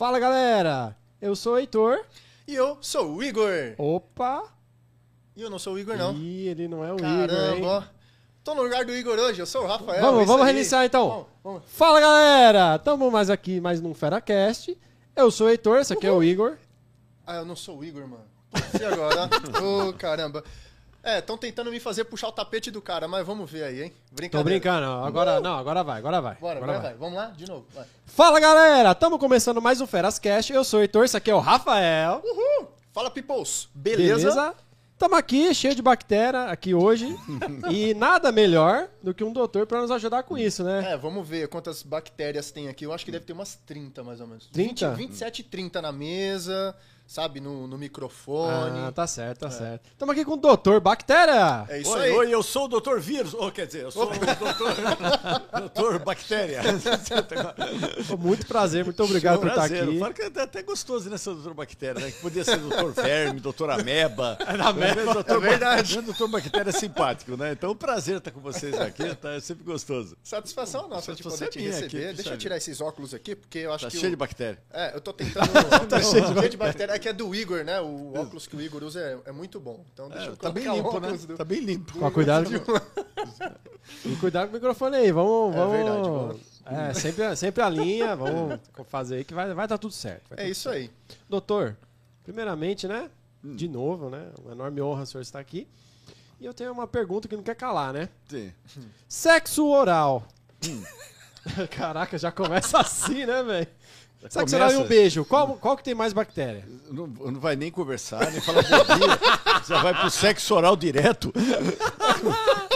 Fala 0.00 0.18
galera, 0.18 0.96
eu 1.20 1.36
sou 1.36 1.52
o 1.52 1.58
Heitor. 1.58 2.00
E 2.48 2.54
eu 2.54 2.78
sou 2.80 3.16
o 3.16 3.22
Igor. 3.22 3.74
Opa! 3.76 4.44
E 5.36 5.42
eu 5.42 5.50
não 5.50 5.58
sou 5.58 5.74
o 5.74 5.78
Igor, 5.78 5.94
não. 5.94 6.14
Ih, 6.14 6.48
ele 6.48 6.66
não 6.66 6.82
é 6.82 6.90
o 6.90 6.96
Caramba, 6.96 7.34
Igor, 7.34 7.54
hein? 7.54 7.64
ó. 7.66 7.82
Tô 8.42 8.54
no 8.54 8.62
lugar 8.62 8.82
do 8.86 8.96
Igor 8.96 9.18
hoje, 9.18 9.42
eu 9.42 9.44
sou 9.44 9.64
o 9.64 9.66
Rafael. 9.66 10.00
Vamos, 10.00 10.20
é 10.20 10.22
isso 10.22 10.32
vamos 10.32 10.46
aí. 10.46 10.52
reiniciar 10.54 10.86
então. 10.86 11.06
Vamos, 11.06 11.26
vamos. 11.44 11.62
Fala 11.66 12.00
galera, 12.00 12.78
tamo 12.78 13.10
mais 13.10 13.28
aqui, 13.28 13.60
mais 13.60 13.78
num 13.78 13.92
FeraCast. 13.92 14.74
Eu 15.14 15.30
sou 15.30 15.48
o 15.48 15.50
Heitor, 15.50 15.80
esse 15.80 15.92
aqui 15.92 16.06
é 16.06 16.10
o 16.10 16.24
Igor. 16.24 16.56
Ah, 17.26 17.36
eu 17.36 17.44
não 17.44 17.54
sou 17.54 17.80
o 17.80 17.84
Igor, 17.84 18.08
mano. 18.08 18.24
E 18.80 18.82
agora? 18.82 19.28
Ô, 19.62 19.92
caramba. 19.92 20.42
É, 21.02 21.18
estão 21.18 21.38
tentando 21.38 21.70
me 21.70 21.80
fazer 21.80 22.04
puxar 22.04 22.28
o 22.28 22.32
tapete 22.32 22.70
do 22.70 22.82
cara, 22.82 23.08
mas 23.08 23.26
vamos 23.26 23.50
ver 23.50 23.64
aí, 23.64 23.82
hein? 23.84 23.92
Tô 24.10 24.16
Brincadeira. 24.16 24.60
brincando, 24.60 24.86
agora 24.86 25.40
não, 25.40 25.56
agora 25.56 25.82
vai, 25.82 25.98
agora 25.98 26.20
vai. 26.20 26.34
Bora, 26.34 26.58
agora 26.58 26.72
agora 26.72 26.88
vai. 26.88 26.98
Vamos 26.98 27.14
lá? 27.16 27.26
De 27.28 27.48
novo. 27.48 27.66
Vai. 27.74 27.86
Fala 28.04 28.38
galera, 28.38 28.94
tamo 28.94 29.18
começando 29.18 29.62
mais 29.62 29.80
um 29.80 29.86
FerasCast. 29.86 30.52
Eu 30.52 30.62
sou 30.62 30.80
o 30.80 30.82
Heitor, 30.82 31.04
esse 31.06 31.16
aqui 31.16 31.30
é 31.30 31.34
o 31.34 31.38
Rafael. 31.38 32.22
Uhul! 32.22 32.68
Fala, 32.92 33.10
peoples. 33.10 33.68
Beleza? 33.74 34.54
Tamo 34.98 35.14
aqui, 35.14 35.54
cheio 35.54 35.74
de 35.74 35.80
bactéria 35.80 36.42
aqui 36.44 36.74
hoje. 36.74 37.16
e 37.72 37.94
nada 37.94 38.30
melhor 38.30 38.86
do 39.02 39.14
que 39.14 39.24
um 39.24 39.32
doutor 39.32 39.66
pra 39.66 39.80
nos 39.80 39.90
ajudar 39.90 40.24
com 40.24 40.36
isso, 40.36 40.62
né? 40.62 40.92
É, 40.92 40.96
vamos 40.98 41.26
ver 41.26 41.48
quantas 41.48 41.82
bactérias 41.82 42.50
tem 42.50 42.68
aqui. 42.68 42.84
Eu 42.84 42.92
acho 42.92 43.06
que 43.06 43.10
deve 43.10 43.24
ter 43.24 43.32
umas 43.32 43.54
30, 43.54 44.04
mais 44.04 44.20
ou 44.20 44.26
menos. 44.26 44.48
30? 44.52 44.90
20, 44.90 45.08
27 45.08 45.38
e 45.38 45.44
30 45.44 45.80
na 45.80 45.92
mesa, 45.92 46.76
sabe? 47.10 47.40
No, 47.40 47.66
no 47.66 47.76
microfone. 47.76 48.78
Ah, 48.86 48.92
tá 48.92 49.04
certo, 49.04 49.40
tá 49.40 49.50
certo. 49.50 49.90
Tamo 49.98 50.12
aqui 50.12 50.24
com 50.24 50.34
o 50.34 50.36
doutor 50.36 50.80
Bactéria. 50.80 51.66
É 51.68 51.80
isso 51.80 51.90
oi, 51.90 52.02
aí. 52.04 52.10
oi, 52.12 52.30
eu 52.32 52.40
sou 52.40 52.66
o 52.66 52.80
Dr. 52.80 52.98
Vírus. 53.00 53.34
Ou 53.34 53.50
quer 53.50 53.66
dizer, 53.66 53.82
eu 53.82 53.90
sou 53.90 54.04
o 54.04 54.10
Dr. 54.10 54.20
Dr. 55.74 55.98
Bactéria. 56.04 56.60
Muito 58.16 58.46
prazer, 58.46 58.84
muito 58.84 59.02
obrigado 59.02 59.40
por 59.40 59.48
estar 59.48 59.60
Prazer. 59.68 59.82
aqui. 59.88 59.98
Fala 59.98 60.12
que 60.14 60.22
é 60.22 60.42
até 60.42 60.62
gostoso, 60.62 61.10
né, 61.10 61.18
seu 61.18 61.34
Dr. 61.34 61.52
Bactéria, 61.52 62.00
né? 62.00 62.10
Que 62.12 62.20
podia 62.20 62.44
ser 62.44 62.58
Dr. 62.58 62.90
Verme, 63.02 63.40
Dr. 63.40 63.70
Ameba. 63.70 64.38
Ameba, 64.46 65.22
Dr. 65.24 65.32
é 65.32 65.38
verdade. 65.38 65.98
O 65.98 66.02
Dr. 66.02 66.26
Bactéria 66.28 66.70
é 66.70 66.72
simpático, 66.72 67.36
né? 67.36 67.52
Então, 67.52 67.74
prazer 67.74 68.18
estar 68.18 68.30
com 68.30 68.40
vocês 68.40 68.78
aqui, 68.80 69.14
tá? 69.16 69.32
É 69.32 69.40
sempre 69.40 69.64
gostoso. 69.64 70.16
Satisfação 70.22 70.88
nossa 70.88 71.12
de 71.12 71.22
Satisfação 71.22 71.38
poder 71.48 71.50
te 71.50 71.58
é 71.58 71.62
receber. 71.70 71.86
aqui, 71.86 71.96
Deixa 71.98 72.20
eu 72.20 72.24
sabe? 72.24 72.36
tirar 72.38 72.56
esses 72.56 72.80
óculos 72.80 73.12
aqui, 73.14 73.34
porque 73.34 73.58
eu 73.58 73.72
acho 73.72 73.84
Tá 73.86 73.90
que. 73.90 73.96
cheio 73.96 74.08
o- 74.08 74.10
de 74.10 74.16
bactéria. 74.16 74.62
É, 74.72 74.94
eu 74.94 75.00
tô 75.00 75.12
tentando. 75.12 75.48
tá 75.88 76.00
cheio 76.02 76.48
de 76.48 76.56
bactéria. 76.56 76.99
É 77.00 77.02
que 77.02 77.08
é 77.08 77.12
do 77.12 77.34
Igor, 77.34 77.64
né? 77.64 77.80
O 77.80 78.12
óculos 78.16 78.46
que 78.46 78.54
o 78.56 78.60
Igor 78.60 78.82
usa 78.82 79.00
é, 79.00 79.18
é 79.30 79.32
muito 79.32 79.58
bom. 79.58 79.84
Então 79.92 80.08
deixa 80.08 80.26
eu 80.28 80.36
Tá 80.36 80.50
bem 80.50 80.64
colocar 80.64 80.82
o 80.82 80.84
limpo, 80.86 81.00
né? 81.00 81.06
óculos 81.08 81.24
do- 81.26 81.36
Tá 81.36 81.44
bem 81.44 81.60
limpo. 81.60 81.98
Com 81.98 82.10
cuidado, 82.10 82.50
e 84.04 84.16
cuidado 84.16 84.46
com 84.46 84.52
o 84.52 84.54
microfone 84.54 84.96
aí, 84.96 85.10
vamos, 85.12 85.54
É 85.54 85.58
vamos. 85.58 85.72
verdade, 85.76 86.08
vamos. 86.08 86.40
É, 86.66 86.94
sempre, 86.94 87.36
sempre 87.36 87.62
a 87.62 87.68
linha, 87.68 88.14
vamos 88.14 88.60
fazer 88.88 89.16
aí 89.16 89.24
que 89.24 89.34
vai, 89.34 89.52
vai 89.54 89.66
dar 89.66 89.78
tudo 89.78 89.92
certo. 89.92 90.28
vai 90.30 90.38
É 90.38 90.42
tudo 90.42 90.52
isso 90.52 90.68
aí. 90.68 90.90
Doutor, 91.28 91.76
primeiramente, 92.22 92.86
né? 92.86 93.10
Hum. 93.44 93.56
De 93.56 93.66
novo, 93.68 94.10
né? 94.10 94.28
Uma 94.42 94.52
enorme 94.52 94.80
honra 94.82 95.02
o 95.02 95.06
senhor 95.06 95.22
estar 95.22 95.40
aqui. 95.40 95.66
E 96.38 96.44
eu 96.46 96.54
tenho 96.54 96.72
uma 96.72 96.86
pergunta 96.86 97.26
que 97.28 97.36
não 97.36 97.42
quer 97.42 97.54
calar, 97.56 97.92
né? 97.92 98.08
Sim. 98.28 98.52
Sexo 99.08 99.66
oral. 99.66 100.24
Hum. 100.68 100.82
Caraca, 101.70 102.18
já 102.18 102.30
começa 102.30 102.78
assim, 102.78 103.24
né, 103.26 103.42
velho? 103.42 103.68
Sexo 104.22 104.38
começa- 104.38 104.56
oral 104.56 104.72
e 104.72 104.76
um 104.76 104.86
beijo. 104.86 105.24
Qual, 105.24 105.54
qual 105.56 105.76
que 105.76 105.82
tem 105.82 105.94
mais 105.94 106.12
bactéria? 106.12 106.66
Não, 106.90 107.06
não 107.06 107.40
vai 107.40 107.56
nem 107.56 107.70
conversar, 107.70 108.30
nem 108.30 108.40
falar 108.40 108.62
bom 108.62 108.68
dia. 108.68 109.18
Já 109.66 109.82
vai 109.82 109.94
pro 109.94 110.10
sexo 110.10 110.54
oral 110.54 110.76
direto. 110.76 111.32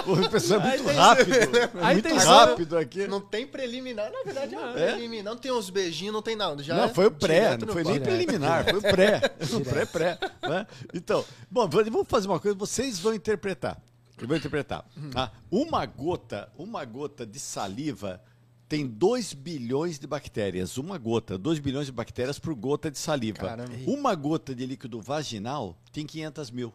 O 0.07 0.29
pessoal 0.29 0.61
é 0.61 0.69
muito 0.69 0.85
tem- 0.85 0.95
rápido. 0.97 1.33
É 1.57 1.93
muito 1.95 2.09
tem- 2.09 2.19
rápido 2.19 2.77
aqui. 2.79 3.07
Não 3.07 3.21
tem 3.23 3.47
preliminar, 3.47 4.11
na 4.13 4.23
verdade, 4.23 4.55
não, 4.55 4.69
É? 4.77 4.93
preliminar. 4.93 5.33
Não 5.35 5.41
tem 5.41 5.51
uns 5.51 5.71
beijinhos, 5.71 6.13
não 6.13 6.21
tem 6.21 6.37
nada. 6.37 6.63
Já 6.63 6.75
Não, 6.77 6.85
é 6.85 6.89
foi 6.93 7.07
o 7.07 7.11
pré, 7.11 7.41
direto 7.57 7.67
não 7.67 7.73
foi 7.73 7.85
nem 7.85 7.99
preliminar, 8.01 8.65
foi 8.65 8.79
o 8.79 8.83
pré. 8.83 9.21
O 9.51 9.61
pré, 9.63 9.87
pré. 9.87 10.19
né? 10.43 10.67
Então, 10.93 11.25
bom, 11.51 11.67
vamos 11.67 12.07
fazer 12.07 12.29
uma 12.29 12.39
coisa, 12.39 12.55
vocês 12.57 12.99
vão 12.99 13.15
interpretar. 13.15 13.79
Eu 14.21 14.29
vou 14.29 14.37
interpretar. 14.37 14.85
tá? 15.13 15.33
Uma 15.51 15.87
gota, 15.87 16.51
uma 16.59 16.85
gota 16.85 17.25
de 17.25 17.39
saliva 17.41 18.21
tem 18.69 18.87
2 18.87 19.35
bilhões 19.35 19.99
de 19.99 20.07
bactérias. 20.07 20.79
Uma 20.79 20.99
gota, 20.99 21.37
2 21.37 21.59
bilhões 21.59 21.87
de 21.87 21.93
bactérias 21.93 22.39
por 22.39 22.55
gota 22.55 22.91
de 22.91 22.99
saliva. 22.99 23.49
Caramba. 23.49 23.73
Uma 23.87 24.15
gota 24.15 24.55
de 24.55 24.67
líquido 24.67 25.01
vaginal 25.01 25.77
tem 25.93 26.07
500 26.07 26.51
mil. 26.51 26.73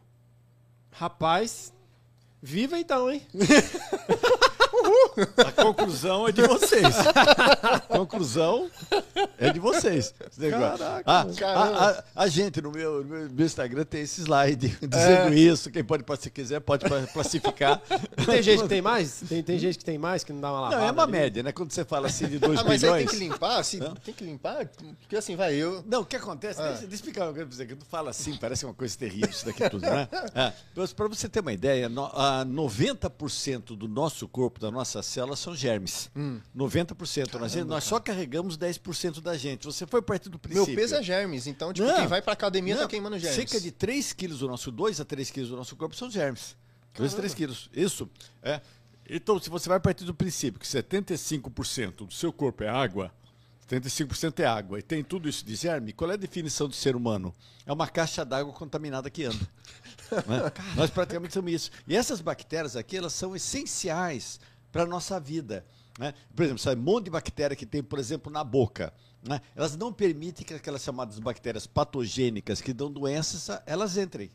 Rapaz, 0.92 1.74
viva 2.42 2.80
então, 2.80 3.12
hein? 3.12 3.22
A 5.38 5.52
conclusão 5.64 6.28
é 6.28 6.32
de 6.32 6.42
vocês. 6.42 6.96
A 6.98 7.80
conclusão 7.80 8.70
é 9.38 9.52
de 9.52 9.60
vocês. 9.60 10.14
Caraca, 10.50 11.04
Ah, 11.06 11.26
caramba. 11.38 11.78
a, 11.78 11.90
a- 11.90 12.04
a 12.16 12.28
gente 12.28 12.62
no 12.62 12.72
meu, 12.72 13.04
no 13.04 13.30
meu- 13.30 13.46
Instagram 13.46 13.84
tem 13.86 14.02
esse 14.02 14.22
slide 14.22 14.78
dizendo 14.82 15.34
isso. 15.34 15.70
Quem 15.72 15.84
pode, 15.84 16.04
se 16.20 16.30
quiser, 16.30 16.60
pode 16.62 16.86
classificar. 17.14 17.82
Tem 18.26 18.42
gente 18.44 18.64
que 18.64 18.70
tem 18.70 18.82
mais? 18.82 19.22
Tem, 19.28 19.42
tem 19.44 19.58
gente 19.60 19.78
que 19.78 19.86
tem 19.86 19.98
mais 19.98 20.24
que 20.24 20.32
não 20.34 20.42
dá 20.42 20.52
uma 20.52 20.62
lavada? 20.62 20.82
Não, 20.82 20.88
é 20.88 20.92
uma 20.92 21.04
ali? 21.04 21.12
média, 21.12 21.44
né? 21.44 21.52
Quando 21.52 21.72
você 21.72 21.84
fala 21.86 22.08
assim 22.08 22.28
de 22.28 22.38
2 22.40 22.60
Ah, 22.60 22.64
mas 22.66 22.84
aí 22.84 23.06
tem 23.06 23.08
que 23.08 23.16
limpar, 23.16 23.58
assim, 23.60 23.80
tem 24.04 24.14
que 24.14 24.24
limpar, 24.24 24.66
porque 25.00 25.16
assim, 25.16 25.36
vai, 25.36 25.54
eu... 25.56 25.84
Não, 25.88 26.02
o 26.02 26.06
que 26.06 26.16
acontece? 26.16 26.62
Ah. 26.62 26.66
Deixa, 26.70 26.80
deixa 26.82 26.94
eu 26.94 26.96
explicar 26.96 27.24
uma 27.26 27.34
coisa 27.34 27.48
pra 27.48 27.56
você, 27.56 27.66
que 27.66 27.76
tu 27.76 27.86
fala 27.86 28.10
assim, 28.10 28.36
parece 28.38 28.66
uma 28.66 28.74
coisa 28.74 28.98
terrível 28.98 29.30
isso 29.30 29.46
daqui 29.46 29.70
tudo, 29.70 29.82
né? 29.82 30.08
É, 30.36 30.54
para 30.96 31.08
você 31.08 31.28
ter 31.28 31.40
uma 31.40 31.52
ideia, 31.54 31.90
no, 31.90 32.06
a 32.06 32.46
90% 32.46 33.76
do 33.78 33.88
nosso 33.88 34.28
corpo, 34.28 34.60
das 34.60 34.72
nossas 34.72 35.06
células, 35.10 35.40
são 35.40 35.56
germes. 35.56 36.10
Hum. 36.16 36.40
90%. 36.56 37.40
Nós, 37.40 37.56
nós 37.56 37.84
só 37.84 38.00
carregamos 38.00 38.58
10% 38.58 39.22
da 39.22 39.38
gente. 39.38 39.66
Você 39.66 39.86
foi 39.86 40.02
partir 40.02 40.30
do 40.30 40.34
Meu 40.34 40.40
princípio. 40.40 40.76
peso 40.76 40.96
é 40.96 41.04
germes, 41.04 41.48
então, 41.48 41.74
tipo, 41.74 41.88
Não. 41.88 41.96
quem 41.98 42.08
vai 42.08 42.22
pra 42.22 42.34
academia 42.34 42.76
Não, 42.76 42.84
tá 42.84 42.88
queimando 42.88 43.18
germes. 43.20 43.36
Cerca 43.36 43.60
de 43.60 43.72
3 43.72 44.14
quilos 44.14 44.40
do 44.40 44.48
nosso, 44.48 44.72
2 44.72 45.02
a 45.02 45.06
3 45.06 45.30
quilos 45.32 45.50
do 45.50 45.56
nosso 45.58 45.76
corpo 45.76 45.96
são 45.96 46.10
germes. 46.10 46.56
2 46.96 47.14
a 47.14 47.18
3 47.18 47.34
quilos. 47.34 47.70
Isso. 47.74 48.10
É. 48.42 48.62
Então, 49.10 49.40
se 49.40 49.50
você 49.50 49.68
vai 49.68 49.80
partir 49.80 50.06
do 50.06 50.14
princípio 50.14 50.60
que 50.60 50.68
75% 50.68 52.06
do 52.08 52.14
seu 52.14 52.32
corpo 52.32 52.64
é 52.64 52.70
água, 52.70 53.12
75% 53.70 54.40
é 54.40 54.46
água, 54.46 54.80
e 54.80 54.82
tem 54.82 55.04
tudo 55.04 55.30
isso 55.30 55.46
de 55.46 55.56
germe, 55.56 55.94
qual 55.94 56.10
é 56.10 56.14
a 56.14 56.18
definição 56.18 56.68
do 56.68 56.76
ser 56.76 56.96
humano? 56.96 57.34
É 57.66 57.72
uma 57.74 57.88
caixa 57.88 58.26
d'água 58.26 58.52
contaminada 58.54 59.10
que 59.10 59.26
anda. 59.26 59.48
né? 60.28 60.52
Nós 60.76 60.90
praticamente 60.90 61.34
somos 61.34 61.52
isso. 61.52 61.72
E 61.88 61.96
essas 61.96 62.20
bactérias 62.22 62.76
aqui, 62.76 62.98
elas 62.98 63.14
são 63.14 63.36
essenciais 63.36 64.40
para 64.72 64.84
a 64.84 64.86
nossa 64.86 65.20
vida. 65.20 65.66
né? 65.98 66.14
Por 66.36 66.44
exemplo, 66.44 66.62
sabe, 66.62 66.80
um 66.82 66.84
monte 66.84 67.06
de 67.06 67.12
bactéria 67.12 67.56
que 67.56 67.66
tem, 67.66 67.84
por 67.84 68.00
exemplo, 68.00 68.32
na 68.32 68.44
boca. 68.44 68.94
né? 69.24 69.42
Elas 69.56 69.76
não 69.76 69.92
permitem 69.92 70.46
que 70.46 70.54
aquelas 70.54 70.84
chamadas 70.84 71.20
bactérias 71.20 71.68
patogênicas 71.68 72.62
que 72.62 72.74
dão 72.74 72.92
doenças, 72.92 73.50
elas 73.66 73.98
entrem. 73.98 74.30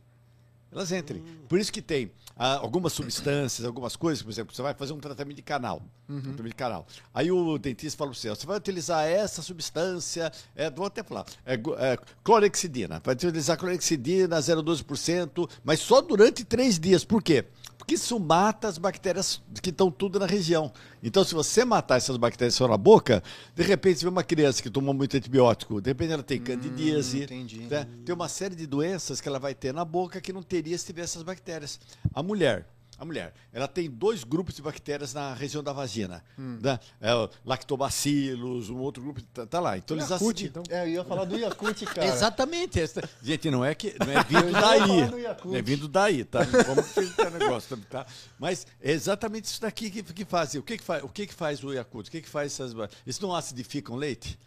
Elas 0.74 0.90
entrem. 0.90 1.22
Por 1.48 1.60
isso 1.60 1.72
que 1.72 1.80
tem 1.80 2.10
ah, 2.36 2.56
algumas 2.56 2.92
substâncias, 2.92 3.64
algumas 3.64 3.94
coisas, 3.94 4.24
por 4.24 4.30
exemplo, 4.30 4.52
você 4.52 4.60
vai 4.60 4.74
fazer 4.74 4.92
um 4.92 4.98
tratamento 4.98 5.36
de 5.36 5.42
canal. 5.42 5.80
Um 6.08 6.20
tratamento 6.20 6.48
de 6.48 6.54
canal. 6.56 6.86
Aí 7.14 7.30
o 7.30 7.56
dentista 7.58 7.96
fala 7.96 8.10
para 8.10 8.18
você, 8.18 8.28
você 8.28 8.44
vai 8.44 8.56
utilizar 8.56 9.06
essa 9.06 9.40
substância, 9.40 10.32
é, 10.56 10.68
vou 10.68 10.84
até 10.84 11.04
falar, 11.04 11.26
é, 11.46 11.54
é, 11.54 11.98
clorexidina. 12.24 13.00
Vai 13.04 13.14
utilizar 13.14 13.56
clorexidina 13.56 14.36
0,12%, 14.40 15.48
mas 15.62 15.78
só 15.78 16.00
durante 16.00 16.44
três 16.44 16.76
dias. 16.76 17.04
Por 17.04 17.22
quê? 17.22 17.44
Porque 17.76 17.94
isso 17.94 18.18
mata 18.18 18.68
as 18.68 18.78
bactérias 18.78 19.42
que 19.62 19.70
estão 19.70 19.90
tudo 19.90 20.18
na 20.18 20.26
região. 20.26 20.72
Então, 21.02 21.24
se 21.24 21.34
você 21.34 21.64
matar 21.64 21.96
essas 21.96 22.16
bactérias 22.16 22.54
só 22.54 22.66
na 22.66 22.76
boca, 22.76 23.22
de 23.54 23.62
repente 23.62 23.98
você 23.98 24.06
vê 24.06 24.10
uma 24.10 24.24
criança 24.24 24.62
que 24.62 24.70
tomou 24.70 24.94
muito 24.94 25.16
antibiótico, 25.16 25.80
de 25.80 25.90
repente 25.90 26.12
ela 26.12 26.22
tem 26.22 26.40
candidíase, 26.40 27.24
entendi. 27.24 27.60
né? 27.60 27.86
tem 28.04 28.14
uma 28.14 28.28
série 28.28 28.54
de 28.54 28.66
doenças 28.66 29.20
que 29.20 29.28
ela 29.28 29.38
vai 29.38 29.54
ter 29.54 29.72
na 29.72 29.84
boca 29.84 30.20
que 30.20 30.32
não 30.32 30.42
teria 30.42 30.76
se 30.78 30.86
tivesse 30.86 31.12
essas 31.12 31.22
bactérias. 31.22 31.78
A 32.14 32.22
mulher, 32.22 32.66
a 32.98 33.04
mulher, 33.04 33.34
ela 33.52 33.66
tem 33.66 33.90
dois 33.90 34.22
grupos 34.24 34.54
de 34.54 34.62
bactérias 34.62 35.12
na 35.12 35.34
região 35.34 35.62
da 35.62 35.72
vagina, 35.72 36.24
né? 36.38 36.78
É, 37.00 37.12
o 37.14 37.28
lactobacilos, 37.44 38.70
um 38.70 38.78
outro 38.78 39.02
grupo 39.02 39.20
tá, 39.22 39.46
tá 39.46 39.60
lá. 39.60 39.76
Então 39.76 39.96
eles 39.96 40.08
Yakult, 40.08 40.40
então. 40.44 40.62
É, 40.68 40.84
eu 40.84 40.88
ia 40.88 41.04
falar 41.04 41.24
do 41.24 41.36
Yakult, 41.36 41.84
cara. 41.92 42.06
Exatamente. 42.06 42.78
essa- 42.80 43.02
Gente, 43.22 43.50
não 43.50 43.64
é 43.64 43.74
que 43.74 43.94
não 43.98 44.12
é 44.12 44.22
vindo 44.24 44.52
daí. 44.52 45.56
É 45.58 45.62
vindo 45.62 45.88
daí, 45.88 46.24
tá? 46.24 46.40
Vamos 46.66 46.90
acreditar 46.90 47.30
no 47.30 47.38
negócio, 47.38 47.76
tá? 47.90 48.06
Mas 48.38 48.66
é 48.80 48.92
exatamente 48.92 49.46
isso 49.46 49.60
daqui 49.60 49.90
que, 49.90 50.02
que 50.02 50.24
fazem. 50.24 50.60
O 50.60 50.64
que 50.64 50.78
que 50.78 50.84
faz? 50.84 51.02
O 51.02 51.08
que 51.08 51.26
que 51.26 51.34
faz 51.34 51.62
o 51.64 51.72
Yakult? 51.72 52.08
O 52.08 52.10
que 52.10 52.20
que 52.22 52.28
faz 52.28 52.52
essas 52.52 52.72
Eles 53.04 53.18
não 53.20 53.34
acidificam 53.34 53.96
leite? 53.96 54.38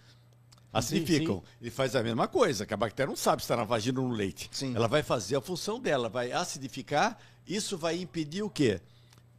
Acidificam. 0.72 1.44
Ele 1.62 1.72
faz 1.72 1.96
a 1.96 2.04
mesma 2.04 2.28
coisa, 2.28 2.66
que 2.66 2.74
a 2.74 2.78
bactéria 2.78 3.10
não 3.10 3.16
sabe 3.16 3.42
se 3.42 3.46
está 3.46 3.56
na 3.56 3.64
vagina 3.64 4.00
ou 4.00 4.08
no 4.08 4.14
leite. 4.14 4.50
Sim. 4.52 4.76
Ela 4.76 4.88
vai 4.88 5.02
fazer 5.02 5.36
a 5.36 5.42
função 5.42 5.80
dela, 5.80 6.08
vai 6.10 6.32
acidificar. 6.32 7.18
Isso 7.48 7.78
vai 7.78 7.98
impedir 8.02 8.44
o 8.44 8.50
quê? 8.50 8.82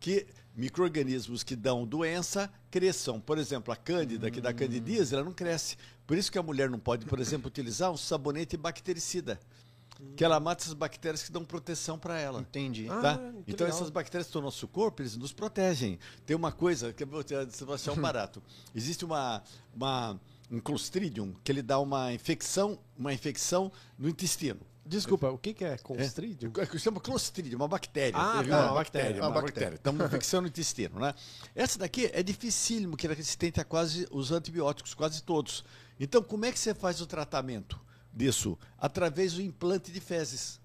Que 0.00 0.26
micro-organismos 0.56 1.42
que 1.42 1.54
dão 1.56 1.86
doença 1.86 2.50
cresçam. 2.70 3.20
Por 3.20 3.38
exemplo, 3.38 3.72
a 3.72 3.76
cândida, 3.76 4.30
que 4.30 4.40
dá 4.40 4.52
candidíase, 4.52 5.14
ela 5.14 5.24
não 5.24 5.32
cresce. 5.32 5.76
Por 6.06 6.16
isso 6.16 6.30
que 6.32 6.38
a 6.38 6.42
mulher 6.42 6.68
não 6.70 6.78
pode, 6.78 7.06
por 7.06 7.20
exemplo, 7.20 7.48
utilizar 7.48 7.90
um 7.92 7.96
sabonete 7.96 8.56
bactericida. 8.56 9.38
Que 10.16 10.24
ela 10.24 10.38
mata 10.38 10.62
essas 10.62 10.74
bactérias 10.74 11.24
que 11.24 11.32
dão 11.32 11.44
proteção 11.44 11.98
para 11.98 12.18
ela. 12.20 12.40
Entendi. 12.40 12.86
Ah, 12.88 13.00
Tá? 13.02 13.18
que 13.44 13.50
Então 13.52 13.66
legal. 13.66 13.68
essas 13.80 13.90
bactérias 13.90 14.26
que 14.26 14.30
estão 14.30 14.40
no 14.40 14.46
nosso 14.46 14.68
corpo, 14.68 15.02
eles 15.02 15.16
nos 15.16 15.32
protegem. 15.32 15.98
Tem 16.24 16.36
uma 16.36 16.52
coisa 16.52 16.92
que 16.92 17.02
eu 17.02 17.06
vou 17.08 17.24
te- 17.24 17.34
você 17.44 17.64
vai 17.64 17.74
achar 17.74 17.92
um 17.92 17.96
barato. 18.00 18.40
Existe 18.74 19.04
uma, 19.04 19.42
uma, 19.74 20.20
um 20.52 20.60
Clostridium, 20.60 21.34
que 21.42 21.50
ele 21.50 21.62
dá 21.62 21.80
uma 21.80 22.12
infecção, 22.12 22.78
uma 22.96 23.12
infecção 23.12 23.72
no 23.98 24.08
intestino. 24.08 24.60
Desculpa, 24.88 25.28
o 25.30 25.36
que, 25.38 25.52
que 25.52 25.64
é 25.64 25.76
constrídio? 25.78 26.50
É, 26.56 26.66
que 26.66 26.78
chama 26.78 26.98
Clostridium, 27.00 27.56
uma 27.58 27.68
bactéria. 27.68 28.16
Ah, 28.18 28.32
tá, 28.34 28.40
uma 28.42 28.64
uma 28.66 28.74
bactéria, 28.74 28.74
bactéria. 28.74 29.22
uma 29.22 29.28
Uma 29.28 29.42
bactéria. 29.42 29.80
uma 29.92 30.04
infecção 30.06 30.40
no 30.40 30.48
intestino, 30.48 30.98
né? 30.98 31.14
Essa 31.54 31.78
daqui 31.78 32.10
é 32.12 32.22
dificílimo, 32.22 32.96
que 32.96 33.06
ela 33.06 33.14
é 33.14 33.16
resistente 33.16 33.60
a 33.60 33.64
quase 33.64 34.08
os 34.10 34.32
antibióticos, 34.32 34.94
quase 34.94 35.22
todos. 35.22 35.64
Então, 36.00 36.22
como 36.22 36.44
é 36.46 36.52
que 36.52 36.58
você 36.58 36.74
faz 36.74 37.00
o 37.00 37.06
tratamento 37.06 37.78
disso? 38.12 38.58
Através 38.78 39.34
do 39.34 39.42
implante 39.42 39.92
de 39.92 40.00
fezes. 40.00 40.58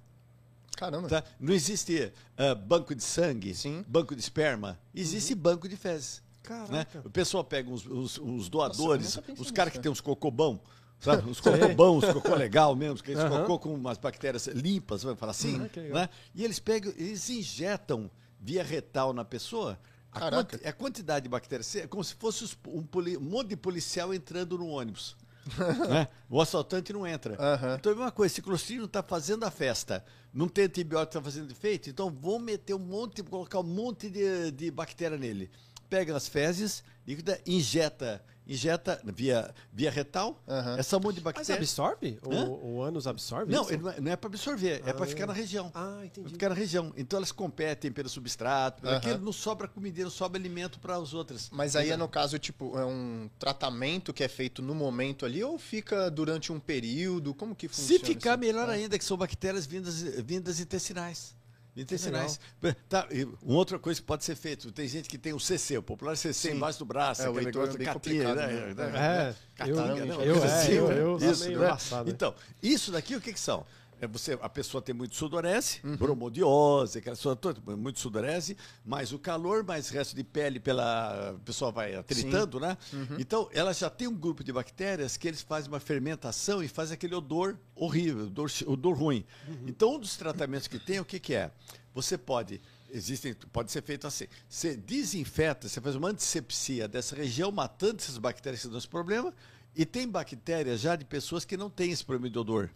Caramba. 0.78 1.08
Tá? 1.08 1.24
Não 1.40 1.54
existe 1.54 2.12
ah, 2.38 2.56
banco 2.56 2.96
de 2.96 3.04
sangue, 3.04 3.54
Sim. 3.54 3.84
banco 3.88 4.16
de 4.16 4.22
esperma, 4.22 4.80
existe 4.96 5.36
banco 5.36 5.68
de 5.68 5.76
fezes. 5.76 6.22
Né? 6.70 6.86
O 7.06 7.10
pessoal 7.10 7.44
pega 7.44 7.70
os, 7.70 7.86
os- 7.86 8.18
os 8.18 8.50
doadores, 8.50 9.16
Nossa, 9.16 9.42
os 9.42 9.50
caras 9.52 9.72
que 9.72 9.80
tem 9.80 9.92
os 9.92 10.02
cocobão, 10.02 10.60
sabe? 11.04 11.30
Os 11.30 11.40
cocobão, 11.40 11.98
os 11.98 12.06
cocô 12.06 12.34
legal 12.36 12.76
mesmo, 12.76 13.04
que 13.04 13.12
eles 13.12 13.24
Aham. 13.24 13.42
cocô 13.42 13.60
com 13.60 13.74
umas 13.74 13.98
bactérias 13.98 14.48
limpas, 14.48 15.04
vamos 15.04 15.20
falar 15.20 15.32
assim, 15.32 15.58
legal. 15.58 15.94
né? 16.02 16.10
E 16.34 16.44
eles 16.44 16.60
pegam, 16.60 16.92
eles 16.98 17.30
injetam 17.30 18.10
via 18.40 18.64
retal 18.64 19.14
na 19.14 19.24
pessoa 19.26 19.80
a, 20.12 20.30
quanti- 20.30 20.68
a 20.68 20.74
quantidade 20.74 21.24
de 21.24 21.30
bactérias, 21.30 21.76
é 21.76 21.88
como 21.88 22.04
se 22.04 22.14
fosse 22.16 22.44
os- 22.44 22.58
um, 22.68 22.84
poli- 22.84 23.18
um 23.18 23.22
monte 23.22 23.50
de 23.50 23.56
policial 23.58 24.14
entrando 24.14 24.58
no 24.58 24.68
ônibus. 24.68 25.16
né? 25.90 26.08
O 26.30 26.40
assaltante 26.40 26.94
não 26.94 27.06
entra. 27.06 27.36
Aham. 27.38 27.76
Então 27.78 27.92
é 27.92 27.96
uma 27.96 28.12
coisa, 28.12 28.42
Clostridium 28.42 28.86
está 28.86 29.04
fazendo 29.04 29.44
a 29.44 29.52
festa, 29.52 30.04
não 30.34 30.48
tem 30.48 30.66
antibiótico, 30.66 31.18
está 31.18 31.22
fazendo 31.22 31.52
efeito, 31.52 31.90
então 31.90 32.10
vão 32.10 32.40
meter 32.40 32.74
um 32.74 32.80
monte, 32.80 33.22
colocar 33.24 33.60
um 33.60 33.64
monte 33.64 34.10
de, 34.10 34.52
de 34.52 34.72
bactéria 34.72 35.18
nele. 35.18 35.52
Pega 35.90 36.16
as 36.16 36.28
fezes, 36.30 36.82
líquida, 37.06 37.40
injeta, 37.46 38.24
injeta 38.48 39.02
via, 39.06 39.54
via 39.72 39.90
retal, 39.92 40.42
Aham. 40.48 40.78
essa 40.78 41.00
monte 41.00 41.16
de 41.16 41.22
Mas 41.24 41.34
bactéria. 41.36 41.56
absorve? 41.60 42.20
Hã? 42.30 42.46
O, 42.46 42.76
o 42.76 42.82
ânus 42.82 43.08
absorve 43.08 43.52
Não, 43.52 43.64
não 43.70 43.90
é, 43.90 44.02
não 44.02 44.12
é 44.12 44.16
para 44.16 44.28
absorver, 44.30 44.82
é 44.86 44.94
para 44.94 45.06
Ah. 45.06 45.08
ficar 45.08 45.26
na 45.28 45.34
região. 45.34 45.72
Ah, 45.74 45.94
Pra 45.98 46.06
entendi. 46.06 46.30
ficar 46.32 46.50
na 46.50 46.56
região. 46.56 46.94
Então 46.98 47.18
elas 47.18 47.32
competem 47.32 47.92
pelo 47.92 48.10
substrato, 48.10 48.82
pelo 48.82 48.94
Aham. 48.94 48.98
aquilo, 49.00 49.20
não 49.20 49.32
sobra 49.34 49.68
comida, 49.68 50.04
não 50.04 50.10
sobra 50.10 50.40
alimento 50.40 50.80
para 50.80 50.96
as 50.96 51.14
outras. 51.14 51.50
Mas 51.52 51.76
aí 51.76 51.90
é 51.92 51.98
no 51.98 52.08
caso, 52.08 52.38
tipo, 52.40 52.78
é 52.78 52.86
um 52.86 53.30
tratamento 53.40 54.14
que 54.14 54.24
é 54.24 54.28
feito 54.28 54.62
no 54.62 54.76
momento 54.76 55.26
ali 55.26 55.44
ou 55.44 55.58
fica 55.58 56.10
durante 56.12 56.52
um 56.52 56.60
período? 56.60 57.34
Como 57.34 57.56
que 57.56 57.68
Se 57.70 57.76
funciona? 57.82 58.06
ficar 58.06 58.32
isso? 58.32 58.40
melhor 58.40 58.70
Ah. 58.70 58.74
ainda, 58.74 58.98
que 58.98 59.06
são 59.06 59.16
bactérias 59.18 59.66
vindas, 59.66 60.02
vindas 60.02 60.60
intestinais. 60.60 61.36
Intestinais. 61.76 62.40
Tá, 62.88 63.08
e 63.12 63.24
uma 63.42 63.58
outra 63.58 63.80
coisa 63.80 64.00
que 64.00 64.06
pode 64.06 64.24
ser 64.24 64.36
feito, 64.36 64.72
tem 64.72 64.88
gente 64.88 65.10
que 65.10 65.18
tem 65.18 65.34
o 65.34 65.40
CC, 65.40 65.78
o 65.78 65.84
popular 65.84 66.16
CC 66.16 66.50
Sim. 66.50 66.56
embaixo 66.56 66.80
do 66.80 66.86
braço, 66.86 67.24
É, 67.24 67.28
aquele 67.28 67.46
negócio 67.46 67.74
é 67.74 67.78
bem 67.78 67.88
de 67.88 67.94
catinha, 67.94 68.36
né? 68.36 68.48
né? 68.48 68.74
né? 68.74 69.36
É, 69.60 69.70
eu, 69.70 69.76
né? 69.76 70.06
eu, 70.08 70.16
Coisa 70.16 70.46
é, 70.46 70.60
assim, 70.60 70.72
eu, 70.74 70.88
né? 70.88 71.02
eu, 71.02 71.32
Isso, 71.32 71.46
meio 71.46 71.60
né? 71.60 71.78
Então, 72.08 72.36
isso 72.62 72.92
daqui 72.92 73.16
o 73.16 73.22
que 73.22 73.34
que 73.34 73.40
são? 73.40 73.66
É 74.04 74.08
você, 74.08 74.38
a 74.42 74.50
pessoa 74.50 74.82
tem 74.82 74.94
muito 74.94 75.16
sudorese, 75.16 75.80
Uhum. 75.82 75.96
bromodiose, 75.96 76.98
aquela 76.98 77.16
toda, 77.38 77.62
muito 77.74 78.02
sudorese, 78.02 78.58
mais 78.84 79.14
o 79.14 79.18
calor, 79.18 79.64
mais 79.64 79.88
resto 79.88 80.14
de 80.14 80.26
pele 80.26 80.60
pela 80.60 81.30
a 81.30 81.34
pessoa 81.40 81.72
vai 81.72 81.96
atritando, 81.96 82.60
né? 82.60 82.78
Uhum. 82.92 83.16
Então, 83.18 83.48
ela 83.54 83.74
já 83.74 83.90
tem 83.90 84.06
um 84.06 84.14
grupo 84.14 84.44
de 84.44 84.52
bactérias 84.52 85.16
que 85.16 85.26
eles 85.26 85.42
fazem 85.42 85.72
uma 85.72 85.80
fermentação 85.80 86.62
e 86.62 86.68
fazem 86.68 86.96
aquele 86.96 87.16
odor 87.16 87.58
horrível, 87.74 88.26
odor, 88.26 88.52
odor 88.68 88.94
ruim. 88.94 89.24
Uhum. 89.48 89.64
Então, 89.68 89.96
um 89.96 90.00
dos 90.00 90.18
tratamentos 90.18 90.68
que 90.68 90.78
tem, 90.78 91.00
o 91.00 91.06
que 91.06 91.18
que 91.18 91.34
é? 91.34 91.50
Você 91.94 92.18
pode 92.18 92.60
Existem, 92.96 93.34
pode 93.52 93.72
ser 93.72 93.82
feito 93.82 94.06
assim. 94.06 94.28
Você 94.48 94.76
desinfeta, 94.76 95.68
você 95.68 95.82
faz 95.82 95.96
uma 95.96 96.10
antisepsia 96.10 96.88
dessa 96.88 97.16
região, 97.16 97.52
matando 97.52 97.96
essas 98.00 98.20
bactérias 98.20 98.62
que 98.62 98.68
dão 98.68 98.78
esse 98.78 98.88
problema, 98.88 99.34
e 99.76 99.84
tem 99.84 100.08
bactérias 100.08 100.82
já 100.82 100.96
de 100.96 101.04
pessoas 101.04 101.44
que 101.44 101.58
não 101.58 101.70
têm 101.72 101.92
esse 101.92 102.06
problema 102.06 102.30
de 102.32 102.38
odor. 102.38 102.70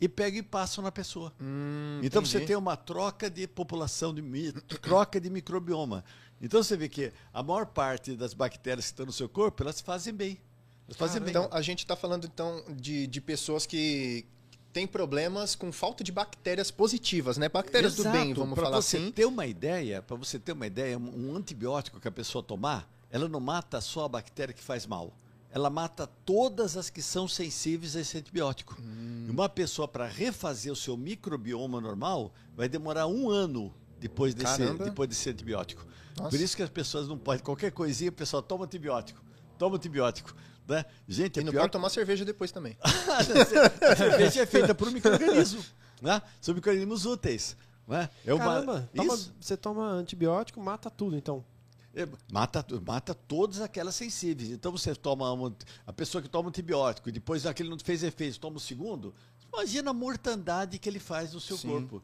E 0.00 0.08
pegam 0.08 0.40
e 0.40 0.42
passam 0.42 0.84
na 0.84 0.92
pessoa. 0.92 1.32
Hum, 1.40 2.00
Então 2.02 2.22
você 2.24 2.36
entendi. 2.36 2.48
tem 2.48 2.56
uma 2.56 2.76
troca 2.76 3.30
de 3.30 3.46
população, 3.46 4.14
de 4.14 4.22
troca 4.82 5.20
de 5.20 5.30
microbioma. 5.30 6.04
Então 6.40 6.62
você 6.62 6.76
vê 6.76 6.88
que 6.88 7.12
a 7.32 7.42
maior 7.42 7.64
parte 7.66 8.14
das 8.14 8.34
bactérias 8.34 8.86
que 8.86 8.92
estão 8.92 9.06
no 9.06 9.12
seu 9.12 9.28
corpo, 9.28 9.62
elas 9.62 9.80
fazem 9.80 10.12
bem. 10.12 10.38
Elas 10.86 10.98
fazem 10.98 11.20
bem. 11.22 11.30
Então, 11.30 11.48
a 11.50 11.62
gente 11.62 11.78
está 11.80 11.96
falando 11.96 12.26
então 12.26 12.62
de, 12.76 13.06
de 13.06 13.20
pessoas 13.22 13.64
que 13.64 14.26
têm 14.70 14.86
problemas 14.86 15.54
com 15.54 15.72
falta 15.72 16.04
de 16.04 16.12
bactérias 16.12 16.70
positivas, 16.70 17.38
né? 17.38 17.48
Bactérias 17.48 17.94
do 17.96 18.02
bem, 18.04 18.26
Exato. 18.26 18.40
vamos 18.40 18.54
Pra 18.54 18.64
falar 18.64 18.82
você 18.82 18.98
assim. 18.98 19.10
ter 19.10 19.24
uma 19.24 19.46
ideia, 19.46 20.02
para 20.02 20.14
você 20.16 20.38
ter 20.38 20.52
uma 20.52 20.66
ideia, 20.66 20.98
um 20.98 21.34
antibiótico 21.34 21.98
que 21.98 22.06
a 22.06 22.12
pessoa 22.12 22.44
tomar, 22.44 22.86
ela 23.10 23.26
não 23.26 23.40
mata 23.40 23.80
só 23.80 24.04
a 24.04 24.08
bactéria 24.10 24.52
que 24.52 24.62
faz 24.62 24.84
mal. 24.86 25.14
Ela 25.56 25.70
mata 25.70 26.06
todas 26.06 26.76
as 26.76 26.90
que 26.90 27.00
são 27.00 27.26
sensíveis 27.26 27.96
a 27.96 28.00
esse 28.02 28.18
antibiótico. 28.18 28.76
Hum. 28.78 29.24
E 29.26 29.30
uma 29.30 29.48
pessoa, 29.48 29.88
para 29.88 30.06
refazer 30.06 30.70
o 30.70 30.76
seu 30.76 30.98
microbioma 30.98 31.80
normal, 31.80 32.30
vai 32.54 32.68
demorar 32.68 33.06
um 33.06 33.30
ano 33.30 33.72
depois 33.98 34.34
desse, 34.34 34.58
Caramba. 34.58 34.84
depois 34.84 35.08
desse 35.08 35.30
antibiótico. 35.30 35.86
Nossa. 36.14 36.28
Por 36.28 36.38
isso 36.38 36.54
que 36.54 36.62
as 36.62 36.68
pessoas 36.68 37.08
não 37.08 37.16
podem, 37.16 37.42
qualquer 37.42 37.72
coisinha, 37.72 38.10
o 38.10 38.12
pessoal 38.12 38.42
toma 38.42 38.66
antibiótico. 38.66 39.18
Toma 39.56 39.76
antibiótico. 39.76 40.36
Né? 40.68 40.84
Gente, 41.08 41.38
E 41.38 41.40
é 41.40 41.44
não 41.44 41.52
pior 41.52 41.62
pode 41.62 41.72
tomar 41.72 41.88
cerveja 41.88 42.22
depois 42.22 42.52
também. 42.52 42.76
a 42.84 43.96
cerveja 43.96 44.42
é 44.42 44.46
feita 44.46 44.74
por 44.74 44.88
um 44.88 44.90
microorganismo, 44.92 45.64
né? 46.02 46.20
São 46.38 46.54
microorganismos 46.54 47.06
úteis, 47.06 47.56
né? 47.88 48.10
É 48.26 48.34
uma 48.34 48.44
Caramba, 48.44 48.90
toma- 48.94 49.14
isso 49.14 49.34
você 49.40 49.56
toma 49.56 49.88
antibiótico, 49.88 50.60
mata 50.60 50.90
tudo, 50.90 51.16
então. 51.16 51.42
É, 51.96 52.06
mata 52.30 52.64
mata 52.86 53.14
todas 53.14 53.60
aquelas 53.62 53.94
sensíveis. 53.94 54.50
Então 54.50 54.70
você 54.70 54.94
toma 54.94 55.32
um, 55.32 55.52
a 55.86 55.92
pessoa 55.92 56.20
que 56.20 56.28
toma 56.28 56.50
antibiótico 56.50 57.08
e 57.08 57.12
depois 57.12 57.46
aquele 57.46 57.70
não 57.70 57.78
fez 57.78 58.02
efeito, 58.02 58.38
toma 58.38 58.58
o 58.58 58.60
segundo. 58.60 59.14
Imagina 59.50 59.90
a 59.90 59.94
mortandade 59.94 60.78
que 60.78 60.86
ele 60.86 60.98
faz 60.98 61.32
no 61.32 61.40
seu 61.40 61.56
Sim. 61.56 61.68
corpo. 61.68 62.02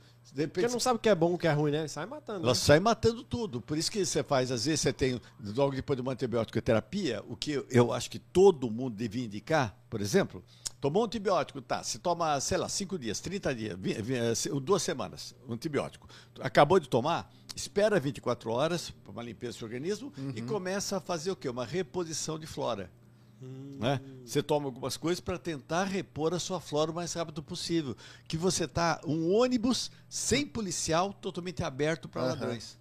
Porque 0.51 0.69
não 0.69 0.81
sabe 0.81 0.97
o 0.97 0.99
que 0.99 1.11
é 1.11 1.15
bom 1.15 1.35
o 1.35 1.39
que 1.39 1.47
é 1.47 1.53
ruim, 1.53 1.71
né? 1.71 1.81
Ele 1.81 1.89
sai 1.89 2.07
matando. 2.07 2.39
ela 2.39 2.53
né? 2.53 2.55
sai 2.55 2.81
matando 2.81 3.23
tudo. 3.23 3.61
Por 3.61 3.77
isso 3.77 3.91
que 3.91 4.03
você 4.07 4.23
faz, 4.23 4.51
às 4.51 4.65
vezes 4.65 4.81
você 4.81 4.93
tem, 4.93 5.21
logo 5.55 5.77
depois 5.77 5.95
de 5.95 6.01
uma 6.01 6.13
antibiótico 6.13 6.59
terapia, 6.63 7.23
o 7.29 7.37
que 7.37 7.53
eu, 7.53 7.67
eu 7.69 7.93
acho 7.93 8.11
que 8.11 8.19
todo 8.19 8.71
mundo 8.71 8.97
devia 8.97 9.27
indicar, 9.27 9.77
por 9.91 10.01
exemplo, 10.01 10.43
tomou 10.83 11.03
um 11.03 11.07
antibiótico, 11.07 11.63
tá, 11.63 11.83
se 11.85 11.99
toma, 12.01 12.39
sei 12.41 12.59
lá, 12.59 12.69
5 12.69 12.99
dias, 12.99 13.21
30 13.21 13.55
dias, 13.55 13.79
vi- 13.81 13.95
vi- 14.03 14.17
eh, 14.17 14.35
se- 14.35 14.49
duas 14.61 14.83
semanas, 14.83 15.33
um 15.49 15.53
antibiótico. 15.55 16.09
Acabou 16.41 16.81
de 16.81 16.89
tomar, 16.89 17.33
espera 17.55 18.01
24 18.01 18.51
horas 18.51 18.91
para 18.91 19.13
uma 19.13 19.23
limpeza 19.23 19.53
do 19.53 19.59
seu 19.61 19.67
organismo 19.67 20.13
e 20.35 20.43
começa 20.43 20.97
a 20.97 21.01
fazer 21.01 21.31
o 21.31 21.37
quê? 21.37 21.49
Uma 21.49 21.65
reposição 21.65 22.37
de 22.39 22.47
flora. 22.49 22.91
Né? 23.41 24.01
Você 24.25 24.43
toma 24.43 24.67
algumas 24.67 24.97
coisas 24.97 25.21
para 25.21 25.37
tentar 25.39 25.85
repor 25.85 26.33
a 26.35 26.39
sua 26.39 26.61
flora 26.61 26.91
o 26.91 26.95
mais 26.95 27.13
rápido 27.13 27.43
possível. 27.43 27.97
Que 28.29 28.37
você 28.37 28.69
tá 28.69 29.01
um 29.07 29.33
ônibus 29.35 29.91
sem 30.09 30.47
policial 30.47 31.13
totalmente 31.13 31.63
aberto 31.65 32.09
para 32.09 32.23
Aham. 32.23 32.31
ladrões. 32.31 32.79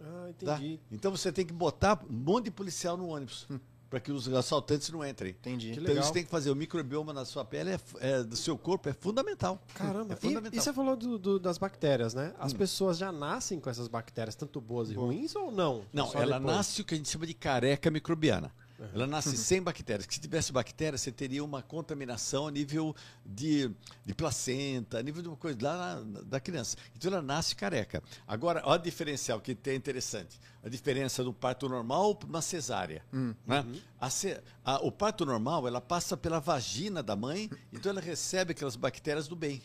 Ah, 0.00 0.28
tá? 0.44 0.54
entendi. 0.56 0.80
Então 0.90 1.10
você 1.10 1.30
tem 1.32 1.46
que 1.46 1.52
botar 1.52 2.02
um 2.08 2.12
monte 2.12 2.44
de 2.46 2.50
policial 2.50 2.96
no 2.96 3.08
ônibus 3.08 3.46
para 3.92 4.00
que 4.00 4.10
os 4.10 4.26
assaltantes 4.32 4.88
não 4.88 5.06
entrem. 5.06 5.32
Entendi. 5.32 5.66
Que 5.66 5.72
Então 5.74 5.84
legal. 5.88 6.02
isso 6.04 6.12
tem 6.14 6.24
que 6.24 6.30
fazer. 6.30 6.50
O 6.50 6.56
microbioma 6.56 7.12
na 7.12 7.26
sua 7.26 7.44
pele, 7.44 7.72
é, 7.72 7.80
é, 8.00 8.22
do 8.22 8.34
seu 8.34 8.56
corpo, 8.56 8.88
é 8.88 8.94
fundamental. 8.94 9.60
Caramba, 9.74 10.14
É 10.14 10.16
e, 10.16 10.20
fundamental. 10.20 10.58
e 10.58 10.62
você 10.62 10.72
falou 10.72 10.96
do- 10.96 11.18
do- 11.18 11.38
das 11.38 11.58
bactérias, 11.58 12.14
né? 12.14 12.32
As 12.38 12.54
pessoas 12.54 12.96
já 12.96 13.12
nascem 13.12 13.60
com 13.60 13.68
essas 13.68 13.88
bactérias, 13.88 14.34
tanto 14.34 14.62
boas 14.62 14.90
e 14.90 14.94
ruins, 14.94 15.36
ou 15.36 15.52
não? 15.52 15.82
Não, 15.92 16.06
Só 16.06 16.22
ela 16.22 16.38
depois? 16.38 16.56
nasce 16.56 16.80
o 16.80 16.84
que 16.86 16.94
a 16.94 16.96
gente 16.96 17.10
chama 17.10 17.26
de 17.26 17.34
careca 17.34 17.90
microbiana. 17.90 18.50
Ela 18.94 19.06
nasce 19.06 19.36
sem 19.36 19.62
bactérias. 19.62 20.06
Que 20.06 20.14
se 20.14 20.20
tivesse 20.20 20.50
bactérias, 20.52 21.00
você 21.00 21.12
teria 21.12 21.44
uma 21.44 21.62
contaminação 21.62 22.48
a 22.48 22.50
nível 22.50 22.94
de, 23.24 23.70
de 24.04 24.14
placenta, 24.14 24.98
a 24.98 25.02
nível 25.02 25.22
de 25.22 25.28
uma 25.28 25.36
coisa 25.36 25.58
lá 25.62 26.00
na- 26.04 26.20
da 26.22 26.40
criança. 26.40 26.76
Então 26.96 27.12
ela 27.12 27.22
nasce 27.22 27.54
careca. 27.54 28.02
Agora, 28.26 28.60
olha 28.64 28.80
o 28.80 28.82
diferencial 28.82 29.40
que 29.40 29.54
tem 29.54 29.76
interessante. 29.76 30.40
A 30.64 30.68
diferença 30.68 31.22
do 31.22 31.32
parto 31.32 31.68
normal 31.68 32.14
para 32.16 32.28
uma 32.28 32.42
cesárea. 32.42 33.04
né? 33.46 33.64
A 34.00 34.10
ce- 34.10 34.40
a- 34.64 34.80
o 34.80 34.90
parto 34.90 35.24
normal, 35.24 35.66
ela 35.68 35.80
passa 35.80 36.16
pela 36.16 36.40
vagina 36.40 37.02
da 37.02 37.14
mãe, 37.14 37.50
então 37.72 37.90
ela 37.90 38.00
recebe 38.00 38.52
aquelas 38.52 38.74
bactérias 38.76 39.28
do 39.28 39.36
bem. 39.36 39.62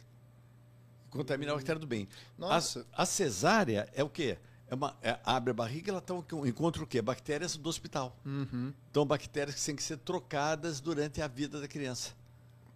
Contamina 1.09 1.51
a 1.53 1.55
bactéria 1.55 1.79
do 1.79 1.88
bem. 1.88 2.07
Nossa. 2.38 2.86
A, 2.93 3.03
a 3.03 3.05
cesárea 3.05 3.88
é 3.95 4.03
o 4.03 4.09
quê? 4.09 4.38
É 4.69 4.75
uma, 4.75 4.95
é- 5.01 5.17
abre 5.24 5.51
a 5.51 5.53
barriga, 5.53 5.91
ela 5.91 6.01
tá, 6.01 6.13
encontra 6.45 6.83
o 6.83 6.88
quê? 6.88 7.01
Bactérias 7.01 7.55
do 7.55 7.69
hospital. 7.69 8.15
Uhum. 8.25 8.74
Então, 8.91 9.05
bactérias 9.05 9.55
que 9.55 9.65
têm 9.65 9.75
que 9.75 9.83
ser 9.83 9.97
trocadas 9.97 10.79
durante 10.81 11.21
a 11.21 11.27
vida 11.27 11.62
da 11.62 11.67
criança. 11.67 12.12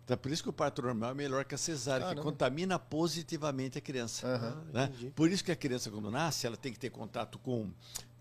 Então, 0.03 0.13
é 0.15 0.17
por 0.17 0.31
isso 0.31 0.41
que 0.41 0.49
o 0.49 0.53
parto 0.53 0.81
normal 0.81 1.11
é 1.11 1.13
melhor 1.13 1.43
que 1.45 1.53
a 1.53 1.57
cesárea, 1.57 2.01
que 2.01 2.09
Caramba. 2.09 2.23
contamina 2.23 2.79
positivamente 2.79 3.77
a 3.77 3.81
criança. 3.81 4.25
Aham. 4.27 4.63
né? 4.73 4.91
Por 5.15 5.29
isso 5.29 5.43
que 5.43 5.51
a 5.51 5.55
criança, 5.55 5.91
quando 5.91 6.09
nasce, 6.09 6.47
ela 6.47 6.57
tem 6.57 6.71
que 6.71 6.79
ter 6.79 6.89
contato 6.89 7.37
com, 7.39 7.69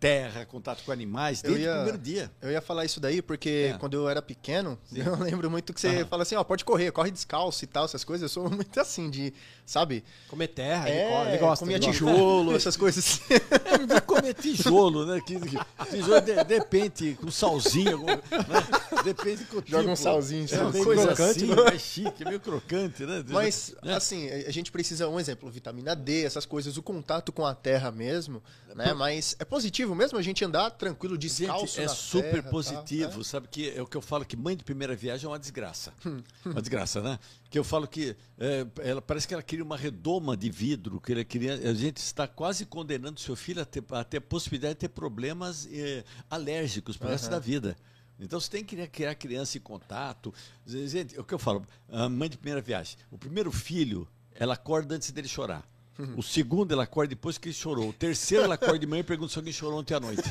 terra, 0.01 0.47
contato 0.47 0.83
com 0.83 0.91
animais, 0.91 1.43
desde 1.43 1.61
ia- 1.61 1.71
o 1.71 1.75
primeiro 1.77 1.99
dia. 1.99 2.31
Eu 2.41 2.51
ia 2.51 2.63
falar 2.63 2.87
isso 2.87 2.99
daí 2.99 3.21
porque 3.21 3.73
É. 3.75 3.79
quando 3.79 3.95
eu 3.95 4.09
era 4.09 4.23
pequeno, 4.23 4.79
eu 4.95 5.15
lembro 5.17 5.51
muito 5.51 5.75
que 5.75 5.81
você 5.81 6.05
fala 6.07 6.23
assim, 6.23 6.35
ó, 6.37 6.43
pode 6.43 6.65
correr, 6.65 6.91
corre 6.91 7.11
descalço 7.11 7.63
e 7.63 7.67
tal, 7.67 7.85
essas 7.85 8.03
coisas. 8.03 8.23
Eu 8.23 8.29
sou 8.43 8.49
muito 8.51 8.81
assim 8.81 9.11
de, 9.11 9.33
sabe? 9.67 10.03
Comer 10.29 10.49
terra, 10.49 10.89
É, 10.89 11.21
ele, 11.23 11.29
ele 11.33 11.39
gosta. 11.39 11.65
comia 11.67 11.77
ele 11.77 11.87
gosta. 11.87 11.99
tijolo, 12.05 12.55
essas 12.57 12.77
coisas 12.79 13.05
assim. 13.05 13.21
É, 13.95 14.01
comer 14.01 14.33
tijolo, 14.35 15.05
né? 15.05 15.21
Que, 15.21 15.39
tijolo 15.91 16.21
de, 16.23 16.45
de 16.45 16.55
repente 16.55 17.19
com 17.21 17.31
salzinho, 17.31 17.99
né? 18.07 18.19
depende 19.05 19.45
com 19.45 19.57
Joga 19.67 19.91
um 19.91 19.95
tipo. 19.95 19.97
salzinho, 19.97 20.47
É 20.51 20.57
assim, 20.57 20.85
coisa 20.85 21.07
crocante, 21.09 21.31
assim, 21.31 21.47
né? 21.47 21.55
mais 21.57 21.81
chique, 21.83 22.25
meio 22.25 22.41
crocante, 22.41 23.05
né? 23.05 23.23
Mas, 23.29 23.75
Né? 23.83 23.95
assim, 23.95 24.31
a 24.31 24.51
gente 24.51 24.73
precisa, 24.73 25.09
um 25.09 25.21
exemplo, 25.21 25.51
vitamina 25.51 25.95
D, 25.95 26.25
essas 26.25 26.47
coisas, 26.47 26.77
o 26.77 26.83
contato 26.83 27.33
com 27.33 27.45
a 27.45 27.55
terra 27.55 27.91
mesmo, 27.91 28.43
né? 28.75 28.93
Mas 28.95 29.37
é 29.39 29.45
positivo 29.45 29.90
mesmo 29.95 30.19
a 30.19 30.23
gente 30.23 30.45
andar 30.45 30.71
tranquilo, 30.71 31.17
descalço 31.19 31.77
Gente, 31.77 31.85
é 31.85 31.89
super 31.89 32.31
terra, 32.31 32.43
tá? 32.43 32.51
positivo, 32.51 33.21
É. 33.21 33.25
sabe 33.25 33.49
que 33.49 33.71
é 33.71 33.81
o 33.83 33.87
que 33.87 33.97
eu 33.97 34.01
falo 34.03 34.25
que 34.25 34.37
mãe 34.37 34.57
de 34.57 34.65
primeira 34.65 34.95
viagem 34.97 35.27
é 35.27 35.29
uma 35.29 35.39
desgraça, 35.39 35.93
uma 36.45 36.61
desgraça, 36.61 37.01
né? 37.01 37.19
Que 37.51 37.59
eu 37.59 37.65
falo 37.65 37.87
que 37.89 38.17
é, 38.39 38.67
ela 38.83 39.03
parece 39.03 39.27
que 39.29 39.35
ela 39.35 39.43
queria 39.43 39.65
uma 39.65 39.77
redoma 39.77 40.37
de 40.37 40.51
vidro, 40.51 41.01
que 41.01 41.13
ela 41.13 41.25
queria, 41.25 41.55
a 41.55 41.75
gente 41.75 41.99
está 41.99 42.27
quase 42.29 42.65
condenando 42.67 43.19
seu 43.21 43.35
filho 43.37 43.63
a 43.63 43.65
ter, 43.65 43.83
a 43.91 44.05
ter 44.05 44.17
a 44.19 44.21
possibilidade 44.21 44.75
de 44.75 44.81
ter 44.81 44.89
problemas 44.89 45.69
eh, 45.73 46.05
alérgicos 46.29 46.97
para 46.97 47.09
o 47.09 47.11
resto 47.11 47.29
da 47.31 47.39
vida. 47.39 47.77
Então 48.19 48.39
você 48.39 48.51
tem 48.51 48.63
que 48.65 48.75
criar- 48.77 48.87
criar 48.89 49.11
a 49.13 49.15
criança 49.15 49.57
em 49.57 49.61
contato. 49.61 50.33
Gente, 50.67 51.17
é 51.17 51.21
o 51.21 51.25
que 51.25 51.33
eu 51.33 51.39
falo, 51.39 51.65
a 51.89 52.09
mãe 52.09 52.29
de 52.29 52.37
primeira 52.37 52.61
viagem, 52.61 52.97
o 53.11 53.17
primeiro 53.17 53.51
filho, 53.51 54.07
ela 54.35 54.55
acorda 54.55 54.95
antes 54.95 55.11
dele 55.11 55.27
chorar. 55.29 55.67
O 56.17 56.23
segundo, 56.23 56.73
ela 56.73 56.85
acorda 56.85 57.11
depois 57.11 57.39
que 57.39 57.49
ele 57.49 57.55
chorou. 57.55 57.89
O 57.89 57.93
terceiro, 57.93 58.45
ela 58.45 58.55
acorda 58.55 58.79
de 58.79 58.87
manhã 58.87 59.01
e 59.01 59.05
pergunta 59.05 59.33
se 59.33 59.39
alguém 59.39 59.53
chorou 59.53 59.79
ontem 59.81 59.95
à 59.95 60.01
noite. 60.01 60.23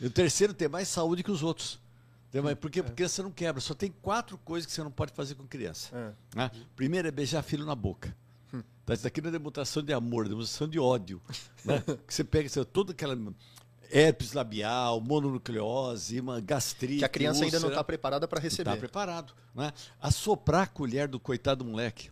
E 0.00 0.06
o 0.06 0.10
terceiro 0.10 0.52
tem 0.54 0.68
mais 0.68 0.88
saúde 0.88 1.22
que 1.22 1.30
os 1.30 1.42
outros. 1.42 1.78
Porque 2.60 2.80
a 2.80 2.84
criança 2.84 3.22
não 3.22 3.30
quebra. 3.30 3.60
Só 3.60 3.74
tem 3.74 3.92
quatro 4.02 4.36
coisas 4.38 4.66
que 4.66 4.72
você 4.72 4.82
não 4.82 4.90
pode 4.90 5.12
fazer 5.12 5.34
com 5.36 5.46
criança. 5.46 5.90
É. 6.34 6.36
né? 6.36 6.50
Primeiro 6.74 7.06
é 7.06 7.10
beijar 7.10 7.42
filho 7.42 7.64
na 7.64 7.74
boca. 7.74 8.14
Tá, 8.84 8.92
isso 8.92 9.02
daqui 9.04 9.22
não 9.22 9.28
é 9.30 9.32
demonstração 9.32 9.82
de 9.82 9.94
amor, 9.94 10.26
é 10.26 10.28
demonstração 10.28 10.68
de 10.68 10.78
ódio. 10.78 11.20
né? 11.64 11.82
Que 12.06 12.12
você 12.12 12.22
pega 12.22 12.48
você, 12.48 12.62
toda 12.64 12.92
aquela 12.92 13.16
herpes 13.90 14.32
labial, 14.32 15.00
mononucleose, 15.00 16.20
uma 16.20 16.40
gastrite. 16.40 16.98
Que 16.98 17.04
a 17.04 17.08
criança 17.08 17.44
ainda 17.44 17.60
não 17.60 17.68
está 17.68 17.82
preparada 17.82 18.28
para 18.28 18.40
Não 18.40 18.42
receber. 18.42 18.70
tá 18.70 18.76
preparado. 18.76 19.32
Né? 19.54 19.72
Assoprar 20.00 20.62
a 20.62 20.66
colher 20.66 21.08
do 21.08 21.18
coitado 21.18 21.64
do 21.64 21.70
moleque. 21.70 22.10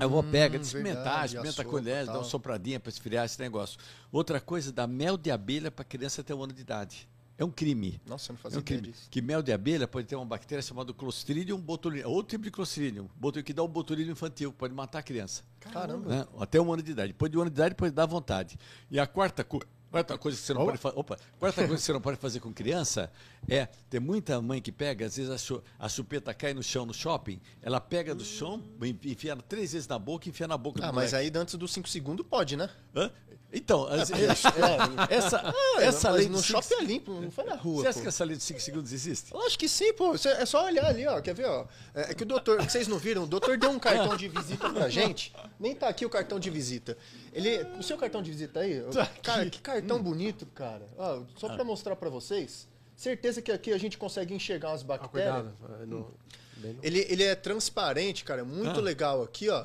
Eu 0.00 0.08
vou 0.10 0.22
pega, 0.22 0.58
Hum, 0.58 0.60
experimentar, 0.62 1.26
experimenta 1.26 1.62
a 1.62 1.64
colher, 1.64 2.06
dá 2.06 2.14
uma 2.14 2.24
sopradinha 2.24 2.80
para 2.80 2.90
esfriar 2.90 3.24
esse 3.26 3.38
negócio. 3.40 3.78
Outra 4.10 4.40
coisa, 4.40 4.72
dá 4.72 4.86
mel 4.86 5.16
de 5.16 5.30
abelha 5.30 5.70
para 5.70 5.84
criança 5.84 6.20
até 6.22 6.34
um 6.34 6.42
ano 6.42 6.52
de 6.52 6.60
idade. 6.62 7.08
É 7.36 7.44
um 7.44 7.50
crime. 7.50 7.98
Nossa, 8.06 8.30
eu 8.30 8.34
não 8.34 8.38
É 8.38 8.42
fazia 8.42 8.58
um 8.58 8.60
ideia 8.60 8.80
crime. 8.80 8.92
disso. 8.92 9.08
Que 9.10 9.22
mel 9.22 9.42
de 9.42 9.50
abelha 9.50 9.88
pode 9.88 10.06
ter 10.06 10.14
uma 10.14 10.26
bactéria 10.26 10.60
chamada 10.60 10.92
Clostridium 10.92 11.58
botulinum. 11.58 12.08
Outro 12.10 12.30
tipo 12.30 12.44
de 12.44 12.50
Clostridium. 12.50 13.08
Que 13.44 13.52
dá 13.54 13.62
o 13.62 13.68
botulismo 13.68 14.12
infantil, 14.12 14.52
pode 14.52 14.74
matar 14.74 14.98
a 14.98 15.02
criança. 15.02 15.42
Caramba. 15.58 16.08
Né? 16.08 16.26
Até 16.38 16.60
um 16.60 16.70
ano 16.70 16.82
de 16.82 16.90
idade. 16.90 17.12
Depois 17.14 17.30
de 17.30 17.38
um 17.38 17.40
ano 17.40 17.50
de 17.50 17.54
idade, 17.56 17.74
pode 17.74 17.92
dar 17.94 18.04
vontade. 18.04 18.58
E 18.90 19.00
a 19.00 19.06
quarta, 19.06 19.42
co- 19.42 19.62
quarta 19.90 20.16
coisa 20.16 20.38
que 20.38 20.44
você 20.44 20.54
não 20.54 20.64
pode 20.64 20.78
fazer. 20.78 20.98
Opa, 20.98 21.16
quarta 21.38 21.60
coisa 21.66 21.76
que 21.76 21.82
você 21.82 21.92
não 21.92 22.00
pode 22.00 22.16
fazer 22.18 22.40
com 22.40 22.52
criança 22.52 23.10
é 23.48 23.66
tem 23.88 24.00
muita 24.00 24.40
mãe 24.40 24.60
que 24.62 24.70
pega, 24.72 25.06
às 25.06 25.16
vezes 25.16 25.30
a, 25.30 25.38
chu- 25.38 25.62
a 25.78 25.88
chupeta 25.88 26.32
cai 26.32 26.54
no 26.54 26.62
chão 26.62 26.86
no 26.86 26.94
shopping, 26.94 27.40
ela 27.62 27.80
pega 27.80 28.14
do 28.14 28.24
chão, 28.24 28.62
enfia 29.04 29.36
três 29.36 29.72
vezes 29.72 29.88
na 29.88 29.98
boca 29.98 30.28
e 30.28 30.30
enfia 30.30 30.46
na 30.48 30.56
boca 30.56 30.80
Ah, 30.82 30.90
do 30.90 30.94
mas 30.94 31.12
moleque. 31.12 31.34
aí 31.34 31.40
antes 31.40 31.54
dos 31.56 31.72
5 31.72 31.88
segundos 31.88 32.24
pode, 32.26 32.56
né? 32.56 32.70
Hã? 32.94 33.10
Então, 33.52 33.86
as- 33.88 34.10
É, 34.12 34.14
essa, 35.10 35.54
essa 35.80 36.10
mas 36.10 36.20
lei 36.20 36.28
no 36.28 36.42
shopping 36.42 36.74
é 36.74 36.84
limpo, 36.84 37.12
não 37.20 37.30
foi 37.30 37.44
na 37.44 37.56
rua. 37.56 37.82
Você 37.82 37.88
acha 37.88 37.98
pô. 37.98 38.02
que 38.02 38.08
essa 38.08 38.24
lei 38.24 38.36
dos 38.36 38.44
5 38.44 38.60
segundos 38.60 38.92
existe? 38.92 39.32
Eu 39.34 39.40
acho 39.44 39.58
que 39.58 39.68
sim, 39.68 39.92
pô. 39.92 40.14
É 40.14 40.46
só 40.46 40.64
olhar 40.64 40.84
ali, 40.86 41.06
ó. 41.06 41.20
Quer 41.20 41.34
ver, 41.34 41.46
ó? 41.46 41.66
É 41.94 42.10
é 42.12 42.14
que 42.14 42.22
o 42.22 42.26
doutor, 42.26 42.58
que 42.58 42.70
vocês 42.70 42.86
não 42.86 42.98
viram, 42.98 43.24
o 43.24 43.26
doutor 43.26 43.58
deu 43.58 43.70
um 43.70 43.78
cartão 43.78 44.16
de 44.16 44.28
visita 44.28 44.70
pra 44.70 44.88
gente. 44.88 45.34
Nem 45.58 45.74
tá 45.74 45.88
aqui 45.88 46.06
o 46.06 46.10
cartão 46.10 46.38
de 46.38 46.48
visita. 46.50 46.96
Ele, 47.32 47.62
o 47.78 47.82
seu 47.82 47.96
cartão 47.98 48.22
de 48.22 48.30
visita 48.30 48.60
aí? 48.60 48.80
Tá 48.92 49.06
Cara, 49.22 49.42
aqui. 49.42 49.50
que 49.50 49.60
cartão 49.60 50.00
bonito, 50.02 50.46
cara. 50.46 50.86
Ó, 50.96 51.22
só 51.36 51.48
pra 51.54 51.64
mostrar 51.64 51.96
pra 51.96 52.08
vocês. 52.08 52.68
Certeza 52.96 53.40
que 53.42 53.50
aqui 53.50 53.72
a 53.72 53.78
gente 53.78 53.96
consegue 53.96 54.34
enxergar 54.34 54.72
as 54.72 54.82
Ah, 54.82 54.84
bactérias. 54.84 55.34
cuidado. 55.34 55.82
é, 55.82 55.86
no- 55.86 56.14
bem 56.56 56.74
no- 56.74 56.80
Ele, 56.84 57.06
ele 57.08 57.22
é 57.24 57.34
transparente, 57.34 58.22
cara, 58.24 58.44
muito 58.44 58.78
Ah. 58.78 58.82
legal 58.82 59.22
aqui, 59.22 59.48
ó. 59.48 59.64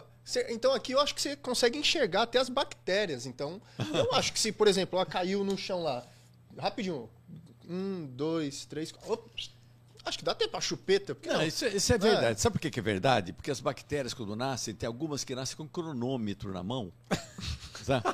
Então 0.50 0.74
aqui 0.74 0.92
eu 0.94 1.00
acho 1.00 1.14
que 1.14 1.22
você 1.22 1.36
consegue 1.36 1.78
enxergar 1.78 2.24
até 2.24 2.40
as 2.40 2.50
bactérias. 2.50 3.26
Então, 3.26 3.62
eu 3.94 4.14
acho 4.16 4.34
que 4.34 4.40
se, 4.40 4.52
por 4.52 4.68
exemplo, 4.68 4.98
ela 4.98 5.06
caiu 5.06 5.44
no 5.44 5.58
chão 5.58 5.84
lá, 5.84 6.06
rapidinho, 6.58 7.10
um, 7.70 8.06
dois, 8.08 8.66
três, 8.66 8.92
quatro, 8.92 9.14
ops, 9.14 9.52
acho 10.04 10.18
que 10.20 10.24
dá 10.26 10.32
até 10.34 10.48
pra 10.48 10.62
chupeta, 10.62 11.14
porque 11.16 11.30
Não, 11.30 11.38
não. 11.40 11.46
isso, 11.46 11.66
é- 11.66 11.70
isso 11.76 11.94
é 11.94 11.98
Não 11.98 12.08
é? 12.08 12.12
verdade. 12.12 12.42
Sabe 12.42 12.54
por 12.54 12.60
que 12.62 12.72
que 12.72 12.80
é 12.80 12.84
verdade? 12.84 13.34
Porque 13.34 13.52
as 13.52 13.60
bactérias, 13.60 14.14
quando 14.14 14.36
nascem, 14.36 14.74
tem 14.74 14.88
algumas 14.88 15.24
que 15.24 15.34
nascem 15.36 15.56
com 15.58 15.68
cronômetro 15.68 16.52
na 16.54 16.64
mão. 16.64 16.92
sabe? 17.84 18.06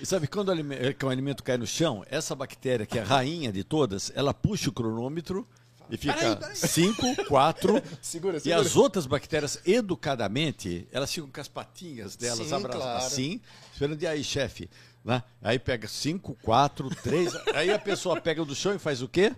E 0.00 0.06
sabe, 0.06 0.26
quando 0.26 0.48
o 0.48 0.52
alime- 0.52 0.94
que 0.94 1.04
o 1.04 1.08
alimento 1.08 1.42
cai 1.42 1.56
no 1.56 1.66
chão, 1.66 2.04
essa 2.08 2.34
bactéria, 2.34 2.84
que 2.86 2.98
é 2.98 3.02
a 3.02 3.04
rainha 3.04 3.52
de 3.52 3.62
todas, 3.64 4.12
ela 4.14 4.32
puxa 4.34 4.70
o 4.70 4.72
cronômetro 4.72 5.46
e 5.90 5.96
fica 5.96 6.54
5, 6.54 7.24
4. 7.26 7.82
Segura, 8.02 8.36
E 8.38 8.40
segura. 8.40 8.60
as 8.60 8.76
outras 8.76 9.06
bactérias, 9.06 9.60
educadamente, 9.64 10.86
elas 10.92 11.12
ficam 11.12 11.30
com 11.30 11.40
as 11.40 11.48
patinhas 11.48 12.16
delas 12.16 12.52
abraçadas 12.52 12.76
claro. 12.82 13.06
assim, 13.06 13.40
esperando 13.72 13.96
de 13.98 14.06
aí, 14.06 14.22
chefe. 14.24 14.68
Né? 15.04 15.22
Aí 15.40 15.58
pega 15.58 15.86
5, 15.86 16.36
4, 16.42 16.88
3. 17.02 17.32
Aí 17.54 17.70
a 17.72 17.78
pessoa 17.78 18.20
pega 18.20 18.44
do 18.44 18.54
chão 18.54 18.74
e 18.74 18.78
faz 18.78 19.02
o 19.02 19.08
quê? 19.08 19.34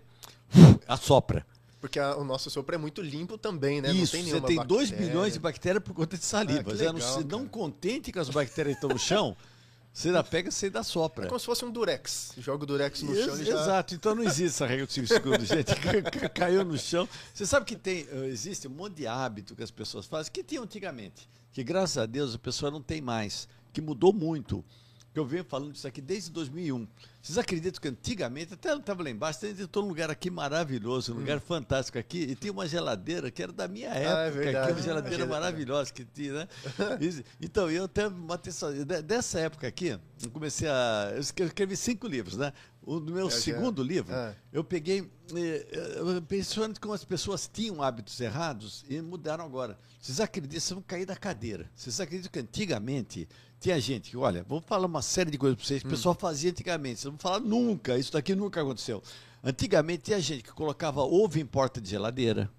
Assopra. 0.87 1.47
Porque 1.81 1.99
a- 1.99 2.17
o 2.17 2.25
nosso 2.25 2.51
sopro 2.51 2.75
é 2.75 2.79
muito 2.79 3.01
limpo 3.01 3.39
também, 3.39 3.81
né? 3.81 3.93
Isso, 3.93 4.17
não 4.17 4.23
tem 4.25 4.33
você 4.33 4.41
tem 4.41 4.57
2 4.67 4.91
bactéria. 4.91 5.07
bilhões 5.13 5.33
de 5.35 5.39
bactérias 5.39 5.85
por 5.85 5.95
conta 5.95 6.17
de 6.17 6.25
saliva. 6.25 6.73
Ah, 6.73 6.75
não, 6.75 6.93
legal, 6.95 7.01
se 7.01 7.25
não 7.25 7.39
cara. 7.41 7.51
contente 7.51 8.11
com 8.11 8.19
as 8.19 8.29
bactérias 8.29 8.75
que 8.75 8.79
estão 8.85 8.91
no 8.91 8.99
chão, 8.99 9.37
você 9.93 10.09
ainda 10.09 10.23
pega 10.23 10.51
você 10.51 10.71
É 10.73 10.83
sopra. 10.83 11.27
como 11.27 11.41
se 11.41 11.47
fosse 11.47 11.65
um 11.65 11.71
durex. 11.73 12.33
Joga 12.39 12.63
o 12.63 12.67
durex 12.67 13.03
no 13.03 13.15
Ex- 13.15 13.25
chão 13.25 13.41
e 13.41 13.45
já... 13.45 13.61
Exato, 13.61 13.95
então 13.95 14.15
não 14.15 14.23
existe 14.23 14.55
essa 14.55 14.67
regra 14.67 14.87
de 14.87 14.93
5 14.93 15.07
segundos, 15.09 15.49
gente. 15.49 15.75
Ca- 15.75 16.03
ca- 16.11 16.29
Caiu 16.29 16.65
no 16.65 16.79
chão. 16.79 17.09
Você 17.35 17.45
sabe 17.45 17.67
que 17.67 17.75
tem, 17.75 18.07
eh, 18.11 18.27
existe 18.27 18.69
um 18.69 18.71
monte 18.71 18.95
de 18.95 19.07
hábito 19.07 19.57
que 19.57 19.63
as 19.63 19.71
pessoas 19.73 20.07
fazem, 20.07 20.31
que 20.33 20.45
tinham 20.45 20.63
antigamente, 20.65 21.29
que 21.53 21.65
graças 21.65 21.99
a 21.99 22.07
Deus 22.07 22.35
a 22.35 22.39
pessoa 22.39 22.71
não 22.71 22.81
tem 22.81 23.01
mais, 23.01 23.49
que 23.73 23.81
mudou 23.81 24.13
muito. 24.13 24.65
Que 25.13 25.19
eu 25.19 25.25
venho 25.25 25.43
falando 25.45 25.73
disso 25.73 25.87
aqui 25.89 26.01
desde 26.03 26.31
2001. 26.31 26.87
Vocês 27.23 27.39
acreditam 27.39 27.81
que 27.81 27.89
antigamente, 27.89 28.55
até 28.55 28.71
eu 28.73 28.79
estava 28.79 29.03
lá 29.03 29.11
embaixo, 29.11 29.45
eu 29.45 29.65
estou 29.65 29.83
num 29.83 29.89
lugar 29.89 30.11
aqui 30.11 30.31
maravilhoso, 30.31 31.13
um 31.15 31.17
lugar 31.19 31.41
fantástico 31.41 31.99
aqui, 31.99 32.19
e 32.19 32.35
tinha 32.35 32.53
uma 32.53 32.67
geladeira 32.69 33.31
que 33.31 33.43
era 33.43 33.53
da 33.53 33.67
minha 33.67 33.89
época, 33.89 34.21
é 34.21 34.29
aqui, 34.29 34.37
verdade. 34.39 34.73
uma 34.73 34.83
geladeira 34.83 35.17
Geladeira. 35.17 35.27
maravilhosa 35.27 35.93
que 35.93 36.05
tinha, 36.05 36.33
né? 36.35 36.49
Então, 37.41 37.71
eu 37.71 37.85
até 37.85 38.09
matei 38.09 38.51
essa, 38.51 38.73
de- 38.73 39.03
dessa 39.03 39.41
época 39.41 39.67
aqui, 39.67 39.99
eu 40.23 40.31
comecei 40.31 40.69
a. 40.69 41.13
Eu 41.15 41.21
escrevi, 41.21 41.77
cinco 41.77 42.07
livros, 42.07 42.37
né? 42.37 42.53
O, 42.83 43.01
meu 43.01 43.29
já- 43.31 43.37
segundo 43.39 43.83
livro, 43.83 44.15
é. 44.15 44.35
eu 44.53 44.63
peguei. 44.65 45.11
eh, 45.35 46.21
Pensando 46.27 46.79
como 46.81 46.95
as 46.95 47.05
pessoas 47.05 47.51
tinham 47.53 47.83
hábitos 47.83 48.19
errados 48.21 48.85
e 48.89 49.01
mudaram 49.01 49.45
agora. 49.45 49.79
Vocês 50.01 50.21
acreditam, 50.21 50.61
vocês 50.61 50.73
vão 50.73 50.83
cair 50.83 51.05
da 51.05 51.17
cadeira. 51.17 51.71
Vocês 51.75 52.01
acreditam 52.01 52.31
que 52.33 52.39
antigamente 52.39 53.29
tinha 53.61 53.81
gente 53.81 54.11
que, 54.11 54.17
olha, 54.17 54.45
vou 54.49 54.61
falar 54.61 54.87
uma 54.87 55.03
série 55.03 55.31
de 55.31 55.39
coisas 55.39 55.57
para 55.57 55.67
vocês 55.67 55.83
que 55.83 55.89
o 55.89 55.91
pessoal 55.91 56.15
fazia 56.15 56.51
antigamente. 56.51 57.01
Vocês 57.01 57.05
não 57.07 57.13
vão 57.13 57.19
falar 57.19 57.41
nunca, 57.41 57.99
isso 57.99 58.13
daqui 58.13 58.35
nunca 58.35 58.61
aconteceu. 58.63 59.03
Antigamente 59.43 60.05
tinha 60.05 60.21
gente 60.21 60.43
que 60.43 60.53
colocava 60.53 61.01
ovo 61.03 61.39
em 61.39 61.47
porta 61.47 61.81
de 61.81 61.91
geladeira. 61.91 62.51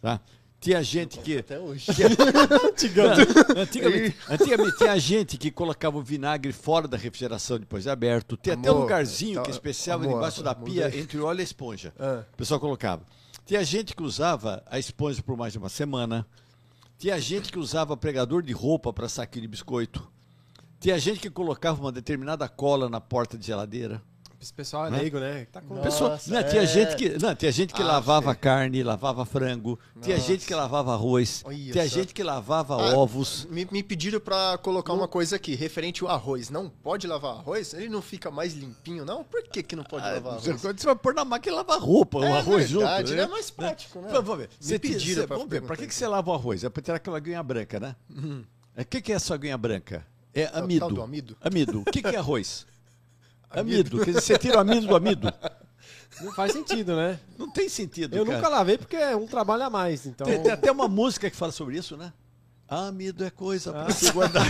Tá? 0.00 0.20
Tinha 0.60 0.82
gente 0.82 1.18
que. 1.20 1.38
Até 1.38 1.58
hoje. 1.58 1.86
Não, 3.54 3.62
antigamente, 3.62 4.16
antigamente 4.28 4.76
tinha 4.76 4.98
gente 4.98 5.38
que 5.38 5.50
colocava 5.50 5.96
o 5.96 6.02
vinagre 6.02 6.52
fora 6.52 6.86
da 6.86 6.96
refrigeração 6.98 7.58
depois 7.58 7.84
de 7.84 7.90
aberto. 7.90 8.36
Tinha 8.36 8.54
até 8.54 8.68
um 8.70 8.74
Amor, 8.74 8.82
lugarzinho 8.82 9.36
tá- 9.36 9.42
que 9.42 9.50
é 9.50 9.52
especial 9.52 9.98
amor, 9.98 10.14
debaixo 10.14 10.42
da 10.42 10.52
amor, 10.52 10.64
pia 10.64 10.90
daí- 10.90 11.00
entre 11.00 11.18
o 11.18 11.24
óleo 11.24 11.38
e 11.38 11.40
a 11.40 11.44
esponja. 11.44 11.94
Ah. 11.98 12.24
O 12.32 12.36
pessoal 12.36 12.60
colocava. 12.60 13.02
Tinha 13.46 13.64
gente 13.64 13.96
que 13.96 14.02
usava 14.02 14.62
a 14.66 14.78
esponja 14.78 15.22
por 15.22 15.36
mais 15.36 15.52
de 15.52 15.58
uma 15.58 15.68
semana. 15.70 16.26
Tinha 16.98 17.18
gente 17.18 17.50
que 17.50 17.58
usava 17.58 17.96
pregador 17.96 18.42
de 18.42 18.52
roupa 18.52 18.92
para 18.92 19.08
saquinho 19.08 19.42
de 19.42 19.48
biscoito. 19.48 20.06
Tinha 20.80 20.98
gente 20.98 21.20
que 21.20 21.30
colocava 21.30 21.80
uma 21.80 21.92
determinada 21.92 22.48
cola 22.48 22.88
na 22.88 23.00
porta 23.00 23.36
de 23.36 23.46
geladeira. 23.46 24.00
Esse 24.40 24.54
pessoal 24.54 24.86
é 24.86 24.90
Né? 24.90 24.98
leigo, 25.00 25.20
né? 25.20 25.46
Tá 25.52 25.60
com... 25.60 25.74
Nossa, 25.74 25.84
Pessoa, 25.90 26.10
não, 26.28 26.48
tinha 26.48 26.62
é. 26.62 26.66
gente 26.66 26.96
que, 26.96 27.18
não, 27.18 27.34
tinha 27.34 27.52
gente 27.52 27.74
que 27.74 27.82
Ah, 27.82 27.86
lavava 27.86 28.30
sei. 28.32 28.40
carne, 28.40 28.82
lavava 28.82 29.26
frango. 29.26 29.78
Tinha 30.00 30.16
Nossa. 30.16 30.26
gente 30.28 30.46
que 30.46 30.54
lavava 30.54 30.94
arroz. 30.94 31.42
Olha 31.44 31.72
tinha 31.72 31.86
só. 31.86 31.94
gente 31.94 32.14
que 32.14 32.22
lavava 32.22 32.72
Ah, 32.76 32.96
ovos. 32.96 33.46
Me, 33.50 33.68
me 33.70 33.82
pediram 33.82 34.18
pra 34.18 34.56
colocar 34.56 34.94
uma 34.94 35.06
coisa 35.06 35.36
aqui, 35.36 35.54
referente 35.54 36.02
ao 36.02 36.08
arroz. 36.08 36.48
Não 36.48 36.70
pode 36.70 37.06
lavar 37.06 37.32
arroz? 37.36 37.74
Ele 37.74 37.90
não 37.90 38.00
fica 38.00 38.30
mais 38.30 38.54
limpinho, 38.54 39.04
não? 39.04 39.22
Por 39.22 39.42
que, 39.42 39.62
que 39.62 39.76
não 39.76 39.84
pode 39.84 40.06
lavar 40.06 40.36
Você 40.40 40.52
arroz? 40.52 40.62
você 40.80 40.86
vai 40.86 40.96
pôr 40.96 41.12
na 41.12 41.22
máquina 41.26 41.52
e 41.52 41.56
lavar 41.58 41.78
roupa, 41.78 42.20
o 42.20 42.24
É 42.24 42.38
arroz 42.38 42.70
verdade, 42.70 43.08
junto. 43.10 43.18
né? 43.18 43.24
É 43.24 43.28
mais 43.28 43.50
prático, 43.50 44.00
né? 44.00 44.08
Vamos 44.10 44.38
ver. 44.38 44.48
Me 44.48 44.54
Você 44.58 44.78
tira- 44.78 44.94
pediram 44.98 45.26
pra 45.26 45.36
vamos 45.36 45.50
ver, 45.50 45.60
pra 45.60 45.76
que, 45.76 45.86
que 45.86 45.94
você 45.94 46.06
lava 46.08 46.30
o 46.30 46.32
arroz? 46.34 46.64
É 46.64 46.70
pra 46.70 46.82
tirar 46.82 46.96
aquela 46.96 47.18
aguinha 47.18 47.42
branca, 47.42 47.78
né? 47.78 47.94
O 48.74 48.84
que, 48.86 49.02
que 49.02 49.12
é 49.12 49.16
essa 49.16 49.34
aguinha 49.34 49.58
branca? 49.58 50.06
É 50.34 50.50
o 50.54 50.64
amido. 50.64 50.88
do 50.88 51.02
amido? 51.02 51.36
Amido. 51.40 51.80
O 51.80 51.84
que, 51.84 52.00
que 52.02 52.08
é 52.14 52.16
arroz? 52.18 52.66
Amido. 53.50 53.98
Quer 53.98 54.12
dizer, 54.12 54.20
você 54.20 54.38
tira 54.38 54.58
o 54.58 54.60
amido 54.60 54.86
do 54.86 54.94
amido. 54.94 55.32
Não 56.22 56.32
faz 56.32 56.52
sentido, 56.52 56.94
né? 56.94 57.18
Não 57.36 57.50
tem 57.50 57.68
sentido, 57.68 58.16
Eu 58.16 58.24
cara. 58.24 58.36
nunca 58.36 58.48
lavei 58.48 58.78
porque 58.78 58.96
é 58.96 59.16
um 59.16 59.26
trabalho 59.26 59.64
a 59.64 59.70
mais. 59.70 60.06
Então, 60.06 60.26
Tem, 60.26 60.40
tem 60.40 60.52
até 60.52 60.70
uma 60.70 60.86
música 60.86 61.28
que 61.28 61.36
fala 61.36 61.50
sobre 61.50 61.76
isso, 61.76 61.96
né? 61.96 62.12
Amido 62.70 63.24
é 63.24 63.30
coisa 63.30 63.72
pra 63.72 63.90
se 63.90 64.12
guardar. 64.12 64.46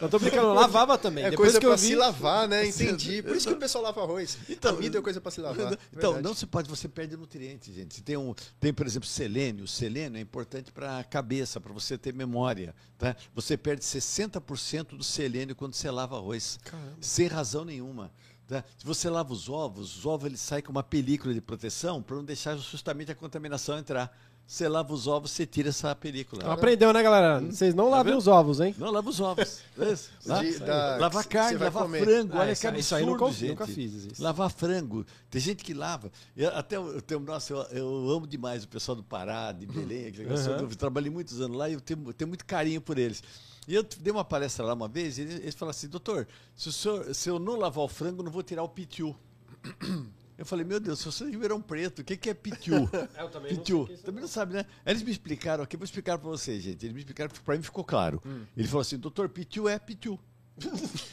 eu 0.00 0.08
tô 0.10 0.18
brincando, 0.18 0.52
lavava 0.52 0.98
também. 0.98 1.24
É 1.24 1.30
Depois 1.30 1.52
coisa 1.52 1.60
que 1.60 1.64
eu 1.66 1.70
pra 1.70 1.76
vi, 1.76 1.86
se 1.86 1.96
lavar, 1.96 2.46
né? 2.46 2.66
Entendi. 2.66 3.22
Por 3.22 3.34
isso 3.34 3.48
que 3.48 3.54
o 3.54 3.58
pessoal 3.58 3.82
lava 3.84 4.02
arroz. 4.02 4.36
Então, 4.48 4.76
Amido 4.76 4.98
é 4.98 5.00
coisa 5.00 5.18
pra 5.20 5.30
se 5.30 5.40
lavar. 5.40 5.72
Então, 5.90 6.12
Verdade. 6.12 6.22
não 6.22 6.34
se 6.34 6.46
pode, 6.46 6.68
você 6.68 6.86
perde 6.86 7.16
nutrientes, 7.16 7.74
gente. 7.74 8.02
Tem, 8.02 8.16
um, 8.16 8.34
tem, 8.60 8.74
por 8.74 8.86
exemplo, 8.86 9.08
selênio. 9.08 9.64
O 9.64 9.68
selênio 9.68 10.18
é 10.18 10.20
importante 10.20 10.70
para 10.70 10.98
a 10.98 11.04
cabeça, 11.04 11.58
para 11.60 11.72
você 11.72 11.96
ter 11.96 12.12
memória. 12.12 12.74
Tá? 12.98 13.16
Você 13.34 13.56
perde 13.56 13.82
60% 13.82 14.96
do 14.96 15.02
selênio 15.04 15.56
quando 15.56 15.72
você 15.74 15.90
lava 15.90 16.16
arroz. 16.16 16.58
Sem 17.00 17.26
razão 17.26 17.64
nenhuma. 17.64 18.10
tá? 18.46 18.62
Se 18.78 18.84
você 18.84 19.08
lava 19.08 19.32
os 19.32 19.48
ovos, 19.48 19.96
os 19.96 20.06
ovos 20.06 20.26
eles 20.26 20.40
saem 20.40 20.62
com 20.62 20.72
uma 20.72 20.82
película 20.82 21.32
de 21.32 21.40
proteção 21.40 22.02
para 22.02 22.16
não 22.16 22.24
deixar 22.24 22.56
justamente 22.56 23.10
a 23.10 23.14
contaminação 23.14 23.78
entrar. 23.78 24.14
Você 24.46 24.68
lava 24.68 24.94
os 24.94 25.08
ovos, 25.08 25.32
você 25.32 25.44
tira 25.44 25.70
essa 25.70 25.92
película. 25.96 26.52
aprendeu, 26.52 26.92
né, 26.92 27.02
galera? 27.02 27.40
Hum. 27.42 27.50
Vocês 27.50 27.74
não 27.74 27.86
Tá 27.90 27.96
lavem 27.96 28.14
os 28.14 28.28
ovos, 28.28 28.60
hein? 28.60 28.72
Não, 28.78 28.92
lava 28.92 29.10
os 29.10 29.18
ovos. 29.20 29.60
Lá- 30.24 30.40
De- 30.40 30.58
da- 30.60 30.96
lavar 30.98 31.24
que 31.24 31.30
carne, 31.30 31.58
lavar 31.58 31.82
comer. 31.82 32.04
frango. 32.04 32.32
Ah, 32.36 32.40
olha 32.42 32.52
isso 32.52 32.60
que 32.60 32.66
aí- 32.68 32.74
absurdo, 32.74 32.80
isso 32.80 32.94
aí 32.94 33.06
nunca- 33.06 33.32
gente. 33.32 33.48
nunca 33.50 33.66
fiz 33.66 33.92
isso. 33.92 34.22
Lavar 34.22 34.48
frango. 34.50 35.04
Tem 35.28 35.40
gente 35.40 35.64
que 35.64 35.74
lava. 35.74 36.12
Eu, 36.36 36.50
até 36.56 36.76
eu 36.76 37.02
tenho, 37.02 37.18
nossa, 37.20 37.52
eu, 37.52 37.58
eu 37.72 38.10
amo 38.10 38.24
demais 38.24 38.62
o 38.62 38.68
pessoal 38.68 38.94
do 38.94 39.02
Pará, 39.02 39.50
de 39.50 39.66
Belém. 39.66 40.06
aquele 40.06 40.24
negócio. 40.28 40.52
Uhum. 40.52 40.58
Eu 40.60 40.76
trabalhei 40.76 41.10
muitos 41.10 41.40
anos 41.40 41.56
lá 41.56 41.68
e 41.68 41.72
eu 41.72 41.80
tenho, 41.80 42.04
eu 42.06 42.12
tenho 42.12 42.28
muito 42.28 42.44
carinho 42.44 42.80
por 42.80 42.98
eles. 42.98 43.24
E 43.66 43.74
eu 43.74 43.82
dei 43.82 44.12
uma 44.12 44.24
palestra 44.24 44.64
lá 44.64 44.74
uma 44.74 44.86
vez 44.86 45.18
e 45.18 45.22
eles, 45.22 45.34
eles 45.40 45.54
falaram 45.56 45.76
assim, 45.76 45.88
doutor, 45.88 46.28
se, 46.54 46.68
o 46.68 46.72
senhor- 46.72 47.12
se 47.12 47.28
eu 47.28 47.40
não 47.40 47.56
lavar 47.56 47.84
o 47.84 47.88
frango, 47.88 48.22
não 48.22 48.30
vou 48.30 48.44
tirar 48.44 48.62
o 48.62 48.68
pitiu. 48.68 49.16
Eu 50.38 50.44
falei, 50.44 50.64
meu 50.66 50.78
Deus, 50.78 50.98
se 50.98 51.06
você 51.06 51.24
de 51.24 51.30
Ribeirão 51.30 51.60
Preto, 51.62 52.00
o 52.00 52.04
que, 52.04 52.16
que 52.16 52.28
é 52.28 52.34
pitiu? 52.34 52.88
Eu 53.18 53.30
também 53.30 53.52
não 53.52 53.58
Pitiu. 53.58 53.76
sei 53.78 53.82
o 53.82 53.86
que 53.86 53.92
é 53.92 53.94
isso, 53.94 54.04
Também 54.04 54.20
não 54.20 54.28
sabe, 54.28 54.52
né? 54.54 54.66
Aí 54.84 54.92
Eles 54.92 55.02
me 55.02 55.10
explicaram 55.10 55.64
aqui, 55.64 55.76
vou 55.76 55.84
explicar 55.84 56.18
para 56.18 56.28
vocês, 56.28 56.62
gente. 56.62 56.84
Eles 56.84 56.92
me 56.92 57.00
explicaram, 57.00 57.30
para 57.44 57.56
mim 57.56 57.62
ficou 57.62 57.82
claro. 57.84 58.20
Hum. 58.26 58.44
Ele 58.56 58.68
falou 58.68 58.82
assim, 58.82 58.98
doutor, 58.98 59.28
pitiu 59.30 59.68
é 59.68 59.78
pitiu. 59.78 60.20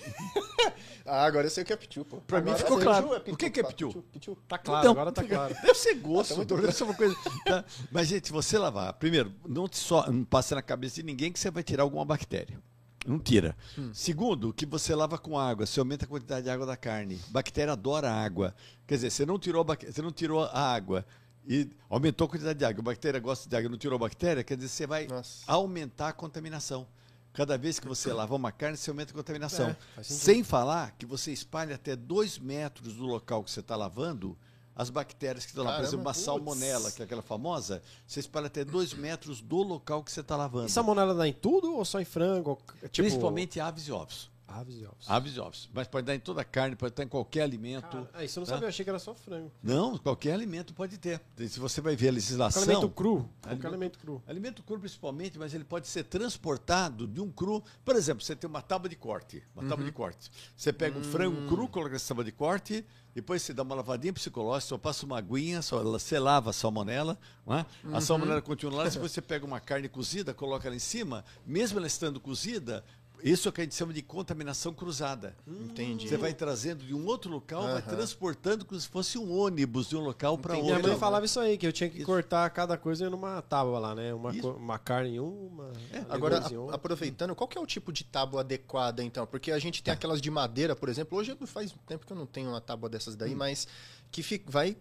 Ah, 1.06 1.26
agora 1.26 1.48
eu 1.48 1.52
sei 1.52 1.64
o 1.64 1.66
que 1.66 1.74
é 1.74 1.76
pitiu, 1.76 2.06
pô. 2.06 2.18
Pra 2.22 2.40
mim 2.40 2.56
ficou 2.56 2.80
claro. 2.80 3.10
sei, 3.10 3.34
O 3.34 3.36
que 3.36 3.50
que 3.50 3.60
é 3.60 3.64
pitiu? 3.64 3.92
Pitiu. 4.14 4.38
Tá 4.48 4.58
claro, 4.58 4.80
Então, 4.80 4.92
agora 4.94 5.12
tá 5.12 5.22
claro. 5.22 5.54
Deve 5.62 5.76
ser 5.76 5.96
gosto, 5.96 6.32
Ah, 6.32 6.36
tá 6.36 6.44
doutor, 6.44 6.62
deve 6.62 6.74
ser 6.74 6.86
uma 6.86 6.94
coisa. 6.94 7.14
tá? 7.46 7.66
Mas, 7.92 8.08
gente, 8.08 8.32
você 8.32 8.58
lavar, 8.58 8.94
primeiro, 8.94 9.34
não, 9.46 9.68
te 9.68 9.78
só, 9.78 10.10
não 10.10 10.24
passa 10.24 10.56
na 10.56 10.62
cabeça 10.62 10.96
de 10.96 11.04
ninguém 11.04 11.30
que 11.30 11.38
você 11.40 11.52
vai 11.52 11.62
tirar 11.62 11.84
alguma 11.84 12.06
bactéria. 12.06 12.58
Não 13.06 13.20
tira. 13.20 13.56
Hum. 13.78 13.92
Segundo, 13.94 14.54
que 14.54 14.66
você 14.66 14.96
lava 14.96 15.18
com 15.18 15.38
água, 15.38 15.66
você 15.66 15.80
aumenta 15.80 16.06
a 16.06 16.08
quantidade 16.08 16.44
de 16.44 16.50
água 16.50 16.66
da 16.66 16.78
carne. 16.78 17.20
Bactéria 17.30 17.74
adora 17.74 18.12
água. 18.12 18.56
Quer 18.88 18.96
dizer, 18.96 19.10
você 19.12 19.26
não 19.26 19.38
tirou 19.38 19.62
a, 19.62 19.64
bac- 19.64 19.86
você 19.92 20.02
não 20.02 20.12
tirou 20.12 20.44
a 20.44 20.74
água 20.74 21.06
e 21.46 21.70
aumentou 21.90 22.26
a 22.26 22.30
quantidade 22.30 22.58
de 22.60 22.66
água. 22.66 22.80
A 22.82 22.84
bactéria 22.86 23.20
gosta 23.20 23.50
de 23.50 23.56
água, 23.56 23.70
não 23.70 23.78
tirou 23.78 23.96
a 23.98 24.00
bactéria, 24.00 24.44
quer 24.44 24.56
dizer, 24.56 24.70
você 24.70 24.88
vai 24.88 25.08
Nossa. 25.08 25.44
aumentar 25.48 26.10
a 26.10 26.14
contaminação. 26.14 26.88
Cada 27.34 27.58
vez 27.58 27.80
que 27.80 27.88
você 27.88 28.12
lavar 28.14 28.38
uma 28.38 28.52
carne, 28.52 28.78
você 28.78 28.90
aumenta 28.90 29.12
a 29.12 29.16
contaminação. 29.16 29.76
É. 29.98 30.04
Sem 30.04 30.44
falar 30.44 30.92
que 30.98 31.06
você 31.06 31.32
espalha 31.34 31.76
até 31.76 31.96
dois 31.96 32.38
metros 32.40 32.94
do 32.96 33.06
local 33.06 33.44
que 33.44 33.52
você 33.52 33.60
está 33.60 33.76
lavando 33.76 34.38
as 34.76 34.90
bactérias 34.90 35.46
que 35.46 35.52
estão 35.52 35.64
lá. 35.64 35.76
Por 35.76 35.84
exemplo, 35.84 36.06
uma 36.06 36.14
putz. 36.14 36.26
salmonela, 36.26 36.92
que 36.92 37.02
é 37.02 37.06
aquela 37.06 37.22
famosa, 37.22 37.82
você 38.08 38.20
espalha 38.20 38.48
até 38.48 38.66
dois 38.66 38.94
metros 38.94 39.42
do 39.42 39.58
local 39.58 40.04
que 40.04 40.12
você 40.12 40.22
está 40.22 40.36
lavando. 40.36 40.68
E 40.68 40.72
salmonela 40.72 41.14
dá 41.14 41.28
em 41.28 41.34
tudo 41.34 41.76
ou 41.76 41.86
só 41.86 42.00
em 42.00 42.06
frango? 42.06 42.60
Tipo, 42.84 43.04
Principalmente 43.04 43.60
aves 43.60 43.88
e 43.88 43.92
ovos. 43.92 44.33
Aves 44.60 44.78
e 44.80 44.86
ovos. 44.86 45.10
Aves 45.10 45.36
e 45.36 45.40
ovos. 45.40 45.70
Mas 45.74 45.88
pode 45.88 46.06
dar 46.06 46.16
em 46.16 46.20
toda 46.20 46.42
a 46.42 46.44
carne, 46.44 46.76
pode 46.76 46.92
estar 46.92 47.04
em 47.04 47.08
qualquer 47.08 47.42
alimento. 47.42 47.90
Cara, 47.90 48.10
ah, 48.14 48.24
isso 48.24 48.40
eu 48.40 48.42
não 48.42 48.46
tá? 48.46 48.54
sabia, 48.54 48.66
eu 48.66 48.70
achei 48.70 48.84
que 48.84 48.90
era 48.90 49.00
só 49.00 49.14
frango. 49.14 49.52
Não, 49.62 49.98
qualquer 49.98 50.34
alimento 50.34 50.74
pode 50.74 50.98
ter. 50.98 51.22
Se 51.48 51.60
você 51.60 51.82
vai 51.82 51.96
ver 51.96 52.10
a 52.10 52.12
legislação. 52.12 52.64
Alimento 52.64 52.90
cru. 52.90 53.30
Alimento- 53.44 53.68
alimento 53.68 54.00
cru. 54.00 54.24
Alimento 54.28 54.64
cru 54.64 54.80
principalmente, 54.80 55.40
mas 55.40 55.54
ele 55.54 55.64
pode 55.64 55.88
ser 55.88 56.04
transportado 56.04 57.08
de 57.08 57.22
um 57.22 57.32
cru. 57.32 57.64
Por 57.84 57.96
exemplo, 57.96 58.24
você 58.24 58.36
tem 58.36 58.50
uma 58.50 58.62
tábua 58.62 58.90
de 58.90 58.96
corte. 58.96 59.44
Uma 59.56 59.68
tábua 59.68 59.86
de 59.86 59.92
corte. 59.92 60.32
Você 60.56 60.72
pega 60.72 60.98
um 60.98 61.04
frango 61.04 61.48
cru, 61.48 61.68
coloca 61.68 61.96
essa 61.96 62.10
tábua 62.10 62.24
de 62.24 62.32
corte, 62.32 62.86
depois 63.14 63.44
você 63.44 63.54
dá 63.54 63.62
uma 63.62 63.76
lavadinha 63.76 64.12
psicológica, 64.12 64.70
só 64.70 64.78
passa 64.78 65.06
uma 65.06 65.18
aguinha, 65.20 65.62
só, 65.62 65.84
você 65.84 66.18
lava 66.18 66.50
a 66.50 66.54
salmonela. 66.54 67.18
Não 67.46 67.58
é? 67.58 67.66
A 67.94 68.02
salmonela 68.02 68.42
continua 68.42 68.76
lá, 68.84 68.90
depois 68.90 69.12
você 69.12 69.22
pega 69.22 69.46
uma 69.46 69.60
carne 69.60 69.88
cozida, 69.88 70.34
coloca 70.34 70.68
ela 70.68 70.76
em 70.76 70.80
cima, 70.80 71.24
mesmo 71.46 71.78
ela 71.78 71.88
estando 71.88 72.20
cozida. 72.20 72.84
Isso 73.24 73.48
é 73.48 73.50
o 73.50 73.54
que 73.54 73.62
a 73.62 73.64
gente 73.64 73.76
chama 73.76 73.94
de 73.94 74.02
contaminação 74.02 74.74
cruzada. 74.74 75.36
Entendi. 75.48 76.10
Você 76.10 76.18
vai 76.18 76.34
trazendo 76.34 76.84
de 76.84 76.94
um 76.94 77.06
outro 77.06 77.32
local, 77.32 77.64
vai 77.64 77.74
Aham. 77.74 77.82
transportando 77.82 78.66
como 78.66 78.80
se 78.80 78.88
fosse 78.88 79.18
um 79.18 79.32
ônibus 79.32 79.88
de 79.90 79.96
um 79.96 80.02
local 80.02 80.38
para 80.38 80.54
Entendi. 80.54 80.66
Minha 80.66 80.76
outro. 80.78 80.92
mãe 80.92 81.00
falava 81.00 81.26
isso 81.26 81.40
aí, 81.40 81.58
que 81.58 81.66
eu 81.66 81.72
tinha 81.72 81.90
que 81.90 81.98
Isso. 81.98 82.06
cortar 82.06 82.50
cada 82.50 82.78
coisa 82.78 83.10
numa 83.10 83.42
tábua 83.42 83.80
lá, 83.80 83.96
né? 83.96 84.14
Uma, 84.14 84.34
co- 84.38 84.52
uma 84.52 84.78
carne 84.78 85.16
em 85.16 85.20
uma. 85.20 85.72
Agora, 86.10 86.36
legumes 86.40 86.52
em 86.52 86.70
a- 86.72 86.76
aproveitando, 86.76 87.34
qual 87.36 87.48
que 87.48 87.58
é 87.58 87.62
o 87.62 87.66
tipo 87.66 87.92
de 87.94 88.04
tábua 88.04 88.42
adequada, 88.42 89.04
então? 89.04 89.26
Porque 89.26 89.52
a 89.52 89.60
gente 89.60 89.82
tem 89.82 89.94
aquelas 89.94 90.22
de 90.22 90.30
madeira, 90.30 90.76
por 90.76 90.90
exemplo. 90.90 91.18
Hoje 91.18 91.36
faz 91.46 91.74
tempo 91.88 92.06
que 92.06 92.12
eu 92.12 92.18
não 92.18 92.26
tenho 92.26 92.50
uma 92.50 92.60
tábua 92.62 92.90
dessas 92.90 93.16
daí, 93.16 93.34
mas 93.34 93.68
que 94.12 94.22
fi- 94.22 94.44
vai 94.46 94.76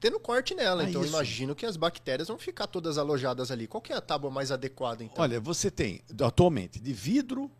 tendo 0.00 0.20
corte 0.20 0.54
nela. 0.54 0.84
Ah, 0.84 0.88
então, 0.88 1.02
isso. 1.02 1.10
imagino 1.12 1.54
que 1.56 1.66
as 1.66 1.76
bactérias 1.76 2.28
vão 2.28 2.38
ficar 2.38 2.68
todas 2.68 2.96
alojadas 2.98 3.50
ali. 3.50 3.66
Qual 3.66 3.80
que 3.82 3.92
é 3.92 3.96
a 3.96 4.00
tábua 4.00 4.30
mais 4.30 4.52
adequada, 4.52 5.02
então? 5.02 5.20
Olha, 5.22 5.40
você 5.40 5.70
tem 5.70 6.00
atualmente 6.22 6.78
de 6.78 6.92
vidro, 6.92 7.50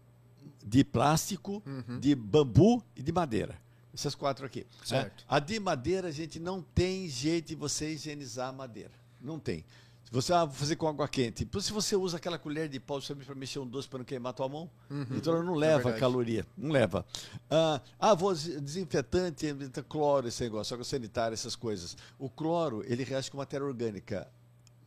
de 0.64 0.84
plástico, 0.84 1.62
Uhum. 1.66 1.98
de 2.00 2.14
bambu 2.14 2.82
e 2.96 3.02
de 3.02 3.12
madeira. 3.12 3.58
Essas 3.94 4.14
quatro 4.14 4.46
aqui. 4.46 4.66
Certo. 4.84 5.22
É, 5.22 5.26
A 5.28 5.38
de 5.38 5.58
madeira, 5.58 6.08
a 6.08 6.12
gente 6.12 6.38
não 6.38 6.62
tem 6.62 7.08
jeito 7.08 7.48
de 7.48 7.54
você 7.54 7.92
higienizar 7.94 8.48
a 8.48 8.52
madeira. 8.52 8.92
Não 9.20 9.38
tem. 9.38 9.64
Se 10.04 10.12
você 10.12 10.32
ah, 10.32 10.48
fazer 10.48 10.76
com 10.76 10.88
água 10.88 11.06
quente, 11.06 11.46
se 11.60 11.70
você 11.72 11.94
usa 11.94 12.16
aquela 12.16 12.38
colher 12.38 12.66
de 12.68 12.80
pau 12.80 12.98
para 13.26 13.34
mexer 13.34 13.58
um 13.58 13.66
doce 13.66 13.86
para 13.88 13.98
não 13.98 14.04
queimar 14.06 14.30
a 14.30 14.32
tua 14.32 14.48
mão, 14.48 14.70
então 15.10 15.34
ela 15.34 15.42
não 15.42 15.54
leva 15.54 15.90
Uhum. 15.90 15.96
É 15.96 15.98
caloria, 15.98 16.46
não 16.56 16.70
leva. 16.70 17.04
Ah, 17.50 17.80
ah, 17.98 18.14
vou 18.14 18.32
des- 18.32 18.58
desinfetante, 18.62 19.46
cloro, 19.86 20.26
esse 20.28 20.42
negócio, 20.44 20.72
água 20.72 20.84
sanitária, 20.84 21.34
essas 21.34 21.54
coisas. 21.54 21.94
O 22.18 22.30
cloro, 22.30 22.82
ele 22.86 23.04
reage 23.04 23.30
com 23.30 23.36
matéria 23.36 23.66
orgânica. 23.66 24.26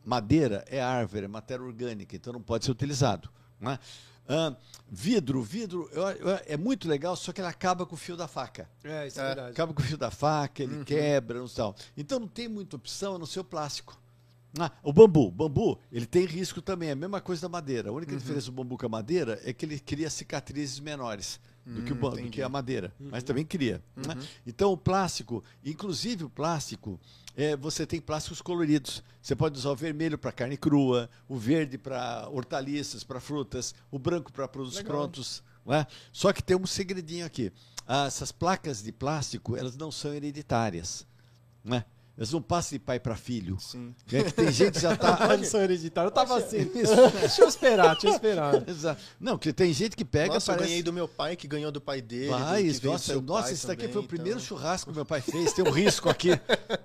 Madeira 0.04 0.64
é 0.66 0.80
árvore, 0.82 1.26
é 1.26 1.28
matéria 1.28 1.64
orgânica, 1.64 2.16
então 2.16 2.32
não 2.32 2.42
pode 2.42 2.64
ser 2.64 2.72
utilizado. 2.72 3.28
né? 3.60 3.78
Ah, 4.28 4.54
vidro, 4.90 5.42
vidro 5.42 5.88
eu- 5.92 6.02
eu- 6.02 6.40
é 6.46 6.56
muito 6.56 6.88
legal, 6.88 7.16
só 7.16 7.32
que 7.32 7.40
ele 7.40 7.48
acaba 7.48 7.84
com 7.84 7.94
o 7.94 7.98
fio 7.98 8.16
da 8.16 8.28
faca. 8.28 8.68
É, 8.84 9.06
isso 9.06 9.20
é, 9.20 9.22
É, 9.22 9.26
verdade. 9.26 9.50
Acaba 9.52 9.74
com 9.74 9.82
o 9.82 9.84
fio 9.84 9.96
da 9.98 10.10
faca, 10.10 10.62
ele 10.62 10.84
quebra, 10.84 11.38
não 11.40 11.48
tal. 11.48 11.74
Então 11.96 12.20
não 12.20 12.28
tem 12.28 12.48
muita 12.48 12.76
opção 12.76 13.16
a 13.16 13.18
não 13.18 13.26
ser 13.26 13.40
o 13.40 13.44
plástico. 13.44 13.98
Ah, 14.58 14.70
o 14.82 14.92
bambu, 14.92 15.30
bambu, 15.30 15.78
ele 15.90 16.04
tem 16.04 16.26
risco 16.26 16.60
também, 16.60 16.90
é 16.90 16.92
a 16.92 16.96
mesma 16.96 17.20
coisa 17.22 17.40
da 17.42 17.48
madeira. 17.48 17.88
A 17.88 17.92
única 17.92 18.14
diferença 18.14 18.46
do 18.46 18.52
bambu 18.52 18.76
com 18.76 18.84
a 18.84 18.88
madeira 18.88 19.40
é 19.44 19.52
que 19.52 19.64
ele 19.64 19.78
cria 19.80 20.10
cicatrizes 20.10 20.78
menores 20.78 21.40
do, 21.64 21.82
que, 21.82 21.92
o, 21.92 21.96
ba- 21.96 22.10
do 22.10 22.18
entendi. 22.18 22.30
que 22.32 22.42
a 22.42 22.48
madeira, 22.50 22.92
mas 23.00 23.22
também 23.22 23.46
cria. 23.46 23.82
né? 23.96 24.14
Então 24.46 24.70
o 24.72 24.76
plástico, 24.76 25.42
inclusive 25.64 26.24
o 26.24 26.28
plástico, 26.30 27.00
é, 27.36 27.56
você 27.56 27.86
tem 27.86 28.00
plásticos 28.00 28.42
coloridos. 28.42 29.02
Você 29.20 29.34
pode 29.34 29.58
usar 29.58 29.70
o 29.70 29.76
vermelho 29.76 30.18
para 30.18 30.32
carne 30.32 30.56
crua, 30.56 31.08
o 31.28 31.36
verde 31.36 31.78
para 31.78 32.28
hortaliças, 32.28 33.04
para 33.04 33.20
frutas, 33.20 33.74
o 33.90 33.98
branco 33.98 34.32
para 34.32 34.48
produtos 34.48 34.78
Legal. 34.78 34.92
prontos. 34.92 35.42
não 35.64 35.74
é? 35.74 35.86
Só 36.12 36.32
que 36.32 36.42
tem 36.42 36.56
um 36.56 36.66
segredinho 36.66 37.24
aqui. 37.24 37.52
Ah, 37.86 38.06
essas 38.06 38.32
placas 38.32 38.82
de 38.82 38.92
plástico, 38.92 39.56
elas 39.56 39.76
não 39.76 39.90
são 39.90 40.12
hereditárias. 40.12 41.06
Né? 41.64 41.84
Elas 42.16 42.30
não 42.30 42.42
passam 42.42 42.76
de 42.76 42.78
pai 42.78 43.00
para 43.00 43.16
filho. 43.16 43.58
Sim. 43.58 43.94
É 44.12 44.22
que 44.22 44.32
tem 44.32 44.52
gente 44.52 44.74
que 44.74 44.80
já 44.80 44.92
está. 44.94 45.26
Maldição 45.26 45.62
hereditária. 45.62 46.08
Eu 46.08 46.12
tava 46.12 46.36
assim. 46.36 46.64
deixa 47.20 47.42
eu 47.42 47.48
esperar, 47.48 47.92
deixa 47.92 48.08
eu 48.08 48.12
esperar. 48.12 48.62
Exato. 48.68 49.02
Não, 49.18 49.38
que 49.38 49.52
tem 49.52 49.72
gente 49.72 49.96
que 49.96 50.04
pega. 50.04 50.34
Nossa, 50.34 50.52
eu 50.52 50.56
parece... 50.56 50.68
ganhei 50.70 50.82
do 50.82 50.92
meu 50.92 51.08
pai, 51.08 51.36
que 51.36 51.48
ganhou 51.48 51.72
do 51.72 51.80
pai 51.80 52.02
dele. 52.02 52.30
veio 52.52 52.80
do 52.80 52.90
nossa, 52.90 53.20
nossa, 53.20 53.42
pai 53.44 53.52
esse 53.54 53.66
daqui 53.66 53.88
foi 53.88 54.02
o 54.02 54.06
primeiro 54.06 54.38
então. 54.38 54.46
churrasco 54.46 54.90
que 54.90 54.96
meu 54.96 55.06
pai 55.06 55.22
fez. 55.22 55.54
Tem 55.54 55.64
um 55.66 55.70
risco 55.70 56.10
aqui 56.10 56.30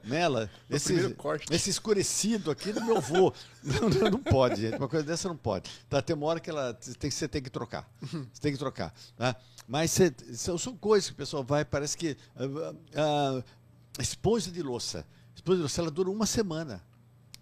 nela. 0.03 0.49
Esse, 0.69 0.93
primeiro 0.93 1.15
corte. 1.15 1.53
esse 1.53 1.69
escurecido 1.69 2.49
aqui 2.49 2.71
do 2.71 2.83
meu 2.83 2.97
avô. 2.97 3.33
Não, 3.63 3.89
não, 3.89 4.11
não 4.11 4.19
pode, 4.19 4.61
gente. 4.61 4.77
Uma 4.77 4.87
coisa 4.87 5.05
dessa 5.05 5.27
não 5.27 5.35
pode. 5.37 5.69
Tá, 5.89 6.01
tem 6.01 6.15
uma 6.15 6.25
hora 6.25 6.39
que 6.39 6.49
ela 6.49 6.73
tem, 6.73 7.11
você 7.11 7.27
tem 7.27 7.41
que 7.41 7.49
trocar. 7.49 7.85
Você 8.01 8.41
tem 8.41 8.53
que 8.53 8.57
trocar. 8.57 8.93
Tá? 9.17 9.35
Mas 9.67 9.91
cê- 9.91 10.13
são, 10.33 10.57
são 10.57 10.75
coisas 10.75 11.09
que 11.09 11.13
o 11.13 11.17
pessoal 11.17 11.43
vai, 11.43 11.65
parece 11.65 11.97
que. 11.97 12.15
ah, 12.37 12.73
ah, 12.95 13.43
esponja 13.99 14.49
de 14.49 14.61
louça. 14.61 15.05
Esponja 15.47 15.55
de 15.57 15.61
louça, 15.61 15.81
ela 15.81 15.89
dura 15.91 16.09
uma 16.09 16.25
semana. 16.25 16.83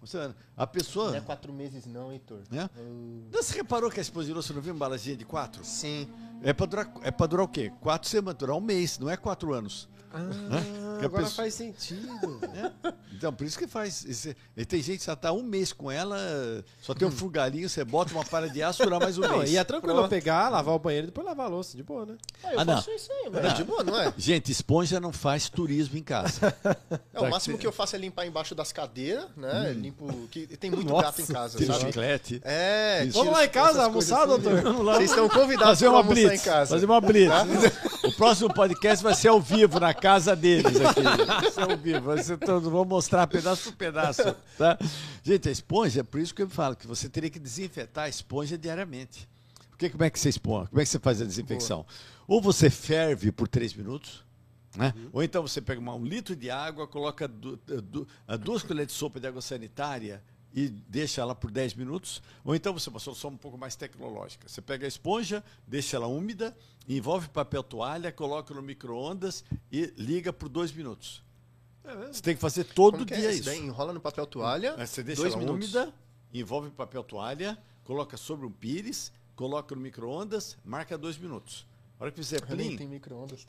Uma 0.00 0.06
semana. 0.06 0.36
A 0.56 0.64
pessoa. 0.66 1.10
Não 1.10 1.16
é 1.16 1.20
quatro 1.20 1.52
meses, 1.52 1.86
não, 1.86 2.12
Heitor. 2.12 2.38
né? 2.48 2.70
Eu- 2.76 3.24
Você 3.32 3.54
reparou 3.56 3.90
que 3.90 3.98
a 3.98 4.02
de 4.28 4.32
louça 4.32 4.54
não 4.54 4.62
viu 4.62 4.72
uma 4.72 4.78
balazinha 4.78 5.16
de 5.16 5.24
quatro? 5.24 5.64
Sim. 5.64 6.08
É 6.42 6.52
para 6.52 6.66
durar, 6.66 6.92
é 7.02 7.10
pra 7.10 7.26
durar 7.26 7.44
o 7.44 7.48
quê? 7.48 7.72
Quatro 7.80 8.08
semanas, 8.08 8.38
durar 8.38 8.54
um 8.56 8.60
mês, 8.60 8.96
não 9.00 9.10
é 9.10 9.16
quatro 9.16 9.52
anos. 9.52 9.88
Ah, 10.18 11.04
agora 11.04 11.24
pessoa- 11.24 11.30
faz 11.44 11.54
sentido. 11.54 12.40
É. 12.56 12.92
Então, 13.16 13.32
por 13.32 13.46
isso 13.46 13.58
que 13.58 13.66
faz. 13.66 14.04
Esse- 14.04 14.36
e 14.56 14.64
tem 14.66 14.82
gente 14.82 14.98
que 15.00 15.06
já 15.06 15.16
tá 15.16 15.32
um 15.32 15.42
mês 15.42 15.72
com 15.72 15.90
ela, 15.90 16.18
só 16.82 16.92
tem 16.94 17.08
um 17.08 17.10
frugalinho, 17.10 17.66
você 17.68 17.82
bota 17.84 18.12
uma 18.12 18.24
palha 18.24 18.48
de 18.48 18.62
aço, 18.62 18.82
dura 18.82 18.98
mais 18.98 19.16
um 19.16 19.22
Não, 19.22 19.38
mês. 19.38 19.50
e 19.50 19.56
é 19.56 19.64
tranquilo 19.64 19.94
Pronto. 19.96 20.10
pegar, 20.10 20.48
lavar 20.50 20.74
o 20.74 20.78
banheiro 20.78 21.06
e 21.06 21.08
depois 21.08 21.26
lavar 21.26 21.46
a 21.46 21.48
louça, 21.48 21.76
de 21.76 21.82
boa, 21.82 22.04
né? 22.04 22.14
Ah, 22.44 22.52
eu 22.52 22.60
Ah, 22.60 22.64
não. 22.64 22.76
faço 22.76 22.90
isso 22.90 23.10
aí, 23.12 23.30
velho. 23.30 23.54
De 23.54 23.64
boa, 23.64 23.82
não 23.82 23.98
é? 23.98 24.12
Gente, 24.18 24.52
esponja 24.52 25.00
não 25.00 25.12
faz 25.12 25.48
turismo 25.48 25.96
em 25.98 26.02
casa. 26.02 26.54
É, 27.14 27.20
o 27.20 27.30
máximo 27.30 27.56
que 27.56 27.66
eu 27.66 27.72
faço 27.72 27.96
é 27.96 27.98
limpar 27.98 28.26
embaixo 28.26 28.54
das 28.54 28.72
cadeiras, 28.72 29.24
né? 29.36 29.72
Limpo. 29.72 30.28
Que 30.30 30.46
tem 30.58 30.70
muito 30.70 30.90
Nossa, 30.90 31.04
gato 31.04 31.22
em 31.22 31.26
casa, 31.26 31.56
Tem 31.58 31.66
sabe? 31.66 31.80
chiclete. 31.86 32.40
É, 32.44 33.06
Vamos 33.10 33.32
lá 33.32 33.44
em 33.44 33.48
casa 33.48 33.84
almoçar, 33.84 34.18
assim. 34.28 34.28
doutor? 34.42 34.62
Vocês 34.84 35.10
estão 35.10 35.26
convidados 35.28 35.66
Fazer 35.78 35.88
uma 35.88 35.98
almoçar 35.98 36.14
blitz. 36.28 36.42
em 36.42 36.44
casa. 36.44 36.74
Fazer 36.74 36.84
uma 36.86 37.00
blitz. 37.00 37.32
O 38.06 38.12
próximo 38.12 38.52
podcast 38.52 39.02
vai 39.02 39.14
ser 39.14 39.28
ao 39.28 39.40
vivo, 39.40 39.80
na 39.80 39.92
casa 39.92 40.34
deles 40.36 40.76
aqui. 40.80 41.02
Vai 41.02 41.50
ser 41.50 41.60
ao 41.70 41.76
vivo. 41.76 42.00
Vai 42.02 42.22
ser 42.22 42.38
todo, 42.38 42.70
vou 42.70 42.84
mostrar 42.84 43.26
pedaço 43.26 43.70
por 43.72 43.76
pedaço. 43.76 44.22
Tá? 44.56 44.78
Gente, 45.22 45.48
a 45.48 45.52
esponja, 45.52 46.00
é 46.00 46.02
por 46.02 46.20
isso 46.20 46.34
que 46.34 46.42
eu 46.42 46.48
falo 46.48 46.76
que 46.76 46.86
você 46.86 47.08
teria 47.08 47.28
que 47.30 47.38
desinfetar 47.38 48.04
a 48.04 48.08
esponja 48.08 48.56
diariamente. 48.56 49.28
Porque 49.70 49.90
como 49.90 50.04
é 50.04 50.10
que 50.10 50.18
você 50.18 50.28
expõe? 50.30 50.66
Como 50.66 50.80
é 50.80 50.84
que 50.84 50.90
você 50.90 50.98
faz 50.98 51.20
a 51.20 51.24
desinfecção? 51.24 51.84
Ou 52.26 52.40
você 52.40 52.70
ferve 52.70 53.30
por 53.30 53.46
três 53.48 53.74
minutos, 53.74 54.24
né? 54.76 54.94
Ou 55.12 55.22
então 55.22 55.42
você 55.42 55.60
pega 55.60 55.80
um 55.80 56.04
litro 56.04 56.34
de 56.34 56.50
água, 56.50 56.86
coloca 56.86 57.26
du- 57.28 57.56
du- 57.56 58.06
a 58.26 58.36
duas 58.36 58.62
colheres 58.62 58.92
de 58.92 58.98
sopa 58.98 59.20
de 59.20 59.26
água 59.26 59.42
sanitária 59.42 60.22
e 60.56 60.70
deixa 60.70 61.20
ela 61.20 61.34
por 61.34 61.50
10 61.50 61.74
minutos. 61.74 62.22
Ou 62.42 62.54
então 62.54 62.72
você 62.72 62.88
uma 62.88 62.98
solução 62.98 63.28
um 63.30 63.36
pouco 63.36 63.58
mais 63.58 63.76
tecnológica. 63.76 64.48
Você 64.48 64.62
pega 64.62 64.86
a 64.86 64.88
esponja, 64.88 65.44
deixa 65.66 65.98
ela 65.98 66.06
úmida, 66.06 66.56
envolve 66.88 67.28
papel 67.28 67.62
toalha, 67.62 68.10
coloca 68.10 68.54
no 68.54 68.62
micro-ondas 68.62 69.44
e 69.70 69.92
liga 69.98 70.32
por 70.32 70.48
dois 70.48 70.72
minutos. 70.72 71.22
Você 72.10 72.22
tem 72.22 72.34
que 72.34 72.40
fazer 72.40 72.64
todo 72.64 72.94
Como 72.94 73.06
que 73.06 73.14
dia 73.14 73.30
é 73.30 73.34
isso. 73.34 73.44
Daí 73.44 73.58
enrola 73.58 73.92
no 73.92 74.00
papel 74.00 74.26
toalha, 74.26 74.74
Aí 74.78 74.86
Você 74.86 75.02
deixa 75.02 75.20
dois 75.20 75.34
ela 75.34 75.42
minutos. 75.42 75.74
úmida, 75.74 75.94
envolve 76.32 76.70
papel 76.70 77.04
toalha, 77.04 77.58
coloca 77.84 78.16
sobre 78.16 78.46
um 78.46 78.50
pires, 78.50 79.12
coloca 79.36 79.74
no 79.74 79.80
micro-ondas, 79.82 80.56
marca 80.64 80.96
dois 80.96 81.18
minutos. 81.18 81.66
A 82.00 82.04
hora 82.04 82.10
que 82.10 82.16
fizer 82.16 82.40
plim, 82.44 82.76
tem 82.76 82.88
micro-ondas. 82.88 83.46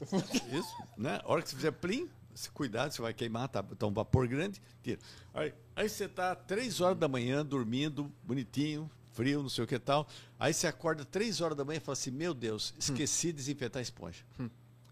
isso, 0.52 0.76
né? 0.98 1.20
A 1.24 1.32
hora 1.32 1.42
que 1.42 1.50
você 1.50 1.56
fizer 1.56 1.72
plim, 1.72 2.08
se 2.38 2.52
cuidado, 2.52 2.92
você 2.92 3.02
vai 3.02 3.16
queimar, 3.16 3.50
tá, 3.50 3.64
tá 3.64 3.88
um 3.88 3.92
vapor 3.92 4.28
grande, 4.28 4.62
tira. 4.84 5.00
Aí, 5.34 5.52
aí 5.76 5.90
você 5.90 6.08
tá 6.08 6.36
três 6.36 6.80
horas 6.80 6.98
da 6.98 7.08
manhã 7.08 7.44
dormindo, 7.44 8.12
bonitinho, 8.24 8.90
frio, 9.12 9.42
não 9.42 9.50
sei 9.50 9.64
o 9.64 9.68
que 9.68 9.80
tal. 9.80 10.08
Aí 10.40 10.54
você 10.54 10.68
acorda 10.68 11.04
três 11.04 11.42
horas 11.42 11.58
da 11.58 11.66
manhã 11.66 11.78
e 11.78 11.80
fala 11.80 11.94
assim: 11.94 12.12
Meu 12.12 12.36
Deus, 12.36 12.76
esqueci 12.78 13.28
de 13.28 13.34
desinfetar 13.34 13.80
a 13.80 13.82
esponja. 13.82 14.24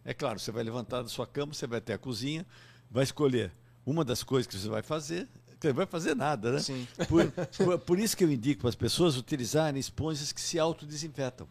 É 0.04 0.12
claro, 0.12 0.40
você 0.40 0.52
vai 0.52 0.64
levantar 0.64 1.04
da 1.04 1.08
sua 1.08 1.28
cama, 1.28 1.54
você 1.54 1.68
vai 1.68 1.78
até 1.78 1.94
a 1.94 2.00
cozinha, 2.00 2.46
vai 2.90 3.04
escolher 3.04 3.52
uma 3.86 4.04
das 4.04 4.24
coisas 4.24 4.48
que 4.48 4.58
você 4.58 4.68
vai 4.68 4.82
fazer. 4.82 5.28
que 5.60 5.72
Vai 5.72 5.86
fazer 5.86 6.16
nada, 6.16 6.52
né? 6.52 6.60
Sim. 6.60 6.88
Por, 7.08 7.32
por, 7.58 7.80
por 7.80 8.00
isso 8.00 8.18
que 8.18 8.24
eu 8.24 8.32
indico 8.32 8.62
para 8.62 8.70
as 8.70 8.76
pessoas 8.76 9.18
utilizarem 9.18 9.80
esponjas 9.80 10.32
que 10.32 10.42
se 10.42 10.58
autodesinfetam. 10.58 11.48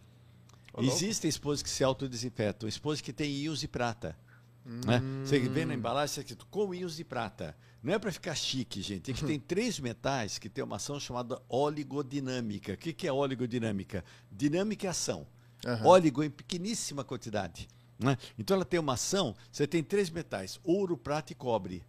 Louco. 0.73 0.93
Existem 0.93 1.29
esponjas 1.29 1.63
que 1.63 1.71
se 1.71 1.85
autodesinfetam, 1.85 2.69
esponjas 2.69 3.01
que 3.01 3.13
têm 3.13 3.31
íons 3.31 3.61
de 3.61 3.69
prata. 3.69 4.17
Né? 4.65 5.03
Você 5.25 5.39
vê 5.41 5.65
na 5.65 5.75
embalagem 5.75 6.21
escrito 6.21 6.47
com 6.47 6.75
íons 6.75 6.97
de 6.97 7.05
prata. 7.05 7.57
Não 7.83 7.93
é 7.93 7.99
para 7.99 8.11
ficar 8.11 8.35
chique, 8.35 8.81
gente. 8.81 9.11
É 9.11 9.15
que 9.15 9.25
tem 9.25 9.39
três 9.41 9.79
metais 9.79 10.39
que 10.39 10.49
tem 10.49 10.65
uma 10.65 10.77
ação 10.77 10.99
chamada 10.99 11.41
oligodinâmica. 11.49 12.73
O 12.73 12.77
que, 12.77 12.93
que 12.95 13.07
é 13.07 13.13
oligodinâmica? 13.13 14.03
Dinâmica 14.33 14.87
é 14.87 14.91
ação. 14.91 15.27
Aham. 15.67 15.87
Óligo 15.87 16.23
em 16.23 16.31
pequeníssima 16.31 17.05
quantidade. 17.05 17.69
né? 17.99 18.17
Então 18.39 18.55
ela 18.55 18.65
tem 18.65 18.81
uma 18.81 18.95
ação, 18.95 19.35
você 19.53 19.67
tem 19.67 19.83
três 19.83 20.11
metais, 20.11 20.59
ouro, 20.65 20.97
prata 20.97 21.33
e 21.33 21.35
cobre, 21.35 21.83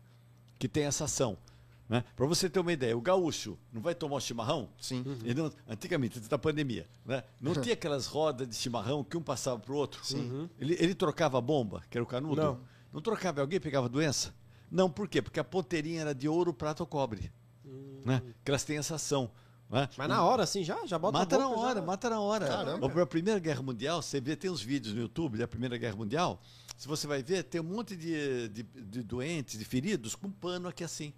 que 0.60 0.68
tem 0.68 0.84
essa 0.84 1.06
ação. 1.06 1.38
Né? 1.88 2.04
Para 2.16 2.26
você 2.26 2.50
ter 2.50 2.60
uma 2.60 2.74
ideia, 2.74 2.98
o 2.98 3.02
gaúcho 3.02 3.58
não 3.72 3.80
vai 3.82 3.94
tomar 3.94 4.16
o 4.16 4.20
chimarrão? 4.20 4.70
Sim. 4.80 5.04
Ele 5.24 5.40
não- 5.42 5.52
antigamente, 5.68 6.18
antes 6.18 6.28
da 6.28 6.38
pandemia, 6.38 6.88
né? 7.06 7.24
não 7.40 7.54
tinha 7.54 7.74
aquelas 7.74 8.08
rodas 8.08 8.48
de 8.50 8.56
chimarrão 8.56 9.04
que 9.04 9.16
um 9.16 9.22
passava 9.22 9.60
para 9.60 9.72
o 9.72 9.76
outro. 9.76 10.02
Ele, 10.60 10.76
ele 10.80 10.96
trocava 10.96 11.38
a 11.38 11.42
bomba, 11.42 11.84
que 11.90 11.98
era 11.98 12.04
o 12.04 12.08
canudo? 12.08 12.42
Não. 12.42 12.60
Não 12.92 13.02
trocava, 13.02 13.42
alguém 13.42 13.60
pegava 13.60 13.88
doença? 13.88 14.34
Não, 14.72 14.90
por 14.90 15.08
quê? 15.08 15.22
Porque 15.22 15.40
a 15.40 15.44
ponteirinha 15.44 16.02
era 16.02 16.16
de 16.16 16.28
ouro, 16.28 16.52
prata 16.54 16.82
ou 16.82 16.88
cobre. 16.88 17.32
Né? 18.04 18.22
Que 18.44 18.50
elas 18.52 18.64
têm 18.64 18.78
essa 18.78 18.96
ação. 18.96 19.30
né? 19.70 19.88
Mas 19.98 20.08
na 20.10 20.24
hora, 20.24 20.42
assim, 20.44 20.64
já? 20.64 20.86
Já 20.88 20.98
bota 20.98 21.18
Mata 21.20 21.36
a 21.36 21.40
na 21.40 21.46
boca, 21.48 21.60
hora, 21.60 21.80
já... 21.82 21.86
mata 21.86 22.10
na 22.10 22.20
hora. 22.20 22.48
Caramba. 22.48 23.02
A 23.02 23.06
Primeira 23.06 23.40
Guerra 23.40 23.62
Mundial, 23.62 24.02
você 24.02 24.20
vê, 24.20 24.36
tem 24.36 24.50
uns 24.50 24.62
vídeos 24.62 24.94
no 24.96 25.02
YouTube 25.02 25.38
da 25.38 25.48
Primeira 25.48 25.78
Guerra 25.78 25.96
Mundial. 25.96 26.42
Se 26.78 26.88
você 26.88 27.06
vai 27.08 27.22
ver, 27.22 27.44
tem 27.44 27.62
um 27.62 27.64
monte 27.64 27.96
de, 27.96 28.48
de, 28.50 28.64
de 28.64 29.04
doentes, 29.04 29.58
de 29.60 29.66
feridos, 29.66 30.16
com 30.16 30.30
pano 30.32 30.68
aqui 30.68 30.84
assim. 30.84 31.14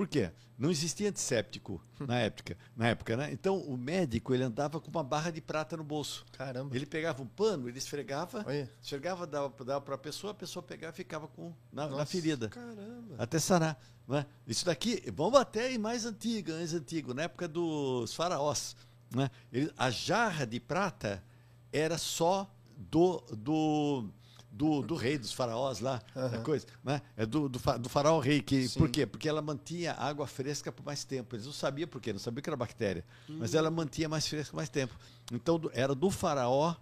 Por 0.00 0.08
quê? 0.08 0.30
Não 0.58 0.70
existia 0.70 1.10
antisséptico 1.10 1.78
na 1.98 2.18
época, 2.20 2.56
na 2.74 2.88
época, 2.88 3.16
né? 3.18 3.30
Então 3.32 3.58
o 3.58 3.76
médico 3.76 4.32
ele 4.32 4.42
andava 4.42 4.80
com 4.80 4.90
uma 4.90 5.04
barra 5.04 5.30
de 5.30 5.40
prata 5.42 5.76
no 5.76 5.84
bolso. 5.84 6.24
Caramba. 6.32 6.74
Ele 6.74 6.86
pegava 6.86 7.22
um 7.22 7.26
pano, 7.26 7.68
ele 7.68 7.76
esfregava, 7.76 8.42
Olha. 8.46 8.70
esfregava, 8.82 9.26
dava, 9.26 9.52
dava 9.62 9.80
para 9.82 9.94
a 9.96 9.98
pessoa, 9.98 10.30
a 10.30 10.34
pessoa 10.34 10.62
pegava 10.62 10.94
e 10.94 10.96
ficava 10.96 11.28
com, 11.28 11.52
na, 11.70 11.84
na 11.84 11.90
Nossa. 11.90 12.06
ferida 12.06 12.48
Caramba. 12.48 13.14
até 13.18 13.38
sarar. 13.38 13.78
Né? 14.08 14.24
Isso 14.46 14.64
daqui, 14.64 15.02
vamos 15.14 15.38
até 15.38 15.70
ir 15.70 15.78
mais 15.78 16.06
antigo, 16.06 16.50
mais 16.52 16.72
antigo, 16.72 17.12
na 17.12 17.24
época 17.24 17.46
dos 17.46 18.14
faraós. 18.14 18.74
Né? 19.14 19.30
Ele- 19.52 19.70
a 19.76 19.90
jarra 19.90 20.46
de 20.46 20.58
prata 20.60 21.22
era 21.70 21.98
só 21.98 22.50
do, 22.74 23.20
do, 23.36 24.08
do, 24.50 24.82
do 24.82 24.94
rei, 24.94 25.16
dos 25.16 25.32
faraós 25.32 25.80
lá, 25.80 26.02
a 26.14 26.38
coisa, 26.38 26.66
né? 26.82 27.00
É 27.16 27.24
do, 27.24 27.48
do, 27.48 27.58
do 27.78 27.88
faraó 27.88 28.18
rei. 28.18 28.40
Que, 28.42 28.68
Sim. 28.68 28.78
por 28.78 28.88
quê? 28.90 29.06
Porque 29.06 29.28
ela 29.28 29.40
mantinha 29.40 29.92
água 29.94 30.26
fresca 30.26 30.70
por 30.72 30.84
mais 30.84 31.04
tempo. 31.04 31.34
Eles 31.36 31.46
não 31.46 31.52
sabiam 31.52 31.88
por 31.88 32.00
quê, 32.00 32.12
não 32.12 32.20
sabiam 32.20 32.42
que 32.42 32.50
era 32.50 32.56
bactéria. 32.56 33.04
Mas 33.28 33.54
ela 33.54 33.70
mantinha 33.70 34.08
mais 34.08 34.26
fresca 34.26 34.50
por 34.50 34.56
mais 34.56 34.68
tempo. 34.68 34.94
Então 35.32 35.58
do- 35.58 35.70
era 35.72 35.94
do 35.94 36.10
faraó 36.10 36.74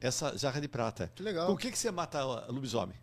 essa 0.00 0.36
jarra 0.38 0.60
de 0.60 0.68
prata. 0.68 1.10
Que 1.14 1.22
legal. 1.22 1.46
Com 1.46 1.52
o 1.54 1.56
que, 1.56 1.70
que 1.70 1.78
você 1.78 1.90
mata 1.90 2.22
lobisomem? 2.50 2.96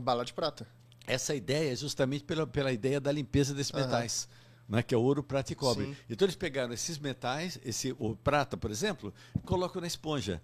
Bala 0.00 0.24
de 0.24 0.32
prata. 0.32 0.66
Essa 1.06 1.34
ideia 1.34 1.72
é 1.72 1.76
justamente 1.76 2.24
pela, 2.24 2.46
pela 2.46 2.72
ideia 2.72 3.00
da 3.00 3.10
limpeza 3.10 3.52
desses 3.52 3.72
metais, 3.72 4.28
né, 4.68 4.82
que 4.84 4.94
é 4.94 4.96
ouro, 4.96 5.20
prata 5.22 5.52
e 5.52 5.56
cobre. 5.56 5.86
Sim. 5.86 5.96
Então 6.08 6.24
eles 6.24 6.36
pegaram 6.36 6.72
esses 6.72 6.96
metais, 6.96 7.58
esse 7.64 7.94
o 7.98 8.14
prata, 8.14 8.56
por 8.56 8.70
exemplo, 8.70 9.12
colocam 9.44 9.80
na 9.80 9.88
esponja. 9.88 10.40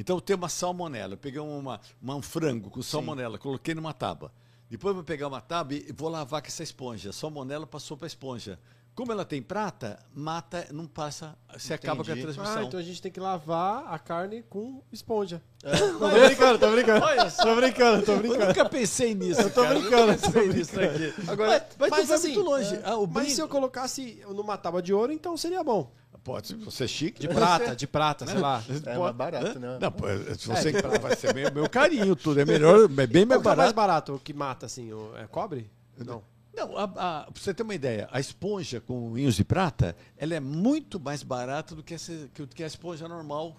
Então 0.00 0.18
tem 0.20 0.34
uma 0.36 0.48
salmonela. 0.48 1.14
Eu 1.14 1.18
peguei 1.18 1.40
uma, 1.40 1.80
uma- 2.00 2.16
um 2.16 2.22
frango 2.22 2.70
com 2.70 2.82
salmonela, 2.82 3.38
coloquei 3.38 3.74
numa 3.74 3.92
tábua. 3.92 4.32
Depois 4.68 4.90
eu 4.90 4.94
vou 4.96 5.04
pegar 5.04 5.28
uma 5.28 5.40
tábua 5.40 5.74
e 5.76 5.92
vou 5.92 6.08
lavar 6.08 6.40
com 6.40 6.48
essa 6.48 6.62
esponja. 6.62 7.10
A 7.10 7.12
salmonela 7.12 7.66
passou 7.66 7.96
para 7.96 8.06
a 8.06 8.08
esponja. 8.08 8.58
Como 8.94 9.12
ela 9.12 9.24
tem 9.24 9.40
prata, 9.40 9.98
mata, 10.14 10.66
não 10.72 10.86
passa, 10.86 11.36
você 11.56 11.72
acaba 11.74 12.04
com 12.04 12.10
a 12.12 12.16
transmissão. 12.16 12.58
Ah, 12.58 12.64
então 12.64 12.78
a 12.78 12.82
gente 12.82 13.00
tem 13.00 13.10
que 13.10 13.20
lavar 13.20 13.84
a 13.86 13.98
carne 13.98 14.42
com 14.42 14.82
esponja. 14.92 15.40
Não, 15.62 15.98
tô 16.00 16.08
brincando, 16.26 16.58
tô 16.58 16.70
brincando. 16.72 17.04
Olha 17.06 17.30
só. 17.30 17.42
Tô 17.44 17.54
brincando, 17.56 18.04
tô 18.04 18.12
Eu 18.12 18.18
brincando. 18.18 18.46
nunca 18.46 18.68
pensei 18.68 19.14
nisso. 19.14 19.40
Eu 19.42 19.50
tô 19.54 19.64
brincando, 19.66 20.20
tô 20.20 20.30
pensei 20.32 20.48
nisso 20.48 20.80
aqui. 20.80 21.30
Agora, 21.30 21.66
mas, 21.78 21.90
mas, 21.90 22.08
vai 22.08 22.16
assim, 22.16 22.34
muito 22.34 22.42
longe. 22.48 22.74
é, 22.74 22.82
Ah, 22.84 22.96
o 22.96 23.06
mas 23.06 23.12
brinco- 23.12 23.30
se 23.30 23.40
eu 23.40 23.48
colocasse 23.48 24.22
numa 24.28 24.56
tábua 24.58 24.82
de 24.82 24.92
ouro, 24.92 25.12
então 25.12 25.36
seria 25.36 25.62
bom. 25.62 25.90
Pode, 26.22 26.54
você 26.56 26.84
é 26.84 26.88
chique. 26.88 27.20
De 27.20 27.28
prata, 27.28 27.74
de 27.74 27.86
prata, 27.86 28.26
sei 28.26 28.38
lá. 28.38 28.62
É 28.86 28.98
mais 28.98 29.14
barato, 29.16 29.58
né? 29.58 29.78
Não, 29.80 29.90
pô, 29.90 30.06
se 30.38 30.46
você 30.48 30.72
vai 31.00 31.16
ser 31.16 31.34
meu, 31.34 31.50
meu 31.52 31.68
carinho, 31.68 32.14
tudo. 32.14 32.38
É 32.40 32.44
melhor, 32.44 32.84
é 32.84 33.06
bem 33.06 33.24
mais 33.24 33.40
Qual 33.42 33.54
que 33.54 33.60
é 33.60 33.64
mais 33.64 33.72
barato. 33.72 33.74
barato 33.74 34.14
o 34.14 34.18
que 34.18 34.32
mata, 34.34 34.66
assim? 34.66 34.92
o- 34.92 35.16
É 35.16 35.26
cobre? 35.26 35.70
Não. 35.96 36.22
Não, 36.54 36.76
a, 36.76 36.82
a, 36.84 37.22
pra 37.30 37.32
você 37.42 37.54
ter 37.54 37.62
uma 37.62 37.74
ideia, 37.74 38.08
a 38.12 38.18
esponja 38.20 38.80
com 38.80 39.16
íons 39.16 39.34
de 39.36 39.44
prata, 39.44 39.96
ela 40.16 40.34
é 40.34 40.40
muito 40.40 40.98
mais 41.00 41.22
barata 41.22 41.74
do 41.74 41.82
que, 41.82 41.94
essa, 41.94 42.12
que, 42.34 42.42
o- 42.42 42.46
que 42.48 42.62
a 42.62 42.66
esponja 42.66 43.08
normal. 43.08 43.56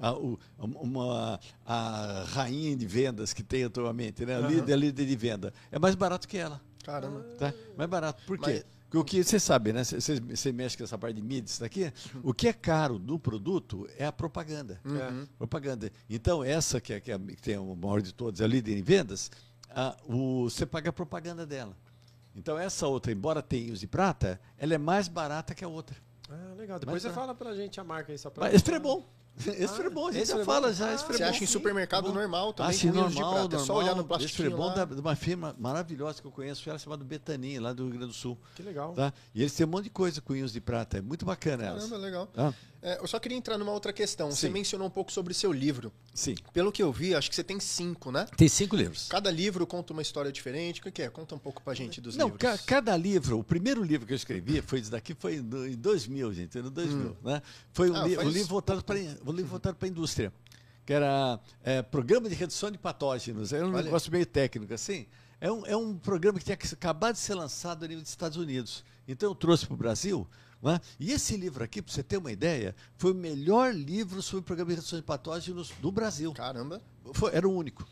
A, 0.00 0.12
o- 0.12 0.38
uma, 0.58 1.38
a 1.66 2.24
rainha 2.28 2.74
de 2.76 2.86
vendas 2.86 3.32
que 3.32 3.42
tem 3.42 3.64
atualmente, 3.64 4.24
né? 4.26 4.36
A 4.36 4.40
líder, 4.40 4.72
a 4.72 4.76
líder 4.76 5.06
de 5.06 5.16
venda. 5.16 5.52
É 5.70 5.78
mais 5.78 5.94
barato 5.94 6.26
que 6.26 6.36
ela. 6.38 6.60
Caramba. 6.84 7.20
Tá? 7.38 7.52
Mais 7.76 7.88
barato. 7.88 8.22
Por 8.26 8.38
quê? 8.38 8.64
Mas- 8.64 8.81
Porque 8.92 8.98
o 8.98 9.04
que 9.22 9.24
você 9.24 9.40
sabe, 9.40 9.72
né? 9.72 9.82
Você- 9.84 10.20
Você 10.20 10.52
mexe 10.52 10.76
com 10.76 10.84
essa 10.84 10.98
parte 10.98 11.16
de 11.16 11.22
mídias 11.22 11.58
daqui. 11.58 11.90
O 12.22 12.34
que 12.34 12.46
é 12.46 12.52
caro 12.52 12.98
do 12.98 13.18
produto 13.18 13.88
é 13.96 14.04
a 14.04 14.12
propaganda. 14.12 14.78
Uhum. 14.84 15.26
Propaganda. 15.38 15.90
Então, 16.10 16.44
essa 16.44 16.78
que, 16.78 16.92
é, 16.92 17.00
que, 17.00 17.10
é, 17.10 17.14
a- 17.14 17.18
que 17.18 17.40
tem 17.40 17.56
o 17.56 17.74
maior 17.74 18.02
de 18.02 18.12
todos, 18.12 18.42
a 18.42 18.46
líder 18.46 18.76
em 18.76 18.82
vendas, 18.82 19.30
a- 19.70 19.96
o, 20.06 20.44
você 20.50 20.66
paga 20.66 20.90
a 20.90 20.92
propaganda 20.92 21.46
dela. 21.46 21.74
Então, 22.36 22.58
essa 22.58 22.86
outra, 22.86 23.10
embora 23.10 23.40
tenha 23.42 23.72
de 23.72 23.86
prata, 23.86 24.38
ela 24.58 24.74
é 24.74 24.78
mais 24.78 25.08
barata 25.08 25.54
que 25.54 25.64
a 25.64 25.68
outra. 25.68 25.96
Ah, 26.28 26.54
legal. 26.56 26.78
Depois 26.78 26.96
Mas 26.96 27.02
você 27.02 27.08
tá. 27.08 27.14
fala 27.14 27.34
pra 27.34 27.54
gente 27.54 27.80
a 27.80 27.84
marca 27.84 28.12
aí, 28.12 28.18
só 28.18 28.28
pra... 28.28 28.44
Mas 28.50 28.66
é 28.68 28.78
bom. 28.78 29.08
Esse 29.58 29.74
Frebon, 29.74 30.08
a 30.08 30.12
gente 30.12 30.22
esse 30.22 30.36
já 30.36 30.44
fala 30.44 30.72
já. 30.72 30.90
Ah, 30.90 30.94
Esse 30.94 31.04
Você 31.06 31.22
acha 31.22 31.42
em 31.42 31.46
supermercado 31.46 32.04
Frebon. 32.04 32.18
normal 32.20 32.52
também, 32.52 32.70
Acho 32.70 32.80
com 32.80 32.86
hinos 32.98 33.14
de 33.14 33.20
normal. 33.20 33.46
É 33.46 33.50
só 33.50 33.56
normal. 33.58 33.76
olhar 33.78 33.94
no 33.94 34.00
Esse 34.00 34.08
plastiquinho 34.08 34.48
Frebon 34.50 34.66
lá. 34.66 34.74
da- 34.74 34.84
de 34.84 35.00
uma 35.00 35.16
firma 35.16 35.56
maravilhosa 35.58 36.20
que 36.20 36.26
eu 36.26 36.30
conheço, 36.30 36.68
ela 36.68 36.78
chamada 36.78 37.02
Betani, 37.04 37.58
lá 37.58 37.72
do 37.72 37.82
Rio 37.84 37.92
Grande 37.92 38.08
do 38.08 38.12
Sul. 38.12 38.38
Que 38.54 38.62
legal. 38.62 38.92
Tá? 38.92 39.12
E 39.34 39.40
eles 39.40 39.52
têm 39.54 39.66
um 39.66 39.70
monte 39.70 39.84
de 39.84 39.90
coisa 39.90 40.20
com 40.20 40.34
de 40.52 40.60
prata. 40.60 40.98
É 40.98 41.00
muito 41.00 41.24
bacana 41.24 41.64
elas. 41.64 41.84
Caramba, 41.84 41.96
legal. 42.04 42.26
Tá? 42.26 42.54
É, 42.84 42.98
eu 43.00 43.06
só 43.06 43.20
queria 43.20 43.38
entrar 43.38 43.56
numa 43.56 43.70
outra 43.70 43.92
questão. 43.92 44.28
Você 44.32 44.48
Sim. 44.48 44.52
mencionou 44.52 44.88
um 44.88 44.90
pouco 44.90 45.12
sobre 45.12 45.32
seu 45.32 45.52
livro. 45.52 45.92
Sim. 46.12 46.34
Pelo 46.52 46.72
que 46.72 46.82
eu 46.82 46.92
vi, 46.92 47.14
acho 47.14 47.30
que 47.30 47.36
você 47.36 47.44
tem 47.44 47.60
cinco, 47.60 48.10
né? 48.10 48.26
Tem 48.36 48.48
cinco 48.48 48.74
livros. 48.74 49.06
Cada 49.08 49.30
livro 49.30 49.64
conta 49.68 49.92
uma 49.92 50.02
história 50.02 50.32
diferente. 50.32 50.80
O 50.80 50.90
que 50.90 51.00
é? 51.02 51.08
Conta 51.08 51.36
um 51.36 51.38
pouco 51.38 51.62
pra 51.62 51.74
gente 51.74 52.00
dos 52.00 52.16
Não, 52.16 52.26
livros. 52.26 52.42
ca- 52.42 52.58
cada 52.58 52.96
livro, 52.96 53.38
o 53.38 53.44
primeiro 53.44 53.84
livro 53.84 54.04
que 54.04 54.12
eu 54.12 54.16
escrevi, 54.16 54.60
foi 54.62 54.80
isso 54.80 54.90
daqui, 54.90 55.14
foi 55.14 55.36
em 55.36 55.76
2000, 55.76 56.32
gente, 56.34 56.58
no 56.60 56.70
2000, 56.70 57.16
né? 57.22 57.40
Foi 57.72 57.88
um, 57.88 57.94
Ah, 57.96 58.04
li- 58.04 58.14
um 58.18 58.22
faz- 58.22 58.32
livro 58.34 58.48
voltado 58.48 58.82
para 58.84 58.96
um 58.98 59.32
livro 59.32 59.46
voltado 59.50 59.76
para 59.76 59.86
a 59.86 59.90
indústria, 59.90 60.32
que 60.84 60.92
era 60.92 61.38
é, 61.62 61.82
Programa 61.82 62.28
de 62.28 62.34
Redução 62.34 62.68
de 62.68 62.78
Patógenos. 62.78 63.52
Era 63.52 63.64
um 63.64 63.72
Olha. 63.74 63.84
negócio 63.84 64.10
meio 64.10 64.26
técnico, 64.26 64.74
assim. 64.74 65.06
É 65.40 65.50
um, 65.52 65.64
é 65.66 65.76
um 65.76 65.96
programa 65.96 66.38
que 66.40 66.44
tinha 66.44 66.58
acabado 66.72 67.14
de 67.14 67.20
ser 67.20 67.34
lançado 67.34 67.84
a 67.84 67.88
nível 67.88 68.02
dos 68.02 68.10
Estados 68.10 68.36
Unidos. 68.36 68.84
Então 69.06 69.28
eu 69.30 69.34
trouxe 69.36 69.66
para 69.66 69.74
o 69.74 69.76
Brasil. 69.76 70.26
Né? 70.62 70.80
E 71.00 71.12
esse 71.12 71.36
livro 71.36 71.64
aqui, 71.64 71.82
para 71.82 71.92
você 71.92 72.02
ter 72.02 72.16
uma 72.18 72.30
ideia, 72.30 72.74
foi 72.96 73.12
o 73.12 73.14
melhor 73.14 73.74
livro 73.74 74.22
sobre 74.22 74.40
o 74.40 74.42
programa 74.44 74.74
de 74.74 75.02
patógenos 75.02 75.72
do 75.80 75.90
Brasil. 75.90 76.32
Caramba. 76.32 76.80
Foi- 77.14 77.34
era 77.34 77.48
o 77.48 77.52
único. 77.52 77.86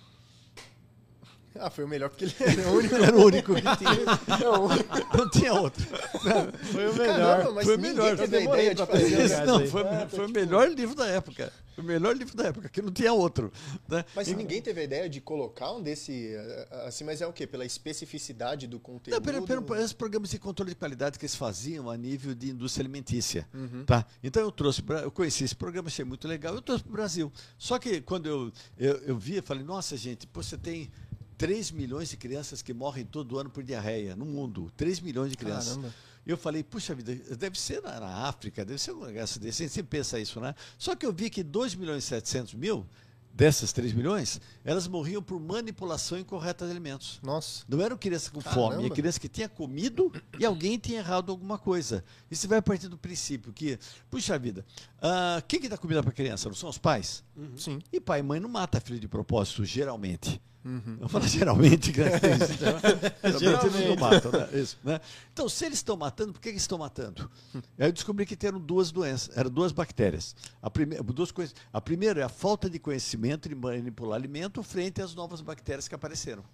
Ah, 1.59 1.69
foi 1.69 1.83
o 1.85 1.89
melhor 1.89 2.09
porque 2.11 2.25
ele 2.27 2.35
era 2.61 2.69
o 2.71 2.77
único. 2.77 2.95
Era 2.95 3.17
o 3.17 3.25
único 3.25 3.55
que 3.57 3.61
tinha. 3.77 4.41
É 4.41 4.49
o 4.49 4.61
único. 4.67 5.17
Não 5.19 5.29
tinha 5.31 5.53
outro. 5.53 5.85
Foi 5.85 6.89
o 6.89 6.95
Caramba, 6.97 7.13
melhor. 7.13 7.53
mas 7.55 7.65
foi 7.67 7.75
o 7.75 7.79
ninguém 7.79 7.95
melhor. 7.97 8.25
ideia. 8.25 8.73
Esse 8.73 9.15
Esse 9.21 9.45
não, 9.45 9.67
foi, 9.67 9.83
Ah, 9.83 9.85
tá 9.85 10.09
foi 10.09 10.21
o 10.21 10.27
tipo- 10.29 10.39
melhor 10.39 10.69
livro 10.71 10.95
da 10.95 11.07
época. 11.09 11.53
O 11.81 11.85
melhor 11.85 12.17
livro 12.17 12.37
da 12.37 12.45
época, 12.47 12.69
que 12.69 12.81
não 12.83 12.93
tinha 12.93 13.13
outro. 13.13 13.53
né? 13.89 14.05
Mas 14.15 14.29
E- 14.29 14.35
ninguém 14.37 14.61
teve 14.63 14.81
a 14.81 14.85
ideia 14.85 15.09
de 15.09 15.21
colocar 15.21 15.73
um 15.73 15.83
desse. 15.83 16.35
eh, 16.35 16.69
Assim, 16.87 17.05
mas 17.05 17.21
é 17.21 17.27
o 17.27 17.33
quê? 17.33 17.47
Pela 17.47 17.65
especificidade 17.65 18.67
do 18.67 18.79
conteúdo? 18.79 19.15
Não, 19.33 19.45
pera, 19.45 19.81
esses 19.81 19.93
programas 19.93 20.31
de 20.31 20.39
controle 20.39 20.71
de 20.71 20.77
qualidade 20.77 21.19
que 21.19 21.25
eles 21.25 21.35
faziam 21.35 21.91
a 21.91 21.97
nível 21.97 22.35
de 22.35 22.51
indústria 22.51 22.83
alimentícia. 22.83 23.49
Uhum. 23.55 23.85
Tá? 23.85 24.05
Então 24.23 24.43
eu 24.43 24.51
trouxe, 24.53 24.83
eu 25.03 25.11
conheci 25.11 25.45
esse 25.45 25.55
programa, 25.57 25.89
achei 25.89 26.05
muito 26.05 26.27
legal, 26.29 26.55
eu 26.55 26.63
trouxe 26.63 26.83
para 26.85 26.91
o 26.91 26.93
Brasil. 26.95 27.33
Só 27.59 27.79
que 27.79 28.01
quando 28.01 28.27
eu, 28.27 28.53
eu, 28.79 28.95
eu 28.99 29.19
vi, 29.19 29.37
eu 29.37 29.43
falei, 29.43 29.63
nossa 29.65 29.97
gente, 29.97 30.27
pô, 30.27 30.43
você 30.43 30.57
tem 30.57 30.91
3 31.39 31.71
milhões 31.71 32.11
de 32.11 32.17
crianças 32.17 32.61
que 32.61 32.73
morrem 32.75 33.05
todo 33.05 33.39
ano 33.39 33.49
por 33.49 33.63
diarreia 33.63 34.15
no 34.15 34.27
mundo. 34.27 34.71
3 34.77 35.01
milhões 35.01 35.31
de 35.31 35.37
crianças. 35.39 35.77
Caramba. 35.77 35.95
Eu 36.27 36.37
falei, 36.37 36.63
puxa 36.63 36.95
vida, 36.95 37.15
deve 37.37 37.59
ser 37.59 37.83
na, 37.83 37.99
na 37.99 38.29
África, 38.29 38.65
deve 38.65 38.81
ser 38.81 38.93
um 38.93 39.05
negócio 39.07 39.41
desse. 39.41 39.63
A 39.63 39.67
gente 39.67 39.75
sempre 39.75 39.99
pensa 39.99 40.19
isso, 40.19 40.41
né? 40.41 40.55
Só 40.79 40.95
que 40.95 41.05
eu 41.05 41.13
vi 41.13 41.31
que 41.31 41.43
2 41.43 41.75
milhões 41.75 42.05
e 42.05 42.07
700 42.07 42.55
mil 42.55 42.87
dessas 43.33 43.73
3 43.73 43.93
milhões, 43.93 44.41
elas 44.65 44.87
morriam 44.87 45.23
por 45.23 45.41
manipulação 45.41 46.19
incorreta 46.19 46.65
de 46.65 46.71
alimentos. 46.71 47.19
Nossa. 47.23 47.65
Não 47.69 47.81
eram 47.81 47.97
crianças 47.97 48.29
com 48.29 48.41
Caramba. 48.41 48.75
fome, 48.75 48.87
é 48.87 48.91
criança 48.91 49.21
que 49.21 49.29
tinha 49.29 49.49
comido 49.49 50.13
e 50.39 50.45
alguém 50.45 50.79
tinha 50.79 50.99
errado 50.99 51.31
alguma 51.31 51.59
coisa. 51.59 52.05
Você 52.31 52.47
vai 52.47 52.61
partir 52.61 52.89
do 52.89 52.99
princípio 52.99 53.53
que, 53.53 53.79
puxa 54.11 54.39
vida, 54.39 54.65
ah, 55.01 55.43
quem 55.47 55.61
que 55.61 55.69
dá 55.69 55.79
comida 55.79 56.03
para 56.03 56.13
criança? 56.13 56.49
Não 56.49 56.57
são 56.57 56.69
os 56.69 56.79
pais? 56.79 57.25
Sim. 57.57 57.81
E 57.93 58.01
pai 58.01 58.21
e 58.21 58.23
mãe 58.23 58.41
não 58.41 58.49
mata 58.49 58.81
filho 58.81 59.01
de 59.01 59.09
propósito, 59.09 59.65
geralmente. 59.65 60.41
Uhum. 60.63 60.99
Eu 61.01 61.09
falo 61.09 61.27
geralmente, 61.27 61.91
que 61.91 62.01
né? 62.01 62.11
geralmente 63.39 63.75
eles 63.75 63.89
não 63.89 63.97
matam, 63.97 64.31
né? 64.31 64.49
Isso, 64.53 64.77
né? 64.85 65.01
Então, 65.33 65.49
se 65.49 65.65
eles 65.65 65.79
estão 65.79 65.97
matando, 65.97 66.35
por 66.35 66.41
que 66.41 66.51
eles 66.51 66.61
estão 66.61 66.77
matando? 66.77 67.31
Aí 67.79 67.89
eu 67.89 67.93
descobri 67.93 68.27
que 68.27 68.47
eram 68.47 68.61
duas 68.61 68.93
doenças, 68.93 69.35
eram 69.37 69.51
duas 69.51 69.73
bactérias. 69.73 70.37
A, 70.61 70.69
prime 70.69 70.97
duas 70.97 71.33
coisas. 71.33 71.55
a 71.73 71.81
primeira 71.81 72.21
é 72.21 72.25
a 72.25 72.29
falta 72.29 72.69
de 72.69 72.79
conhecimento 72.79 73.49
de 73.49 73.55
manipular 73.55 74.19
alimento 74.19 74.63
frente 74.63 75.01
às 75.01 75.15
novas 75.15 75.41
bactérias 75.41 75.89
que 75.89 75.95
apareceram. 75.95 76.45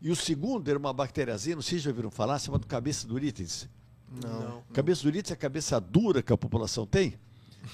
E 0.00 0.10
o 0.10 0.16
segundo 0.16 0.68
era 0.68 0.78
uma 0.78 0.92
bactériazinha, 0.92 1.56
não 1.56 1.62
sei 1.62 1.78
se 1.78 1.84
já 1.84 1.90
ouviram 1.90 2.10
falar, 2.10 2.38
chamada 2.38 2.64
cabeça 2.66 3.06
duríteis. 3.06 3.68
Não. 4.22 4.62
Cabeça 4.72 5.02
duríteis 5.02 5.30
é 5.32 5.34
a 5.34 5.36
cabeça 5.36 5.80
dura 5.80 6.22
que 6.22 6.32
a 6.32 6.36
população 6.36 6.86
tem. 6.86 7.18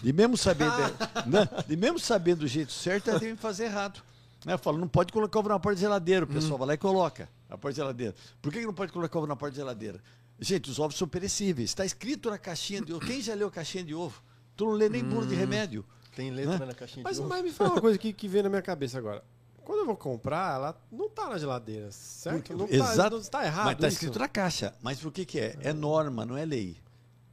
E 0.03 0.13
mesmo 0.13 0.37
sabendo, 0.37 0.73
né? 1.27 1.49
e 1.69 1.77
mesmo 1.77 1.99
sabendo 1.99 2.41
do 2.41 2.49
jeito 2.49 2.73
certo, 2.73 3.11
ela 3.11 3.21
deve 3.21 3.37
fazer 3.37 3.65
errado. 3.65 4.03
Né? 4.47 4.53
Eu 4.55 4.59
falo, 4.59 4.79
não 4.79 4.87
pode 4.87 5.13
colocar 5.13 5.41
ovo 5.41 5.49
na 5.49 5.59
porta 5.59 5.75
da 5.75 5.81
geladeira. 5.81 6.25
O 6.25 6.29
pessoal 6.29 6.57
vai 6.57 6.69
lá 6.69 6.75
e 6.75 6.79
coloca 6.79 7.29
na 7.49 7.59
porta 7.59 7.77
da 7.77 7.83
geladeira. 7.83 8.15
Por 8.41 8.53
que 8.53 8.61
que 8.61 8.67
não 8.67 8.73
pode 8.73 8.93
colocar 8.93 9.19
ovo 9.19 9.27
na 9.27 9.35
porta 9.35 9.57
da 9.57 9.61
geladeira? 9.63 10.01
Gente, 10.39 10.71
os 10.71 10.79
ovos 10.79 10.97
são 10.97 11.09
perecíveis. 11.09 11.71
Está 11.71 11.85
escrito 11.85 12.31
na 12.31 12.39
caixinha 12.39 12.81
de 12.81 12.93
ovo. 12.95 13.05
Quem 13.05 13.21
já 13.21 13.35
leu 13.35 13.49
a 13.49 13.51
caixinha 13.51 13.83
de 13.83 13.93
ovo? 13.93 14.23
Tu 14.57 14.65
não 14.65 14.73
lê 14.73 14.89
nem 14.89 15.03
bula 15.03 15.27
de 15.27 15.35
remédio. 15.35 15.85
Tem 16.15 16.31
letra 16.31 16.61
Né? 16.61 16.67
na 16.67 16.75
caixinha 16.75 17.03
Mas, 17.03 17.17
de 17.17 17.23
ovo. 17.23 17.29
mas 17.29 17.43
me 17.45 17.51
fala 17.53 17.71
uma 17.73 17.81
coisa 17.81 17.99
que, 17.99 18.13
que 18.13 18.29
veio 18.29 18.45
na 18.45 18.51
minha 18.51 18.63
cabeça 18.63 18.97
agora. 18.97 19.25
Quando 19.65 19.81
eu 19.81 19.87
vou 19.87 19.97
comprar, 19.97 20.55
ela 20.55 20.81
não 20.93 21.11
tá 21.11 21.29
na 21.29 21.39
geladeira, 21.39 21.91
certo? 21.91 22.57
Não 22.57 22.69
tá, 22.69 22.75
Exato. 22.75 23.17
não 23.17 23.25
tá 23.25 23.45
errado 23.45 23.65
Mas 23.65 23.75
está 23.75 23.89
escrito 23.89 24.19
na 24.21 24.29
caixa. 24.29 24.73
Mas 24.81 25.01
por 25.01 25.11
que, 25.11 25.25
que 25.27 25.41
é? 25.41 25.57
É 25.61 25.73
norma, 25.73 26.25
não 26.25 26.37
é 26.37 26.45
lei. 26.45 26.77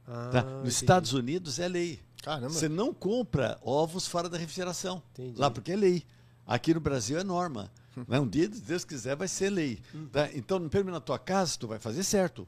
Ah, 0.04 0.30
Tá? 0.32 0.42
Nos 0.42 0.52
entendi. 0.54 0.68
Estados 0.70 1.12
Unidos 1.12 1.58
é 1.60 1.68
lei. 1.68 2.00
Caramba. 2.24 2.48
Você 2.50 2.68
não 2.68 2.92
compra 2.92 3.56
ovos 3.62 4.08
fora 4.08 4.28
da 4.28 4.36
refrigeração. 4.36 5.00
Entendi. 5.12 5.38
Lá 5.40 5.48
porque 5.48 5.70
é 5.72 5.76
lei. 5.76 6.04
Aqui 6.46 6.74
no 6.74 6.80
Brasil 6.80 7.18
é 7.18 7.24
norma. 7.24 7.70
Né? 8.08 8.18
Um 8.18 8.26
dia, 8.26 8.52
se 8.52 8.60
Deus 8.60 8.84
quiser, 8.84 9.14
vai 9.14 9.28
ser 9.28 9.50
lei. 9.50 9.78
Tá? 10.10 10.28
Então, 10.34 10.58
no 10.58 10.68
permite 10.68 10.92
na 10.92 11.00
tua 11.00 11.16
casa, 11.16 11.56
tu 11.56 11.68
vai 11.68 11.78
fazer 11.78 12.02
certo. 12.02 12.44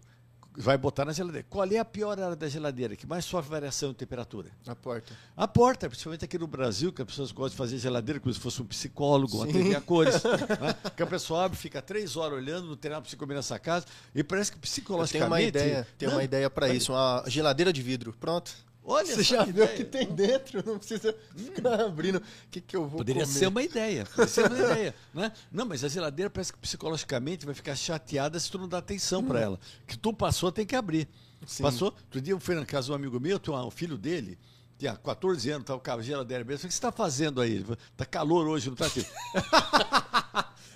Vai 0.59 0.79
botar 0.79 1.05
na 1.05 1.13
geladeira. 1.13 1.47
Qual 1.51 1.67
é 1.71 1.79
a 1.79 1.85
pior 1.85 2.19
área 2.19 2.35
da 2.35 2.49
geladeira 2.49 2.97
que 2.97 3.07
mais 3.07 3.25
sofre 3.27 3.51
variação 3.51 3.91
de 3.91 3.97
temperatura? 3.97 4.51
Na 4.65 4.75
porta. 4.75 5.13
A 5.37 5.47
porta, 5.47 5.89
principalmente 5.89 6.25
aqui 6.25 6.39
no 6.39 6.47
Brasil, 6.47 6.93
que 6.93 7.03
as 7.03 7.07
pessoas 7.07 7.31
gostam 7.31 7.51
de 7.51 7.57
fazer 7.57 7.79
geladeira 7.79 8.19
como 8.19 8.33
se 8.33 8.41
fosse 8.41 8.63
um 8.63 8.65
psicólogo, 8.65 9.37
uma 9.37 9.47
Sim. 9.47 9.53
TV 9.53 9.77
a 9.77 9.81
cores. 9.81 10.15
né? 10.25 10.75
Que 10.97 11.03
a 11.03 11.07
pessoa 11.07 11.45
abre, 11.45 11.59
fica 11.59 11.83
três 11.83 12.17
horas 12.17 12.39
olhando, 12.39 12.69
não 12.69 12.77
tem 12.77 12.91
nada 12.91 13.03
para 13.03 13.11
você 13.11 13.17
comer 13.17 13.35
nessa 13.35 13.59
casa, 13.59 13.87
e 14.15 14.25
parece 14.25 14.51
que 14.51 14.59
psicologicamente. 14.59 15.53
tenho 15.53 15.65
uma 15.65 15.71
ideia, 15.71 15.87
Não, 16.03 16.13
uma 16.13 16.25
ideia 16.25 16.51
para 16.51 16.69
isso, 16.71 16.93
uma 16.93 17.23
geladeira 17.27 17.73
de 17.73 17.83
vidro. 17.83 18.15
Pronto. 18.19 18.53
Olha 18.89 19.05
Você 19.05 19.23
já 19.25 19.45
viu 19.45 19.65
o 19.65 19.69
que 19.69 19.85
tem 19.85 20.07
dentro, 20.07 20.63
não 20.65 20.79
precisa 20.79 21.13
ficar 21.35 21.81
abrindo. 21.81 22.19
O 22.19 22.23
que, 22.49 22.61
que 22.61 22.77
eu 22.77 22.87
vou 22.87 22.99
Poderia 22.99 23.25
comer? 23.25 23.39
ser 23.39 23.49
uma 23.49 23.63
ideia. 23.63 24.07
Poderia 24.07 24.29
ser 24.29 24.47
uma 24.47 24.59
ideia. 24.59 24.95
Né? 25.13 25.33
Não, 25.51 25.67
mas 25.67 25.83
a 25.83 25.89
geladeira 25.89 26.31
parece 26.31 26.53
que 26.53 26.59
psicologicamente 26.61 27.45
vai 27.45 27.55
ficar 27.55 27.75
chateada 27.75 28.39
se 28.39 28.49
tu 28.49 28.59
não 28.59 28.69
dá 28.69 28.79
atenção 28.79 29.25
para 29.25 29.41
ela. 29.41 29.61
Que 29.89 29.99
tu 29.99 30.13
passou, 30.13 30.53
tem 30.53 30.65
que 30.65 30.77
abrir. 30.77 31.09
Sim. 31.45 31.65
Passou. 31.65 31.89
Outro 31.89 32.21
dia 32.21 32.33
eu 32.33 32.39
fui 32.39 32.55
na 32.55 32.65
casa 32.65 32.87
de 32.87 32.93
um 32.93 32.95
amigo 32.95 33.19
meu, 33.19 33.41
tem 33.41 33.53
um 33.53 33.71
filho 33.73 33.99
dele, 33.99 34.39
tinha 34.79 34.95
14 34.95 35.51
anos, 35.51 35.63
estava 35.63 35.81
com 35.81 35.91
a 35.91 36.03
geladeira 36.03 36.43
aberta. 36.43 36.65
O 36.65 36.69
que 36.69 36.73
você 36.73 36.79
está 36.79 36.93
fazendo 36.93 37.41
aí? 37.41 37.55
Ele 37.55 37.65
falou, 37.65 37.79
Tá 37.97 38.05
calor 38.05 38.47
hoje, 38.47 38.69
não 38.69 38.77
tá 38.77 38.87
aqui. 38.87 39.05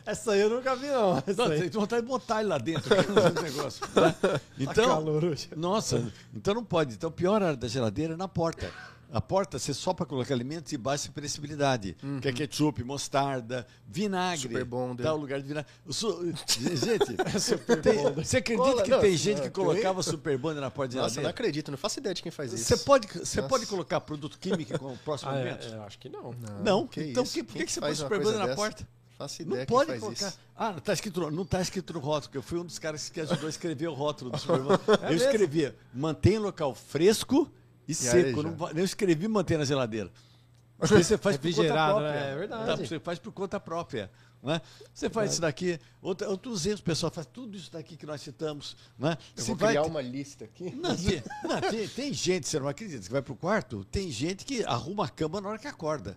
Essa 0.07 0.33
aí 0.33 0.41
eu 0.41 0.51
nunca 0.51 0.75
vi, 0.77 0.87
não. 0.87 1.19
Essa 1.27 1.45
Não, 1.45 1.53
aí. 1.53 1.61
tem 1.61 1.71
vontade 1.71 2.03
de 2.03 2.09
botar 2.09 2.41
ele 2.41 2.49
lá 2.49 2.59
dentro. 2.59 2.91
negócio, 3.43 3.85
né? 3.95 4.15
Tá 4.23 4.41
Então, 4.59 4.87
calor 4.89 5.25
hoje. 5.25 5.49
nossa, 5.57 6.13
então 6.35 6.55
não 6.55 6.65
pode. 6.65 6.95
Então, 6.95 7.09
a 7.09 7.13
pior 7.13 7.43
área 7.43 7.57
da 7.57 7.69
geladeira 7.69 8.15
é 8.15 8.17
na 8.17 8.29
porta. 8.29 8.71
A 9.13 9.21
porta, 9.21 9.59
você 9.59 9.75
só 9.75 9.93
para 9.93 10.07
colocar 10.07 10.33
alimentos 10.33 10.71
de 10.71 10.79
baixa 10.79 11.11
perecibilidade. 11.13 11.97
Que 12.23 12.29
é 12.29 12.33
ketchup, 12.33 12.85
mostarda, 12.85 13.67
vinagre. 13.85 14.43
Super 14.43 14.65
bonder. 14.65 15.03
Dá 15.03 15.13
o 15.13 15.17
lugar 15.17 15.41
de 15.43 15.49
vinagre. 15.49 15.69
Su- 15.91 16.33
Gente, 16.47 17.17
tem- 17.83 18.13
você 18.15 18.37
acredita 18.37 18.69
Cola, 18.71 18.83
que 18.85 18.91
não, 18.93 19.01
tem 19.01 19.17
gente 19.17 19.39
não, 19.39 19.43
que 19.45 19.51
colocava 19.51 20.01
super 20.05 20.39
bonder 20.39 20.61
na 20.61 20.71
porta 20.71 20.91
de 20.91 20.97
Nossa, 20.97 21.07
não 21.09 21.15
geladeira? 21.15 21.31
acredito, 21.31 21.71
não 21.73 21.79
faço 21.79 21.99
ideia 21.99 22.15
de 22.15 22.23
quem 22.23 22.31
faz 22.31 22.53
isso. 22.53 22.63
Você 22.65 22.77
pode, 22.85 23.09
você 23.09 23.43
pode 23.43 23.67
colocar 23.67 24.01
produto 24.01 24.39
químico 24.39 24.79
com 24.79 24.93
o 24.93 24.99
próximo 24.99 25.33
Ah, 25.33 25.39
é, 25.39 25.41
alimento? 25.41 25.67
é, 25.67 25.75
eu 25.75 25.83
acho 25.83 25.99
que 25.99 26.09
não. 26.09 26.33
Não. 26.65 26.87
que 26.87 27.03
então, 27.03 27.25
que, 27.25 27.43
por 27.43 27.53
Quem 27.55 27.63
que, 27.63 27.67
que 27.67 27.73
você 27.73 27.81
faz 27.81 27.99
põe 27.99 28.09
super 28.09 28.23
bonder 28.23 28.39
na 28.39 28.45
dessa? 28.47 28.57
porta? 28.57 28.89
Faço 29.21 29.43
ideia 29.43 29.59
Não 29.61 29.67
pode 29.67 29.89
faz 29.89 30.01
colocar. 30.01 30.29
isso. 30.29 30.39
Ah, 30.57 30.71
não 30.71 30.79
está 30.79 30.93
escrito, 30.95 31.31
não 31.31 31.45
tá 31.45 31.61
escrito 31.61 31.93
no 31.93 31.99
rótulo, 31.99 32.33
que 32.33 32.39
eu 32.39 32.43
fui 32.43 32.59
um 32.59 32.65
dos 32.65 32.79
caras 32.79 33.11
que 33.11 33.21
ajudou 33.21 33.49
a 33.49 33.51
escrever 33.51 33.87
o 33.89 33.93
rótulo 33.93 34.31
do 34.31 34.39
Superman. 34.41 34.79
eu 34.89 35.11
mesmo? 35.11 35.29
escrevi, 35.29 35.75
mantém 35.93 36.39
o 36.39 36.43
local 36.43 36.75
fresco 36.75 37.53
e, 37.87 37.91
aí, 37.93 37.95
seco. 37.95 38.43
Não, 38.43 38.71
eu 38.71 38.83
escrevi 38.83 39.29
manter 39.29 39.59
na 39.59 39.67
geladeira. 39.67 40.11
Porque 40.79 41.05
você 41.05 41.19
faz 41.19 41.37
por 41.37 41.53
conta 41.53 41.61
própria. 41.69 42.13
né? 42.13 42.33
É 42.33 42.35
verdade. 42.35 42.67
Tá, 42.67 42.77
você 42.77 42.99
faz 43.01 43.19
por 43.19 43.33
conta 43.33 43.61
própria. 43.61 44.11
Né? 44.43 44.63
Você 44.95 45.11
faz 45.11 45.33
isso 45.33 45.43
daqui, 45.43 45.79
outra, 46.01 46.27
outros 46.31 46.65
erros, 46.65 46.81
o 46.81 46.83
pessoal 46.85 47.13
faz 47.13 47.27
tudo 47.27 47.59
isso 47.59 47.71
daqui 47.71 47.99
que 47.99 48.07
nós 48.07 48.23
citamos. 48.23 48.75
Né? 48.99 49.19
Eu 49.37 49.43
Se 49.43 49.49
vou 49.51 49.57
vai 49.59 49.75
criar 49.75 49.83
uma 49.83 50.01
lista 50.01 50.47
aqui. 50.47 50.71
não, 50.71 50.97
tem, 50.97 51.23
não, 51.45 51.61
tem, 51.61 51.87
tem 51.89 52.15
gente, 52.15 52.49
você 52.49 52.59
não 52.59 52.69
acredita, 52.69 53.03
que 53.05 53.13
vai 53.13 53.21
pro 53.21 53.37
quarto, 53.37 53.85
tem 53.85 54.11
gente 54.11 54.47
que 54.47 54.65
arruma 54.65 55.05
a 55.05 55.09
cama 55.11 55.43
na 55.43 55.51
hora 55.51 55.59
que 55.59 55.69
acorda. 55.69 56.17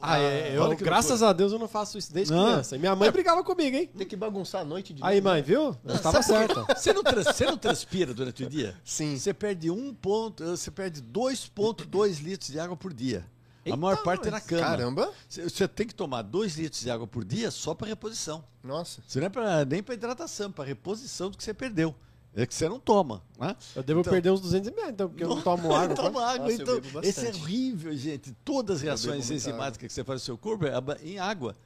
Ah, 0.00 0.18
é, 0.18 0.56
eu, 0.56 0.76
graças 0.76 1.10
loucura. 1.10 1.30
a 1.30 1.32
Deus 1.32 1.52
eu 1.52 1.58
não 1.58 1.66
faço 1.68 1.98
isso 1.98 2.12
desde 2.12 2.32
Não. 2.32 2.44
criança. 2.46 2.76
E 2.76 2.78
minha 2.78 2.94
mãe 2.94 3.10
brigava 3.10 3.42
comigo, 3.42 3.76
hein? 3.76 3.90
Tem 3.96 4.06
que 4.06 4.14
bagunçar 4.16 4.60
a 4.60 4.64
noite 4.64 4.94
de 4.94 5.02
Aí, 5.04 5.20
mãe, 5.20 5.42
viu? 5.42 5.76
Eu 5.84 5.94
estava 5.94 6.22
certa. 6.22 6.64
Você 6.74 6.92
não, 6.92 7.02
trans- 7.02 7.26
você 7.26 7.46
não 7.46 7.56
transpira 7.58 8.14
durante 8.14 8.44
o 8.44 8.48
dia? 8.48 8.76
Sim. 8.84 9.18
Você 9.18 9.34
perde 9.34 9.70
um 9.70 9.92
ponto, 9.92 10.44
você 10.44 10.70
perde 10.70 11.02
2,2 11.02 12.20
litros 12.22 12.50
de 12.50 12.60
água 12.60 12.76
por 12.76 12.92
dia. 12.92 13.24
a 13.70 13.76
maior 13.76 14.02
parte 14.02 14.28
é 14.28 14.30
na 14.30 14.40
cama. 14.40 14.62
Caramba. 14.62 15.12
Você 15.28 15.42
você 15.42 15.68
tem 15.68 15.86
que 15.86 15.94
tomar 15.94 16.22
2 16.22 16.56
litros 16.56 16.80
de 16.80 16.90
água 16.90 17.06
por 17.06 17.24
dia 17.24 17.50
só 17.50 17.74
para 17.74 17.88
reposição. 17.88 18.42
Nossa. 18.62 19.00
Isso 19.06 19.18
não 19.18 19.26
é 19.26 19.28
pra, 19.30 19.64
nem 19.64 19.82
para 19.82 19.94
hidratação, 19.94 20.50
para 20.50 20.64
reposição 20.64 21.28
do 21.30 21.36
que 21.36 21.44
você 21.44 21.52
perdeu. 21.52 21.94
É 22.34 22.46
que 22.46 22.54
você 22.54 22.68
não 22.68 22.78
toma, 22.78 23.22
né? 23.38 23.56
Eu 23.74 23.82
devo 23.82 24.00
Então- 24.00 24.12
perder 24.12 24.30
uns 24.30 24.40
200 24.40 24.68
ml, 24.70 24.92
então, 24.92 25.08
porque 25.08 25.24
eu 25.24 25.28
não 25.28 25.42
tomo 25.42 25.72
água. 25.74 25.96
Toma 25.96 26.10
quase. 26.12 26.34
água, 26.38 26.50
Nossa, 26.50 26.62
então. 26.62 27.02
Esse 27.02 27.26
é 27.26 27.30
horrível, 27.30 27.96
gente. 27.96 28.32
Todas 28.44 28.76
as 28.76 28.82
reações 28.82 29.30
enzimáticas 29.30 29.88
que 29.88 29.92
você 29.92 30.04
faz 30.04 30.20
no 30.20 30.24
seu 30.24 30.38
corpo 30.38 30.64
é 30.66 30.72
em 31.02 31.18
água. 31.18 31.56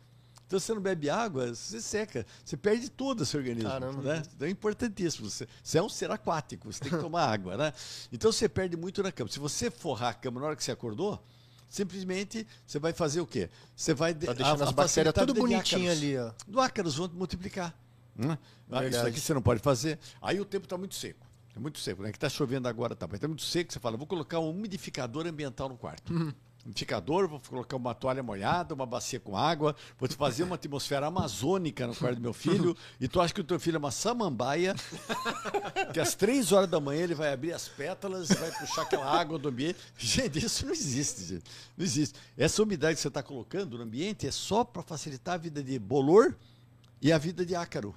Então, 0.47 0.61
se 0.61 0.67
você 0.67 0.75
não 0.75 0.83
bebe 0.83 1.09
água, 1.11 1.55
você 1.55 1.81
seca. 1.81 2.27
Você 2.45 2.57
perde 2.59 2.91
tudo 2.91 3.23
o 3.23 3.27
seu 3.27 3.41
organismo. 3.41 3.71
Caramba. 3.71 4.03
Né? 4.03 4.23
Então, 4.37 4.47
é 4.49 4.51
importantíssimo. 4.51 5.29
Você, 5.31 5.47
você 5.63 5.79
é 5.79 5.83
um 5.83 5.89
ser 5.89 6.11
aquático, 6.11 6.71
você 6.73 6.81
tem 6.81 6.91
que 6.91 6.99
tomar 6.99 7.25
água. 7.33 7.57
Né? 7.57 7.73
Então, 8.13 8.31
você 8.31 8.49
perde 8.49 8.77
muito 8.77 9.03
na 9.03 9.11
cama. 9.11 9.31
Se 9.31 9.39
você 9.39 9.71
forrar 9.71 10.11
a 10.11 10.15
cama 10.15 10.41
na 10.41 10.47
hora 10.49 10.57
que 10.57 10.63
você 10.65 10.71
acordou, 10.73 11.23
simplesmente 11.69 12.47
você 12.67 12.79
vai 12.79 12.93
fazer 12.93 13.21
o 13.21 13.27
quê? 13.27 13.49
Você 13.75 13.95
vai... 13.95 14.13
de- 14.15 14.27
Tá 14.27 14.33
deixando 14.35 14.61
a- 14.61 14.65
as 14.65 14.71
a 14.71 14.73
bactérias 14.73 15.15
tudo 15.15 15.35
bonitinho 15.35 15.91
ácaros. 15.91 15.99
ali, 16.03 16.19
ó. 16.19 16.31
Do 16.47 16.61
ácaros 16.61 16.97
vão 16.97 17.11
multiplicar. 17.15 17.75
Né? 18.15 18.39
Ah, 18.71 18.87
Isso 18.87 19.07
aqui 19.07 19.21
você 19.21 19.35
não 19.35 19.43
pode 19.43 19.61
fazer. 19.61 19.99
Aí 20.21 20.41
o 20.41 20.45
tempo 20.45 20.65
está 20.67 20.77
muito 20.77 20.95
seco. 20.95 21.27
É 21.55 21.59
muito 21.59 21.79
seco, 21.79 22.03
né? 22.03 22.11
Que 22.11 22.17
está 22.17 22.29
chovendo 22.29 22.67
agora, 22.67 22.97
tá? 22.97 23.07
Mas 23.07 23.17
está 23.17 23.29
muito 23.29 23.43
seco, 23.43 23.73
você 23.73 23.79
fala, 23.79 23.97
vou 23.97 24.07
colocar 24.07 24.39
um 24.39 24.51
umidificador 24.51 25.27
ambiental 25.27 25.69
no 25.69 25.77
quarto. 25.77 26.13
Uhum. 26.13 26.33
Umidificador, 26.65 27.29
vou 27.29 27.41
colocar 27.41 27.77
uma 27.77 27.93
toalha 27.93 28.23
molhada, 28.23 28.73
uma 28.73 28.87
bacia 28.87 29.19
com 29.19 29.37
água, 29.37 29.75
vou 29.99 30.09
te 30.09 30.15
fazer 30.15 30.45
uma 30.45 30.55
atmosfera 30.55 31.09
amazônica 31.09 31.85
no 31.89 31.95
quarto 31.95 32.17
do 32.17 32.23
meu 32.23 32.33
filho, 32.33 32.77
e 33.01 33.09
tu 33.09 33.21
acha 33.21 33.35
que 33.35 33.41
o 33.41 33.45
teu 33.45 33.59
filho 33.59 33.75
é 33.75 33.79
uma 33.79 33.91
samambaia, 33.91 34.73
que 35.93 35.99
às 35.99 36.15
três 36.15 36.53
horas 36.53 36.71
da 36.71 36.79
manhã 36.79 37.03
ele 37.03 37.17
vai 37.17 37.33
abrir 37.33 37.53
as 37.53 37.69
pétalas 37.69 38.31
e 38.31 38.35
vai 38.35 38.51
puxar 38.53 38.83
aquela 38.83 39.05
água 39.05 39.41
do 39.41 39.49
ambiente. 39.49 39.79
Gente, 39.99 40.39
isso 40.39 40.65
não 40.65 40.73
existe, 40.73 41.25
gente. 41.25 41.45
Não 41.77 41.85
existe. 41.85 42.19
Essa 42.39 42.63
umidade 42.63 42.95
que 42.95 43.01
você 43.01 43.09
está 43.09 43.25
colocando 43.25 43.77
no 43.77 43.83
ambiente 43.83 44.27
é 44.27 44.31
só 44.31 44.63
para 44.63 44.83
facilitar 44.83 45.35
a 45.35 45.39
vida 45.39 45.65
de 45.65 45.77
bolor 45.81 46.37
e 47.01 47.11
a 47.11 47.19
vida 47.19 47.45
de 47.45 47.57
ácaro. 47.57 47.93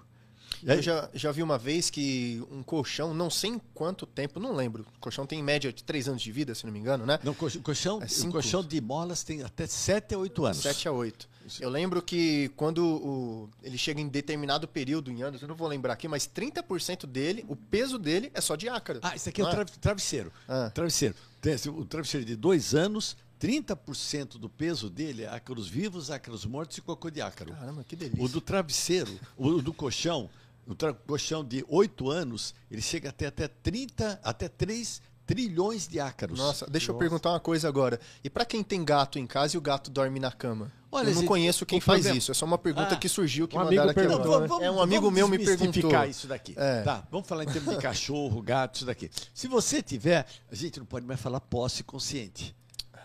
Eu 0.64 0.82
já, 0.82 1.10
já 1.14 1.32
vi 1.32 1.41
uma 1.43 1.58
vez 1.58 1.89
que 1.89 2.43
um 2.51 2.62
colchão, 2.64 3.14
não 3.14 3.30
sei 3.30 3.51
em 3.51 3.62
quanto 3.74 4.06
tempo, 4.06 4.39
não 4.39 4.53
lembro. 4.56 4.86
O 4.97 4.99
colchão 4.99 5.26
tem 5.26 5.39
em 5.39 5.43
média 5.43 5.72
de 5.74 5.84
3 5.84 6.08
anos 6.10 6.22
de 6.22 6.32
vida, 6.32 6.53
se 6.56 6.66
não 6.66 6.72
me 6.72 6.80
engano, 6.80 7.06
né? 7.06 7.20
Não, 7.24 7.34
colchão, 7.34 8.01
É 8.01 8.06
o 8.06 8.10
cinco. 8.10 8.34
colchão 8.34 8.64
de 8.64 8.80
molas 8.82 9.24
tem 9.24 9.41
até 9.43 9.66
7 9.68 10.14
a 10.16 10.18
8 10.18 10.45
anos. 10.45 10.58
7 10.58 10.88
a 10.88 10.91
8. 10.91 11.28
Eu 11.60 11.70
lembro 11.70 12.01
que 12.01 12.49
quando 12.56 12.80
o- 12.84 13.49
ele 13.62 13.78
chega 13.78 14.01
em 14.01 14.08
determinado 14.08 14.68
período 14.68 15.12
em 15.12 15.22
anos, 15.22 15.41
eu 15.41 15.47
não 15.47 15.56
vou 15.56 15.68
lembrar 15.68 15.93
aqui, 15.93 16.08
mas 16.08 16.26
30% 16.26 17.06
dele, 17.06 17.45
o 17.47 17.56
peso 17.56 17.99
dele 17.99 18.32
é 18.34 18.41
só 18.41 18.56
de 18.56 18.68
ácaro. 18.68 18.99
Ah, 19.03 19.16
isso 19.16 19.30
aqui 19.30 19.41
é 19.41 19.43
o 19.43 19.47
Não 19.47 19.53
trav- 19.53 19.70
travesseiro. 19.80 20.32
Ah. 20.47 20.72
Travesseiro. 20.74 21.14
Tem 21.39 21.53
o 21.68 21.86
travesseiro 21.86 22.26
de 22.26 22.36
dois 22.36 22.74
anos, 22.74 23.16
30% 23.39 24.39
do 24.39 24.49
peso 24.49 24.89
dele 24.89 25.24
é 25.24 25.28
ácaros 25.28 25.68
vivos, 25.68 26.10
ácaros 26.10 26.45
mortos 26.45 26.78
e 26.78 26.82
cocô 26.82 27.12
de 27.12 27.22
ácaro. 27.22 27.53
Caramba, 27.53 27.84
que 27.84 27.95
delícia. 27.95 28.24
O 28.24 28.28
do 28.28 28.41
travesseiro, 28.41 29.20
o 29.38 29.62
do 29.62 29.72
colchão, 29.74 30.28
o 30.68 30.76
tra- 30.76 30.93
colchão 30.93 31.43
de 31.43 31.63
8 31.68 32.09
anos, 32.09 32.53
ele 32.70 32.82
chega 32.82 33.09
até, 33.09 33.28
até 33.28 33.47
30, 33.47 34.20
até 34.24 34.47
3 34.47 35.01
trilhões 35.26 35.88
de 35.88 35.99
ácaros. 35.99 36.38
Nossa, 36.38 36.68
deixa 36.70 36.91
eu 36.91 36.95
perguntar 36.95 37.32
uma 37.32 37.39
coisa 37.39 37.68
agora. 37.68 37.99
E 38.24 38.30
pra 38.30 38.45
quem 38.45 38.63
tem 38.63 38.84
gato 38.86 39.18
em 39.18 39.26
casa 39.26 39.55
e 39.55 39.57
o 39.57 39.61
gato 39.61 39.89
dorme 39.89 40.20
na 40.20 40.32
cama? 40.32 40.72
Olha, 40.91 41.09
eu 41.09 41.16
não 41.16 41.26
conheço 41.26 41.66
quem 41.66 41.82
faz 41.82 41.99
problema- 42.01 42.18
isso. 42.18 42.32
É 42.32 42.34
só 42.34 42.45
uma 42.45 42.57
pergunta 42.57 42.93
Ah, 42.93 42.95
que 42.97 43.09
surgiu 43.09 43.47
que 43.47 43.55
um 43.55 43.59
mandaram 43.59 43.84
amigo 43.84 43.91
aqui 43.91 44.07
perguntou, 44.07 44.36
agora. 44.36 44.59
né? 44.59 44.66
É 44.68 44.72
um 44.72 44.82
amigo 44.82 45.11
meu 45.11 45.28
me 45.28 45.38
perguntou. 45.43 45.91
isso 46.05 46.26
daqui. 46.28 46.53
É. 46.55 46.84
Tá, 46.84 47.05
vamos 47.11 47.28
falar 47.28 47.43
em 47.43 47.47
termos 47.47 47.76
de 47.76 47.82
cachorro, 47.82 48.41
gato, 48.41 48.76
isso 48.76 48.86
daqui. 48.86 49.09
Se 49.34 49.47
você 49.47 49.82
tiver, 49.82 50.26
a 50.49 50.55
gente 50.55 50.80
não 50.80 50.86
pode 50.86 51.05
mais 51.05 51.20
falar 51.20 51.41
posse 51.41 51.84
consciente. 51.84 52.55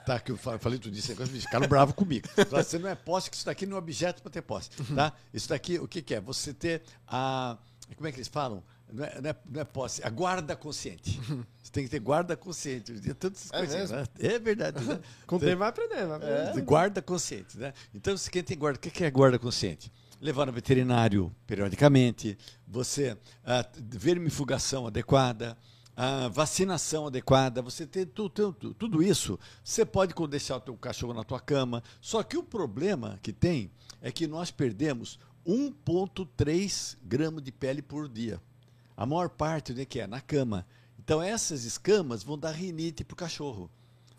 Tá, 0.07 0.19
que 0.19 0.33
eu 0.33 0.37
fa- 0.37 0.59
falei 0.59 0.79
tudo 0.79 0.97
isso, 0.97 1.13
agora 1.13 1.29
eles 1.29 1.45
ficaram 1.45 1.69
bravos 1.69 1.95
comigo. 1.95 2.29
Você 2.51 2.79
não 2.79 2.89
é 2.89 2.95
posse, 2.95 3.31
que 3.31 3.37
isso 3.37 3.47
daqui 3.47 3.67
não 3.67 3.77
é 3.77 3.79
objeto 3.79 4.23
para 4.23 4.31
ter 4.31 4.43
posse. 4.43 4.71
Tá? 4.95 5.13
Isso 5.33 5.49
daqui, 5.49 5.79
o 5.79 5.87
que, 5.87 6.01
que 6.03 6.15
é? 6.15 6.21
Você 6.21 6.53
ter 6.55 6.83
a. 7.07 7.57
Como 7.97 8.07
é 8.09 8.13
que 8.13 8.19
eles 8.19 8.29
falam? 8.29 8.63
Não 8.93 9.05
é, 9.05 9.21
não 9.21 9.31
é, 9.31 9.37
não 9.49 9.61
é 9.61 9.65
posse, 9.65 10.03
a 10.05 10.11
guarda 10.11 10.57
consciente. 10.57 11.21
Você 11.63 11.71
tem 11.71 11.85
que 11.85 11.91
ter 11.91 12.01
guarda 12.01 12.37
consciente. 12.37 12.93
Tem 13.01 13.15
tantas 13.15 13.49
É 13.53 13.63
mesmo? 13.65 13.97
né? 13.97 14.05
É 14.19 14.39
verdade. 14.39 14.85
Né? 14.85 14.99
Com 15.29 15.39
tempo 15.39 15.59
vai 15.59 15.69
aprender, 15.69 16.07
vai 16.07 16.17
aprender. 16.17 16.53
De 16.55 16.61
Guarda 16.61 17.01
consciente, 17.03 17.57
né? 17.57 17.73
Então, 17.95 18.15
quem 18.31 18.43
tem 18.43 18.59
guarda, 18.59 18.79
o 18.79 18.81
que 18.81 19.05
é 19.05 19.11
guarda 19.11 19.39
consciente? 19.39 19.93
Levar 20.21 20.45
no 20.47 20.53
veterinário 20.53 21.33
periodicamente, 21.47 22.37
você 22.67 23.17
ah, 23.45 23.65
vermifugação 23.79 24.87
adequada, 24.87 25.57
a 26.03 26.29
vacinação 26.29 27.07
adequada, 27.09 27.61
você 27.61 27.87
ter 27.87 28.07
tu- 28.07 28.31
tu- 28.31 28.55
tu- 28.55 28.73
tudo 28.73 29.03
isso, 29.03 29.39
você 29.63 29.85
pode 29.85 30.15
deixar 30.31 30.57
o 30.57 30.61
teu 30.61 30.75
cachorro 30.75 31.13
na 31.13 31.23
tua 31.23 31.39
cama. 31.39 31.83
Só 32.01 32.23
que 32.23 32.39
o 32.39 32.43
problema 32.43 33.19
que 33.23 33.35
tem 33.35 33.71
é 34.01 34.11
que 34.11 34.27
nós 34.27 34.51
perdemos 34.51 35.19
1,3 35.47 36.97
gramas 37.03 37.43
de 37.45 37.53
pele 37.53 37.83
por 37.83 38.09
dia. 38.09 38.41
A 38.97 39.05
maior 39.05 39.29
parte 39.29 39.73
onde 39.73 39.83
é 39.83 39.85
que 39.85 40.01
é? 40.01 40.07
Na 40.07 40.23
cama. 40.23 40.67
Então 40.99 41.21
essas 41.21 41.65
escamas 41.65 42.23
vão 42.23 42.39
dar 42.39 42.53
rinite 42.53 43.05
para 43.05 43.13
o 43.13 43.17
cachorro. 43.17 43.71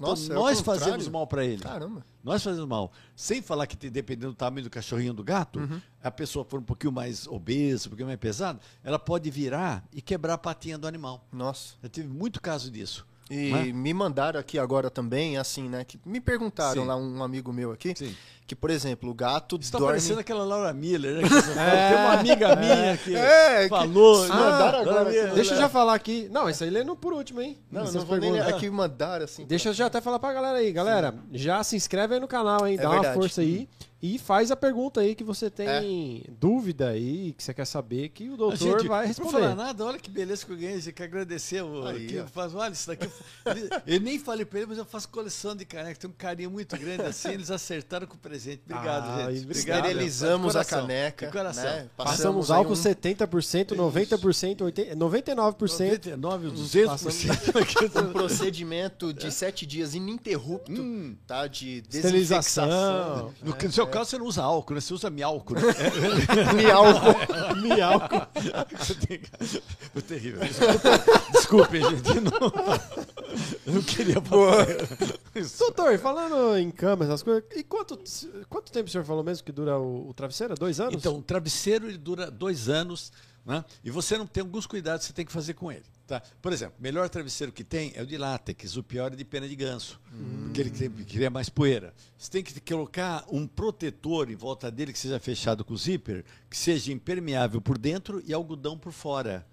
Nossa, 0.02 0.24
então, 0.26 0.36
é 0.38 0.40
o 0.40 0.44
nós 0.44 0.60
fazemos 0.62 1.08
mal 1.08 1.26
para 1.28 1.46
ele. 1.46 1.62
Caramba. 1.64 2.06
Nós 2.24 2.44
fazemos 2.44 2.68
mal. 2.68 2.92
Sem 3.16 3.42
falar 3.42 3.66
que, 3.68 3.90
dependendo 3.90 4.32
do 4.34 4.36
tamanho 4.36 4.64
do 4.64 4.70
cachorrinho 4.70 5.14
do 5.14 5.24
gato, 5.24 5.60
Uhum. 5.60 5.82
a 6.04 6.12
pessoa 6.12 6.44
for 6.46 6.60
um 6.60 6.64
pouquinho 6.64 6.92
mais 6.92 7.28
obesa, 7.28 7.88
um 7.88 7.92
pouquinho 7.92 8.08
mais 8.08 8.20
pesada, 8.20 8.60
ela 8.84 9.00
pode 9.00 9.30
virar 9.32 9.84
e 9.94 10.02
quebrar 10.02 10.34
a 10.34 10.38
patinha 10.38 10.78
do 10.78 10.88
animal. 10.88 11.26
Nossa. 11.32 11.76
Já 11.82 11.90
tive 11.90 12.08
muito 12.08 12.42
caso 12.42 12.70
disso. 12.70 13.06
E 13.30 13.50
Né? 13.50 13.64
me 13.72 13.94
mandaram 13.94 14.38
aqui 14.40 14.60
agora 14.60 14.90
também, 14.90 15.38
assim, 15.38 15.70
né? 15.70 15.86
Que 15.86 15.98
me 16.06 16.20
perguntaram 16.20 16.82
Sim. 16.82 16.88
lá, 16.88 16.98
um 16.98 17.24
amigo 17.24 17.54
meu 17.54 17.72
aqui, 17.72 17.94
Sim. 17.96 18.14
Que, 18.52 18.56
por 18.56 18.70
exemplo, 18.70 19.10
o 19.10 19.14
gato 19.14 19.58
Está 19.62 19.78
dorme... 19.78 19.94
parecendo 19.94 20.20
aquela 20.20 20.44
Laura 20.44 20.74
Miller, 20.74 21.16
né? 21.16 21.24
que 21.24 21.30
fala, 21.30 21.56
Tem 21.88 21.98
uma 21.98 22.14
amiga 22.20 22.56
minha 22.58 22.98
que 22.98 23.16
É, 23.16 23.64
que- 23.64 23.70
falou. 23.70 24.24
né? 24.24 24.28
mandaram 24.28 24.60
Laura 24.60 24.82
agora 24.82 25.10
aqui. 25.10 25.36
Deixa 25.36 25.54
eu 25.54 25.58
já 25.58 25.70
falar 25.70 25.94
aqui. 25.94 26.28
Não, 26.30 26.50
isso 26.50 26.62
aí 26.66 26.70
lendo 26.70 26.94
por 26.94 27.14
último, 27.14 27.42
hein? 27.42 27.58
Não, 27.72 27.84
Essas 27.84 27.96
não 27.96 28.06
vou 28.06 28.18
nem 28.18 28.34
perguntas. 28.34 28.54
Aqui 28.54 28.70
mandaram, 28.70 29.24
assim. 29.24 29.46
Deixa 29.46 29.70
eu 29.70 29.74
já 29.74 29.86
até 29.86 30.02
falar 30.02 30.20
pra 30.20 30.34
galera 30.34 30.58
aí. 30.58 30.70
Galera, 30.74 31.16
já 31.32 31.64
se 31.64 31.78
inscreve 31.78 32.16
aí 32.16 32.20
no 32.20 32.28
canal, 32.28 32.68
hein? 32.68 32.76
É 32.78 32.82
Dá 32.82 32.90
uma 32.90 32.96
verdade. 32.96 33.18
força 33.18 33.40
aí. 33.40 33.70
E 34.04 34.18
faz 34.18 34.50
a 34.50 34.56
pergunta 34.56 35.00
aí 35.00 35.14
que 35.14 35.24
você 35.24 35.48
tem 35.48 36.24
dúvida 36.40 36.90
aí, 36.90 37.34
que 37.38 37.44
você 37.44 37.54
quer 37.54 37.66
saber, 37.66 38.10
que 38.10 38.30
o 38.32 38.36
doutor 38.36 38.58
gente, 38.80 38.88
vai 38.88 39.06
Não 39.06 39.14
falar 39.14 39.28
responder. 39.38 39.56
nada, 39.56 39.86
olha 39.86 40.00
que 40.00 40.10
beleza 40.10 40.44
que 40.44 40.52
eu 40.52 40.56
ganhei, 40.58 40.74
a 40.74 40.80
gente 40.80 40.92
quer 40.92 41.04
agradecer. 41.04 41.62
O, 41.62 41.86
Aí, 41.86 42.08
que 42.08 42.24
faz, 42.34 42.56
olha, 42.56 42.74
isso 42.74 42.88
daqui. 42.88 43.08
Eu 43.86 44.00
nem 44.00 44.18
falei 44.18 44.44
pra 44.44 44.58
ele, 44.58 44.70
mas 44.70 44.80
eu 44.80 44.86
faço 44.86 45.08
coleção 45.08 45.56
de 45.56 45.66
caneca, 45.66 46.00
tem 46.00 46.10
um 46.10 46.14
carinho 46.14 46.50
muito 46.50 46.76
grande 46.80 47.04
assim, 47.04 47.30
eles 47.30 47.52
acertaram 47.52 48.08
com 48.08 48.16
o 48.16 48.18
presente. 48.18 48.41
Obrigado, 48.66 49.10
Ah, 49.10 49.32
gente. 49.32 49.46
obrigado. 49.46 49.86
Esterilizamos 49.86 50.56
a 50.56 50.66
caneca. 50.66 51.26
De 51.28 51.32
coração. 51.32 51.64
né? 51.64 51.88
Passamos 51.96 52.50
aí 52.52 52.58
álcool 52.58 52.74
um- 52.74 52.76
70%, 52.76 53.76
90%, 53.76 54.62
80, 54.64 54.96
99%. 54.96 56.16
99, 56.18 56.52
200%. 56.52 58.02
um 58.02 58.12
procedimento 58.14 59.14
de 59.14 59.32
sete 59.32 59.66
dias 59.66 59.94
ininterrupto, 59.96 60.82
Hum. 60.82 61.16
tá? 61.28 61.48
De 61.48 61.82
desinfecção. 61.82 63.32
No 63.42 63.54
no 63.56 63.72
seu 63.72 63.88
caso, 63.88 64.10
você 64.12 64.18
não 64.18 64.26
usa 64.26 64.42
álcool, 64.44 64.74
né? 64.76 64.82
Você 64.82 64.94
usa 64.94 65.10
miálcool. 65.10 65.56
Né? 65.58 65.62
Miálcool. 66.56 67.56
Miálcool. 67.62 68.22
Terrível. 70.08 70.42
Desculpa, 70.42 71.00
desculpe, 71.32 71.80
gente. 71.82 72.20
Não, 72.22 72.32
eu 73.66 73.74
não 73.74 73.82
queria. 73.84 74.16
Doutor, 75.58 75.98
falando 76.00 76.58
em 76.58 76.70
cama, 76.72 77.06
essas 77.06 77.24
coisas, 77.24 77.44
e 77.56 77.64
quanto, 77.64 77.98
quanto 78.50 78.72
tempo 78.72 78.88
o 78.88 78.92
senhor 78.92 79.04
falou 79.06 79.24
mesmo 79.24 79.44
que 79.44 79.52
dura 79.52 79.78
o, 79.80 80.10
o 80.10 80.14
travesseiro? 80.14 80.56
Dois 80.56 80.80
anos? 80.80 80.96
Então, 80.96 81.18
o 81.18 81.22
travesseiro 81.22 81.88
ele 81.88 81.98
dura 81.98 82.30
dois 82.30 82.70
anos, 82.70 83.12
né? 83.46 83.64
E 83.84 83.90
você 83.90 84.18
não 84.18 84.28
tem 84.28 84.42
alguns 84.42 84.66
cuidados 84.66 85.02
que 85.06 85.08
você 85.08 85.14
tem 85.14 85.26
que 85.26 85.32
fazer 85.32 85.54
com 85.54 85.72
ele. 85.72 85.86
Tá? 86.06 86.22
Por 86.42 86.52
exemplo, 86.52 86.76
o 86.78 86.84
melhor 86.84 87.08
travesseiro 87.08 87.54
que 87.54 87.64
tem 87.64 87.94
é 87.96 88.02
o 88.02 88.06
de 88.06 88.18
látex, 88.18 88.76
o 88.76 88.84
pior 88.84 89.14
é 89.14 89.16
de 89.16 89.24
pena 89.24 89.48
de 89.48 89.56
ganso, 89.56 90.00
porque 90.44 90.60
ele 90.62 90.70
cria- 90.70 90.90
cria 91.06 91.30
mais 91.30 91.48
poeira. 91.48 91.94
Você 92.18 92.30
tem 92.30 92.44
que 92.44 92.60
colocar 92.60 93.24
um 93.32 93.48
protetor 93.48 94.30
em 94.30 94.36
volta 94.36 94.70
dele 94.70 94.92
que 94.92 95.00
seja 95.00 95.20
fechado 95.20 95.64
com 95.64 95.76
zíper, 95.78 96.26
que 96.50 96.58
seja 96.58 96.92
impermeável 96.92 97.62
por 97.62 97.78
dentro 97.78 98.22
e 98.26 98.34
algodão 98.34 98.78
por 98.78 98.92
fora. 98.92 99.46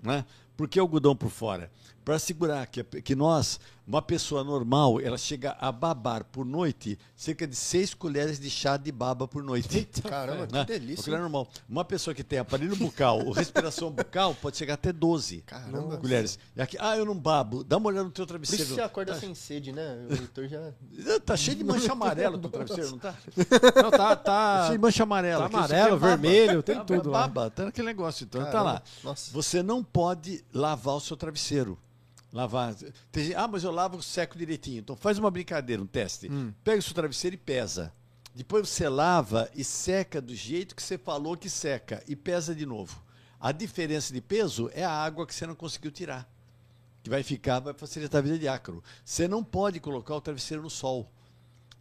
Né? 0.00 0.24
Por 0.56 0.68
que 0.68 0.78
algodão 0.78 1.16
por 1.16 1.30
fora? 1.30 1.68
Para 2.04 2.16
assegurar 2.16 2.66
que, 2.66 2.84
que 2.84 3.14
nós, 3.14 3.58
uma 3.86 4.02
pessoa 4.02 4.44
normal, 4.44 5.00
ela 5.00 5.16
chega 5.16 5.56
a 5.58 5.72
babar 5.72 6.22
por 6.24 6.44
noite 6.44 6.98
cerca 7.16 7.46
de 7.46 7.56
seis 7.56 7.94
colheres 7.94 8.38
de 8.38 8.50
chá 8.50 8.76
de 8.76 8.92
baba 8.92 9.26
por 9.26 9.42
noite. 9.42 9.88
Caramba, 10.06 10.46
que 10.46 10.52
Né? 10.52 10.64
delícia. 10.66 10.96
Porque 10.96 11.14
é 11.14 11.18
normal. 11.18 11.48
Uma 11.66 11.82
pessoa 11.82 12.12
que 12.14 12.22
tem 12.22 12.38
aparelho 12.38 12.76
bucal 12.76 13.24
ou 13.24 13.32
respiração 13.32 13.90
bucal 13.90 14.34
pode 14.34 14.58
chegar 14.58 14.74
até 14.74 14.92
12 14.92 15.40
Caramba. 15.46 15.96
colheres. 15.96 16.38
E 16.54 16.60
aqui, 16.60 16.76
ah, 16.78 16.94
eu 16.94 17.06
não 17.06 17.18
babo. 17.18 17.64
Dá 17.64 17.78
uma 17.78 17.88
olhada 17.88 18.04
no 18.04 18.10
teu 18.10 18.26
Por 18.26 18.34
isso 18.42 18.52
travesseiro. 18.52 18.74
você 18.74 18.80
acorda 18.82 19.18
sem 19.18 19.34
sede, 19.34 19.72
né? 19.72 20.06
O 20.10 20.14
doutor 20.16 20.46
já... 20.46 20.72
Tá 21.24 21.36
cheio 21.38 21.56
de 21.56 21.64
mancha 21.64 21.90
amarela 21.92 22.36
o 22.36 22.38
teu 22.38 22.50
travesseiro, 22.50 22.90
não 22.90 22.98
tá? 22.98 23.14
Não, 23.82 23.90
tá, 23.90 24.14
Tá 24.14 24.16
tá, 24.16 24.62
cheio 24.66 24.78
de 24.78 24.82
mancha 24.82 25.02
amarela. 25.04 25.42
tá 25.44 25.48
que 25.48 25.56
amarelo, 25.56 25.96
é 25.96 25.98
vermelho, 25.98 26.62
tem 26.62 26.74
Tá 26.76 26.84
tudo 26.84 27.10
lá. 27.10 27.20
baba, 27.26 27.50
tá 27.50 27.64
naquele 27.64 27.86
negócio. 27.86 28.24
Então 28.24 28.42
tá 28.44 28.50
Caramba. 28.50 28.70
lá. 28.74 28.82
Nossa. 29.02 29.30
Você 29.32 29.62
não 29.62 29.82
pode 29.82 30.44
lavar 30.52 30.96
o 30.96 31.00
seu 31.00 31.16
travesseiro. 31.16 31.78
Lavar. 32.34 32.74
Tem 33.12 33.32
ah, 33.32 33.46
mas 33.46 33.62
eu 33.62 33.70
lavo 33.70 34.02
seco 34.02 34.36
direitinho. 34.36 34.80
Então 34.80 34.96
faz 34.96 35.18
uma 35.18 35.30
brincadeira, 35.30 35.80
um 35.80 35.86
teste. 35.86 36.28
Hum. 36.28 36.52
Pega 36.64 36.80
o 36.80 36.82
seu 36.82 36.92
travesseiro 36.92 37.34
e 37.34 37.38
pesa. 37.38 37.92
Depois 38.34 38.68
você 38.68 38.88
lava 38.88 39.48
e 39.54 39.62
seca 39.62 40.20
do 40.20 40.34
jeito 40.34 40.74
que 40.74 40.82
você 40.82 40.98
falou 40.98 41.36
que 41.36 41.48
seca 41.48 42.02
e 42.08 42.16
pesa 42.16 42.52
de 42.52 42.66
novo. 42.66 43.00
A 43.38 43.52
diferença 43.52 44.12
de 44.12 44.20
peso 44.20 44.68
é 44.74 44.84
a 44.84 44.90
água 44.90 45.24
que 45.24 45.32
você 45.32 45.46
não 45.46 45.54
conseguiu 45.54 45.92
tirar. 45.92 46.28
Que 47.04 47.08
vai 47.08 47.22
ficar, 47.22 47.60
vai 47.60 47.72
facilitar 47.72 48.18
a 48.18 48.22
vida 48.22 48.36
de 48.36 48.48
ácaro. 48.48 48.82
Você 49.04 49.28
não 49.28 49.44
pode 49.44 49.78
colocar 49.78 50.16
o 50.16 50.20
travesseiro 50.20 50.60
no 50.60 50.70
sol. 50.70 51.08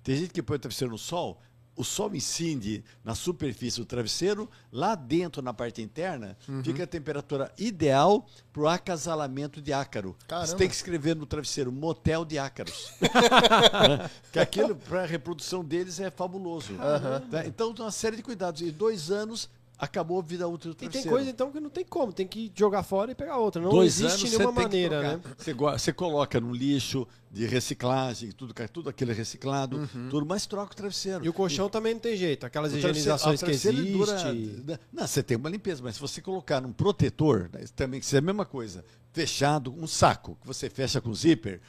Tem 0.04 0.16
gente 0.16 0.34
que 0.34 0.44
põe 0.44 0.58
o 0.58 0.60
travesseiro 0.60 0.92
no 0.92 1.00
sol, 1.00 1.42
o 1.76 1.84
sol 1.84 2.14
incide 2.16 2.84
na 3.04 3.16
superfície 3.16 3.80
do 3.80 3.86
travesseiro, 3.86 4.50
lá 4.72 4.94
dentro, 4.96 5.42
na 5.42 5.54
parte 5.54 5.82
interna, 5.82 6.38
Uhum. 6.48 6.64
fica 6.64 6.84
a 6.84 6.88
temperatura 6.88 7.52
ideal 7.58 8.28
para 8.52 8.62
o 8.62 8.68
acasalamento 8.68 9.62
de 9.62 9.74
ácaro. 9.74 10.16
Caramba. 10.28 10.48
Você 10.48 10.56
tem 10.56 10.68
que 10.70 10.76
escrever 10.76 11.16
no 11.16 11.26
travesseiro 11.26 11.72
motel 11.72 12.24
de 12.26 12.38
ácaros. 12.38 12.92
Né? 13.02 13.10
que 14.32 14.40
aquilo, 14.40 14.76
para 14.76 15.04
a 15.04 15.06
reprodução 15.06 15.64
deles, 15.64 16.00
é 16.00 16.12
fabuloso. 16.12 16.74
Tá? 17.32 17.46
Então, 17.46 17.72
uma 17.78 17.92
série 17.92 18.16
de 18.18 18.24
cuidados. 18.24 18.62
E 18.62 18.72
dois 18.72 19.10
anos, 19.10 19.50
acabou 19.84 20.20
a 20.20 20.22
vida 20.24 20.48
útil 20.48 20.74
do 20.74 20.84
E 20.84 20.90
tem 20.90 21.02
coisa 21.12 21.30
então 21.30 21.52
que 21.52 21.60
não 21.60 21.70
tem 21.70 21.84
como, 21.86 22.12
tem 22.14 22.28
que 22.28 22.52
jogar 22.56 22.84
fora 22.84 23.12
e 23.12 23.16
pegar 23.16 23.38
outra. 23.38 23.62
Não 23.62 23.70
Dois 23.70 24.00
existe 24.00 24.22
anos 24.26 24.38
nenhuma 24.38 24.52
maneira, 24.64 25.02
né? 25.02 25.22
Você, 25.38 25.54
você 25.54 25.94
coloca 25.94 26.40
no 26.40 26.54
lixo 26.54 27.08
de 27.32 27.46
reciclagem, 27.46 28.32
tudo, 28.32 28.54
ca- 28.54 28.68
tudo 28.68 28.90
aquele 28.90 29.12
reciclado, 29.14 29.90
tudo, 30.10 30.26
mas 30.26 30.46
troca 30.46 30.72
o 30.74 30.76
travesseiro. 30.76 31.26
E 31.26 31.30
o 31.30 31.34
colchão 31.34 31.70
também 31.70 31.94
não 31.94 32.02
tem 32.02 32.16
jeito, 32.16 32.46
aquelas 32.46 32.72
higienizações 32.94 33.40
que 33.42 33.52
existem. 33.70 33.98
dura- 33.98 34.80
Não, 34.92 35.08
você 35.08 35.24
tem 35.24 35.36
uma 35.38 35.50
limpeza, 35.50 35.82
mas 35.84 35.96
se 35.96 36.02
você 36.02 36.22
colocar 36.22 36.62
num 36.62 36.72
protetor, 36.72 37.50
né, 37.52 37.66
também 37.76 38.00
que 38.00 38.06
isso 38.06 38.16
é 38.16 38.20
a 38.20 38.22
mesma 38.22 38.46
coisa, 38.46 38.86
fechado, 39.12 39.74
um 39.78 39.88
saco 39.88 40.38
que 40.42 40.48
você 40.48 40.70
fecha 40.70 41.00
com 41.02 41.14
zíper, 41.14 41.60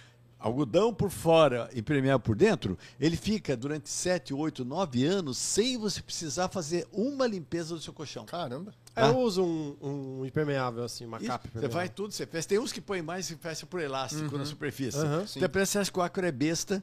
algodão 0.45 0.93
por 0.93 1.11
fora 1.11 1.71
e 1.73 1.81
impermeável 1.81 2.21
por 2.21 2.37
dentro, 2.37 2.79
ele 3.01 3.17
fica 3.17 3.57
durante 3.57 3.89
7, 3.89 4.35
8, 4.35 4.65
9 4.65 5.05
anos 5.07 5.39
sem 5.39 5.79
você 5.79 6.03
precisar 6.03 6.49
fazer 6.49 6.87
uma 6.93 7.27
limpeza 7.27 7.75
do 7.75 7.81
seu 7.81 7.93
colchão. 7.93 8.27
Caramba. 8.27 8.73
É, 8.97 9.09
Eu 9.09 9.19
uso 9.19 9.43
um, 9.43 9.77
um 9.83 10.25
impermeável, 10.27 10.85
assim, 10.85 11.05
uma 11.05 11.17
Isso, 11.19 11.27
capa 11.27 11.49
você 11.53 11.67
vai 11.67 11.89
tudo, 11.89 12.13
você 12.13 12.25
fecha. 12.27 12.47
Tem 12.47 12.59
uns 12.61 12.71
que 12.73 12.81
põem 12.81 13.03
mais 13.03 13.29
e 13.31 13.35
fecha 13.37 13.67
por 13.67 13.81
elástico 13.81 14.39
na 14.39 14.45
superfície. 14.45 14.99
Aham. 14.99 15.25
Até 15.37 15.49
parece 15.49 15.71
que 15.71 15.73
você 15.73 15.79
acha 15.81 15.91
que 15.91 15.99
o 15.99 16.03
ácaro 16.03 16.27
é 16.27 16.31
besta, 16.33 16.81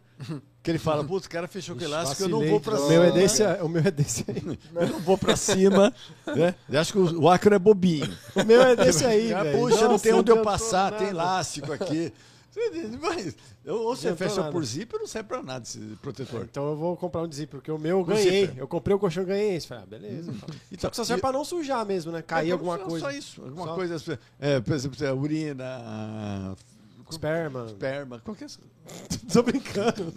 que 0.62 0.70
ele 0.72 0.78
fala, 0.80 1.04
putz, 1.06 1.26
o 1.28 1.30
cara 1.30 1.48
fechou 1.48 1.74
com 1.76 1.84
elástico, 1.84 2.24
eu 2.24 2.28
não 2.30 2.40
Vacilei. 2.40 2.52
vou 2.52 2.60
pra 2.60 2.74
o 2.74 2.78
cima. 2.80 2.90
meu 2.90 3.04
é 3.04 3.12
desse, 3.12 3.44
o 3.62 3.70
meu 3.70 3.82
é 3.84 3.92
desse 3.92 4.26
aí. 4.28 4.60
Eu 4.76 4.88
não 4.90 5.00
vou 5.00 5.18
pra 5.18 5.36
cima. 5.38 5.94
né? 6.36 6.56
Eu 6.70 6.80
acho 6.82 6.92
que 6.94 7.00
o, 7.00 7.22
o 7.22 7.30
ácaro 7.30 7.56
é 7.56 7.60
bobinho. 7.60 8.12
O 8.36 8.44
meu 8.44 8.62
é 8.62 8.76
desse 8.76 9.06
aí. 9.06 9.32
Puxa, 9.58 9.82
não 9.84 9.92
Nossa, 9.92 10.04
tem 10.04 10.14
onde 10.14 10.32
eu 10.32 10.36
adiantou 10.36 10.44
passar, 10.44 10.92
tem 10.98 11.08
elástico 11.10 11.72
aqui. 11.72 12.12
Mas, 13.02 13.36
ou 13.66 13.96
você 13.96 14.08
Adiantou 14.10 14.18
fecha 14.28 14.40
nada. 14.42 14.52
por 14.52 14.66
zíper, 14.66 15.00
não 15.00 15.08
serve 15.08 15.30
pra 15.30 15.42
nada 15.42 15.64
esse 15.64 15.80
protetor. 16.02 16.46
Então 16.50 16.70
eu 16.72 16.76
vou 16.76 16.98
comprar 16.98 17.22
um 17.22 17.28
de 17.28 17.36
zíper, 17.36 17.60
porque 17.60 17.72
o 17.72 17.78
meu 17.78 18.00
eu 18.00 18.04
ganhei. 18.04 18.42
zíper. 18.48 18.58
Eu 18.60 18.68
comprei 18.68 18.96
o 18.96 19.00
colchão 19.00 19.24
e 19.24 19.26
ganhei 19.26 19.56
esse. 19.56 19.68
Falei, 19.68 19.84
ah, 19.84 19.88
beleza. 19.88 20.32
Então. 20.72 20.80
Só 20.82 20.90
que 20.90 20.96
só 20.98 21.04
serve 21.06 21.20
e- 21.20 21.22
pra 21.22 21.32
não 21.32 21.46
sujar 21.46 21.86
mesmo, 21.86 22.12
né? 22.12 22.22
Cair 22.22 22.50
É, 22.50 22.52
alguma 22.52 22.78
só- 22.78 22.84
coisa. 22.86 23.06
Só 23.06 23.12
isso. 23.12 23.42
Alguma 23.42 23.68
Só. 23.68 23.76
coisa. 23.76 24.20
É, 24.40 24.60
por 24.60 24.74
exemplo, 24.76 24.98
urina, 25.22 26.56
Esperma. 27.10 27.66
esperma, 27.68 28.20
qualquer. 28.20 28.48
Tô 29.32 29.44
brincando. 29.44 30.14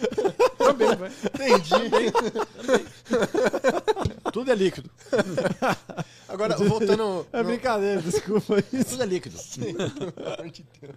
Também, 0.72 0.96
vai. 0.96 1.10
Entendi. 1.10 2.12
Tudo 4.32 4.50
é 4.50 4.54
líquido. 4.54 4.90
Agora, 6.28 6.56
voltando. 6.56 7.26
É 7.32 7.38
no- 7.42 7.44
brincadeira, 7.48 8.00
desculpa 8.02 8.62
isso. 8.72 8.90
Tudo 8.90 9.02
é 9.02 9.06
líquido. 9.06 9.36
Pelo 10.14 10.34
amor 10.34 10.50
de 10.50 10.64
Deus. 10.80 10.94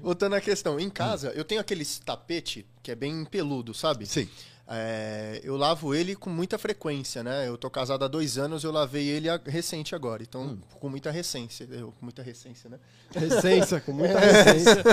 Voltando 0.00 0.34
à 0.36 0.40
questão, 0.40 0.80
em 0.80 0.88
casa 0.88 1.32
eu 1.34 1.44
tenho 1.44 1.60
aquele 1.60 1.84
tapete 2.04 2.66
que 2.82 2.90
é 2.90 2.94
bem 2.94 3.24
peludo, 3.24 3.74
sabe? 3.74 4.06
Sim. 4.06 4.28
É, 4.72 5.40
eu 5.42 5.56
lavo 5.56 5.92
ele 5.92 6.14
com 6.14 6.30
muita 6.30 6.56
frequência, 6.56 7.24
né? 7.24 7.48
Eu 7.48 7.58
tô 7.58 7.68
casado 7.68 8.04
há 8.04 8.08
dois 8.08 8.38
anos, 8.38 8.62
eu 8.62 8.70
lavei 8.70 9.08
ele 9.08 9.28
a- 9.28 9.40
recente 9.44 9.96
agora, 9.96 10.22
então 10.22 10.42
Hum. 10.42 10.58
com 10.78 10.88
muita 10.88 11.10
recência, 11.10 11.66
eu, 11.72 11.90
com 11.98 12.06
muita 12.06 12.22
recência, 12.22 12.70
né? 12.70 12.78
Essência, 13.16 13.80
com 13.80 13.90
muita 13.92 14.14
essência. 14.24 14.84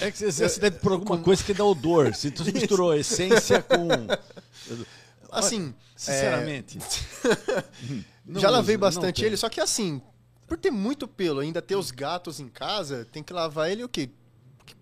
É 0.00 0.10
que 0.12 0.18
você, 0.18 0.48
você 0.48 0.60
deve 0.60 0.78
por 0.78 0.92
alguma 0.92 1.18
coisa 1.18 1.42
que 1.42 1.52
dá 1.52 1.64
odor. 1.64 2.14
Se 2.14 2.30
tu 2.30 2.44
misturou 2.54 2.94
essência 2.94 3.60
com. 3.62 3.88
Assim, 5.32 5.74
Sinceramente. 5.96 6.78
Não 8.24 8.40
já 8.40 8.48
uso, 8.48 8.56
lavei 8.56 8.76
bastante 8.76 9.24
ele, 9.24 9.36
só 9.36 9.48
que 9.48 9.60
assim, 9.60 10.00
por 10.46 10.56
ter 10.56 10.70
muito 10.70 11.08
pelo, 11.08 11.40
ainda 11.40 11.60
ter 11.60 11.74
os 11.74 11.90
gatos 11.90 12.38
em 12.38 12.48
casa, 12.48 13.04
tem 13.10 13.22
que 13.24 13.32
lavar 13.32 13.70
ele 13.70 13.82
o 13.82 13.88
quê? 13.88 14.08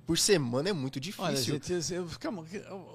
Por 0.07 0.19
semana 0.19 0.69
é 0.69 0.73
muito 0.73 1.01
difícil. 1.01 1.25
Olha, 1.25 1.37
gente, 1.37 1.73
eu, 1.95 2.07
calma, 2.21 2.45
eu- 2.53 2.94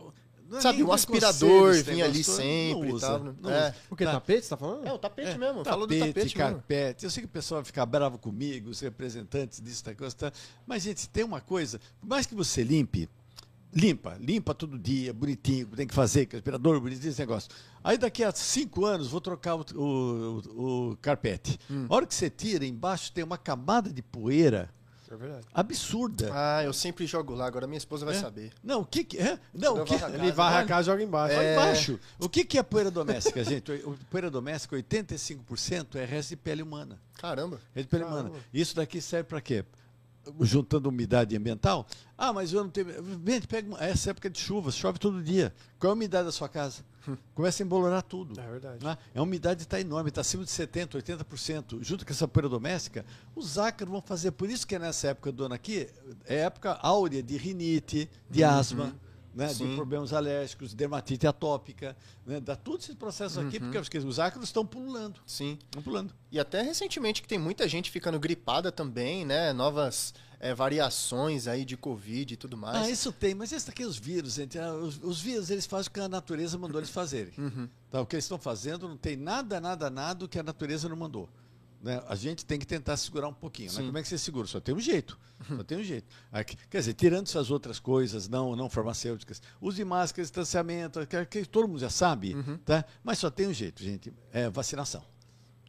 não 0.50 0.58
é 0.58 0.62
Sabe, 0.62 0.84
um 0.84 0.91
aspirador 0.91 1.74
vinha 1.84 2.06
ali 2.06 2.24
sempre 2.24 2.89
e 2.95 3.00
tal, 3.00 3.20
não 3.20 3.50
é. 3.52 3.68
usa. 3.70 3.76
O 3.89 3.95
que? 3.95 4.04
Tá. 4.04 4.12
Tapete, 4.14 4.43
você 4.43 4.50
tá 4.50 4.58
falando? 4.58 4.88
É, 4.88 4.91
o 4.93 4.97
tapete 4.97 5.30
É, 5.30 5.38
mesmo, 5.38 5.64
falou 5.64 5.86
do 5.88 5.93
tapete 5.97 6.16
mesmo. 6.18 6.38
carpete. 6.38 7.06
Eu 7.06 7.12
sei 7.12 7.22
que 7.22 7.28
o 7.28 7.32
pessoal 7.32 7.60
vai 7.62 7.66
ficar 7.66 7.86
bravo 7.86 8.18
comigo, 8.18 8.70
os 8.70 8.80
representantes 8.80 9.62
disso, 9.62 9.86
da 9.86 9.93
coisa, 9.93 10.16
tá? 10.16 10.32
mas, 10.66 10.84
gente, 10.84 11.08
tem 11.08 11.24
uma 11.24 11.39
coisa, 11.39 11.80
por 12.02 12.08
mais 12.08 12.26
que 12.26 12.34
você 12.34 12.64
limpe, 12.64 13.08
limpa, 13.74 14.18
limpa 14.20 14.54
todo 14.56 14.80
dia, 14.80 15.14
bonitinho, 15.14 15.68
tem 15.68 15.86
que 15.86 15.93
fazer, 15.93 16.26
com 16.26 16.36
aspirador, 16.36 16.80
bonitinho 16.82 17.10
esse 17.12 17.20
negócio. 17.20 17.50
Aí 17.84 17.97
daqui 17.97 18.24
a 18.24 18.32
cinco 18.32 18.84
anos 18.86 19.08
vou 19.08 19.22
trocar 19.22 19.56
o, 19.56 19.66
o- 19.76 20.89
o 20.91 20.97
carpete. 20.97 21.60
Hum. 21.70 21.86
A 21.89 21.95
hora 21.95 22.06
que 22.08 22.14
você 22.16 22.30
tira, 22.30 22.66
embaixo 22.66 23.12
tem 23.12 23.24
uma 23.24 23.38
camada 23.38 23.91
de 23.93 24.02
poeira 24.02 24.70
É 25.12 25.16
verdade. 25.16 25.45
absurda. 25.53 26.30
Ah, 26.34 26.64
eu 26.64 26.72
sempre 26.72 27.07
jogo 27.07 27.34
lá, 27.34 27.47
agora 27.47 27.66
minha 27.66 27.78
esposa 27.78 28.05
vai 28.05 28.16
É? 28.16 28.20
saber. 28.20 28.51
Não, 28.64 28.82
o 28.82 28.86
que 28.86 29.03
que 29.03 29.18
é? 29.18 29.39
Não, 29.53 29.82
o 29.82 29.84
que, 29.86 29.95
Ele 29.95 30.16
Ele 30.18 30.32
varre 30.32 30.57
a 30.64 30.66
casa 30.66 30.82
e 30.89 30.91
joga 30.93 31.03
embaixo. 31.03 31.36
É. 31.36 31.53
embaixo. 31.53 31.99
O 32.20 32.30
que, 32.30 32.45
que 32.45 32.57
é 32.60 32.64
poeira 32.64 32.91
doméstica, 32.91 33.43
gente? 33.43 33.72
O 33.72 33.97
poeira 34.10 34.30
doméstica, 34.30 34.76
85% 34.76 35.95
é 35.95 36.05
resto 36.05 36.30
de 36.30 36.36
pele 36.36 36.62
humana. 36.62 36.99
Caramba. 37.16 37.60
Resto 37.74 37.88
de 37.88 37.89
pele 37.91 38.03
humana. 38.03 38.32
Isso 38.53 38.76
daqui 38.76 39.01
serve 39.01 39.28
para 39.30 39.41
quê? 39.41 39.66
Juntando 40.41 40.89
umidade 40.89 41.36
ambiental. 41.36 41.88
Ah, 42.16 42.32
mas 42.32 42.53
eu 42.53 42.64
não 42.64 42.70
tenho. 42.70 42.88
Gente, 43.26 43.47
pega 43.47 43.68
uma- 43.68 43.84
essa 43.84 44.12
época 44.12 44.30
de 44.30 44.39
chuva, 44.39 44.72
chove 44.72 44.99
todo 44.99 45.24
dia. 45.24 45.51
Qual 45.80 45.89
é 45.89 45.91
a 45.91 45.95
umidade 45.95 46.26
da 46.26 46.32
sua 46.32 46.47
casa? 46.47 46.84
Começa 47.34 47.64
a 47.64 47.66
embolorar 47.66 48.02
tudo. 48.02 48.39
É 48.39 48.47
verdade. 48.47 48.84
né? 48.86 48.97
A 49.16 49.22
umidade 49.22 49.62
está 49.64 49.80
enorme, 49.80 50.10
está 50.10 50.22
acima 50.22 50.43
de 50.43 50.50
70%, 50.52 51.02
80%. 51.02 51.82
Junto 51.84 52.06
com 52.06 52.12
essa 52.12 52.28
poeira 52.28 52.50
doméstica, 52.50 53.06
os 53.36 53.58
ácaros 53.58 53.91
vão 53.91 54.02
fazer. 54.02 54.32
Por 54.32 54.50
isso 54.50 54.68
que 54.68 54.78
nessa 54.78 55.10
época 55.10 55.32
do 55.32 55.45
ano 55.45 55.56
aqui, 55.56 55.88
é 56.26 56.38
época 56.41 56.78
áurea 56.82 57.24
de 57.24 57.38
rinite, 57.38 58.10
de 58.30 58.43
asma. 58.43 58.95
Né, 59.32 59.45
de 59.54 59.76
problemas 59.76 60.12
alérgicos, 60.12 60.74
dermatite 60.74 61.28
atópica, 61.28 61.95
né, 62.26 62.39
dá 62.41 62.56
todos 62.56 62.86
esses 62.86 62.95
processos 62.95 63.38
aqui, 63.38 63.60
porque 63.60 63.78
os- 63.78 64.04
os 64.06 64.20
ácaros 64.20 64.50
estão 64.50 64.66
pululando. 64.66 65.22
Sim. 65.26 65.58
Estão 65.66 65.84
pulando. 65.84 66.14
E 66.32 66.39
até 66.39 66.64
recentemente 66.64 67.22
que 67.22 67.28
tem 67.28 67.38
muita 67.38 67.68
gente 67.68 67.91
ficando 67.91 68.20
gripada 68.20 68.72
também, 68.72 69.24
né? 69.24 69.54
Novas 69.54 70.16
é, 70.40 70.54
variações 70.54 71.48
aí 71.48 71.66
de 71.66 71.76
Covid 71.76 72.34
e 72.34 72.38
tudo 72.38 72.56
mais. 72.58 72.78
Ah, 72.78 72.90
isso 72.90 73.12
tem, 73.12 73.36
mas 73.36 73.52
esse 73.52 73.68
daqui 73.68 73.84
é 73.84 73.86
os 73.86 73.98
vírus, 73.98 74.34
gente. 74.36 74.58
Ah, 74.58 74.74
Os, 74.74 75.00
os 75.04 75.20
vírus 75.22 75.50
eles 75.50 75.66
fazem 75.66 75.90
o 75.90 75.94
que 75.94 76.00
a 76.00 76.08
natureza 76.10 76.58
mandou 76.58 76.80
eles 76.80 76.90
fazerem. 76.90 77.34
Tá, 77.92 78.02
o 78.02 78.06
que 78.06 78.16
eles 78.16 78.26
estão 78.26 78.38
fazendo 78.40 78.88
não 78.88 78.98
tem 78.98 79.16
nada, 79.18 79.60
nada, 79.60 79.90
nada 79.90 80.28
que 80.28 80.40
a 80.40 80.44
natureza 80.44 80.88
não 80.88 80.96
mandou. 80.96 81.30
Né? 81.82 82.04
A 82.10 82.16
gente 82.16 82.46
tem 82.46 82.60
que 82.60 82.68
tentar 82.68 82.98
segurar 82.98 83.30
um 83.30 83.34
pouquinho. 83.34 83.72
Né? 83.72 83.86
Como 83.86 83.98
é 83.98 84.02
que 84.02 84.08
você 84.10 84.18
segura? 84.18 84.46
Só 84.48 84.60
tem 84.60 84.76
um 84.76 84.80
jeito. 84.82 85.18
Só 85.48 85.64
tem 85.64 85.78
um 85.78 85.84
jeito. 85.84 86.06
Aqui- 86.30 86.58
quer 86.70 86.80
dizer, 86.80 86.94
tirando 86.94 87.28
essas 87.28 87.50
outras 87.50 87.80
coisas 87.80 88.28
não, 88.28 88.54
não 88.56 88.70
farmacêuticas, 88.70 89.42
use 89.62 89.84
máscara, 89.86 90.22
distanciamento, 90.24 91.08
que, 91.08 91.26
que 91.26 91.46
todo 91.46 91.68
mundo 91.70 91.80
já 91.80 91.90
sabe, 91.90 92.36
tá? 92.66 92.84
mas 93.02 93.18
só 93.20 93.30
tem 93.32 93.48
um 93.48 93.54
jeito, 93.54 93.82
gente. 93.82 94.14
É 94.34 94.50
vacinação. 94.50 95.02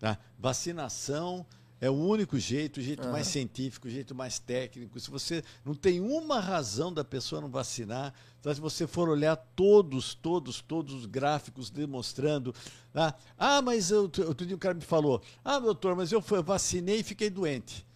Tá? 0.00 0.18
Vacinação 0.36 1.46
é 1.80 1.88
o 1.88 1.94
único 1.94 2.38
jeito, 2.38 2.78
o 2.78 2.82
jeito 2.82 3.08
mais 3.08 3.26
científico, 3.26 3.88
o 3.88 3.90
jeito 3.90 4.14
mais 4.14 4.38
técnico. 4.38 5.00
Se 5.00 5.10
você 5.10 5.42
não 5.64 5.74
tem 5.74 6.00
uma 6.00 6.38
razão 6.40 6.92
da 6.92 7.02
pessoa 7.02 7.40
não 7.40 7.48
vacinar, 7.48 8.12
tá? 8.42 8.54
se 8.54 8.60
você 8.60 8.86
for 8.86 9.08
olhar 9.08 9.34
todos, 9.56 10.12
todos, 10.14 10.60
todos 10.60 10.92
os 10.92 11.06
gráficos 11.06 11.70
demonstrando. 11.70 12.54
tá? 12.92 13.14
Ah, 13.38 13.62
mas 13.62 13.90
eu, 13.90 14.02
outro 14.02 14.44
dia 14.46 14.54
um 14.54 14.58
cara 14.58 14.74
me 14.74 14.82
falou: 14.82 15.22
Ah, 15.44 15.58
doutor, 15.58 15.96
mas 15.96 16.12
eu 16.12 16.20
fa- 16.20 16.42
vacinei 16.42 17.00
e 17.00 17.02
fiquei 17.02 17.30
doente. 17.30 17.86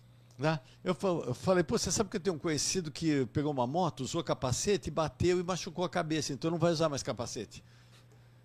Tá? 0.40 0.58
Eu, 0.82 0.96
eu 1.26 1.32
falei, 1.34 1.62
pô, 1.62 1.78
você 1.78 1.92
sabe 1.92 2.10
que 2.10 2.16
eu 2.16 2.20
tenho 2.20 2.34
um 2.34 2.38
conhecido 2.40 2.90
que 2.90 3.24
pegou 3.26 3.52
uma 3.52 3.68
moto, 3.68 4.00
usou 4.00 4.22
capacete, 4.24 4.90
bateu 4.90 5.38
e 5.38 5.44
machucou 5.44 5.84
a 5.84 5.88
cabeça, 5.88 6.32
então 6.32 6.50
não 6.50 6.58
vai 6.58 6.72
usar 6.72 6.88
mais 6.88 7.04
capacete. 7.04 7.62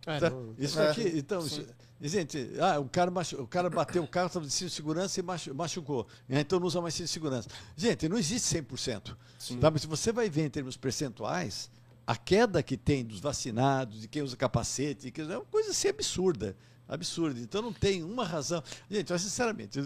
É, 0.06 0.20
Tá? 0.20 0.30
não- 0.30 0.54
Isso 0.58 0.80
É, 0.80 0.92
aqui, 0.92 1.02
então, 1.16 1.42
sim. 1.42 1.62
isso- 1.62 1.74
gente, 2.08 2.50
ah, 2.60 2.80
o 2.80 2.88
cara, 2.88 3.12
machu- 3.12 3.42
o 3.42 3.48
cara 3.48 3.70
bateu 3.70 4.04
o 4.04 4.08
carro, 4.08 4.28
estava 4.28 4.46
de 4.46 4.52
cinto 4.54 4.70
de 4.70 4.76
segurança 4.76 5.20
e 5.20 5.24
machu- 5.24 5.54
machucou. 5.54 6.08
Ah, 6.30 6.40
Então 6.40 6.60
não 6.60 6.68
usa 6.68 6.80
mais 6.82 6.94
cinto 6.94 7.08
de 7.08 7.12
segurança. 7.12 7.50
Gente, 7.76 8.08
não 8.08 8.18
existe 8.18 8.48
100%. 8.48 9.18
Sim. 9.38 9.58
Tá? 9.60 9.70
Mas 9.70 9.82
se 9.82 9.88
você 9.88 10.12
vai 10.12 10.30
ver 10.30 10.46
em 10.46 10.50
termos 10.50 10.78
percentuais, 10.78 11.70
a 12.08 12.16
queda 12.16 12.64
que 12.64 12.78
tem 12.78 13.06
dos 13.06 13.20
vacinados, 13.20 14.02
de 14.02 14.08
quem 14.08 14.22
usa 14.22 14.36
capacete, 14.38 15.14
é 15.18 15.24
uma 15.38 15.46
coisa 15.46 15.72
assim 15.72 15.90
absurda. 15.90 16.56
Absurda. 16.88 17.40
Então 17.40 17.62
não 17.62 17.72
tem 17.72 18.02
uma 18.04 18.26
razão. 18.26 18.64
Gente, 18.90 19.12
eu, 19.12 19.20
sinceramente, 19.20 19.80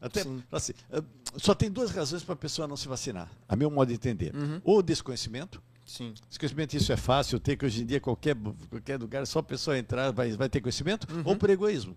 até 0.00 0.22
Sim. 0.22 0.42
assim, 0.50 0.72
eh, 0.90 1.02
só 1.36 1.54
tem 1.54 1.70
duas 1.70 1.90
razões 1.90 2.22
para 2.22 2.32
a 2.32 2.36
pessoa 2.36 2.66
não 2.66 2.78
se 2.78 2.88
vacinar, 2.88 3.30
a 3.46 3.54
meu 3.54 3.70
modo 3.70 3.88
de 3.88 3.94
entender. 3.94 4.34
Uhum. 4.34 4.58
Ou 4.64 4.82
desconhecimento, 4.82 5.62
Sim. 5.86 6.12
Desconhecimento, 6.28 6.76
isso 6.76 6.92
é 6.92 6.96
fácil 6.96 7.38
ter, 7.38 7.56
que 7.56 7.64
hoje 7.64 7.82
em 7.82 7.86
dia 7.86 8.00
qualquer, 8.00 8.36
qualquer 8.68 8.98
lugar, 9.00 9.26
só 9.26 9.38
a 9.38 9.42
pessoa 9.42 9.78
entrar 9.78 10.10
vai, 10.12 10.32
vai 10.32 10.48
ter 10.48 10.60
conhecimento, 10.60 11.06
ou 11.24 11.36
por 11.36 11.48
egoísmo. 11.48 11.96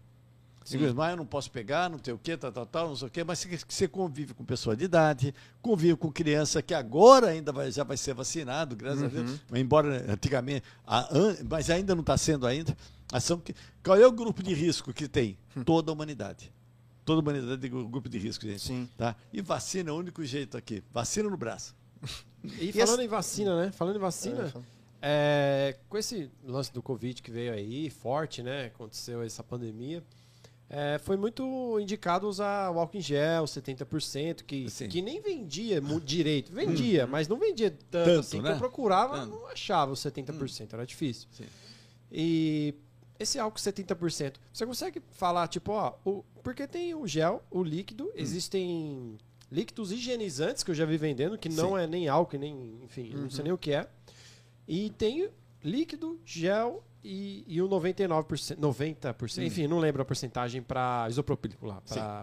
Egoísmo, 0.72 1.02
ah, 1.02 1.10
eu 1.12 1.18
não 1.18 1.26
posso 1.26 1.50
pegar, 1.50 1.90
não 1.90 1.98
tem 1.98 2.14
o 2.14 2.18
quê, 2.20 2.38
tal, 2.38 2.52
tal, 2.52 2.66
tal, 2.68 2.88
não 2.90 2.96
sei 2.96 3.08
o 3.08 3.12
quê, 3.12 3.24
mas 3.24 3.44
você- 3.68 3.88
convive 3.88 4.36
com 4.36 4.46
pessoa 4.46 4.76
de 4.76 4.86
idade, 4.86 5.34
convive 5.64 5.96
com 5.96 6.12
criança 6.12 6.62
que 6.62 6.76
agora 6.76 7.30
ainda 7.30 7.52
vai- 7.52 7.72
já 7.72 7.84
vai 7.84 7.98
ser 7.98 8.14
vacinado, 8.14 8.76
graças 8.76 9.02
a 9.02 9.08
Deus, 9.08 9.40
embora 9.56 10.06
antigamente, 10.14 10.64
a 10.86 11.10
mas 11.50 11.72
ainda 11.72 11.96
não 11.96 12.02
está 12.02 12.16
sendo 12.16 12.46
ainda. 12.46 12.78
Ação 13.12 13.40
que, 13.40 13.56
qual 13.84 13.98
é 13.98 14.06
o 14.06 14.12
grupo 14.12 14.44
de 14.44 14.54
risco 14.54 14.94
que 14.94 15.08
tem? 15.08 15.36
Toda 15.66 15.92
a 15.92 15.94
humanidade. 15.94 16.54
Toda 17.04 17.22
a 17.22 17.24
humanidade 17.24 17.60
tem 17.60 17.72
grupo 17.72 18.08
de 18.08 18.20
risco, 18.20 18.46
gente. 18.46 18.62
Sim. 18.62 18.88
Tá? 18.96 19.16
E 19.34 19.42
vacina 19.42 19.90
é 19.90 19.94
o 19.94 19.96
único 19.98 20.24
jeito 20.24 20.56
aqui. 20.56 20.84
Vacina 20.94 21.28
no 21.28 21.38
braço. 21.38 21.74
E 22.60 22.72
falando 22.72 23.02
em 23.02 23.08
vacina, 23.08 23.66
né? 23.66 23.72
Falando 23.72 23.98
em 23.98 24.00
vacina, 24.00 24.52
É, 25.02 25.70
é, 25.72 25.78
com 25.90 25.98
esse 25.98 26.30
lance 26.44 26.72
do 26.74 26.82
Covid 26.82 27.22
que 27.22 27.32
veio 27.32 27.54
aí, 27.54 27.90
forte, 27.90 28.42
né? 28.42 28.68
Aconteceu 28.68 29.22
essa 29.22 29.44
pandemia. 29.44 30.04
é, 30.70 31.00
foi 31.00 31.18
muito 31.18 31.80
indicado 31.80 32.28
usar 32.28 32.70
o 32.72 32.80
álcool 32.80 32.98
em 32.98 33.02
gel, 33.02 33.44
70%, 33.46 34.44
que, 34.44 34.70
Sim. 34.70 34.88
que 34.88 35.02
nem 35.02 35.20
vendia 35.22 35.82
direito. 36.04 36.52
Vendia, 36.54 37.08
mas 37.08 37.28
não 37.28 37.38
vendia 37.38 37.72
tanto, 37.72 38.06
Tanto, 38.06 38.20
assim. 38.20 38.38
Que 38.38 38.44
né? 38.44 38.54
eu 38.54 38.58
procurava, 38.58 39.20
Tanto. 39.20 39.32
não 39.32 39.48
achava 39.48 39.92
os 39.92 40.00
70%, 40.00 40.74
era 40.74 40.86
difícil. 40.86 41.28
Sim. 41.32 41.46
E 42.12 42.74
esse 43.20 43.38
álcool 43.40 43.60
70%, 43.60 44.36
você 44.54 44.66
consegue 44.66 45.02
falar, 45.12 45.48
tipo, 45.48 45.72
ó, 45.72 45.94
o, 46.06 46.24
porque 46.44 46.66
tem 46.68 46.94
o 46.96 47.06
gel, 47.08 47.44
o 47.52 47.64
líquido, 47.64 48.12
existem 48.16 49.18
líquidos 49.52 49.92
higienizantes 49.92 50.64
que 50.64 50.72
eu 50.72 50.76
já 50.76 50.86
vi 50.86 50.98
vendendo, 50.98 51.38
que 51.38 51.50
não 51.50 51.72
Sim. 51.72 51.80
é 51.84 51.88
nem 51.88 52.08
álcool, 52.08 52.38
nem, 52.38 52.80
enfim, 52.84 53.12
não 53.14 53.30
sei 53.30 53.44
nem 53.44 53.54
o 53.54 53.58
que 53.58 53.72
é. 53.72 53.88
E 54.68 54.90
tem 54.92 55.30
líquido, 55.64 56.20
gel 56.26 56.84
e, 57.04 57.44
e 57.48 57.62
o 57.62 57.68
99%, 57.68 58.58
90%, 58.58 59.44
enfim, 59.44 59.68
não 59.68 59.80
lembro 59.80 60.02
a 60.02 60.06
porcentagem 60.06 60.62
para 60.62 61.08
isopropílico 61.10 61.66
lá, 61.66 61.82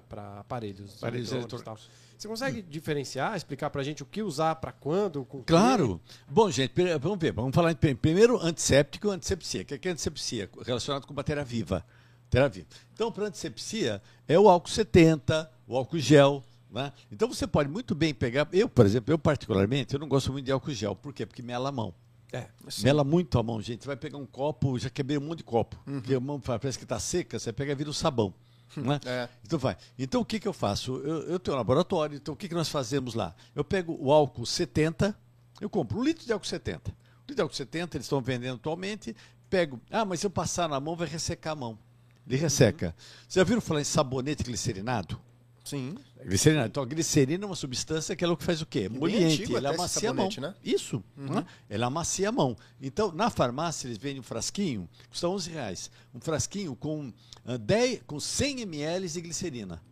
para 0.08 0.40
aparelhos. 0.40 0.96
Aparelhos 0.98 1.32
eletrônicos 1.32 1.62
e. 1.62 2.06
Você 2.18 2.28
consegue 2.28 2.62
diferenciar, 2.62 3.36
explicar 3.36 3.68
pra 3.68 3.82
gente 3.82 4.02
o 4.02 4.06
que 4.06 4.22
usar, 4.22 4.54
pra 4.56 4.72
quando, 4.72 5.22
quê? 5.38 5.44
Claro. 5.48 6.00
Bom, 6.26 6.50
gente, 6.50 6.72
vamos 6.98 7.18
ver. 7.18 7.30
Vamos 7.32 7.54
falar 7.54 7.72
em 7.72 7.76
prim- 7.76 7.94
primeiro 7.94 8.38
antisséptico 8.40 9.08
e 9.08 9.10
antissepsia. 9.10 9.62
O 9.62 9.64
que 9.66 9.74
é 9.74 9.78
que 9.78 9.88
antissepsia? 9.88 10.48
Relacionado 10.64 11.06
com 11.06 11.12
matéria 11.12 11.44
viva. 11.44 11.84
Matéria 12.24 12.48
viva. 12.48 12.66
Então, 12.94 13.12
para 13.12 13.26
antissepsia, 13.26 14.00
é 14.26 14.38
o 14.38 14.48
álcool 14.48 14.70
70, 14.70 15.50
o 15.66 15.76
álcool 15.76 15.98
gel. 15.98 16.42
Né? 16.70 16.92
Então, 17.10 17.28
você 17.28 17.46
pode 17.46 17.68
muito 17.68 17.94
bem 17.94 18.12
pegar. 18.12 18.48
Eu, 18.52 18.68
por 18.68 18.84
exemplo, 18.84 19.12
eu 19.12 19.18
particularmente, 19.18 19.94
eu 19.94 20.00
não 20.00 20.08
gosto 20.08 20.32
muito 20.32 20.44
de 20.44 20.52
álcool 20.52 20.72
gel. 20.72 20.94
Por 20.96 21.12
quê? 21.12 21.24
Porque 21.24 21.42
mela 21.42 21.68
a 21.68 21.72
mão. 21.72 21.94
É. 22.32 22.48
Mela 22.82 23.04
muito 23.04 23.38
a 23.38 23.42
mão, 23.42 23.60
gente. 23.62 23.82
Você 23.82 23.86
vai 23.86 23.96
pegar 23.96 24.18
um 24.18 24.26
copo, 24.26 24.78
já 24.78 24.90
quebrei 24.90 25.16
um 25.16 25.22
monte 25.22 25.38
de 25.38 25.44
copo. 25.44 25.76
Porque 25.84 26.14
a 26.14 26.20
mão 26.20 26.40
parece 26.40 26.76
que 26.76 26.84
está 26.84 26.98
seca, 26.98 27.38
você 27.38 27.52
pega 27.52 27.72
e 27.72 27.74
vira 27.74 27.90
o 27.90 27.94
sabão. 27.94 28.34
né? 28.76 29.00
É. 29.04 29.28
Então 29.44 29.58
vai. 29.58 29.76
Então 29.98 30.20
o 30.20 30.24
que, 30.24 30.40
que 30.40 30.48
eu 30.48 30.52
faço? 30.52 30.96
Eu, 30.96 31.22
eu 31.22 31.38
tenho 31.38 31.54
um 31.54 31.58
laboratório, 31.58 32.16
então 32.16 32.34
o 32.34 32.36
que, 32.36 32.48
que 32.48 32.54
nós 32.54 32.68
fazemos 32.68 33.14
lá? 33.14 33.34
Eu 33.54 33.64
pego 33.64 33.96
o 34.00 34.12
álcool 34.12 34.44
70, 34.44 35.16
eu 35.60 35.70
compro 35.70 35.98
um 35.98 36.02
litro 36.02 36.24
de 36.24 36.32
álcool 36.32 36.46
70. 36.46 36.90
Um 36.90 36.94
litro 37.20 37.36
de 37.36 37.42
álcool 37.42 37.54
70, 37.54 37.96
eles 37.96 38.06
estão 38.06 38.20
vendendo 38.20 38.56
atualmente. 38.56 39.14
Pego, 39.48 39.80
ah, 39.90 40.04
mas 40.04 40.20
se 40.20 40.26
eu 40.26 40.30
passar 40.30 40.68
na 40.68 40.80
mão, 40.80 40.96
vai 40.96 41.06
ressecar 41.06 41.52
a 41.52 41.56
mão. 41.56 41.78
Ele 42.26 42.36
resseca. 42.36 42.94
Vocês 43.20 43.34
já 43.34 43.44
viram 43.44 43.60
falar 43.60 43.80
em 43.80 43.84
sabonete 43.84 44.42
glicerinado? 44.42 45.20
Sim. 45.66 45.96
Glicerina. 46.24 46.66
Então, 46.66 46.82
a 46.82 46.86
glicerina 46.86 47.44
é 47.44 47.46
uma 47.46 47.56
substância 47.56 48.14
que 48.14 48.22
ela 48.22 48.34
o 48.34 48.36
que 48.36 48.44
faz 48.44 48.62
o 48.62 48.66
quê? 48.66 48.88
bem 48.88 48.96
Emoliente. 48.96 49.54
Ela 49.54 49.70
amacia 49.70 50.10
a 50.10 50.14
mão. 50.14 50.28
né? 50.38 50.54
Isso. 50.64 51.02
né? 51.16 51.44
Ela 51.68 51.86
amacia 51.86 52.28
a 52.28 52.32
mão. 52.32 52.56
Então, 52.80 53.10
na 53.10 53.28
farmácia, 53.30 53.88
eles 53.88 53.98
vendem 53.98 54.20
um 54.20 54.22
frasquinho, 54.22 54.88
custa 55.10 55.28
11 55.28 55.50
reais. 55.50 55.90
Um 56.14 56.20
frasquinho 56.20 56.76
com, 56.76 57.12
ah, 57.44 57.56
10, 57.56 58.02
com 58.06 58.20
100 58.20 58.60
ml 58.60 59.08
de 59.08 59.20
glicerina. 59.20 59.82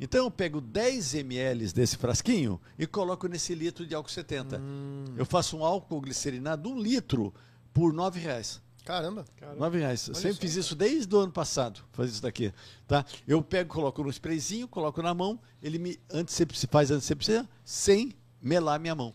Então, 0.00 0.24
eu 0.24 0.30
pego 0.30 0.60
10 0.60 1.14
ml 1.14 1.72
desse 1.72 1.96
frasquinho 1.96 2.58
e 2.78 2.86
coloco 2.86 3.28
nesse 3.28 3.54
litro 3.54 3.86
de 3.86 3.94
álcool 3.94 4.10
70. 4.10 4.58
Hum. 4.58 5.04
Eu 5.16 5.26
faço 5.26 5.58
um 5.58 5.64
álcool 5.64 6.00
glicerinado, 6.00 6.70
um 6.70 6.80
litro, 6.80 7.34
por 7.72 7.92
9 7.92 8.18
reais. 8.18 8.62
Caramba. 8.84 9.24
Nove 9.56 9.78
reais. 9.78 10.08
Eu 10.08 10.14
Olha 10.14 10.20
sempre 10.22 10.34
só. 10.36 10.40
fiz 10.40 10.56
isso 10.56 10.74
desde 10.74 11.14
o 11.14 11.18
ano 11.20 11.32
passado, 11.32 11.80
fazer 11.92 12.10
isso 12.12 12.22
daqui. 12.22 12.52
Tá? 12.86 13.04
Eu 13.26 13.40
pego, 13.42 13.72
coloco 13.72 14.02
no 14.02 14.10
sprayzinho, 14.10 14.66
coloco 14.66 15.00
na 15.02 15.14
mão, 15.14 15.38
ele 15.62 15.78
me 15.78 16.00
antissepsia, 16.12 16.68
faz 16.70 16.90
antissepsia 16.90 17.48
sem 17.64 18.12
melar 18.40 18.80
minha 18.80 18.94
mão. 18.94 19.14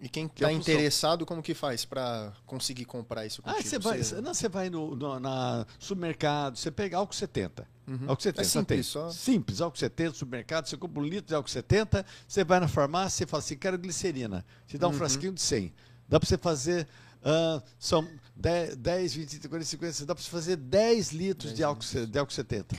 E 0.00 0.08
quem 0.08 0.28
Que 0.28 0.44
é 0.44 0.48
tá 0.48 0.52
interessado, 0.52 1.24
como 1.24 1.40
que 1.42 1.54
faz 1.54 1.84
pra 1.84 2.32
conseguir 2.44 2.84
comprar 2.84 3.24
isso 3.24 3.40
Ah, 3.44 3.52
contigo? 3.54 3.68
você 3.70 3.78
vai, 3.78 4.02
Você- 4.02 4.20
não, 4.20 4.34
você 4.34 4.48
vai 4.48 4.68
no, 4.68 4.94
no- 4.96 5.18
na 5.20 5.64
supermercado, 5.78 6.56
você 6.58 6.70
pega 6.70 6.98
álcool 6.98 7.14
70. 7.14 7.66
Álcool 8.06 8.22
70, 8.22 8.40
É 8.40 8.44
simples, 8.44 8.66
tem. 8.66 8.82
só- 8.82 9.10
Simples, 9.10 9.60
álcool 9.60 9.78
70, 9.78 10.14
supermercado, 10.14 10.66
você 10.66 10.76
compra 10.76 11.00
um 11.00 11.04
litro 11.06 11.28
de 11.28 11.34
álcool 11.34 11.48
70, 11.50 12.04
você 12.26 12.42
vai 12.44 12.58
na 12.60 12.66
farmácia 12.68 13.24
e 13.24 13.26
fala 13.26 13.42
assim, 13.42 13.56
quero 13.56 13.78
glicerina. 13.78 14.44
Te 14.66 14.74
Uhum. 14.74 14.80
dá 14.80 14.88
um 14.88 14.92
frasquinho 14.92 15.32
de 15.32 15.40
100. 15.40 15.72
Dá 16.08 16.18
para 16.20 16.28
você 16.28 16.36
fazer, 16.36 16.86
ah, 17.24 17.62
são 17.78 18.06
10, 18.36 18.76
10, 18.76 19.14
20, 19.14 19.28
30, 19.30 19.48
40, 19.48 19.64
50, 19.70 20.06
dá 20.06 20.14
para 20.14 20.22
você 20.22 20.30
fazer 20.30 20.56
10 20.56 21.12
litros 21.12 21.54
de 21.54 21.62
álcool, 21.64 21.84
de 22.06 22.18
álcool 22.18 22.32
70. 22.32 22.76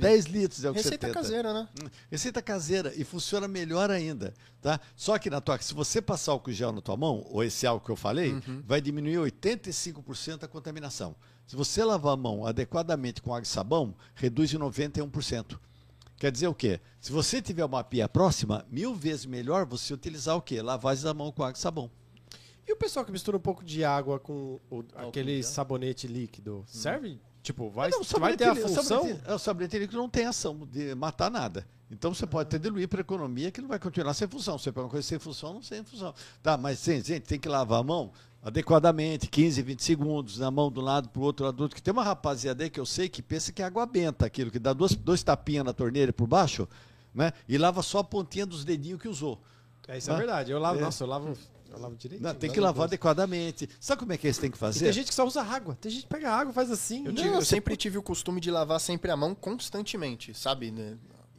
10 0.00 0.24
litros 0.26 0.60
de 0.60 0.66
álcool 0.66 0.76
Receita 0.82 1.06
70. 1.08 1.12
caseira, 1.14 1.52
né? 1.52 1.68
Hum, 1.82 1.88
Receita 2.10 2.40
caseira 2.42 2.92
e 2.96 3.04
funciona 3.04 3.46
melhor 3.48 3.90
ainda, 3.90 4.32
tá? 4.62 4.80
Só 4.96 5.18
que 5.18 5.28
na 5.28 5.40
tua, 5.40 5.60
se 5.60 5.74
você 5.74 6.00
passar 6.00 6.32
álcool 6.32 6.52
gel 6.52 6.72
na 6.72 6.80
tua 6.80 6.96
mão, 6.96 7.24
ou 7.28 7.44
esse 7.44 7.66
álcool 7.66 7.84
que 7.86 7.92
eu 7.92 7.96
falei, 7.96 8.32
Uhum. 8.32 8.62
vai 8.66 8.80
diminuir 8.80 9.18
85% 9.18 10.44
a 10.44 10.48
contaminação. 10.48 11.14
Se 11.46 11.54
você 11.56 11.84
lavar 11.84 12.14
a 12.14 12.16
mão 12.16 12.46
adequadamente 12.46 13.20
com 13.20 13.34
água 13.34 13.42
e 13.44 13.46
sabão, 13.46 13.94
reduz 14.14 14.52
em 14.54 14.58
91%. 14.58 15.58
Quer 16.16 16.30
dizer 16.32 16.46
o 16.46 16.54
quê? 16.54 16.80
Se 17.00 17.12
você 17.12 17.42
tiver 17.42 17.64
uma 17.64 17.84
pia 17.84 18.08
próxima, 18.08 18.64
mil 18.70 18.94
vezes 18.94 19.26
melhor 19.26 19.66
você 19.66 19.92
utilizar 19.92 20.36
o 20.36 20.40
quê? 20.40 20.62
Lavagem 20.62 21.04
da 21.04 21.12
mão 21.12 21.30
com 21.30 21.42
água 21.42 21.58
e 21.58 21.60
sabão. 21.60 21.90
E 22.66 22.72
o 22.72 22.76
pessoal 22.76 23.04
que 23.04 23.12
mistura 23.12 23.36
um 23.36 23.40
pouco 23.40 23.62
de 23.64 23.84
água 23.84 24.18
com 24.18 24.58
o- 24.70 24.84
aquele 24.96 25.42
sabonete 25.42 26.06
líquido, 26.06 26.64
serve? 26.66 27.20
Tipo, 27.42 27.68
vai, 27.68 27.90
Não, 27.90 28.00
o 28.00 28.04
vai 28.18 28.36
ter 28.36 28.44
a 28.44 28.54
sabonete- 28.54 28.74
função? 28.74 28.82
sabonete- 29.02 29.20
é, 29.26 29.34
O 29.34 29.38
sabonete 29.38 29.78
líquido 29.78 29.98
não 29.98 30.08
tem 30.08 30.24
ação 30.26 30.66
de 30.70 30.94
matar 30.94 31.30
nada. 31.30 31.66
Então 31.90 32.14
você 32.14 32.26
pode 32.26 32.48
até 32.48 32.58
diluir 32.58 32.88
para 32.88 33.02
economia 33.02 33.50
que 33.50 33.60
não 33.60 33.68
vai 33.68 33.78
continuar 33.78 34.14
sem 34.14 34.26
função. 34.26 34.56
Você 34.58 34.72
pega 34.72 34.84
uma 34.86 34.90
coisa 34.90 35.06
sem 35.06 35.18
função, 35.18 35.52
não 35.54 35.62
sem 35.62 35.84
função. 35.84 36.14
Tá, 36.42 36.56
mas 36.56 36.82
gente, 36.82 37.06
gente, 37.08 37.24
tem 37.24 37.38
que 37.38 37.48
lavar 37.48 37.80
a 37.80 37.82
mão 37.82 38.10
adequadamente, 38.42 39.26
15, 39.28 39.60
20 39.62 39.82
segundos, 39.82 40.38
na 40.38 40.50
mão 40.50 40.72
um 40.74 40.80
lado 40.80 41.08
para 41.08 41.20
o 41.20 41.24
outro 41.24 41.44
lado 41.44 41.56
do 41.56 41.62
outro. 41.64 41.76
Que 41.76 41.82
tem 41.82 41.92
uma 41.92 42.02
rapaziada 42.04 42.62
aí 42.64 42.70
que 42.70 42.80
eu 42.80 42.86
sei 42.86 43.08
que 43.08 43.20
pensa 43.22 43.52
que 43.52 43.60
é 43.62 43.64
água 43.66 43.84
benta 43.84 44.24
aquilo, 44.24 44.50
que 44.50 44.58
dá 44.58 44.72
duas, 44.72 44.94
dois 44.94 45.22
tapinhas 45.22 45.64
na 45.64 45.72
torneira 45.72 46.12
por 46.12 46.26
baixo, 46.26 46.66
né? 47.14 47.32
E 47.48 47.58
lava 47.58 47.82
só 47.82 47.98
a 47.98 48.04
pontinha 48.04 48.46
dos 48.46 48.64
dedinhos 48.64 49.00
que 49.00 49.08
usou. 49.08 49.38
É, 49.86 49.98
isso 49.98 50.10
é 50.10 50.14
Ah, 50.14 50.16
verdade. 50.16 50.50
Eu 50.50 50.58
lavo, 50.58 50.78
é. 50.78 50.82
nossa, 50.82 51.04
eu 51.04 51.08
lavo, 51.08 51.36
eu 51.74 51.82
lavo 51.82 51.96
direito. 51.96 52.22
Não, 52.22 52.34
tem 52.34 52.50
que 52.50 52.60
lavar 52.60 52.84
adequadamente. 52.84 53.68
Sabe 53.80 53.98
como 54.00 54.12
é 54.12 54.16
que 54.16 54.26
eles 54.26 54.38
têm 54.38 54.50
que 54.50 54.56
E 54.56 54.60
fazer? 54.60 54.84
tem 54.84 54.92
gente 54.92 55.08
que 55.08 55.14
só 55.14 55.26
usa 55.26 55.42
água. 55.42 55.76
Tem 55.80 55.90
gente 55.90 56.02
que 56.02 56.08
pega 56.08 56.30
água 56.30 56.50
e 56.50 56.54
faz 56.54 56.70
assim. 56.70 56.98
Eu, 57.06 57.12
Não, 57.12 57.22
tive- 57.22 57.36
eu 57.36 57.44
sempre 57.44 57.76
tive 57.76 57.98
o 57.98 58.02
costume 58.02 58.40
de 58.40 58.50
lavar 58.50 58.80
sempre 58.80 59.10
a 59.10 59.16
mão 59.16 59.34
constantemente, 59.34 60.32
sabe? 60.34 60.70
né? 60.70 60.96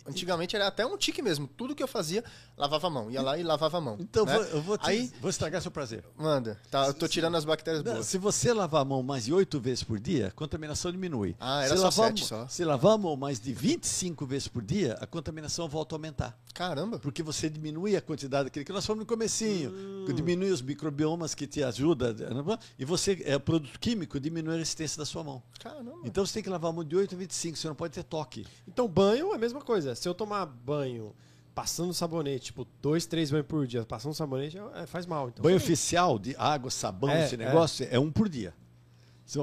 Antigamente 0.08 0.56
era 0.56 0.68
até 0.68 0.86
um 0.86 0.98
tique 0.98 1.22
mesmo. 1.22 1.48
Tudo 1.48 1.74
que 1.76 1.82
eu 1.82 1.88
fazia, 1.88 2.24
lavava 2.58 2.88
a 2.88 2.90
mão. 2.90 3.10
Ia 3.10 3.22
lá 3.22 3.38
e 3.38 3.44
lavava 3.44 3.78
a 3.78 3.82
mão. 3.82 3.98
Então 4.00 4.26
né? 4.26 4.34
vou- 4.36 4.44
eu 4.46 4.62
vou, 4.62 4.78
te- 4.78 4.88
Aí, 4.90 5.12
vou 5.20 5.30
estragar 5.30 5.62
seu 5.62 5.72
prazer. 5.72 6.04
manda. 6.18 6.60
Tá, 6.70 6.88
eu 6.88 6.94
tô 6.94 7.08
tirando 7.08 7.36
as 7.36 7.46
bactérias 7.46 7.84
Não, 7.84 7.94
boas. 7.94 8.06
se 8.06 8.18
você 8.18 8.54
lavar 8.54 8.82
a 8.82 8.86
mão 8.86 9.02
mais 9.02 9.26
de 9.26 9.34
oito 9.34 9.60
vezes 9.60 9.84
por 9.84 10.00
dia, 10.00 10.28
a 10.28 10.32
contaminação 10.32 10.92
diminui. 10.92 11.36
Ah, 11.40 11.62
era 11.64 11.70
se 11.70 11.78
só 11.78 11.84
lavar 11.86 12.08
sete 12.10 12.26
só. 12.26 12.48
Se 12.48 12.64
lavar 12.64 12.94
a 12.94 12.98
mão 12.98 13.16
mais 13.16 13.40
de 13.40 13.54
25 13.54 14.26
vezes 14.26 14.48
por 14.48 14.62
dia, 14.64 14.96
a 15.02 15.08
contaminação 15.08 15.68
volta 15.68 15.96
a 15.96 15.98
aumentar. 15.98 16.38
Caramba. 16.54 17.00
Porque 17.00 17.22
você 17.24 17.50
diminui 17.50 17.96
a 17.96 18.02
quantidade 18.02 18.46
daquele 18.46 18.64
que 18.64 18.72
nós 18.72 18.86
falamos 18.86 19.04
no 19.04 19.08
comecinho. 19.08 19.74
que 20.06 20.14
Diminui 20.14 20.52
os 20.52 20.62
microbiomas 20.62 21.34
que 21.36 21.46
te 21.48 21.64
ajudam. 21.64 22.14
né? 22.14 22.58
E 22.80 22.86
você, 22.86 23.22
é, 23.26 23.38
produto 23.40 23.80
químico, 23.80 24.20
diminui 24.20 24.54
a 24.56 24.58
resistência 24.58 24.98
da 24.98 25.06
sua 25.06 25.24
mão. 25.24 25.42
Caramba. 25.60 25.94
Então 26.06 26.26
você 26.26 26.36
tem 26.36 26.44
que 26.44 26.50
lavar 26.50 26.70
a 26.70 26.74
mão 26.74 26.84
de 26.84 26.96
8 26.96 27.16
a 27.16 27.18
25, 27.18 27.58
você 27.58 27.68
não 27.68 27.76
pode 27.76 27.94
ter 27.94 28.04
toque. 28.04 28.46
Então, 28.68 28.88
banho 28.88 29.32
é 29.32 29.36
a 29.36 29.38
mesma 29.38 29.62
coisa. 29.62 29.95
Se 29.96 30.08
eu 30.08 30.14
tomar 30.14 30.46
banho 30.46 31.14
passando 31.54 31.94
sabonete, 31.94 32.46
tipo, 32.48 32.68
dois, 32.82 33.06
três 33.06 33.32
banhos 33.32 33.48
por 33.48 33.66
dia, 33.66 33.86
passando 33.86 34.14
sabonete, 34.14 34.58
é, 34.76 34.86
faz 34.86 35.06
mal. 35.06 35.30
Então, 35.30 35.42
Banho 35.42 35.56
oficial 35.58 36.20
de 36.20 36.36
água, 36.38 36.70
sabão, 36.70 37.10
É, 37.10 37.26
esse 37.26 37.36
é. 37.36 37.38
negócio, 37.38 37.88
é. 37.90 37.98
um 37.98 38.12
por 38.12 38.28
dia. 38.28 38.54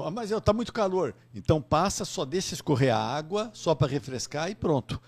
Ah, 0.05 0.11
Mas 0.11 0.31
está 0.31 0.53
muito 0.53 0.71
calor. 0.71 1.13
Então 1.35 1.61
passa, 1.61 2.05
só 2.05 2.23
deixa 2.23 2.53
escorrer 2.53 2.95
a 2.95 2.97
água, 2.97 3.49
só 3.53 3.75
para 3.75 3.87
refrescar 3.87 4.49
e 4.49 4.55
pronto. 4.55 5.01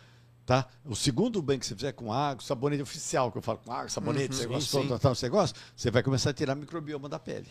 Tá? 0.45 0.67
O 0.83 0.95
segundo 0.95 1.41
banho 1.41 1.59
que 1.59 1.65
você 1.65 1.73
fizer 1.75 1.93
com 1.93 2.11
água, 2.11 2.43
sabonete 2.43 2.81
oficial, 2.83 3.31
que 3.31 3.37
eu 3.37 3.41
falo 3.41 3.59
com 3.65 3.71
água, 3.71 3.87
sabonete, 3.89 4.25
Uhum, 4.45 4.59
você 4.59 4.59
sim, 4.59 4.81
sim. 5.15 5.29
gosta, 5.29 5.59
você 5.75 5.89
vai 5.89 6.03
começar 6.03 6.31
a 6.31 6.33
tirar 6.33 6.55
microbioma 6.55 7.07
da 7.07 7.17
pele. 7.17 7.47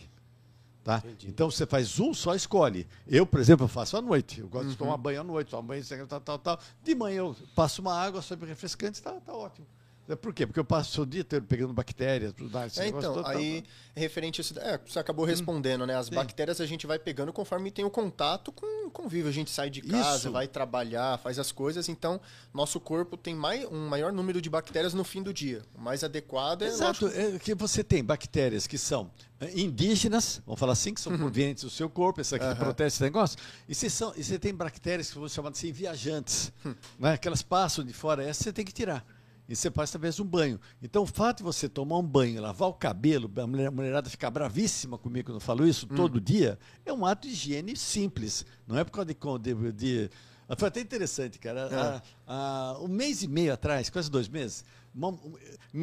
Tá? 0.85 0.97
Entendi. 1.03 1.27
Então 1.27 1.49
você 1.49 1.65
faz 1.65 1.99
um, 1.99 2.13
só 2.13 2.35
escolhe. 2.35 2.87
Eu, 3.07 3.25
por 3.25 3.39
exemplo, 3.39 3.63
eu 3.65 3.67
faço 3.67 3.97
à 3.97 4.01
noite. 4.03 4.39
Eu 4.41 4.47
gosto 4.47 4.65
Uhum. 4.65 4.71
de 4.71 4.77
tomar 4.77 4.97
banho 4.97 5.21
à 5.21 5.23
noite, 5.23 5.49
tomar 5.49 5.63
banho, 5.63 5.83
tal, 6.07 6.21
tal, 6.21 6.37
tal. 6.37 6.59
De 6.83 6.93
manhã 6.93 7.17
eu 7.17 7.35
passo 7.55 7.81
uma 7.81 7.99
água 7.99 8.21
sobre 8.21 8.47
refrescante, 8.47 9.01
tá, 9.01 9.13
tá 9.13 9.33
ótimo. 9.33 9.65
É 10.07 10.15
por 10.15 10.33
quê? 10.33 10.45
Porque 10.45 10.59
eu 10.59 10.65
passo 10.65 11.01
o 11.01 11.05
dia 11.05 11.21
inteiro 11.21 11.45
pegando 11.45 11.73
bactérias. 11.73 12.33
mais, 12.51 12.77
É, 12.77 12.87
então, 12.87 13.15
todo, 13.15 13.27
aí, 13.27 13.63
referente 13.95 14.39
a 14.39 14.41
isso. 14.41 14.59
É, 14.59 14.79
você 14.85 14.99
acabou 14.99 15.25
respondendo, 15.25 15.85
né? 15.85 15.95
As 15.95 16.07
Sim. 16.07 16.15
bactérias 16.15 16.61
a 16.61 16.65
gente 16.65 16.85
vai 16.85 16.99
pegando 16.99 17.33
conforme 17.33 17.71
tem 17.71 17.83
o 17.83 17.89
contato 17.89 18.51
com 18.51 18.87
o 18.87 18.91
convívio. 18.91 19.29
A 19.29 19.33
gente 19.33 19.49
sai 19.49 19.69
de 19.69 19.81
casa, 19.81 20.17
Isso. 20.17 20.31
vai 20.31 20.47
trabalhar, 20.47 21.17
faz 21.17 21.39
as 21.39 21.51
coisas. 21.51 21.89
Então, 21.89 22.21
nosso 22.53 22.79
corpo 22.79 23.17
tem 23.17 23.33
mai, 23.33 23.65
um 23.65 23.87
maior 23.87 24.13
número 24.13 24.39
de 24.39 24.49
bactérias 24.49 24.93
no 24.93 25.03
fim 25.03 25.23
do 25.23 25.33
dia. 25.33 25.63
O 25.73 25.81
mais 25.81 26.03
adequado 26.03 26.61
é. 26.61 26.67
Exato, 26.67 27.05
lógico, 27.05 27.35
é 27.35 27.39
que 27.39 27.55
você 27.55 27.83
tem 27.83 28.03
bactérias 28.03 28.67
que 28.67 28.77
são 28.77 29.09
eh, 29.39 29.59
indígenas, 29.59 30.41
vamos 30.45 30.59
falar 30.59 30.73
assim, 30.73 30.93
que 30.93 31.01
são 31.01 31.17
provenientes 31.17 31.63
do 31.63 31.69
seu 31.69 31.89
corpo, 31.89 32.21
essa 32.21 32.35
aqui 32.35 32.45
que 32.45 32.51
Uhum. 32.51 32.57
Protege 32.57 32.87
esse 32.87 33.03
negócio, 33.03 33.37
e 33.67 33.75
você, 33.75 33.89
são, 33.89 34.13
e 34.15 34.23
você 34.23 34.39
tem 34.39 34.53
bactérias 34.53 35.09
que 35.11 35.17
vão 35.17 35.27
chamar 35.27 35.49
assim 35.49 35.71
viajantes, 35.71 36.51
né? 36.97 37.17
que 37.17 37.27
elas 37.27 37.41
passam 37.41 37.83
de 37.83 37.91
fora, 37.91 38.23
essa 38.23 38.43
você 38.43 38.53
tem 38.53 38.63
que 38.63 38.71
tirar. 38.71 39.05
E 39.47 39.55
você 39.55 39.69
faz 39.69 39.91
de 39.91 40.21
um 40.21 40.25
banho. 40.25 40.59
Então, 40.81 41.03
o 41.03 41.05
fato 41.05 41.37
de 41.37 41.43
você 41.43 41.69
tomar 41.69 41.97
um 41.99 42.03
banho, 42.03 42.41
lavar 42.41 42.67
o 42.69 42.73
cabelo, 42.73 43.31
a 43.37 43.45
mulher- 43.47 43.67
a 43.67 43.71
mulherada 43.71 44.09
ficar 44.09 44.31
bravíssima 44.31 44.97
comigo 44.97 45.27
quando 45.27 45.35
eu 45.37 45.41
falo 45.41 45.67
isso 45.67 45.85
todo 45.87 46.19
dia, 46.19 46.57
é 46.85 46.91
um 46.91 47.05
ato 47.05 47.27
de 47.27 47.33
higiene 47.33 47.75
simples. 47.77 48.45
Não 48.67 48.77
é 48.77 48.83
por 48.83 48.91
causa 48.91 49.05
de. 49.13 49.15
de, 49.53 49.71
de 49.71 50.09
foi 50.57 50.67
até 50.67 50.79
interessante, 50.79 51.37
cara. 51.39 52.01
A- 52.27 52.73
a- 52.73 52.79
um 52.79 52.87
mês 52.87 53.21
e 53.23 53.27
meio 53.27 53.53
atrás, 53.53 53.89
quase 53.89 54.09
dois 54.11 54.27
meses, 54.27 54.63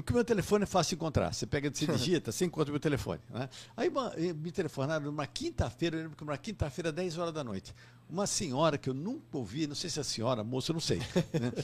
que 0.05 0.13
o 0.13 0.15
meu 0.15 0.25
telefone 0.25 0.63
é 0.65 0.67
fácil 0.67 0.91
de 0.91 0.95
encontrar. 0.97 1.33
Você 1.33 1.47
pega, 1.47 1.71
você 1.73 1.87
digita, 2.21 2.33
você 2.33 2.45
encontra 2.45 2.71
o 2.71 2.73
meu 2.73 2.81
telefone. 2.81 3.21
Né? 3.31 3.49
Aí 3.77 3.89
uma- 3.89 4.13
eh, 4.17 4.33
me 4.33 4.51
telefonaram 4.51 5.05
numa 5.07 5.27
quinta-feira, 5.27 5.97
eu 5.97 6.03
lembro 6.03 6.17
que 6.17 6.23
uma 6.23 6.37
quinta-feira, 6.39 6.91
10 6.93 7.19
horas 7.19 7.33
da 7.35 7.45
noite. 7.45 7.75
Uma 8.13 8.27
senhora 8.27 8.77
que 8.77 8.91
eu 8.91 8.93
nunca 8.93 9.39
ouvi, 9.39 9.67
não 9.67 9.75
sei 9.75 9.89
se 9.89 9.99
é 9.99 10.03
senhora, 10.03 10.45
moça, 10.45 10.71
não 10.71 10.81
sei, 10.81 10.99
né? 10.99 11.07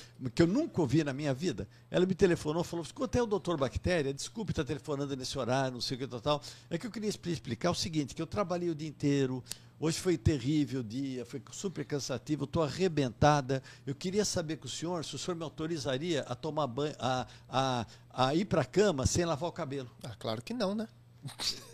que 0.34 0.40
eu 0.40 0.46
nunca 0.46 0.80
ouvi 0.80 1.04
na 1.04 1.12
minha 1.12 1.34
vida, 1.34 1.68
ela 1.90 2.06
me 2.06 2.14
telefonou 2.14 2.64
falou: 2.64 2.86
quanto 2.94 3.16
é 3.16 3.22
o 3.22 3.26
doutor 3.26 3.58
Bactéria? 3.58 4.14
Desculpe 4.14 4.52
estar 4.52 4.64
telefonando 4.64 5.14
nesse 5.14 5.38
horário, 5.38 5.74
não 5.74 5.80
sei 5.82 5.98
o 5.98 6.00
que 6.00 6.06
tal, 6.06 6.20
tal. 6.22 6.42
É 6.70 6.78
que 6.78 6.86
eu 6.86 6.90
queria 6.90 7.10
expli- 7.10 7.32
explicar 7.32 7.70
o 7.70 7.74
seguinte: 7.74 8.14
que 8.14 8.22
eu 8.22 8.26
trabalhei 8.26 8.70
o 8.70 8.74
dia 8.74 8.88
inteiro. 8.88 9.44
Hoje 9.78 10.00
foi 10.00 10.16
terrível 10.16 10.80
o 10.80 10.84
dia, 10.84 11.26
foi 11.26 11.42
super 11.52 11.84
cansativo, 11.84 12.44
estou 12.44 12.62
arrebentada. 12.62 13.62
Eu 13.86 13.94
queria 13.94 14.24
saber 14.24 14.56
com 14.56 14.66
o 14.66 14.70
senhor 14.70 15.04
se 15.04 15.14
o 15.16 15.18
senhor 15.18 15.36
me 15.36 15.44
autorizaria 15.44 16.22
a 16.22 16.34
tomar 16.34 16.66
banho, 16.66 16.94
a, 16.98 17.26
a, 17.46 17.86
a 18.10 18.34
ir 18.34 18.46
para 18.46 18.62
a 18.62 18.64
cama 18.64 19.04
sem 19.04 19.26
lavar 19.26 19.50
o 19.50 19.52
cabelo. 19.52 19.90
Ah, 20.02 20.16
claro 20.18 20.40
que 20.40 20.54
não, 20.54 20.74
né? 20.74 20.88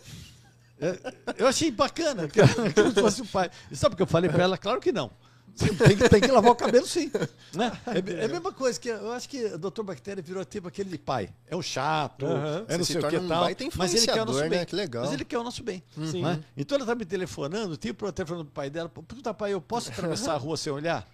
É, 0.79 0.97
Eu 1.37 1.47
achei 1.47 1.71
bacana, 1.71 2.27
que 2.27 2.39
se 2.45 3.01
fosse 3.01 3.21
o 3.21 3.25
pai. 3.25 3.49
E 3.71 3.75
sabe 3.75 3.93
o 3.93 3.95
que 3.95 4.03
eu 4.03 4.07
falei 4.07 4.29
para 4.29 4.43
ela? 4.43 4.57
Claro 4.57 4.79
que 4.81 4.91
não. 4.91 5.11
Tem 5.57 5.95
que, 5.95 6.09
tem 6.09 6.19
que 6.19 6.27
lavar 6.27 6.51
o 6.51 6.55
cabelo 6.55 6.85
sim. 6.85 7.09
Né? 7.53 7.71
É, 7.87 8.23
é 8.23 8.25
a 8.25 8.27
mesma 8.27 8.51
coisa, 8.51 8.77
que 8.77 8.89
eu 8.89 9.13
acho 9.13 9.29
que 9.29 9.45
o 9.45 9.57
Dr. 9.57 9.83
Bactéria 9.83 10.21
virou 10.21 10.43
tipo 10.43 10.67
aquele 10.67 10.89
de 10.89 10.97
pai. 10.97 11.29
É 11.47 11.55
um 11.55 11.61
chato, 11.61 12.25
Aham. 12.25 12.65
é 12.67 12.77
não 12.77 12.83
sei 12.83 12.99
se 12.99 13.05
o 13.05 13.09
que 13.09 13.17
um 13.17 13.27
tal. 13.27 13.47
mas 13.77 13.93
ele 13.93 14.05
quer 14.05 14.21
o 14.21 14.25
nosso 14.25 14.31
influenciador, 14.33 14.49
bem. 14.49 14.59
né? 14.59 14.65
Que 14.65 14.75
legal. 14.75 15.03
Mas 15.05 15.13
ele 15.13 15.23
quer 15.23 15.37
o 15.37 15.43
nosso 15.43 15.63
bem. 15.63 15.81
Sim. 16.11 16.23
né? 16.23 16.41
Então 16.57 16.75
ela 16.75 16.83
está 16.83 16.93
me 16.93 17.05
telefonando, 17.05 17.77
tipo, 17.77 18.11
telefonando 18.11 18.45
pro 18.45 18.53
pai 18.53 18.69
dela. 18.69 18.89
Puta, 18.89 19.33
pai, 19.33 19.53
eu 19.53 19.61
posso 19.61 19.89
atravessar 19.91 20.33
a 20.33 20.37
rua 20.37 20.57
sem 20.57 20.73
olhar? 20.73 21.07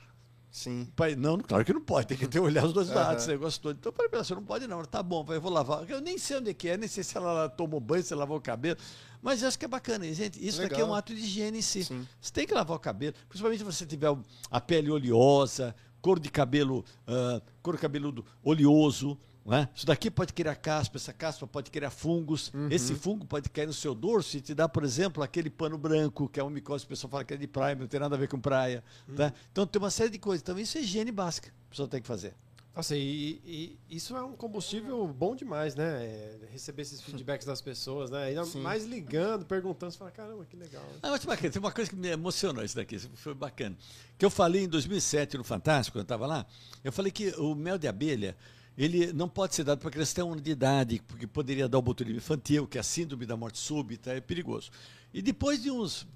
Sim. 0.52 0.86
Pai, 0.98 1.16
não, 1.16 1.38
claro 1.38 1.64
que 1.64 1.72
não 1.72 1.80
pode, 1.82 2.08
tem 2.08 2.18
que 2.18 2.28
ter 2.28 2.40
olhar 2.40 2.66
os 2.66 2.74
dois 2.74 2.90
lados, 2.90 3.24
esse 3.24 3.32
negócio 3.32 3.62
todo. 3.62 3.78
Então 3.78 3.90
eu 3.90 3.96
falei 3.96 4.24
você 4.24 4.36
não 4.36 4.44
pode 4.44 4.68
não, 4.68 4.84
tá 4.84 5.02
bom, 5.02 5.24
pai, 5.24 5.38
eu 5.38 5.42
vou 5.42 5.52
lavar. 5.52 5.90
Eu 5.90 6.02
nem 6.02 6.18
sei 6.18 6.38
onde 6.38 6.50
é 6.50 6.54
que 6.54 6.68
é, 6.68 6.76
nem 6.76 6.90
sei 6.90 7.04
se 7.04 7.16
ela 7.16 7.48
tomou 7.48 7.80
banho, 7.80 8.04
se 8.04 8.14
lavou 8.14 8.38
o 8.38 8.42
cabelo, 8.42 8.78
mas 9.22 9.42
eu 9.42 9.48
acho 9.48 9.58
que 9.58 9.64
é 9.64 9.68
bacana. 9.68 10.12
Gente, 10.14 10.46
isso 10.46 10.62
daqui 10.62 10.76
é 10.76 10.78
um 10.80 10.88
Legal. 10.88 10.96
ato 10.96 11.16
de 11.16 11.22
higiene 11.22 11.60
em 11.60 11.62
si. 11.62 11.86
Sim. 11.86 12.06
Você 12.20 12.34
tem 12.34 12.46
que 12.46 12.54
lavar 12.54 12.76
o 12.76 12.80
cabelo, 12.80 13.16
principalmente 13.30 13.60
se 13.60 13.64
você 13.64 13.86
tiver 13.86 14.14
a 14.50 14.60
pele 14.60 14.92
oleosa, 14.92 15.74
cor 16.02 16.20
de 16.20 16.30
cabelo, 16.30 16.84
ah, 17.08 17.42
cor 17.62 17.76
de 17.76 17.82
cabeludo 17.82 18.26
oleoso, 18.44 19.18
é? 19.50 19.68
Isso 19.74 19.86
daqui 19.86 20.12
pode 20.12 20.34
criar 20.34 20.56
caspa, 20.56 20.98
essa 20.98 21.12
caspa 21.12 21.48
pode 21.48 21.72
criar 21.72 21.90
fungos. 21.90 22.52
Uhum. 22.54 22.68
Esse 22.70 22.94
fungo 22.94 23.26
pode 23.26 23.50
cair 23.50 23.66
no 23.66 23.74
seu 23.74 23.96
dorso 23.96 24.38
e 24.38 24.42
te 24.42 24.54
dar, 24.54 24.70
por 24.70 24.84
exemplo, 24.84 25.24
aquele 25.24 25.50
pano 25.50 25.78
branco, 25.78 26.30
que 26.30 26.40
é 26.40 26.44
uma 26.44 26.52
micose 26.52 26.86
o 26.86 26.88
pessoal 26.88 27.10
fala 27.10 27.24
que 27.24 27.34
é 27.34 27.38
de 27.38 27.48
praia, 27.48 27.76
não 27.76 27.88
tem 27.88 28.00
nada 28.00 28.16
a 28.16 28.20
ver 28.20 28.28
com 28.28 28.40
praia. 28.40 28.84
Uhum. 29.08 29.16
Tá? 29.16 29.34
Então 29.52 29.66
tem 29.66 29.82
uma 29.82 29.90
série 29.90 30.12
de 30.12 30.20
coisas. 30.20 30.42
Então 30.42 30.60
isso 30.60 30.78
é 30.78 30.82
higiene 30.82 31.12
básica 31.12 31.50
que 31.50 31.56
a 31.56 31.70
pessoa 31.70 31.88
tem 31.88 32.02
que 32.02 32.08
fazer. 32.08 32.36
Nossa, 32.74 32.96
e, 32.96 33.42
e 33.46 33.80
isso 33.90 34.16
é 34.16 34.24
um 34.24 34.32
combustível 34.32 35.06
bom 35.06 35.36
demais, 35.36 35.76
né? 35.76 36.06
É, 36.06 36.40
receber 36.54 36.84
esses 36.84 37.02
feedbacks 37.02 37.46
das 37.46 37.62
pessoas, 37.62 38.10
né? 38.10 38.26
Ainda 38.26 38.46
Sim. 38.46 38.62
mais 38.62 38.86
ligando, 38.86 39.46
perguntando, 39.46 39.92
você 39.92 39.98
fala, 39.98 40.12
caramba, 40.12 40.46
que 40.46 40.56
legal. 40.56 40.82
Ah, 41.04 41.10
bacana. 41.26 41.52
Tem 41.52 41.60
uma 41.60 41.72
coisa 41.72 41.90
que 41.90 41.98
me 41.98 42.08
emocionou 42.08 42.64
isso 42.64 42.76
daqui, 42.76 42.98
foi 42.98 43.34
bacana. 43.34 43.76
Que 44.18 44.24
eu 44.24 44.30
falei 44.30 44.64
em 44.64 44.70
2007 44.70 45.38
no 45.38 45.44
Fantástico, 45.44 45.96
quando 45.96 46.04
eu 46.04 46.04
estava 46.04 46.26
lá, 46.26 46.46
eu 46.82 46.94
falei 46.94 47.12
que 47.12 47.32
o 47.32 47.54
mel 47.56 47.78
de 47.78 47.90
abelha, 47.90 48.38
ele 48.78 49.12
não 49.14 49.28
pode 49.28 49.56
ser 49.56 49.64
dado 49.64 49.80
para 49.80 49.92
criança 49.92 50.14
até 50.14 50.24
um 50.24 50.32
ano 50.32 50.42
de 50.42 50.52
idade, 50.52 51.02
porque 51.08 51.28
poderia 51.28 51.68
dar 51.68 51.78
o 51.78 51.82
botulismo 51.82 52.18
infantil, 52.18 52.68
que 52.68 52.78
é 52.78 52.82
a 52.82 52.84
síndrome 52.84 53.26
da 53.26 53.36
morte 53.36 53.60
súbita, 53.60 54.12
é 54.12 54.22
perigoso. 54.22 54.72
E 55.14 55.22
depois 55.22 55.62
de 55.62 55.70
uns, 55.70 56.08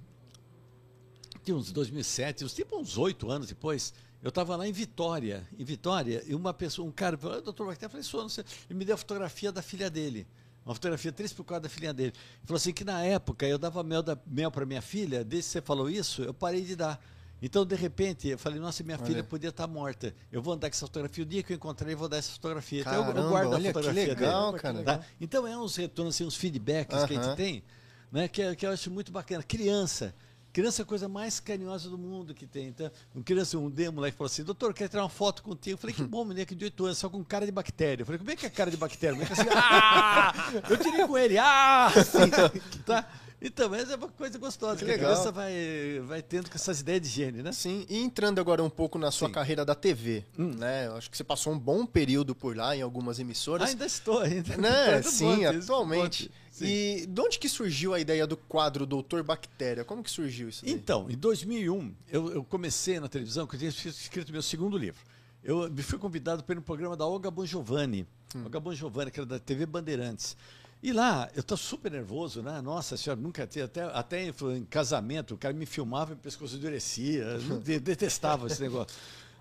de 1.44 1.54
uns 1.54 1.72
2007, 1.72 2.46
uns, 2.46 2.54
tipo 2.54 2.78
uns 2.78 2.98
oito 2.98 3.30
anos 3.30 3.48
depois, 3.48 3.94
eu 4.24 4.30
estava 4.30 4.56
lá 4.56 4.68
em 4.68 4.72
Vitória, 4.72 5.48
em 5.58 5.64
Vitória, 5.64 6.24
e 6.26 6.34
uma 6.34 6.54
pessoa, 6.54 6.88
um 6.88 6.92
cara, 6.92 7.18
falou, 7.18 7.38
"Ah, 7.38 7.42
doutor 7.42 7.68
Bactéria, 7.68 7.96
eu 7.98 8.04
falei, 8.04 8.24
não 8.24 8.30
sei, 8.30 8.44
e 8.70 8.74
me 8.74 8.86
deu 8.86 8.96
a 8.96 8.98
fotografia 8.98 9.52
da 9.52 9.62
filha 9.62 9.90
dele. 9.90 10.26
Uma 10.66 10.74
fotografia 10.74 11.12
3 11.12 11.32
por 11.32 11.44
4 11.44 11.62
da 11.62 11.70
filha 11.70 11.94
dele. 11.94 12.10
Ele 12.10 12.48
falou 12.48 12.58
assim 12.58 12.74
que 12.74 12.84
na 12.84 13.04
época 13.04 13.46
eu 13.46 13.60
dava 13.60 13.84
mel, 13.84 14.02
da, 14.02 14.18
mel 14.26 14.50
para 14.50 14.66
minha 14.66 14.82
filha, 14.82 15.24
desde 15.24 15.50
que 15.50 15.54
você 15.54 15.62
falou 15.62 15.88
isso, 15.88 16.24
eu 16.24 16.34
parei 16.34 16.62
de 16.64 16.76
dar. 16.76 17.00
Então, 17.42 17.66
de 17.66 17.76
repente, 17.76 18.28
eu 18.30 18.38
falei, 18.40 18.60
nossa, 18.60 18.82
minha 18.84 18.98
Olha. 18.98 19.06
filha 19.06 19.24
podia 19.24 19.50
estar 19.50 19.68
morta. 19.68 20.14
Eu 20.32 20.42
vou 20.42 20.54
andar 20.54 20.70
com 20.70 20.76
essa 20.76 20.86
fotografia. 20.88 21.24
O 21.24 21.28
dia 21.28 21.44
que 21.44 21.54
eu 21.54 21.56
encontrei, 21.58 21.94
eu 21.94 21.98
vou 21.98 22.08
dar 22.10 22.18
essa 22.18 22.32
fotografia. 22.32 22.82
então, 22.82 22.94
eu- 22.94 23.00
eu, 23.02 23.06
Caramba, 23.08 23.30
guardo 23.30 23.48
a 23.54 23.56
olha 23.56 23.68
que 23.68 23.74
fotografia 23.74 24.08
legal, 24.14 24.52
dele. 24.52 24.62
cara. 24.62 24.84
Tá? 24.84 25.02
Então, 25.20 25.46
é 25.46 25.58
uns 25.58 25.76
retornos, 25.76 26.16
assim, 26.16 26.26
uns 26.26 26.36
feedbacks 26.36 27.04
que 27.04 27.16
a 27.18 27.24
gente 27.24 27.36
tem, 27.36 27.64
né, 28.12 28.28
que, 28.28 28.42
é- 28.42 28.56
que 28.56 28.66
eu 28.66 28.72
acho 28.72 28.90
muito 28.90 29.12
bacana. 29.12 29.44
Criança. 29.44 30.14
Criança 30.56 30.82
é 30.82 30.84
a 30.84 30.86
coisa 30.86 31.10
mais 31.10 31.42
carinhosa 31.42 31.90
do 31.90 31.98
mundo 31.98 32.34
que 32.34 32.48
tem. 32.48 32.68
Então, 32.70 32.90
um 33.14 33.22
criança, 33.22 33.58
um 33.58 33.70
dia, 33.70 33.90
um 33.90 33.94
moleque 33.94 34.16
falou 34.16 34.28
assim, 34.28 34.42
doutor, 34.42 34.74
quer 34.74 34.88
tirar 34.88 35.04
uma 35.04 35.10
foto 35.10 35.44
contigo? 35.44 35.74
Eu 35.74 35.78
falei, 35.78 35.94
que 35.94 36.02
bom, 36.08 36.24
moleque 36.24 36.56
de 36.56 36.64
8 36.64 36.86
anos, 36.86 36.98
só 36.98 37.10
com 37.10 37.22
cara 37.26 37.46
de 37.46 37.52
bactéria. 37.52 38.04
Eu 38.04 38.06
falei, 38.06 38.20
como 38.20 38.32
é 38.32 38.38
que 38.38 38.46
é 38.46 38.50
cara 38.50 38.72
de 38.72 38.78
bactéria? 38.78 39.16
Moleque 39.16 39.34
assim, 39.34 39.50
ah! 39.52 40.34
Eu 40.70 40.78
tirei 40.78 41.06
com 41.06 41.18
ele, 41.18 41.38
ah! 41.38 41.88
Assim, 41.88 42.30
tá? 42.88 43.06
Então, 43.42 43.70
mas 43.70 43.92
é 43.92 43.98
uma 43.98 44.08
coisa 44.08 44.40
gostosa. 44.40 44.78
Que 44.78 44.86
Que 44.86 44.92
a 44.92 44.98
criança 44.98 45.30
vai, 45.30 46.02
vai 46.06 46.22
tendo 46.22 46.50
com 46.50 46.56
essas 46.56 46.80
ideias 46.80 47.02
de 47.02 47.08
higiene, 47.10 47.44
né? 47.44 47.52
Sim, 47.52 47.86
e 47.90 47.98
entrando 47.98 48.40
agora 48.40 48.64
um 48.64 48.70
pouco 48.70 48.98
na 48.98 49.12
sua 49.12 49.28
Sim. 49.28 49.34
carreira 49.34 49.66
da 49.66 49.76
TV, 49.76 50.24
né? 50.38 50.88
Eu 50.88 50.96
acho 50.96 51.12
que 51.12 51.18
você 51.18 51.24
passou 51.26 51.52
um 51.52 51.60
bom 51.60 51.86
período 51.86 52.34
por 52.34 52.56
lá 52.56 52.74
em 52.74 52.82
algumas 52.82 53.20
emissoras. 53.20 53.72
Ainda 53.72 53.86
estou, 53.86 54.22
ainda. 54.22 54.56
né? 54.56 55.02
Sim, 55.02 55.44
atualmente. 55.44 56.32
Sim. 56.56 56.66
E 56.68 57.06
de 57.06 57.20
onde 57.22 57.38
que 57.38 57.50
surgiu 57.50 57.94
a 57.94 58.00
ideia 58.00 58.26
do 58.26 58.38
quadro 58.38 58.86
Doutor 58.86 59.22
Bactéria? 59.24 59.84
Como 59.84 60.02
que 60.02 60.10
surgiu 60.10 60.48
isso 60.48 60.64
daí? 60.64 60.74
Então, 60.74 61.10
em 61.10 61.18
2001, 61.18 61.94
eu, 62.10 62.32
eu 62.32 62.44
comecei 62.46 62.98
na 62.98 63.10
televisão, 63.10 63.46
que 63.46 63.56
eu 63.56 63.60
tinha 63.60 63.70
escrito 63.70 64.32
meu 64.32 64.42
segundo 64.42 64.78
livro. 64.78 65.02
Eu 65.44 65.70
me 65.70 65.84
fui 65.84 66.00
convidado 66.00 66.44
para 66.46 66.54
ir 66.54 66.56
no 66.56 66.62
programa 66.62 66.96
da 66.96 67.06
Olga 67.06 67.30
Bon 67.30 67.46
Giovanni, 67.46 68.08
Olga 68.44 68.58
Bon 68.62 68.74
Giovanni, 68.74 69.12
que 69.12 69.20
era 69.20 69.26
da 69.28 69.38
TV 69.38 69.66
Bandeirantes. 69.66 70.38
E 70.82 70.94
lá, 70.94 71.30
eu 71.36 71.42
estou 71.42 71.58
super 71.58 71.92
nervoso, 71.92 72.42
né? 72.42 72.62
Nossa 72.62 72.96
senhora, 72.96 73.20
nunca 73.20 73.46
tinha, 73.46 73.66
até, 73.66 73.84
até 73.84 74.24
em, 74.56 74.64
casamento, 74.66 75.34
o 75.34 75.38
cara 75.38 75.54
me 75.54 75.66
filmava 75.66 76.12
e 76.12 76.14
o 76.14 76.18
pescoço 76.18 76.56
endurecia, 76.56 77.24
eu 77.24 77.60
de- 77.60 77.80
detestava 77.82 78.48
esse 78.48 78.62
negócio. 78.62 78.96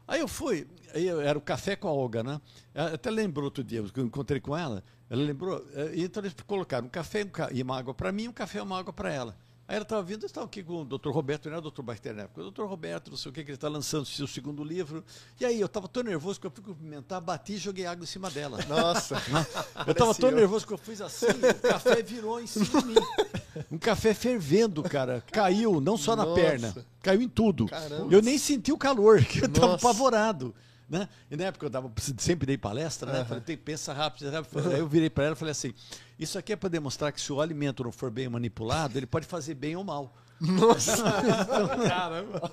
Aí 0.07 0.21
eu 0.21 0.29
fui, 0.29 0.67
aí 0.93 1.07
eu- 1.07 1.21
era 1.21 1.39
o 1.39 1.41
café 1.41 1.77
com 1.77 1.89
a 1.89 1.93
Olga, 1.93 2.23
né? 2.23 2.41
Até 2.75 3.11
lembrou 3.11 3.45
outro 3.47 3.63
dia, 3.65 3.79
eu 3.97 4.05
encontrei 4.05 4.41
com 4.41 4.57
ela, 4.57 4.83
ela 5.11 5.23
lembrou, 5.23 5.65
e 5.93 6.03
então 6.03 6.23
eles 6.23 6.35
colocaram 6.47 6.87
um 6.87 6.91
café 6.91 7.21
e 7.21 7.25
um 7.25 7.31
e 7.59 7.63
uma 7.63 7.79
água 7.79 7.95
para 7.95 8.11
mim, 8.11 8.29
um 8.29 8.33
café 8.33 8.59
e 8.59 8.63
uma 8.63 8.79
água 8.79 8.93
para 8.93 9.13
ela. 9.13 9.37
Aí 9.67 9.77
ela 9.77 9.83
estava 9.83 10.03
vindo, 10.03 10.25
eu 10.25 10.27
estava 10.27 10.45
aqui 10.45 10.63
com 10.63 10.83
o 10.83 10.85
Dr. 10.85 11.09
Roberto, 11.09 11.49
não 11.49 11.57
é 11.57 11.59
o 11.59 11.71
Dr. 11.71 11.81
Bactéria 11.81 12.17
na 12.19 12.23
época, 12.25 12.43
o 12.43 12.51
Dr. 12.51 12.65
Roberto, 12.65 13.11
não 13.11 13.17
sei 13.17 13.31
o 13.31 13.33
que, 13.33 13.43
que 13.43 13.51
ele 13.51 13.57
está 13.57 13.67
lançando 13.67 14.03
o 14.03 14.07
seu 14.07 14.27
segundo 14.27 14.63
livro. 14.63 15.03
E 15.41 15.45
aí 15.45 15.59
eu 15.59 15.65
estava 15.65 15.89
tão 15.89 16.03
nervoso 16.03 16.39
que 16.39 16.47
eu 16.47 16.51
fui 16.51 16.63
cumprimentar, 16.63 17.19
bati 17.23 17.55
e 17.55 17.57
joguei 17.57 17.87
água 17.87 18.05
em 18.05 18.07
cima 18.07 18.31
dela. 18.31 18.59
Nossa, 18.69 19.17
Eu 19.87 19.93
estava 19.93 20.15
tão 20.15 20.31
nervoso 20.31 20.67
que 20.67 20.75
eu 20.75 20.79
fiz 20.79 21.01
assim, 21.01 21.29
o 21.29 21.69
café 21.69 22.03
virou 22.03 22.43
em 22.43 22.47
cima 22.47 22.67
de 22.67 22.89
mim. 22.89 22.95
Um 23.73 23.79
café 23.79 24.13
fervendo, 24.13 24.83
cara. 24.83 25.25
Caiu, 25.33 25.81
não 25.81 25.97
só 25.97 26.15
na 26.15 26.27
Nossa. 26.27 26.41
perna, 26.41 26.87
caiu 27.01 27.23
em 27.23 27.29
tudo. 27.29 27.67
Caramba. 27.67 28.15
Eu 28.15 28.21
nem 28.21 28.37
senti 28.37 28.71
o 28.71 28.77
calor, 28.77 29.25
que 29.25 29.41
eu 29.41 29.47
estava 29.47 29.77
apavorado. 29.77 30.55
Né? 30.89 31.09
E 31.31 31.37
na 31.37 31.45
época 31.45 31.67
eu 31.67 31.71
dava, 31.71 31.91
sempre 32.19 32.47
dei 32.47 32.59
palestra, 32.59 33.11
né? 33.11 33.25
Falei, 33.25 33.43
tem, 33.43 33.57
pensa 33.57 33.93
rápido. 33.93 34.29
Aí 34.73 34.79
eu 34.79 34.87
virei 34.87 35.09
para 35.09 35.25
ela 35.25 35.35
e 35.35 35.39
falei 35.39 35.53
assim: 35.53 35.73
Isso 36.19 36.39
aqui 36.39 36.53
é 36.53 36.57
para 36.57 36.69
demonstrar 36.69 37.13
que 37.13 37.21
se 37.21 37.33
o 37.33 37.41
alimento 37.41 37.85
não 37.85 37.93
for 37.93 38.11
bem 38.11 38.29
manipulado, 38.29 38.99
ele 38.99 39.07
pode 39.07 39.27
fazer 39.27 39.55
bem 39.55 39.77
ou 39.77 39.85
mal. 39.85 40.15
Caramba. 41.89 42.51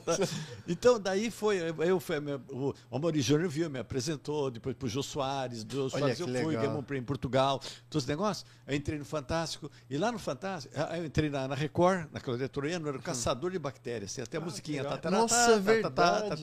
Então, 0.68 1.00
daí 1.00 1.32
foi. 1.32 1.58
Eu 1.80 2.00
fui 2.00 2.16
o 2.50 2.74
Amaury 2.92 3.22
Júnior 3.22 3.50
viu, 3.50 3.70
me 3.70 3.80
apresentou, 3.80 4.52
depois 4.52 4.76
pro 4.76 4.88
Jô 4.88 5.02
Soares, 5.02 5.64
do 5.64 5.76
Jô 5.76 5.90
Soares 5.90 6.20
eu 6.20 6.28
fui, 6.28 6.56
ganhei 6.56 6.70
um 6.70 6.84
em 6.96 7.04
Portugal, 7.04 7.60
todos 7.90 8.04
os 8.04 8.08
negócios. 8.08 8.46
Aí 8.68 8.78
entrei 8.78 9.00
no 9.00 9.06
Fantástico, 9.06 9.70
e 9.90 9.98
lá 9.98 10.12
no 10.12 10.20
Fantástico, 10.20 10.74
aí 10.90 11.00
eu 11.00 11.06
entrei 11.06 11.30
na, 11.30 11.48
na 11.48 11.56
Record, 11.56 12.08
na 12.12 12.20
Claudia 12.20 12.48
Troiano, 12.48 12.88
era 12.88 12.98
o 12.98 13.02
caçador 13.02 13.52
de 13.52 13.60
bactérias. 13.60 14.14
Tem 14.14 14.24
até 14.24 14.38
a 14.38 14.42
musiquinha. 14.42 14.84
legal. 14.84 14.98
tatará, 14.98 15.18
Nossa, 15.18 15.36
tatará, 15.36 15.60
verdade. 15.60 16.42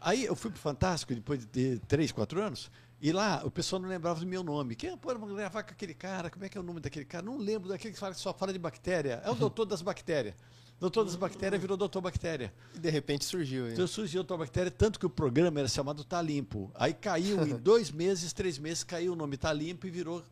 Aí 0.00 0.24
eu 0.24 0.34
fui 0.36 0.50
pro 0.50 0.60
Fantástico 0.60 1.14
depois 1.14 1.44
de 1.46 1.78
três, 1.88 2.10
quatro 2.12 2.40
anos. 2.42 2.70
E 3.02 3.12
lá 3.12 3.42
o 3.44 3.50
pessoal 3.50 3.80
não 3.80 3.88
lembrava 3.88 4.20
do 4.20 4.26
meu 4.26 4.42
nome. 4.42 4.74
Quem 4.74 4.94
pode 4.96 5.18
gravar 5.34 5.62
com 5.62 5.70
aquele 5.70 5.94
cara? 5.94 6.28
Como 6.28 6.44
é 6.44 6.48
que 6.48 6.58
é 6.58 6.60
o 6.60 6.64
nome 6.64 6.80
daquele 6.80 7.04
cara? 7.06 7.24
Não 7.24 7.38
lembro 7.38 7.68
daquele 7.68 7.94
que 7.94 7.98
fala 8.00 8.12
que 8.14 8.20
só 8.20 8.32
fala 8.34 8.52
de 8.52 8.58
bactéria. 8.58 9.22
É 9.24 9.30
o 9.30 9.34
doutor 9.34 9.64
das 9.64 9.80
bactérias. 9.80 10.34
Doutor 10.78 11.04
das 11.04 11.14
bactérias 11.16 11.60
virou 11.60 11.76
doutor 11.76 12.00
bactéria. 12.00 12.52
E 12.74 12.78
de 12.78 12.90
repente 12.90 13.24
surgiu. 13.24 13.66
Hein? 13.66 13.72
Então 13.74 13.86
surgiu 13.86 14.22
doutor 14.22 14.38
bactéria, 14.38 14.70
tanto 14.70 14.98
que 14.98 15.06
o 15.06 15.10
programa 15.10 15.60
era 15.60 15.68
chamado 15.68 16.04
Tá 16.04 16.20
Limpo. 16.20 16.70
Aí 16.74 16.92
caiu 16.94 17.46
em 17.46 17.56
dois 17.60 17.90
meses, 17.90 18.32
três 18.32 18.58
meses, 18.58 18.82
caiu 18.84 19.12
o 19.12 19.16
nome 19.16 19.36
Tá 19.36 19.52
Limpo 19.52 19.86
e 19.86 19.90
virou 19.90 20.22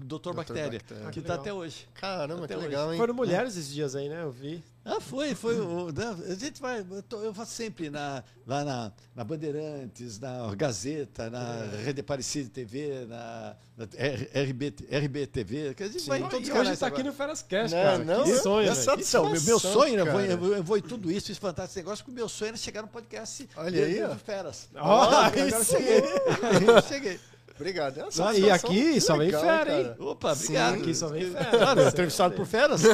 Doutor, 0.00 0.32
Bactéria, 0.32 0.78
Bactéria. 0.78 1.10
que 1.10 1.18
Ah, 1.18 1.22
está 1.22 1.34
até 1.34 1.52
hoje. 1.52 1.88
Caramba, 1.94 2.44
Até 2.44 2.54
que 2.54 2.60
hoje. 2.60 2.68
legal, 2.68 2.92
hein? 2.92 2.98
Foram 2.98 3.14
mulheres 3.14 3.56
esses 3.56 3.72
dias 3.74 3.96
aí, 3.96 4.08
né? 4.08 4.22
Eu 4.22 4.30
vi. 4.30 4.62
Ah, 4.90 5.00
foi, 5.00 5.34
foi. 5.34 5.60
o- 5.60 5.92
né, 5.92 6.16
a 6.30 6.34
gente 6.34 6.60
vai. 6.62 6.80
Eu, 6.80 7.02
tô- 7.02 7.20
eu 7.20 7.34
faço 7.34 7.52
sempre 7.52 7.90
na, 7.90 8.24
lá 8.46 8.64
na, 8.64 8.92
na 9.14 9.22
Bandeirantes, 9.24 10.18
na 10.18 10.54
Gazeta, 10.54 11.28
na 11.28 11.66
Rede 11.84 12.00
Aparecida 12.00 12.48
TV, 12.48 13.04
na, 13.06 13.54
na 13.76 13.84
RB, 13.84 14.74
RBTV. 14.90 15.74
que 15.74 15.82
A 15.82 15.88
gente 15.88 16.08
vai 16.08 16.20
em 16.20 16.22
todos 16.28 16.40
os 16.40 16.48
E 16.48 16.52
hoje 16.52 16.60
canais 16.62 16.78
tá 16.78 16.86
aqui 16.86 17.02
no 17.02 17.12
Feras 17.12 17.42
Cash, 17.42 17.72
Não, 17.72 17.82
cara. 17.82 17.98
não, 17.98 18.24
que 18.24 18.36
sonho, 18.38 18.74
velho. 18.74 19.00
Então, 19.00 19.30
meu, 19.30 19.42
meu 19.42 19.58
sonho, 19.58 19.98
eu 19.98 20.04
vou, 20.06 20.14
cara. 20.14 20.26
eu 20.26 20.38
vou- 20.38 20.56
eu 20.56 20.62
vou 20.64 20.78
em 20.78 20.82
tudo 20.82 21.10
isso, 21.10 21.26
fiz 21.26 21.38
fantástico 21.38 21.72
esse 21.72 21.78
negócio, 21.80 22.04
porque 22.04 22.12
o 22.12 22.20
meu 22.20 22.28
sonho 22.28 22.48
era 22.48 22.56
chegar 22.56 22.80
no 22.82 22.88
podcast 22.88 23.48
Olha 23.56 23.70
de- 23.70 23.82
aí, 23.82 24.00
do 24.06 24.12
ó. 24.12 24.16
Feras. 24.16 24.68
Ó, 24.74 25.02
agora 25.02 25.42
aí 25.42 25.64
sim. 25.64 25.64
cheguei. 25.76 26.02
cheguei. 26.88 27.20
Obrigado. 27.58 27.98
É 28.00 28.04
Ah, 28.22 28.34
e 28.34 28.50
aqui 28.50 29.00
só 29.00 29.16
vem 29.16 29.30
fera, 29.30 29.78
hein? 29.78 29.84
cara. 29.84 29.96
Opa, 30.00 30.34
Sim, 30.34 30.44
obrigado. 30.44 30.74
Aqui 30.74 30.94
só 30.94 31.08
vem 31.08 31.30
fera. 31.30 31.50
Claro, 31.58 31.82
entrevistado 31.88 32.34
por 32.34 32.46
feras. 32.46 32.80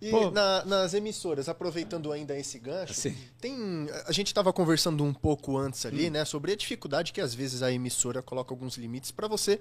E 0.00 0.10
Pô. 0.12 0.30
na- 0.30 0.64
nas 0.64 0.94
emissoras, 0.94 1.48
aproveitando 1.48 2.12
ainda 2.12 2.38
esse 2.38 2.56
gancho, 2.56 2.94
Sim. 2.94 3.16
tem 3.40 3.88
a 4.06 4.12
gente 4.12 4.28
estava 4.28 4.52
conversando 4.52 5.02
um 5.02 5.12
pouco 5.12 5.58
antes 5.58 5.84
Hum. 5.84 5.88
ali, 5.88 6.08
né, 6.08 6.24
sobre 6.24 6.52
a 6.52 6.56
dificuldade 6.56 7.12
que 7.12 7.20
às 7.20 7.34
vezes 7.34 7.62
a 7.64 7.72
emissora 7.72 8.22
coloca 8.22 8.52
alguns 8.54 8.76
limites 8.76 9.10
para 9.10 9.26
você 9.26 9.58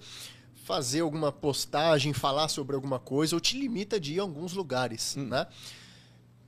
fazer 0.63 0.99
alguma 0.99 1.31
postagem, 1.31 2.13
falar 2.13 2.49
sobre 2.49 2.75
alguma 2.75 2.99
coisa 2.99 3.35
ou 3.35 3.39
te 3.39 3.57
limita 3.57 3.99
de 3.99 4.13
ir 4.13 4.19
a 4.19 4.21
alguns 4.21 4.53
lugares, 4.53 5.15
Hum. 5.17 5.25
né? 5.25 5.47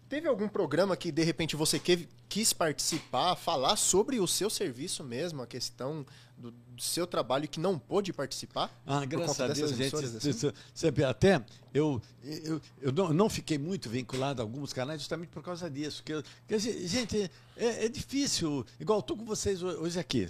Teve 0.10 0.28
algum 0.28 0.48
programa 0.48 0.98
que 0.98 1.12
de 1.12 1.24
repente 1.24 1.56
você 1.56 1.78
que- 1.78 2.08
quis 2.28 2.52
participar, 2.52 3.36
falar 3.36 3.76
sobre 3.76 4.20
o 4.20 4.28
seu 4.28 4.50
serviço 4.50 5.04
mesmo, 5.04 5.42
a 5.44 5.48
questão 5.48 6.04
do, 6.36 6.50
do 6.52 6.82
seu 6.82 7.06
trabalho 7.06 7.48
que 7.48 7.60
não 7.60 7.78
pôde 7.78 8.12
participar? 8.12 8.72
Ah, 8.88 9.06
graças 9.06 9.40
a 9.40 9.48
Deus, 9.48 9.72
gente. 9.76 9.96
assim? 9.96 10.52
Sabe, 10.74 11.04
até 11.04 11.44
eu, 11.74 12.02
eu, 12.24 12.60
eu 12.82 12.92
não, 12.92 13.14
não 13.14 13.30
fiquei 13.30 13.58
muito 13.60 13.88
vinculado 13.90 14.42
a 14.42 14.44
alguns 14.46 14.74
canais 14.74 15.00
justamente 15.00 15.30
por 15.30 15.44
causa 15.44 15.70
disso. 15.70 16.02
Que, 16.04 16.14
eu- 16.14 16.24
que, 16.48 16.58
gente, 16.88 17.30
é, 17.66 17.86
é 17.86 17.90
difícil. 17.90 18.66
Igual 18.80 19.00
estou 19.00 19.16
com 19.18 19.26
vocês 19.26 19.62
ho- 19.62 19.68
hoje 19.82 20.00
aqui, 20.00 20.28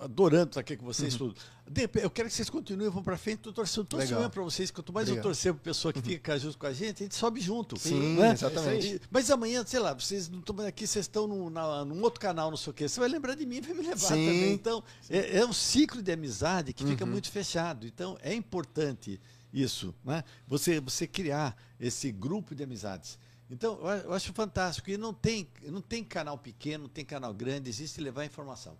adorando 0.00 0.48
estar 0.50 0.60
aqui 0.60 0.76
com 0.76 0.84
vocês 0.86 1.14
tudo. 1.16 1.34
De 1.68 1.80
repente, 1.80 2.04
eu 2.04 2.10
quero 2.10 2.28
que 2.28 2.34
vocês 2.34 2.48
continuem, 2.48 2.88
vão 2.88 3.02
para 3.02 3.16
frente. 3.16 3.38
Estou 3.38 3.52
torcendo, 3.52 3.84
estou 3.84 3.98
Legal. 3.98 4.18
sonhando 4.18 4.30
para 4.32 4.42
vocês. 4.42 4.70
Quanto 4.70 4.92
mais 4.92 5.08
eu 5.08 5.14
Obrigado. 5.14 5.24
torcer 5.32 5.52
para 5.52 5.62
pessoa 5.62 5.92
que 5.92 6.00
fica 6.00 6.38
junto 6.38 6.56
com 6.56 6.66
a 6.66 6.72
gente, 6.72 7.02
a 7.02 7.06
gente 7.06 7.14
sobe 7.16 7.40
junto. 7.40 7.76
Sim, 7.78 8.14
né? 8.16 8.32
exatamente. 8.32 8.86
E- 8.96 9.00
Mas 9.10 9.30
amanhã, 9.30 9.64
sei 9.66 9.80
lá, 9.80 9.92
vocês 9.92 10.28
não 10.28 10.38
estão 10.38 10.58
aqui, 10.60 10.86
vocês 10.86 11.04
estão 11.06 11.26
num, 11.26 11.50
na- 11.50 11.84
num 11.84 12.00
outro 12.02 12.20
canal, 12.20 12.50
não 12.50 12.56
sei 12.56 12.70
o 12.70 12.74
quê. 12.74 12.88
Você 12.88 13.00
vai 13.00 13.08
lembrar 13.08 13.34
de 13.34 13.44
mim 13.44 13.56
e 13.56 13.60
vai 13.62 13.74
me 13.74 13.82
levar 13.82 13.96
Sim. 13.98 14.08
também. 14.26 14.52
Então, 14.52 14.82
é, 15.10 15.38
é 15.38 15.44
um 15.46 15.52
ciclo 15.52 16.00
de 16.00 16.12
amizade 16.12 16.72
que 16.72 16.84
Uhum. 16.84 16.90
fica 16.90 17.04
muito 17.04 17.30
fechado. 17.30 17.84
Então, 17.86 18.16
é 18.22 18.32
importante 18.32 19.20
isso, 19.52 19.94
né? 20.04 20.22
Você, 20.46 20.78
você 20.80 21.06
criar 21.06 21.56
esse 21.80 22.12
grupo 22.12 22.54
de 22.54 22.62
amizades. 22.62 23.18
Então, 23.50 23.78
eu 24.04 24.12
acho 24.12 24.32
fantástico. 24.32 24.90
E 24.90 24.96
não 24.96 25.14
tem, 25.14 25.48
não 25.64 25.80
tem 25.80 26.02
canal 26.02 26.36
pequeno, 26.36 26.84
não 26.84 26.90
tem 26.90 27.04
canal 27.04 27.32
grande, 27.32 27.68
existe 27.68 28.00
levar 28.00 28.24
informação. 28.24 28.76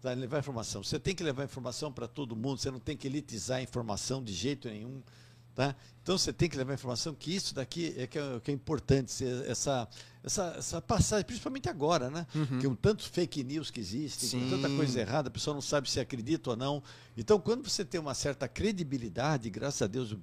Tá? 0.00 0.12
Levar 0.12 0.38
informação. 0.38 0.82
Você 0.82 0.98
tem 0.98 1.14
que 1.14 1.22
levar 1.22 1.44
informação 1.44 1.92
para 1.92 2.08
todo 2.08 2.34
mundo, 2.34 2.58
você 2.58 2.70
não 2.70 2.80
tem 2.80 2.96
que 2.96 3.06
elitizar 3.06 3.58
a 3.58 3.62
informação 3.62 4.22
de 4.22 4.32
jeito 4.32 4.68
nenhum. 4.68 5.02
Tá? 5.54 5.74
Então 6.02 6.16
você 6.16 6.32
tem 6.32 6.48
que 6.48 6.56
levar 6.56 6.74
informação 6.74 7.12
que 7.12 7.34
isso 7.34 7.54
daqui 7.54 7.94
é 7.98 8.06
que 8.06 8.18
é, 8.18 8.40
que 8.40 8.50
é 8.50 8.54
importante, 8.54 9.12
essa, 9.46 9.88
essa, 10.22 10.54
essa 10.56 10.80
passagem, 10.80 11.26
principalmente 11.26 11.68
agora, 11.68 12.08
né? 12.08 12.26
Que 12.60 12.66
um 12.66 12.74
tanto 12.74 13.06
fake 13.10 13.42
news 13.42 13.70
que 13.70 13.80
existe, 13.80 14.30
com 14.30 14.48
tanta 14.48 14.68
coisa 14.70 15.00
errada, 15.00 15.28
a 15.28 15.30
pessoa 15.30 15.52
não 15.52 15.60
sabe 15.60 15.90
se 15.90 15.98
acredita 16.00 16.50
ou 16.50 16.56
não. 16.56 16.82
Então, 17.16 17.38
quando 17.38 17.68
você 17.68 17.84
tem 17.84 18.00
uma 18.00 18.14
certa 18.14 18.48
credibilidade, 18.48 19.50
graças 19.50 19.82
a 19.82 19.86
Deus, 19.86 20.16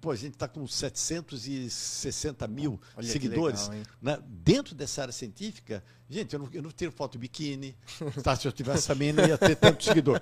pô, 0.00 0.10
a 0.10 0.16
gente 0.16 0.34
está 0.34 0.48
com 0.48 0.66
760 0.66 2.46
mil 2.48 2.80
Olha 2.96 3.06
seguidores. 3.06 3.68
legal, 3.68 3.86
né? 4.00 4.18
Dentro 4.26 4.74
dessa 4.74 5.02
área 5.02 5.12
científica, 5.12 5.82
gente, 6.08 6.34
eu 6.34 6.40
não, 6.40 6.48
eu 6.52 6.62
não 6.62 6.70
tiro 6.70 6.92
foto 6.92 7.12
de 7.12 7.18
biquíni. 7.18 7.76
Tá? 8.22 8.36
Se 8.36 8.46
eu 8.46 8.52
tivesse 8.52 8.86
também, 8.86 9.12
não 9.12 9.26
ia 9.26 9.38
ter 9.38 9.56
tanto 9.56 9.82
seguidor. 9.84 10.20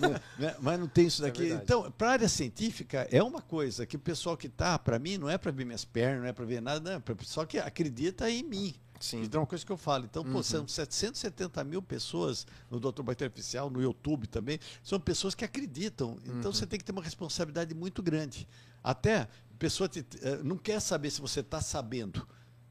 né? 0.00 0.20
Né? 0.38 0.56
Mas 0.60 0.80
não 0.80 0.88
tem 0.88 1.06
isso 1.06 1.22
é 1.22 1.26
daqui. 1.26 1.42
verdade. 1.42 1.62
então, 1.64 1.90
para 1.92 2.08
a 2.08 2.12
área 2.12 2.28
científica, 2.28 3.08
é 3.10 3.22
uma 3.22 3.40
coisa 3.40 3.86
que 3.86 3.96
o 3.96 4.00
pessoal 4.00 4.36
que 4.36 4.46
está, 4.46 4.78
para 4.78 4.98
mim, 4.98 5.18
não 5.18 5.28
é 5.28 5.38
para 5.38 5.50
ver 5.50 5.64
minhas 5.64 5.84
pernas, 5.84 6.22
não 6.22 6.28
é 6.28 6.32
para 6.32 6.44
ver 6.44 6.60
nada, 6.60 6.80
não, 6.80 6.96
é 6.96 7.00
para 7.00 7.12
o 7.12 7.16
pessoal 7.16 7.46
que 7.46 7.58
acredita 7.58 8.30
em 8.30 8.42
mim. 8.42 8.74
Sim. 9.00 9.22
Então 9.22 9.38
é 9.38 9.42
uma 9.42 9.46
coisa 9.46 9.64
que 9.64 9.70
eu 9.72 9.76
falo. 9.76 10.04
Então, 10.04 10.22
Uhum. 10.24 10.32
pô, 10.32 10.42
são 10.42 10.66
770 10.66 11.62
mil 11.64 11.80
pessoas 11.82 12.46
no 12.70 12.78
Doutor 12.80 13.02
Bactéria 13.02 13.30
Oficial, 13.30 13.70
no 13.70 13.80
YouTube 13.80 14.26
também. 14.26 14.58
São 14.82 14.98
pessoas 14.98 15.34
que 15.34 15.44
acreditam. 15.44 16.10
Uhum. 16.26 16.38
Então 16.38 16.52
você 16.52 16.66
tem 16.66 16.78
que 16.78 16.84
ter 16.84 16.92
uma 16.92 17.02
responsabilidade 17.02 17.74
muito 17.74 18.02
grande. 18.02 18.48
Até 18.82 19.20
a 19.22 19.28
pessoa 19.58 19.88
te- 19.88 20.04
eh, 20.22 20.40
não 20.42 20.56
quer 20.56 20.80
saber 20.80 21.10
se 21.10 21.20
você 21.20 21.40
está 21.40 21.60
sabendo. 21.60 22.26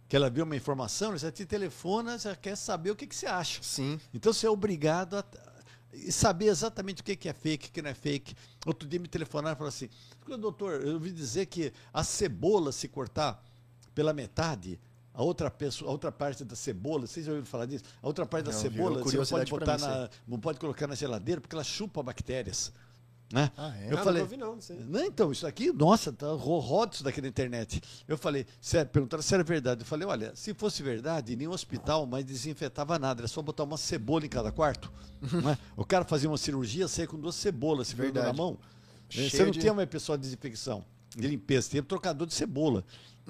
Que 0.10 0.16
ela 0.16 0.30
viu 0.30 0.46
uma 0.46 0.56
informação, 0.56 1.10
ela 1.10 1.18
já 1.18 1.32
te 1.32 1.46
telefona, 1.46 2.18
já 2.18 2.34
quer 2.36 2.56
saber 2.56 2.92
o 2.92 2.96
que, 2.96 3.06
que 3.06 3.16
você 3.16 3.26
acha. 3.26 3.62
Sim. 3.62 4.00
Então 4.14 4.32
você 4.32 4.48
é 4.48 4.50
obrigado 4.50 5.16
a 5.18 5.26
saber 6.10 6.46
exatamente 6.48 7.02
o 7.02 7.04
que 7.04 7.16
que 7.16 7.28
é 7.28 7.34
fake, 7.34 7.68
o 7.68 7.72
que 7.72 7.82
não 7.82 7.90
é 7.90 7.94
fake. 7.94 8.36
Outro 8.66 8.88
dia 8.88 9.00
me 9.00 9.08
telefonaram 9.08 9.56
e 9.56 9.58
falaram 9.58 9.70
assim: 9.76 9.90
"Escuta, 10.10 10.38
doutor, 10.38 10.82
eu 10.86 10.94
ouvi 10.94 11.12
dizer 11.12 11.46
que 11.48 11.74
a 11.94 12.04
cebola 12.04 12.72
se 12.72 12.88
cortar 12.88 13.44
pela 13.94 14.14
metade, 14.14 14.80
a 15.20 15.24
outra, 15.24 15.50
pessoa, 15.50 15.90
a 15.90 15.92
outra 15.92 16.12
parte 16.12 16.46
da 16.46 16.56
cebola, 16.56 17.08
vocês 17.08 17.26
já 17.26 17.32
ouviram 17.32 17.46
falar 17.48 17.66
disso? 17.66 17.84
A 18.02 18.06
outra 18.08 18.24
parte 18.26 18.46
da 18.46 18.52
Não, 18.52 18.60
cebola 18.60 19.02
você 19.04 19.18
não 19.18 19.26
pode, 19.26 19.50
botar 19.50 19.78
na, 19.80 20.10
não 20.28 20.40
pode 20.40 20.60
colocar 20.60 20.86
na 20.86 20.94
geladeira 20.94 21.42
porque 21.42 21.56
ela 21.56 21.64
chupa 21.64 22.04
bactérias. 22.04 22.72
Né? 23.34 23.52
Ah, 23.58 23.76
é? 23.78 23.92
Eu 23.92 23.98
Ah, 23.98 24.04
falei, 24.04 24.22
não 24.22 24.26
ouvi 24.26 24.38
não, 24.38 24.54
não 24.56 24.62
sei. 24.62 24.78
não, 24.80 25.04
então, 25.04 25.32
isso 25.34 25.46
aqui, 25.46 25.74
nossa, 25.74 26.14
tá 26.14 26.28
ro- 26.28 26.60
roda 26.60 26.94
isso 26.94 27.04
daqui 27.04 27.20
na 27.22 27.28
internet. 27.28 27.82
Eu 28.08 28.18
falei, 28.18 28.46
sério, 28.62 28.90
perguntaram 28.90 29.22
se 29.22 29.34
era 29.34 29.44
verdade. 29.44 29.82
Eu 29.82 29.86
falei, 29.86 30.08
olha, 30.08 30.34
se 30.36 30.54
fosse 30.54 30.82
verdade, 30.82 31.36
nenhum 31.36 31.52
hospital 31.52 32.06
mais 32.06 32.24
desinfetava 32.24 32.98
nada, 32.98 33.22
era 33.22 33.28
só 33.28 33.42
botar 33.42 33.64
uma 33.64 33.76
cebola 33.76 34.26
em 34.26 34.30
cada 34.30 34.50
quarto. 34.52 34.90
não 35.44 35.50
é? 35.50 35.58
O 35.76 35.84
cara 35.84 36.06
fazia 36.06 36.30
uma 36.30 36.38
cirurgia, 36.38 36.88
saía 36.88 37.06
com 37.08 37.20
duas 37.20 37.36
cebolas, 37.36 37.88
se 37.90 37.96
na 37.98 38.04
Verdade. 38.04 38.38
mão. 38.38 38.58
Cheio 39.10 39.30
Você 39.30 39.44
não 39.44 39.52
de- 39.52 39.60
tinha 39.60 39.74
mais 39.74 39.90
pessoal 39.90 40.18
de 40.18 40.22
desinfecção, 40.24 40.86
de 41.16 41.28
limpeza, 41.28 41.70
tinha 41.72 41.84
trocador 41.84 42.28
de 42.28 42.34
cebola. 42.34 42.86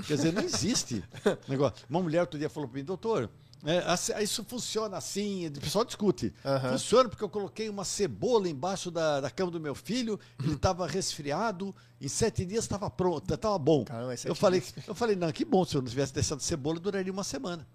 Quer 0.05 0.15
dizer, 0.15 0.33
não 0.33 0.43
existe 0.43 1.03
negócio. 1.47 1.85
Uma 1.89 2.01
mulher 2.01 2.21
outro 2.21 2.37
dia 2.37 2.49
falou 2.49 2.69
para 2.69 2.77
mim, 2.79 2.85
doutor, 2.85 3.29
é, 3.65 3.79
assim, 3.79 4.13
isso 4.21 4.43
funciona 4.43 4.97
assim, 4.97 5.47
o 5.47 5.51
pessoal 5.59 5.83
discute. 5.83 6.33
Aham. 6.45 6.71
Funciona 6.71 7.09
porque 7.09 7.23
eu 7.23 7.29
coloquei 7.29 7.69
uma 7.69 7.83
cebola 7.83 8.47
embaixo 8.47 8.91
da, 8.91 9.19
da 9.19 9.29
cama 9.29 9.51
do 9.51 9.59
meu 9.59 9.73
filho, 9.73 10.19
ele 10.43 10.53
estava 10.55 10.85
resfriado, 10.85 11.75
em 11.99 12.07
sete 12.07 12.45
dias 12.45 12.65
estava 12.65 12.89
pronto, 12.89 13.33
estava 13.33 13.57
bom. 13.57 13.83
Caramba, 13.83 14.13
é 14.13 14.17
eu, 14.25 14.35
falei, 14.35 14.61
dias. 14.61 14.87
eu 14.87 14.93
falei, 14.93 15.15
não, 15.15 15.31
que 15.31 15.43
bom, 15.43 15.65
se 15.65 15.75
eu 15.75 15.81
não 15.81 15.89
tivesse 15.89 16.13
deixado 16.13 16.39
cebola, 16.41 16.79
duraria 16.79 17.11
uma 17.11 17.23
semana. 17.23 17.67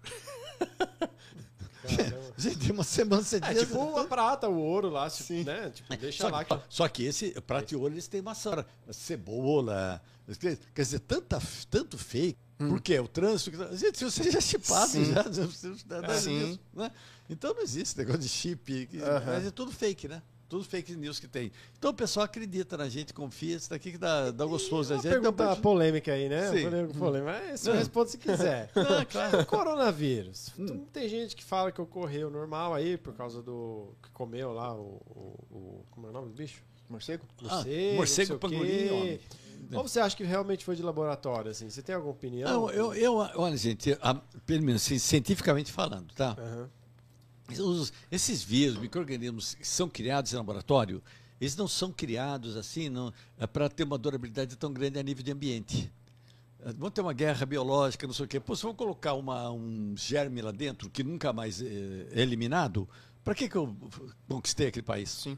Gente, 2.37 2.71
uma 2.71 2.83
semana, 2.83 3.23
sete 3.23 3.45
É 3.45 3.53
tipo 3.53 3.97
a 3.97 4.05
prata, 4.05 4.49
o 4.49 4.57
ouro 4.57 4.89
lá, 4.89 5.09
tipo, 5.09 5.23
Sim. 5.23 5.43
né? 5.43 5.69
Tipo, 5.69 5.95
deixa 5.97 6.23
Só 6.23 6.29
lá 6.29 6.43
que, 6.43 6.59
só 6.69 6.87
que 6.87 7.03
esse 7.05 7.31
prato 7.41 7.73
e 7.73 7.75
ouro 7.75 7.93
eles 7.93 8.07
têm 8.07 8.21
maçã, 8.21 8.65
cebola, 8.91 10.01
quer 10.73 10.81
dizer, 10.81 10.99
tanta, 10.99 11.41
tanto 11.69 11.97
fake. 11.97 12.37
Por 12.57 12.79
quê? 12.81 12.99
O 12.99 13.07
trânsito. 13.07 13.51
Gente, 13.75 14.03
você 14.03 14.31
já 14.31 14.37
é 14.37 14.41
chipado 14.41 14.91
Sim. 14.91 15.05
já. 15.05 15.23
nada 15.85 16.19
Sim. 16.19 16.39
disso, 16.39 16.59
né? 16.73 16.91
Então 17.29 17.53
não 17.53 17.61
existe 17.61 17.97
negócio 17.97 18.21
de 18.21 18.29
chip. 18.29 18.89
Mas 19.25 19.47
é 19.47 19.51
tudo 19.51 19.71
fake, 19.71 20.07
né? 20.07 20.21
Tudo 20.53 20.65
fake 20.65 20.95
news 20.95 21.19
que 21.19 21.27
tem. 21.27 21.51
Então 21.79 21.89
o 21.89 21.93
pessoal 21.95 22.25
acredita 22.25 22.77
na 22.77 22.87
gente, 22.87 23.11
confia. 23.11 23.55
Isso 23.55 23.71
daqui 23.71 23.91
que 23.93 23.97
dá, 23.97 24.29
dá 24.29 24.45
gostoso. 24.45 24.93
A 24.93 24.97
Uma 24.97 25.01
gente 25.01 25.11
pergunta 25.11 25.31
pra- 25.31 25.55
polêmica 25.55 26.13
aí, 26.13 26.29
né? 26.29 26.51
Sim. 26.51 26.63
Polêmica, 26.65 26.99
polêmica. 26.99 27.31
Mas 27.49 27.59
você 27.61 27.69
Não. 27.71 27.77
responde 27.79 28.11
se 28.11 28.17
quiser. 28.19 28.69
Ah, 28.77 29.03
claro. 29.03 29.45
Coronavírus. 29.47 30.51
Hum. 30.59 30.85
Tem 30.93 31.09
gente 31.09 31.35
que 31.35 31.43
fala 31.43 31.71
que 31.71 31.81
ocorreu 31.81 32.29
normal 32.29 32.71
aí 32.75 32.97
por 32.97 33.13
causa 33.15 33.41
do 33.41 33.95
que 34.03 34.11
comeu 34.11 34.53
lá 34.53 34.75
o, 34.75 35.01
o, 35.07 35.55
o- 35.55 35.85
como 35.89 36.05
é 36.05 36.09
o 36.11 36.13
nome 36.13 36.27
do 36.27 36.35
bicho? 36.35 36.61
Morcego? 36.87 37.25
Ah, 37.49 37.55
Morcego, 37.55 37.95
morcego, 37.95 37.97
não 37.97 38.05
sei 38.05 38.35
o 38.35 38.39
pangolim, 38.39 38.89
homem. 38.91 39.19
Ou 39.73 39.87
você 39.87 39.99
acha 39.99 40.15
que 40.15 40.23
realmente 40.23 40.63
foi 40.63 40.75
de 40.75 40.83
laboratório, 40.83 41.49
assim? 41.49 41.67
Você 41.67 41.81
tem 41.81 41.95
alguma 41.95 42.13
opinião? 42.13 42.47
Não, 42.47 42.69
eu, 42.69 42.93
eu, 42.93 43.15
olha, 43.15 43.57
gente, 43.57 43.97
a- 44.03 44.21
pelo 44.45 44.61
menos 44.61 44.83
assim, 44.83 44.99
cientificamente 44.99 45.71
falando, 45.71 46.13
tá? 46.13 46.35
Aham. 46.37 46.69
Os- 47.49 47.91
esses 48.11 48.41
vírus, 48.43 48.77
micro-organismos 48.77 49.55
que 49.55 49.67
são 49.67 49.89
criados 49.89 50.31
em 50.33 50.35
laboratório, 50.37 51.03
eles 51.41 51.55
não 51.55 51.67
são 51.67 51.91
criados 51.91 52.55
assim 52.55 52.89
para 53.51 53.67
ter 53.69 53.83
uma 53.83 53.97
durabilidade 53.97 54.55
tão 54.55 54.71
grande 54.71 54.97
a 54.99 55.03
nível 55.03 55.23
de 55.23 55.31
ambiente. 55.31 55.91
Eh, 56.61 56.71
Vão 56.73 56.89
ter 56.89 57.01
uma 57.01 57.11
guerra 57.13 57.45
biológica, 57.45 58.07
não 58.07 58.13
sei 58.13 58.25
o 58.25 58.27
quê. 58.27 58.39
Pô, 58.39 58.55
se 58.55 58.63
eu 58.65 58.73
colocar 58.73 59.13
uma, 59.13 59.51
um 59.51 59.93
germe 59.97 60.41
lá 60.41 60.51
dentro 60.51 60.89
que 60.89 61.03
nunca 61.03 61.33
mais 61.33 61.61
eh, 61.61 62.07
é 62.11 62.21
eliminado, 62.21 62.87
Para 63.23 63.35
que, 63.35 63.47
que 63.49 63.55
eu 63.55 63.75
conquistei 64.27 64.67
aquele 64.67 64.85
país? 64.85 65.09
Sim. 65.09 65.37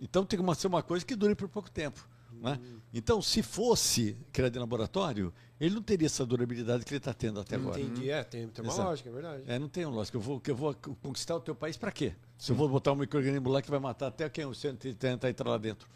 Então 0.00 0.24
tem 0.24 0.38
que 0.42 0.54
ser 0.54 0.66
uma 0.66 0.82
coisa 0.82 1.04
que 1.04 1.14
dure 1.16 1.34
por 1.34 1.48
pouco 1.48 1.70
tempo. 1.70 2.06
Né? 2.32 2.58
Então, 2.92 3.20
se 3.20 3.42
fosse 3.42 4.16
criado 4.32 4.56
em 4.56 4.58
laboratório, 4.58 5.32
ele 5.60 5.74
não 5.74 5.82
teria 5.82 6.06
essa 6.06 6.24
durabilidade 6.24 6.84
que 6.84 6.90
ele 6.90 6.98
está 6.98 7.12
tendo 7.12 7.38
até 7.40 7.56
agora. 7.56 7.78
Entendi, 7.80 8.10
é, 8.10 8.24
tem, 8.24 8.48
tem 8.48 8.64
uma 8.64 8.72
Exato. 8.72 8.88
lógica, 8.88 9.08
é 9.08 9.12
verdade. 9.12 9.42
É, 9.46 9.58
não 9.58 9.68
tem 9.68 9.84
uma 9.84 9.94
lógica. 9.96 10.16
Eu 10.16 10.20
vou, 10.22 10.40
eu 10.46 10.54
vou 10.56 10.74
conquistar 11.02 11.36
o 11.36 11.40
teu 11.40 11.54
país 11.54 11.76
para 11.76 11.92
quê? 11.92 12.14
Se 12.38 12.50
eu 12.52 12.56
vou 12.56 12.68
botar 12.68 12.92
um 12.92 12.96
microorganismo 12.96 13.50
lá 13.50 13.60
que 13.60 13.70
vai 13.70 13.78
matar 13.78 14.06
até 14.06 14.28
quem 14.30 14.46
você 14.46 14.72
tenta 14.72 15.28
entrar 15.28 15.50
lá 15.50 15.58
dentro. 15.58 15.86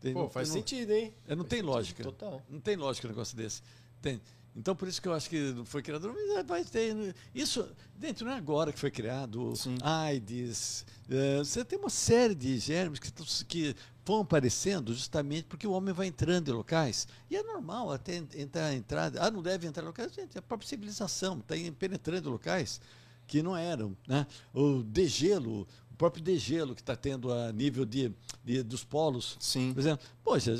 Tem- 0.00 0.12
Pô, 0.12 0.22
não- 0.22 0.30
faz 0.30 0.48
não- 0.48 0.56
sentido, 0.56 0.90
hein? 0.92 1.14
é, 1.26 1.34
não 1.36 1.44
tem 1.44 1.62
lógica. 1.62 2.02
Total. 2.02 2.42
Não 2.50 2.60
tem 2.60 2.76
lógica 2.76 3.06
um 3.06 3.10
negócio 3.10 3.36
desse. 3.36 3.62
Tem. 4.02 4.20
Então, 4.56 4.74
por 4.74 4.88
isso 4.88 5.00
que 5.00 5.06
eu 5.06 5.12
acho 5.12 5.30
que 5.30 5.52
não 5.52 5.64
foi 5.64 5.82
criado. 5.82 6.12
Mas 6.34 6.44
vai 6.46 6.64
ter. 6.64 6.92
né? 6.94 7.14
Isso, 7.32 7.68
dentro, 7.96 8.24
não 8.26 8.32
é 8.32 8.36
agora 8.36 8.72
que 8.72 8.78
foi 8.78 8.90
criado. 8.90 9.54
Sim. 9.54 9.76
AIDS. 9.80 10.84
eh, 11.08 11.38
você 11.38 11.64
tem 11.64 11.78
uma 11.78 11.90
série 11.90 12.34
de 12.34 12.58
germes 12.58 12.98
que, 12.98 13.12
que 13.44 13.76
vão 14.08 14.22
aparecendo 14.22 14.94
justamente 14.94 15.44
porque 15.44 15.66
o 15.66 15.72
homem 15.72 15.92
vai 15.94 16.06
entrando 16.06 16.48
em 16.50 16.54
locais. 16.54 17.06
E 17.30 17.36
é 17.36 17.42
normal 17.42 17.92
até 17.92 18.16
en- 18.16 18.28
entrar, 18.36 18.74
entrar. 18.74 19.12
Ah, 19.18 19.30
não 19.30 19.42
deve 19.42 19.66
entrar 19.66 19.82
em 19.82 19.86
locais. 19.86 20.12
Gente, 20.14 20.38
a 20.38 20.42
própria 20.42 20.68
civilização 20.68 21.38
está 21.38 21.54
penetrando 21.78 22.28
em 22.28 22.32
locais 22.32 22.80
que 23.26 23.42
não 23.42 23.56
eram. 23.56 23.94
Né? 24.06 24.26
O 24.54 24.82
degelo, 24.82 25.68
o 25.90 25.94
próprio 25.98 26.22
degelo 26.22 26.74
que 26.74 26.80
está 26.80 26.96
tendo 26.96 27.30
a 27.32 27.52
nível 27.52 27.84
de, 27.84 28.10
de- 28.42 28.62
dos 28.62 28.82
polos. 28.82 29.36
Sim. 29.38 29.74
Por 29.74 29.80
exemplo, 29.80 30.06
poxa, 30.24 30.54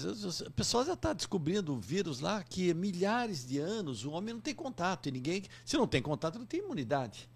o 0.46 0.50
pessoal 0.50 0.84
já 0.84 0.92
está 0.92 1.12
descobrindo 1.14 1.72
o 1.74 1.80
vírus 1.80 2.20
lá 2.20 2.42
que 2.42 2.74
milhares 2.74 3.46
de 3.46 3.58
anos 3.58 4.04
o 4.04 4.10
homem 4.10 4.34
não 4.34 4.40
tem 4.42 4.54
contato 4.54 5.08
e 5.08 5.10
ninguém. 5.12 5.42
Se 5.64 5.76
não 5.78 5.86
tem 5.86 6.02
contato, 6.02 6.38
não 6.38 6.46
tem 6.46 6.60
imunidade. 6.60 7.28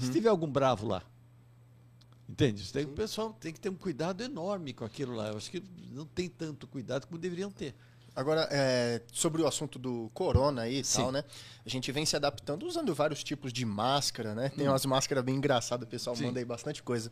Se 0.00 0.10
tiver 0.10 0.28
algum 0.30 0.50
bravo 0.50 0.88
lá. 0.88 1.02
Entende? 2.28 2.68
Daí 2.74 2.84
o 2.84 2.88
pessoal 2.88 3.32
tem 3.40 3.52
que 3.52 3.58
ter 3.60 3.70
um 3.70 3.74
cuidado 3.74 4.22
enorme 4.22 4.72
com 4.74 4.84
aquilo 4.84 5.14
lá. 5.14 5.28
Eu 5.28 5.36
acho 5.38 5.50
que 5.50 5.62
não 5.90 6.04
tem 6.04 6.28
tanto 6.28 6.66
cuidado 6.66 7.06
como 7.06 7.18
deveriam 7.18 7.50
ter. 7.50 7.74
Agora, 8.14 8.48
é, 8.50 9.00
sobre 9.12 9.40
o 9.40 9.46
assunto 9.46 9.78
do 9.78 10.10
corona 10.12 10.62
aí 10.62 10.80
e 10.80 10.84
Sim. 10.84 10.98
tal, 11.02 11.12
né? 11.12 11.24
A 11.64 11.68
gente 11.68 11.90
vem 11.92 12.04
se 12.04 12.16
adaptando 12.16 12.66
usando 12.66 12.92
vários 12.94 13.22
tipos 13.22 13.52
de 13.52 13.64
máscara, 13.64 14.34
né? 14.34 14.48
Tem 14.50 14.66
umas 14.68 14.84
máscaras 14.84 15.24
bem 15.24 15.36
engraçadas, 15.36 15.86
o 15.86 15.90
pessoal 15.90 16.16
Sim. 16.16 16.26
manda 16.26 16.38
aí 16.40 16.44
bastante 16.44 16.82
coisa. 16.82 17.10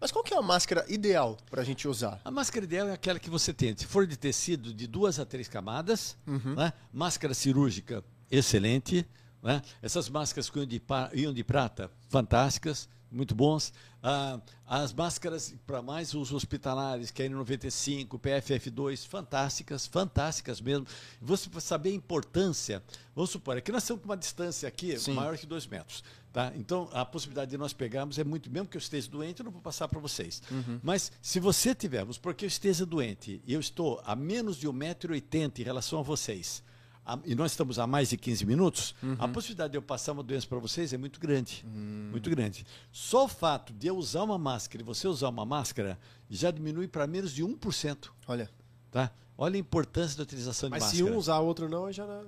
Mas 0.00 0.12
qual 0.12 0.22
que 0.22 0.32
é 0.32 0.36
a 0.36 0.42
máscara 0.42 0.84
ideal 0.88 1.36
pra 1.50 1.64
gente 1.64 1.88
usar? 1.88 2.20
A 2.24 2.30
máscara 2.30 2.64
ideal 2.64 2.86
é 2.88 2.92
aquela 2.92 3.18
que 3.18 3.28
você 3.28 3.52
tem. 3.52 3.76
Se 3.76 3.86
for 3.86 4.06
de 4.06 4.16
tecido, 4.16 4.72
de 4.72 4.86
duas 4.86 5.18
a 5.18 5.24
três 5.26 5.48
camadas. 5.48 6.16
né? 6.26 6.72
Máscara 6.92 7.34
cirúrgica, 7.34 8.04
excelente. 8.30 9.06
né? 9.42 9.60
Essas 9.82 10.08
máscaras 10.08 10.48
com 10.48 10.60
íon 10.60 10.66
de, 10.66 10.82
íon 11.14 11.32
de 11.32 11.42
prata, 11.42 11.90
fantásticas, 12.08 12.88
muito 13.10 13.34
bons. 13.34 13.72
Ah, 14.02 14.40
as 14.66 14.92
máscaras 14.92 15.54
para 15.66 15.82
mais 15.82 16.14
os 16.14 16.32
hospitalares, 16.32 17.10
que 17.10 17.22
é 17.22 17.28
N95, 17.28 18.18
PFF2, 18.18 19.06
fantásticas, 19.06 19.86
fantásticas 19.86 20.60
mesmo. 20.60 20.86
Você 21.20 21.48
saber 21.60 21.90
a 21.90 21.94
importância, 21.94 22.82
vamos 23.14 23.30
supor, 23.30 23.56
aqui 23.56 23.72
nós 23.72 23.82
estamos 23.82 24.02
com 24.02 24.08
uma 24.08 24.16
distância 24.16 24.68
aqui 24.68 24.98
Sim. 24.98 25.14
maior 25.14 25.36
que 25.36 25.46
dois 25.46 25.66
metros. 25.66 26.04
Tá? 26.32 26.52
Então, 26.54 26.88
a 26.92 27.04
possibilidade 27.04 27.50
de 27.50 27.56
nós 27.56 27.72
pegarmos 27.72 28.18
é 28.18 28.24
muito, 28.24 28.50
mesmo 28.50 28.68
que 28.68 28.76
eu 28.76 28.80
esteja 28.80 29.08
doente, 29.08 29.40
eu 29.40 29.44
não 29.44 29.50
vou 29.50 29.62
passar 29.62 29.88
para 29.88 29.98
vocês. 29.98 30.42
Mas 30.82 31.10
se 31.22 31.40
você 31.40 31.74
tivermos, 31.74 32.18
porque 32.18 32.44
eu 32.44 32.48
esteja 32.48 32.84
doente 32.84 33.40
e 33.46 33.54
eu 33.54 33.60
estou 33.60 34.02
a 34.04 34.14
menos 34.14 34.58
de 34.58 34.68
1,80m 34.68 35.60
em 35.60 35.62
relação 35.62 35.98
a 35.98 36.02
vocês, 36.02 36.62
a- 37.06 37.18
e 37.24 37.34
nós 37.34 37.52
estamos 37.52 37.78
a 37.78 37.86
mais 37.86 38.08
de 38.10 38.16
15 38.16 38.44
minutos, 38.44 38.94
a 39.18 39.28
possibilidade 39.28 39.70
de 39.72 39.78
eu 39.78 39.82
passar 39.82 40.12
uma 40.12 40.22
doença 40.22 40.46
para 40.46 40.58
vocês 40.58 40.92
é 40.92 40.98
muito 40.98 41.20
grande. 41.20 41.64
Muito 41.64 42.28
grande. 42.28 42.66
Só 42.90 43.24
o 43.24 43.28
fato 43.28 43.72
de 43.72 43.86
eu 43.86 43.96
usar 43.96 44.22
uma 44.24 44.36
máscara 44.38 44.82
e 44.82 44.84
você 44.84 45.06
usar 45.06 45.28
uma 45.28 45.44
máscara 45.46 45.98
já 46.28 46.50
diminui 46.50 46.88
para 46.88 47.06
menos 47.06 47.32
de 47.32 47.42
1%. 47.44 48.12
Olha, 48.26 48.50
Tá? 48.90 49.10
Olha 49.38 49.56
a 49.56 49.58
importância 49.58 50.16
da 50.16 50.22
utilização 50.22 50.70
Mas 50.70 50.82
de 50.84 50.88
se 50.90 50.96
máscara. 50.96 51.14
um 51.14 51.18
usar, 51.18 51.38
o 51.40 51.44
outro 51.46 51.68
não, 51.68 51.92
já 51.92 52.06
não. 52.06 52.24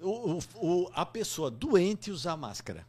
O, 0.00 0.38
o- 0.38 0.84
o- 0.84 0.90
a 0.94 1.04
pessoa 1.04 1.50
doente 1.50 2.10
usar 2.12 2.36
máscara. 2.36 2.86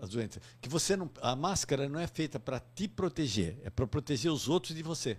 As 0.00 0.08
doentes. 0.10 0.38
Que 0.60 0.68
você 0.68 0.96
não, 0.96 1.10
a 1.20 1.34
máscara 1.34 1.88
não 1.88 1.98
é 1.98 2.06
feita 2.06 2.38
para 2.38 2.60
te 2.60 2.86
proteger, 2.86 3.58
é 3.64 3.68
para 3.70 3.86
proteger 3.86 4.30
os 4.30 4.48
outros 4.48 4.74
de 4.76 4.82
você. 4.82 5.18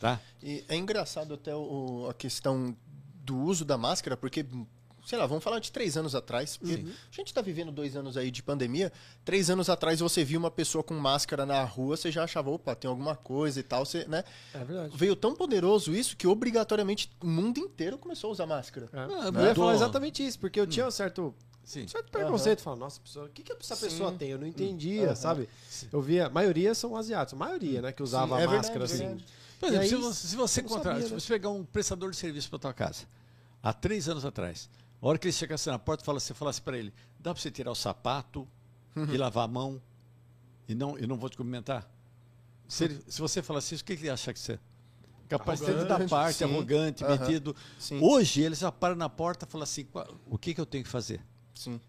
Tá? 0.00 0.20
e 0.42 0.64
é 0.68 0.76
engraçado 0.76 1.34
até 1.34 1.54
o- 1.54 2.08
a 2.10 2.14
questão 2.14 2.76
do 3.24 3.38
uso 3.38 3.64
da 3.64 3.78
máscara, 3.78 4.16
porque, 4.16 4.44
sei 5.06 5.16
lá, 5.18 5.26
vamos 5.26 5.44
falar 5.44 5.58
de 5.60 5.70
três 5.70 5.96
anos 5.96 6.14
atrás. 6.14 6.56
porque 6.56 6.74
Sim. 6.76 6.92
A 7.10 7.14
gente 7.14 7.32
tá 7.32 7.40
vivendo 7.40 7.70
dois 7.70 7.96
anos 7.96 8.16
aí 8.16 8.30
de 8.30 8.42
pandemia. 8.42 8.92
Três 9.24 9.48
anos 9.48 9.68
atrás 9.70 10.00
você 10.00 10.24
viu 10.24 10.38
uma 10.40 10.50
pessoa 10.50 10.82
com 10.82 10.94
máscara 10.94 11.46
na 11.46 11.62
rua, 11.64 11.96
você 11.96 12.10
já 12.10 12.24
achava, 12.24 12.50
opa, 12.50 12.74
tem 12.74 12.88
alguma 12.88 13.14
coisa 13.14 13.60
e 13.60 13.62
tal, 13.62 13.84
você, 13.86 14.04
né? 14.06 14.24
É 14.52 14.58
verdade. 14.64 14.96
Veio 14.96 15.14
tão 15.14 15.34
poderoso 15.34 15.94
isso 15.94 16.16
que 16.16 16.26
obrigatoriamente 16.26 17.10
o 17.20 17.26
mundo 17.26 17.58
inteiro 17.58 17.96
começou 17.98 18.28
a 18.28 18.32
usar 18.32 18.46
máscara. 18.46 18.88
É. 18.92 18.98
Ah, 18.98 19.06
eu 19.08 19.24
ia 19.24 19.30
mudou. 19.32 19.54
falar 19.54 19.74
exatamente 19.74 20.26
isso, 20.26 20.38
porque 20.38 20.58
eu 20.58 20.66
tinha 20.66 20.86
um 20.86 20.90
certo, 20.90 21.32
Sim. 21.64 21.86
certo 21.86 22.10
preconceito. 22.10 22.60
Falava, 22.62 22.80
nossa, 22.80 23.00
pessoa, 23.00 23.26
o 23.26 23.28
que, 23.28 23.42
que 23.44 23.52
essa 23.52 23.76
pessoa 23.76 24.10
Sim. 24.10 24.16
tem? 24.18 24.30
Eu 24.30 24.38
não 24.38 24.46
entendia, 24.46 25.06
Aham. 25.06 25.14
sabe? 25.14 25.48
Eu 25.92 26.00
via, 26.02 26.26
a 26.26 26.30
maioria 26.30 26.74
são 26.74 26.96
asiáticos, 26.96 27.40
a 27.40 27.44
maioria, 27.44 27.80
né, 27.82 27.92
que 27.92 28.02
usava 28.02 28.32
é 28.34 28.44
a 28.44 28.46
verdade, 28.46 28.56
máscara 28.56 28.84
é 28.84 28.86
assim. 28.86 28.98
verdade. 28.98 29.24
Por 29.62 29.68
exemplo, 29.68 29.84
E 29.84 29.88
se 29.88 29.94
aí, 29.94 30.00
você, 30.00 30.26
se 30.26 30.36
você 30.36 30.60
eu 30.60 30.68
sabia, 30.68 31.02
se 31.02 31.14
você 31.14 31.28
pegar 31.28 31.50
um 31.50 31.64
prestador 31.64 32.10
de 32.10 32.16
serviço 32.16 32.50
para 32.50 32.58
tua 32.58 32.74
casa, 32.74 33.04
há 33.62 33.72
três 33.72 34.08
anos 34.08 34.24
atrás, 34.24 34.68
a 35.00 35.06
hora 35.06 35.16
que 35.18 35.26
ele 35.28 35.32
chegasse 35.32 35.68
na 35.70 35.78
porta, 35.78 36.04
fala- 36.04 36.18
você 36.18 36.34
falasse 36.34 36.60
para 36.60 36.76
ele, 36.76 36.92
dá 37.20 37.32
para 37.32 37.40
você 37.40 37.48
tirar 37.50 37.70
o 37.70 37.74
sapato 37.76 38.46
e 38.96 39.16
lavar 39.16 39.44
a 39.44 39.48
mão 39.48 39.80
e 40.68 40.74
não, 40.74 40.98
e 40.98 41.06
não 41.06 41.16
vou 41.16 41.30
te 41.30 41.36
cumprimentar? 41.36 41.88
Se, 42.66 42.84
ele- 42.84 43.04
se 43.06 43.20
você 43.20 43.40
falasse 43.40 43.74
isso, 43.76 43.82
o 43.82 43.86
que 43.86 43.92
ele 43.92 44.10
acha 44.10 44.32
que 44.32 44.40
você 44.40 44.54
é? 44.54 44.58
Capaz 45.28 45.60
de 45.60 45.84
da 45.86 45.98
parte, 46.08 46.38
sim. 46.38 46.44
arrogante, 46.44 47.04
metido. 47.04 47.56
Sim. 47.78 48.00
Hoje 48.02 48.42
ele 48.42 48.54
já 48.56 48.70
para 48.72 48.94
na 48.96 49.08
porta 49.08 49.46
e 49.46 49.48
fala 49.48 49.64
assim, 49.64 49.84
"Qual- 49.84 50.14
o 50.26 50.36
que, 50.36 50.52
que 50.54 50.60
eu 50.60 50.66
tenho 50.66 50.82
que 50.84 50.90
fazer? 50.90 51.24
Sim. 51.54 51.80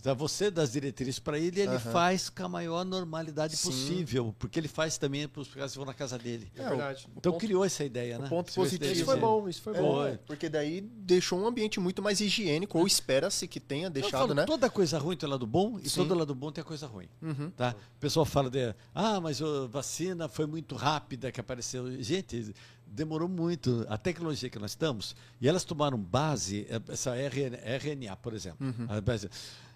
Então, 0.00 0.16
você 0.16 0.50
dá 0.50 0.62
as 0.62 0.72
diretrizes 0.72 1.18
para 1.18 1.38
ele 1.38 1.60
e 1.60 1.62
ele 1.62 1.76
Aham. 1.76 1.92
faz 1.92 2.30
com 2.30 2.42
a 2.44 2.48
maior 2.48 2.84
normalidade 2.86 3.54
Sim. 3.56 3.68
possível, 3.68 4.34
porque 4.38 4.58
ele 4.58 4.66
faz 4.66 4.96
também 4.96 5.28
para 5.28 5.42
os 5.42 5.48
caras 5.52 5.72
que 5.72 5.76
vão 5.78 5.86
na 5.86 5.92
casa 5.92 6.18
dele. 6.18 6.50
É 6.56 6.66
verdade. 6.68 7.06
o 7.06 7.18
Então 7.18 7.32
ponto- 7.32 7.40
criou 7.40 7.64
essa 7.64 7.84
ideia, 7.84 8.18
né? 8.18 8.26
ponto 8.28 8.50
positivo. 8.52 8.90
Isso 8.92 9.04
foi 9.04 9.16
bom, 9.18 9.48
isso 9.48 9.60
foi 9.60 9.76
É, 9.76 9.80
bom. 9.80 9.94
Foi. 9.96 10.16
porque 10.26 10.48
daí 10.48 10.80
deixou 10.80 11.38
um 11.38 11.46
ambiente 11.46 11.78
muito 11.78 12.00
mais 12.02 12.18
higiênico, 12.20 12.78
ou 12.78 12.86
espera-se 12.86 13.46
que 13.46 13.60
tenha 13.60 13.86
Eu 13.88 13.90
deixado, 13.90 14.20
falo, 14.20 14.34
né? 14.34 14.44
toda 14.46 14.70
coisa 14.70 14.98
ruim 14.98 15.16
tem 15.16 15.28
lado 15.28 15.46
bom 15.46 15.78
e 15.78 15.88
Sim. 15.88 16.00
todo 16.00 16.14
lado 16.14 16.34
bom 16.34 16.50
tem 16.50 16.62
a 16.62 16.64
coisa 16.64 16.86
ruim. 16.86 17.08
Uhum. 17.20 17.50
Tá? 17.50 17.74
O 17.96 18.00
pessoal 18.00 18.24
fala 18.24 18.48
de, 18.48 18.74
ah, 18.94 19.20
mas 19.20 19.42
a 19.42 19.66
vacina 19.66 20.28
foi 20.28 20.46
muito 20.46 20.74
rápida 20.76 21.30
que 21.30 21.40
apareceu. 21.40 22.00
Gente, 22.02 22.54
demorou 22.86 23.28
muito. 23.28 23.84
A 23.88 23.98
tecnologia 23.98 24.48
que 24.48 24.58
nós 24.58 24.70
estamos, 24.72 25.14
e 25.40 25.46
elas 25.46 25.62
tomaram 25.62 25.98
base, 25.98 26.66
eh, 26.70 26.80
essa 26.88 27.14
RN 27.14 27.54
RNA, 27.62 28.16
por 28.16 28.32
exemplo. 28.32 28.66
Uhum. 28.66 28.86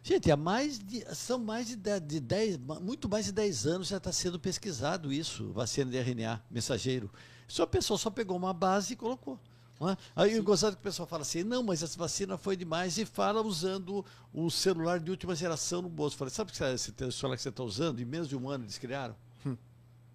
Gente, 0.07 0.31
há 0.31 0.37
mais 0.37 0.79
de, 0.79 1.03
são 1.15 1.39
mais 1.39 1.67
de 1.67 1.77
10, 1.77 2.03
de 2.07 2.21
10, 2.21 2.59
muito 2.59 3.09
mais 3.09 3.25
de 3.25 3.33
10 3.33 3.67
anos 3.67 3.89
já 3.89 3.97
está 3.97 4.13
sendo 4.13 4.39
pesquisado 4.39 5.11
isso, 5.11 5.51
vacina 5.53 5.91
de 5.91 5.97
RNA, 5.97 6.43
mensageiro. 6.51 7.11
Só 7.49 7.63
a 7.63 7.67
pessoa 7.67 7.97
só 7.99 8.11
pegou 8.11 8.37
uma 8.37 8.53
base 8.53 8.93
e 8.93 8.97
colocou. 8.97 9.41
é? 9.81 9.97
Aí 10.15 10.39
o 10.39 10.43
gozado 10.45 10.77
que 10.77 10.81
o 10.81 10.85
pessoal 10.85 11.09
fala 11.09 11.23
assim, 11.23 11.43
não, 11.43 11.63
mas 11.63 11.83
essa 11.83 11.97
vacina 11.99 12.37
foi 12.37 12.55
demais 12.55 12.99
e 12.99 13.07
fala 13.07 13.41
usando 13.41 14.05
o 14.31 14.51
celular 14.51 15.01
de 15.01 15.11
última 15.11 15.35
geração 15.35 15.81
no 15.81 15.89
bolso. 15.89 16.19
Falei, 16.19 16.33
sabe 16.35 16.53
que 16.53 16.63
esse 16.63 16.93
celular 17.11 17.37
que 17.37 17.43
você 17.43 17.49
está 17.49 17.65
usando? 17.65 17.99
Em 17.99 18.05
menos 18.05 18.29
de 18.29 18.37
um 18.37 18.47
ano 18.51 18.65
eles 18.65 18.77
criaram? 18.77 19.17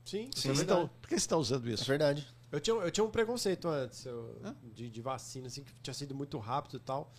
Sim, 0.05 0.29
isso 0.35 0.53
Sim. 0.55 0.61
é 0.61 0.65
tá- 0.65 0.75
por 0.87 1.07
que 1.07 1.15
você 1.15 1.15
está 1.15 1.35
usando 1.35 1.67
É 1.67 1.73
isso? 1.73 1.85
verdade. 1.85 2.27
Eu 2.51 2.59
tinha, 2.59 2.75
eu 2.75 2.91
tinha 2.91 3.03
um 3.03 3.11
preconceito 3.11 3.67
antes 3.67 4.05
eu- 4.05 4.39
de, 4.73 4.87
de 4.89 5.01
vacina, 5.01 5.47
assim, 5.47 5.63
que 5.63 5.73
tinha 5.81 5.93
sido 5.95 6.13
muito 6.13 6.37
rápido 6.37 6.77
e 6.77 6.79
tal. 6.79 7.11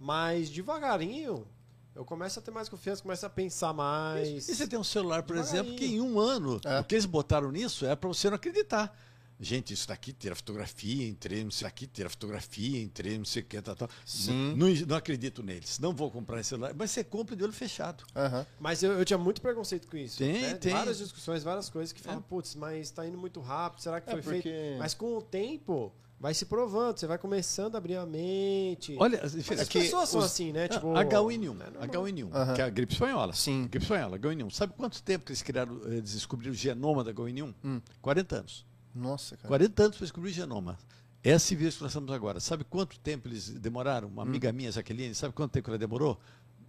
Mas 0.00 0.48
devagarinho, 0.50 1.46
eu 1.94 2.04
começo 2.04 2.38
a 2.38 2.42
ter 2.42 2.50
mais 2.50 2.68
confiança, 2.68 3.02
começo 3.02 3.24
a 3.24 3.30
pensar 3.30 3.72
mais. 3.72 4.48
E 4.48 4.54
você 4.54 4.66
tem 4.66 4.78
um 4.78 4.84
celular, 4.84 5.22
por 5.22 5.36
Devagarinho. 5.36 5.62
exemplo, 5.64 5.78
que 5.78 5.86
em 5.94 6.00
um 6.00 6.18
ano, 6.18 6.60
É. 6.64 6.80
o 6.80 6.84
que 6.84 6.94
eles 6.94 7.06
botaram 7.06 7.50
nisso 7.52 7.86
é 7.86 7.94
para 7.94 8.08
você 8.08 8.28
não 8.28 8.36
acreditar. 8.36 8.96
Gente, 9.40 9.74
isso 9.74 9.88
daqui 9.88 10.12
tira 10.12 10.34
fotografia, 10.36 11.08
entrei, 11.08 11.42
não 11.42 11.50
sei 11.50 11.66
aqui, 11.66 11.88
tira 11.88 12.08
fotografia, 12.08 12.80
entrei, 12.80 13.18
não 13.18 13.24
sei 13.24 13.42
o 13.42 13.44
que, 13.44 13.60
tal, 13.60 13.74
tal. 13.74 13.88
Sim. 14.06 14.54
Não, 14.56 14.68
não 14.86 14.96
acredito 14.96 15.42
neles, 15.42 15.80
não 15.80 15.92
vou 15.92 16.08
comprar 16.08 16.38
esse 16.40 16.50
celular. 16.50 16.72
Mas 16.72 16.92
você 16.92 17.02
compra 17.02 17.34
de 17.34 17.42
olho 17.42 17.52
fechado. 17.52 18.04
Aham. 18.14 18.46
Mas 18.60 18.84
eu, 18.84 18.92
eu 18.92 19.04
tinha 19.04 19.18
muito 19.18 19.42
preconceito 19.42 19.88
com 19.88 19.96
isso. 19.96 20.18
Tem, 20.18 20.40
né? 20.40 20.54
tem. 20.54 20.72
Várias 20.72 20.98
discussões, 20.98 21.42
várias 21.42 21.68
coisas 21.68 21.92
que 21.92 22.00
falam, 22.00 22.20
É. 22.20 22.22
putz, 22.28 22.54
mas 22.54 22.92
tá 22.92 23.04
indo 23.06 23.18
muito 23.18 23.40
rápido, 23.40 23.80
será 23.82 24.00
que 24.00 24.08
É, 24.08 24.12
foi 24.12 24.22
porque- 24.22 24.42
feito? 24.42 24.78
Mas 24.78 24.94
com 24.94 25.16
o 25.16 25.20
tempo, 25.20 25.92
vai 26.24 26.32
se 26.32 26.46
provando, 26.46 26.98
você 26.98 27.06
vai 27.06 27.18
começando 27.18 27.74
a 27.74 27.78
abrir 27.78 27.96
a 27.96 28.06
mente. 28.06 28.96
Olha, 28.98 29.18
as 29.18 29.24
as 29.26 29.32
diferenças. 29.34 29.68
que 29.68 29.78
pessoas 29.80 30.08
são 30.08 30.20
os- 30.20 30.26
assim, 30.26 30.52
né? 30.52 30.68
Tipo, 30.68 30.94
H1N1, 30.96 31.50
é 31.60 31.70
normal. 31.70 31.82
H1N1, 31.82 32.30
Aham. 32.34 32.54
que 32.54 32.62
é 32.62 32.64
a 32.64 32.70
gripe 32.70 32.94
espanhola. 32.94 33.32
Sim. 33.34 33.62
Gripe 33.68 33.84
espanhola, 33.84 34.16
H1N1. 34.18 34.50
Sabe 34.50 34.72
quanto 34.74 35.02
tempo 35.02 35.26
que 35.26 35.32
eles 35.32 35.42
criaram, 35.42 35.78
eles 35.84 36.14
descobriram 36.14 36.52
o 36.52 36.56
genoma 36.56 37.04
da 37.04 37.12
H1N1? 37.12 37.54
Hum. 37.62 37.78
40 38.00 38.36
anos. 38.36 38.64
Nossa, 38.94 39.36
cara. 39.36 39.48
40 39.48 39.82
anos 39.82 39.96
para 39.98 40.04
descobrir 40.06 40.30
o 40.30 40.32
genoma. 40.32 40.78
Esse 41.22 41.54
vírus 41.54 41.76
que 41.76 41.82
nós 41.82 41.90
estamos 41.92 42.10
agora. 42.10 42.40
Sabe 42.40 42.64
quanto 42.64 42.98
tempo 43.00 43.28
eles 43.28 43.50
demoraram? 43.50 44.08
Uma 44.08 44.22
amiga 44.22 44.50
minha, 44.50 44.72
Jaqueline, 44.72 45.14
sabe 45.14 45.34
quanto 45.34 45.52
tempo 45.52 45.68
ela 45.70 45.78
demorou? 45.78 46.18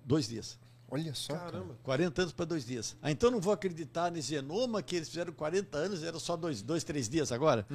Dois 0.06 0.28
dias. 0.28 0.60
Olha 0.90 1.14
só. 1.14 1.34
cara. 1.34 1.52
Caramba. 1.52 1.78
40 1.84 2.22
anos 2.22 2.34
para 2.34 2.46
dois 2.46 2.66
dias. 2.66 2.96
Ah, 3.02 3.12
então 3.12 3.32
não 3.32 3.40
vou 3.42 3.52
acreditar 3.54 4.12
nesse 4.12 4.30
genoma 4.30 4.82
que 4.82 4.96
eles 4.96 5.10
fizeram 5.10 5.34
40 5.34 5.78
anos, 5.78 6.04
era 6.04 6.20
só 6.20 6.36
dois, 6.38 6.62
dois 6.62 6.84
três 6.84 7.10
dias 7.10 7.32
agora? 7.32 7.66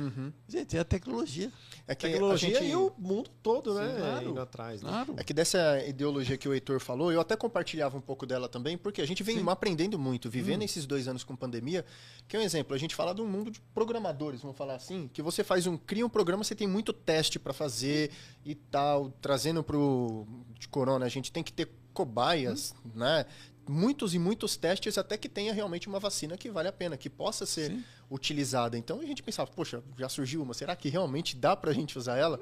Gente, 0.48 0.76
é 0.76 0.80
a 0.80 0.84
tecnologia. 0.84 1.50
É 1.86 1.94
que 1.94 2.08
Tecnologia 2.08 2.58
a 2.58 2.62
gente... 2.62 2.72
e 2.72 2.76
o 2.76 2.92
mundo 2.98 3.30
todo, 3.42 3.74
né? 3.74 3.94
claro. 3.98 4.30
Indo 4.30 4.40
atrás, 4.40 4.82
né? 4.82 4.88
Claro. 4.88 5.14
É 5.16 5.24
que 5.24 5.34
dessa 5.34 5.84
ideologia 5.86 6.36
que 6.36 6.48
o 6.48 6.54
Heitor 6.54 6.78
falou, 6.80 7.10
eu 7.12 7.20
até 7.20 7.36
compartilhava 7.36 7.96
um 7.96 8.00
pouco 8.00 8.26
dela 8.26 8.48
também, 8.48 8.78
porque 8.78 9.00
a 9.02 9.06
gente 9.06 9.22
vem 9.22 9.42
aprendendo 9.48 9.98
muito, 9.98 10.30
vivendo 10.30 10.62
esses 10.62 10.86
dois 10.86 11.08
anos 11.08 11.24
com 11.24 11.34
pandemia. 11.34 11.84
Que 12.28 12.36
é 12.36 12.40
um 12.40 12.42
exemplo, 12.42 12.74
a 12.74 12.78
gente 12.78 12.94
fala 12.94 13.12
de 13.12 13.20
um 13.20 13.26
mundo 13.26 13.50
de 13.50 13.60
programadores, 13.74 14.40
vamos 14.40 14.56
falar 14.56 14.76
assim, 14.76 15.10
que 15.12 15.20
você 15.20 15.42
faz 15.42 15.66
um, 15.66 15.76
cria 15.76 16.06
um 16.06 16.08
programa, 16.08 16.44
você 16.44 16.54
tem 16.54 16.68
muito 16.68 16.92
teste 16.92 17.38
para 17.38 17.52
fazer 17.52 18.12
e 18.44 18.54
tal, 18.54 19.10
trazendo 19.20 19.64
pro 19.64 20.26
de 20.58 20.68
corona, 20.68 21.06
a 21.06 21.08
gente 21.08 21.32
tem 21.32 21.42
que 21.42 21.52
ter 21.52 21.68
cobaias, 21.92 22.74
né? 22.94 23.26
Muitos 23.68 24.14
e 24.14 24.18
muitos 24.18 24.56
testes 24.56 24.98
até 24.98 25.16
que 25.16 25.28
tenha 25.28 25.52
realmente 25.52 25.88
uma 25.88 26.00
vacina 26.00 26.36
que 26.36 26.50
vale 26.50 26.68
a 26.68 26.72
pena, 26.72 26.96
que 26.96 27.08
possa 27.08 27.46
ser 27.46 27.78
utilizada. 28.10 28.76
Então 28.76 29.00
a 29.00 29.04
gente 29.04 29.22
pensava, 29.22 29.50
poxa, 29.50 29.82
já 29.96 30.08
surgiu 30.08 30.42
uma, 30.42 30.54
será 30.54 30.74
que 30.74 30.88
realmente 30.88 31.36
dá 31.36 31.54
pra 31.54 31.72
gente 31.72 31.96
usar 31.96 32.16
ela? 32.16 32.40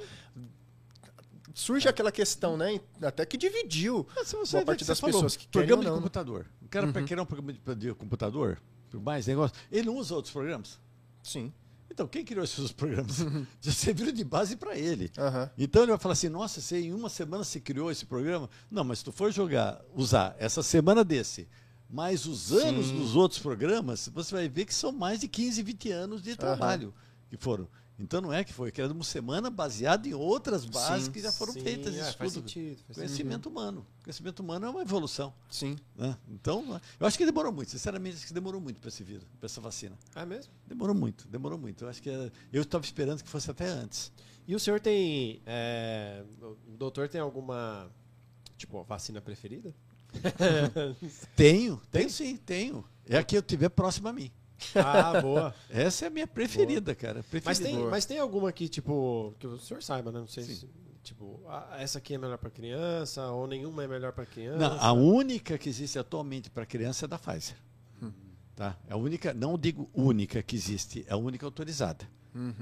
Surge 1.55 1.88
aquela 1.88 2.12
questão, 2.12 2.57
né? 2.57 2.80
Até 3.03 3.26
que 3.26 3.36
dividiu 3.36 4.05
boa 4.05 4.44
vê 4.46 4.64
parte 4.64 4.84
das 4.84 4.99
você 4.99 5.01
falou, 5.01 5.14
pessoas 5.16 5.36
que 5.36 5.49
programa 5.49 5.82
de 5.82 5.88
não, 5.88 5.96
né? 5.96 6.01
computador. 6.01 6.46
O 6.62 6.68
cara 6.68 6.86
para 6.92 7.03
criar 7.03 7.22
um 7.22 7.26
programa 7.26 7.53
de, 7.53 7.74
de 7.74 7.94
computador, 7.94 8.62
por 8.90 9.01
mais 9.01 9.26
negócio, 9.26 9.57
ele 9.70 9.86
não 9.86 9.96
usa 9.96 10.14
outros 10.14 10.32
programas. 10.32 10.78
Sim. 11.22 11.53
Então, 11.99 12.07
quem 12.07 12.24
criou 12.24 12.44
esses 12.44 12.70
programas? 12.72 13.16
Já 13.61 13.72
serviram 13.72 14.12
de 14.12 14.22
base 14.22 14.55
para 14.55 14.78
ele. 14.78 15.11
Aham. 15.18 15.51
Então 15.59 15.82
ele 15.82 15.90
vai 15.90 15.99
falar 15.99 16.12
assim: 16.12 16.28
nossa, 16.28 16.61
você 16.61 16.78
em 16.78 16.92
uma 16.92 17.09
semana 17.09 17.42
você 17.42 17.59
criou 17.59 17.90
esse 17.90 18.07
programa? 18.07 18.49
Não, 18.70 18.84
mas 18.84 18.99
se 19.01 19.05
tu 19.05 19.11
for 19.11 19.32
jogar, 19.32 19.80
usar 19.96 20.36
essa 20.38 20.62
semana 20.62 21.03
desse, 21.03 21.49
mais 21.90 22.24
os 22.24 22.53
anos 22.53 22.86
Sim. 22.86 22.99
dos 22.99 23.16
outros 23.16 23.40
programas, 23.40 24.09
você 24.14 24.32
vai 24.32 24.49
ver 24.49 24.64
que 24.64 24.74
são 24.74 24.92
mais 24.92 25.18
de 25.18 25.26
15, 25.26 25.61
20 25.61 25.90
anos 25.90 26.22
de 26.22 26.36
trabalho 26.36 26.94
que 27.28 27.36
foram. 27.36 27.68
Então 27.99 28.20
não 28.20 28.32
é 28.32 28.44
que 28.44 28.53
foi 28.53 28.70
criado 28.70 28.92
uma 28.92 29.03
semana 29.03 29.51
baseado 29.51 30.07
em 30.07 30.14
outras 30.14 30.64
bases 30.64 31.07
Sim. 31.07 31.11
que 31.12 31.20
já 31.20 31.32
foram 31.32 31.53
Sim, 31.53 31.62
feitas. 31.62 31.96
é, 31.96 32.12
faz 32.12 32.32
sentido, 32.32 32.78
faz 32.86 32.96
Conhecimento 32.96 33.49
humano. 33.49 33.84
Conhecimento 34.05 34.38
humano 34.40 34.66
é 34.66 34.70
uma 34.70 34.82
evolução. 34.82 35.34
Sim. 35.51 35.76
né? 35.96 36.16
Então, 36.28 36.80
eu 37.01 37.07
acho 37.07 37.18
que 37.18 37.26
demorou 37.26 37.53
muito. 37.53 37.70
Sinceramente, 37.72 38.16
acho 38.18 38.26
que 38.28 38.32
demorou 38.32 38.61
muito 38.61 38.80
para 38.80 38.88
esse 38.88 39.03
vírus, 39.03 39.24
para 39.40 39.46
essa 39.46 39.61
vacina. 39.61 39.99
É 40.14 40.24
mesmo? 40.24 40.53
Demorou 40.66 40.94
muito, 40.94 41.26
demorou 41.26 41.59
muito. 41.59 41.84
Eu 41.84 41.88
acho 41.88 42.01
que 42.01 42.09
é- 42.09 42.30
eu 42.53 42.62
estava 42.62 42.84
esperando 42.84 43.20
que 43.22 43.28
fosse 43.28 43.51
até 43.51 43.66
antes. 43.66 44.12
E 44.46 44.55
o 44.55 44.61
senhor 44.61 44.78
tem. 44.80 45.42
é, 45.44 46.22
o 46.40 46.76
doutor 46.76 47.09
tem 47.09 47.20
alguma. 47.20 47.90
Tipo, 48.57 48.82
vacina 48.84 49.20
preferida? 49.20 49.74
Tenho, 51.36 51.80
tenho 51.90 52.11
sim, 52.11 52.36
tenho. 52.36 52.84
É 53.07 53.18
a 53.18 53.22
que 53.22 53.36
eu 53.36 53.42
tiver 53.42 53.68
próxima 53.68 54.11
a 54.11 54.12
mim. 54.12 54.30
Ah, 54.74 55.20
boa. 55.20 55.54
Essa 55.70 56.06
é 56.06 56.09
a 56.09 56.11
minha 56.11 56.26
preferida, 56.26 56.94
cara. 56.94 57.22
Preferida. 57.22 57.48
Mas 57.48 57.59
tem, 57.59 57.78
mas 57.78 58.04
tem 58.04 58.18
alguma 58.18 58.52
que, 58.52 58.68
tipo, 58.68 59.34
que 59.38 59.46
o 59.46 59.59
senhor 59.59 59.82
saiba, 59.82 60.11
né? 60.12 60.18
Não 60.20 60.26
sei 60.26 60.44
se. 60.44 60.68
Tipo, 61.02 61.40
essa 61.78 61.98
aqui 61.98 62.14
é 62.14 62.18
melhor 62.18 62.36
pra 62.36 62.50
criança, 62.50 63.30
ou 63.30 63.46
nenhuma 63.46 63.82
é 63.82 63.88
melhor 63.88 64.12
pra 64.12 64.26
criança. 64.26 64.59
Não, 64.59 64.78
a 64.78 64.92
única 64.92 65.56
que 65.56 65.68
existe 65.68 65.98
atualmente 65.98 66.50
para 66.50 66.66
criança 66.66 67.06
é 67.06 67.09
da 67.09 67.18
Pfizer. 67.18 67.56
Tá? 68.54 68.76
É 68.88 68.92
a 68.92 68.96
única, 68.96 69.32
não 69.32 69.56
digo 69.56 69.88
única 69.94 70.42
que 70.42 70.56
existe, 70.56 71.06
é 71.09 71.12
a 71.12 71.16
única 71.16 71.46
autorizada. 71.46 72.04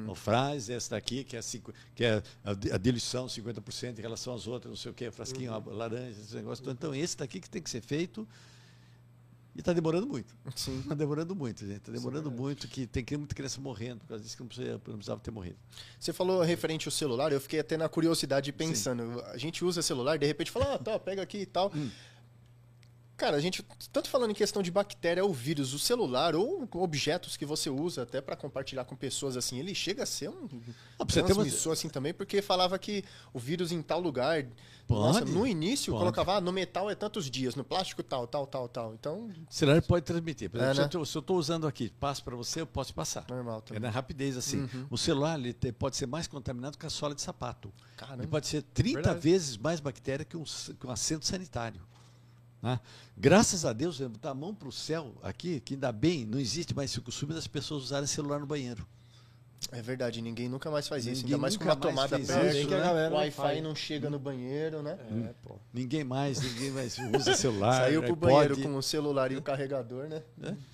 O 0.07 0.15
Fraz, 0.15 0.71
essa 0.71 0.91
daqui, 0.91 1.25
que 1.25 1.37
é, 1.37 1.43
cinco, 1.43 1.73
que 1.95 2.05
é 2.05 2.23
a, 2.45 2.51
a 2.51 2.79
diluição 2.79 3.27
50% 3.27 3.99
em 3.99 4.03
relação 4.03 4.35
às 4.35 4.47
outras, 4.47 4.71
não 4.71 4.77
sei 4.77 4.91
o 4.91 4.95
que, 4.95 5.11
frasquinho, 5.11 5.53
a 5.53 5.59
laranja, 5.59 6.19
esse 6.21 6.35
negócio. 6.35 6.65
todo. 6.65 6.75
Então, 6.75 6.95
esse 6.95 7.17
daqui 7.17 7.41
que 7.41 7.51
tem 7.51 7.61
que 7.61 7.69
ser 7.69 7.81
feito. 7.81 8.27
E 9.57 9.61
está 9.61 9.73
demorando 9.73 10.07
muito. 10.07 10.37
Sim. 10.55 10.81
Está 10.81 10.95
demorando 10.95 11.35
muito, 11.35 11.67
gente. 11.67 11.79
Está 11.79 11.91
demorando 11.91 12.31
muito, 12.31 12.69
que 12.69 12.87
tem 12.87 13.05
muita 13.17 13.35
criança 13.35 13.59
morrendo, 13.59 14.01
por 14.01 14.09
causa 14.09 14.23
disso 14.23 14.37
que 14.37 14.43
não 14.43 14.49
precisava, 14.49 14.83
não 14.87 14.97
precisava 14.97 15.21
ter 15.21 15.31
morrido. 15.31 15.57
Você 15.99 16.13
falou 16.13 16.43
referente 16.43 16.87
ao 16.87 16.93
celular, 16.93 17.33
eu 17.33 17.41
fiquei 17.41 17.61
até 17.61 17.77
na 17.77 17.89
curiosidade 17.89 18.53
pensando. 18.53 19.21
A 19.33 19.39
gente 19.39 19.65
usa 19.65 19.81
celular, 19.81 20.19
de 20.19 20.27
repente 20.27 20.51
fala, 20.51 20.75
ah, 20.75 20.79
tá, 20.79 20.99
pega 20.99 21.23
aqui 21.23 21.39
e 21.39 21.47
tal. 21.47 21.73
Hum. 21.75 21.91
Cara, 23.17 23.37
a 23.37 23.41
gente, 23.41 23.63
tanto 23.91 24.11
falando 24.11 24.33
em 24.33 24.35
questão 24.35 24.63
de 24.63 24.71
bactéria 24.71 25.25
ou 25.25 25.33
vírus, 25.33 25.73
o 25.73 25.79
celular 25.79 26.35
ou 26.37 26.69
objetos 26.75 27.35
que 27.35 27.47
você 27.47 27.71
usa 27.71 28.03
até 28.03 28.21
para 28.21 28.37
compartilhar 28.37 28.85
com 28.85 28.95
pessoas 28.95 29.39
assim, 29.39 29.59
ele 29.59 29.75
chega 29.75 30.03
a 30.03 30.07
ser 30.07 30.29
um 30.29 30.47
Ah, 30.99 31.07
ter 31.07 31.21
uma- 31.21 31.27
transmissor 31.27 31.73
assim 31.73 31.89
também, 31.89 32.13
porque 32.13 32.43
falava 32.43 32.79
que 32.79 33.03
o 33.33 33.39
vírus 33.39 33.73
em 33.73 33.81
tal 33.81 34.01
lugar, 34.01 34.47
nossa, 34.87 35.21
Pode, 35.21 35.33
no 35.33 35.47
início 35.47 35.93
pode. 35.95 36.01
colocava, 36.03 36.35
ah, 36.37 36.41
no 36.43 36.53
metal 36.53 36.91
é 36.91 36.95
tantos 36.95 37.31
dias, 37.31 37.55
no 37.55 37.65
plástico 37.65 38.03
tal, 38.03 38.27
tal, 38.27 38.47
tal, 38.47 38.69
tal. 38.69 38.93
Então, 38.95 39.31
O 39.51 39.53
celular 39.55 39.81
pode 39.81 40.05
transmitir. 40.05 40.51
Por 40.51 40.61
É, 40.61 40.65
exemplo, 40.71 40.91
se 40.93 40.99
né? 40.99 41.05
se 41.07 41.17
eu 41.17 41.21
estou 41.21 41.39
usando 41.39 41.67
aqui, 41.67 41.89
passo 41.99 42.23
para 42.23 42.37
você, 42.37 42.61
eu 42.61 42.67
posso 42.67 42.93
passar. 42.93 43.25
normal 43.31 43.59
É 43.59 43.61
também. 43.63 43.81
na 43.83 43.89
rapidez 43.91 44.37
assim. 44.37 44.69
O 44.91 44.99
celular 44.99 45.41
ele 45.41 45.55
pode 45.73 45.97
ser 45.97 46.07
mais 46.07 46.27
contaminado 46.27 46.77
que 46.77 46.85
a 46.85 46.91
sola 46.91 47.15
de 47.15 47.23
sapato. 47.23 47.73
Caramba. 47.97 48.23
Ele 48.25 48.29
pode 48.31 48.47
ser 48.47 48.61
30 48.63 48.97
Verdade. 49.01 49.21
vezes 49.21 49.57
mais 49.57 49.81
bactéria 49.81 50.23
que 50.25 50.37
um, 50.37 50.45
que 50.45 50.87
um 50.87 50.91
assento 50.91 51.25
sanitário. 51.27 51.81
Né? 52.63 52.81
Graças 53.17 53.65
a 53.65 53.73
Deus, 53.73 54.01
eu 54.01 54.09
botar 54.09 54.31
a 54.31 54.35
mão 54.35 54.55
para 54.55 54.69
o 54.69 54.73
céu 54.73 55.15
aqui, 55.23 55.61
que 55.61 55.75
ainda 55.75 55.93
bem, 55.93 56.25
não 56.25 56.39
existe 56.39 56.75
mais 56.75 56.91
esse 56.91 57.01
costume 57.01 57.35
das 57.35 57.47
pessoas 57.47 57.85
usarem 57.85 58.07
celular 58.07 58.41
no 58.41 58.47
banheiro. 58.47 58.87
É 59.73 59.83
verdade, 59.83 60.23
ninguém 60.23 60.49
nunca 60.49 60.71
mais 60.71 60.87
faz 60.87 61.07
isso, 61.07 61.23
Ninguém 61.23 61.35
ainda 61.35 61.39
mais 61.39 61.57
com 61.57 61.65
uma 61.65 61.75
mais 61.75 61.81
tomada 61.81 62.19
perto, 62.19 62.57
isso, 62.57 62.69
que 62.69 62.75
a 62.75 62.79
né? 62.79 62.85
galera 62.85 63.15
o 63.15 63.17
Wi-Fi 63.17 63.61
não 63.61 63.75
chega 63.75 64.09
no 64.09 64.19
banheiro, 64.19 64.83
né? 64.83 64.99
É, 65.11 65.35
pô. 65.43 65.57
Ninguém 65.73 66.05
mais, 66.05 66.41
ninguém 66.41 66.71
mais 66.71 66.97
usa 66.99 67.35
celular. 67.35 67.73
Saiu 67.81 68.03
pro 68.03 68.13
iPod. 68.13 68.33
banheiro 68.33 68.61
com 68.61 68.77
o 68.77 68.83
celular 68.83 69.33
e 69.33 69.37
o 69.37 69.43
carregador, 69.43 70.09
né? 70.09 70.23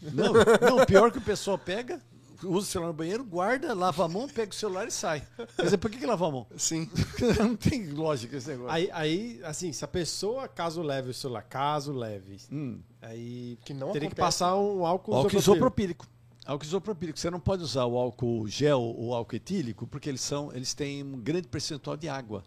Não, 0.02 0.32
não, 0.32 0.84
pior 0.84 1.10
que 1.10 1.18
o 1.18 1.22
pessoal 1.22 1.56
pega, 1.56 2.00
usa 2.44 2.58
o 2.58 2.62
celular 2.62 2.88
no 2.88 2.94
banheiro, 2.94 3.24
guarda, 3.24 3.74
lava 3.74 4.04
a 4.04 4.08
mão, 4.08 4.28
pega 4.28 4.50
o 4.50 4.54
celular 4.54 4.86
e 4.86 4.90
sai. 4.90 5.22
Quer 5.56 5.62
dizer, 5.64 5.78
por 5.78 5.90
que, 5.90 5.98
que 5.98 6.06
lava 6.06 6.26
a 6.26 6.30
mão? 6.30 6.46
Sim. 6.56 6.88
não 7.38 7.56
tem 7.56 7.88
lógica 7.90 8.36
esse 8.36 8.48
negócio. 8.48 8.72
Aí, 8.72 8.90
aí, 8.92 9.40
assim, 9.44 9.72
se 9.72 9.84
a 9.84 9.88
pessoa, 9.88 10.48
caso 10.48 10.82
leve 10.82 11.10
o 11.10 11.14
celular, 11.14 11.42
caso 11.42 11.92
leve, 11.92 12.36
Hum. 12.50 12.80
aí 13.00 13.58
Que 13.64 13.74
não 13.74 13.92
teria 13.92 14.08
que 14.08 14.14
passar 14.14 14.56
um 14.56 14.84
álcool, 14.86 15.14
Álcool 15.14 15.36
isopropílico. 15.36 16.06
Álcool 16.44 16.64
isopropílico. 16.64 17.18
Você 17.18 17.30
não 17.30 17.38
pode 17.40 17.62
usar 17.62 17.84
o 17.86 17.96
álcool 17.96 18.48
gel 18.48 18.80
ou 18.80 19.08
o 19.08 19.14
álcool 19.14 19.36
etílico, 19.36 19.86
porque 19.86 20.08
eles, 20.08 20.20
são, 20.20 20.52
eles 20.52 20.74
têm 20.74 21.02
um 21.02 21.20
grande 21.20 21.48
percentual 21.48 21.96
de 21.96 22.08
água. 22.08 22.42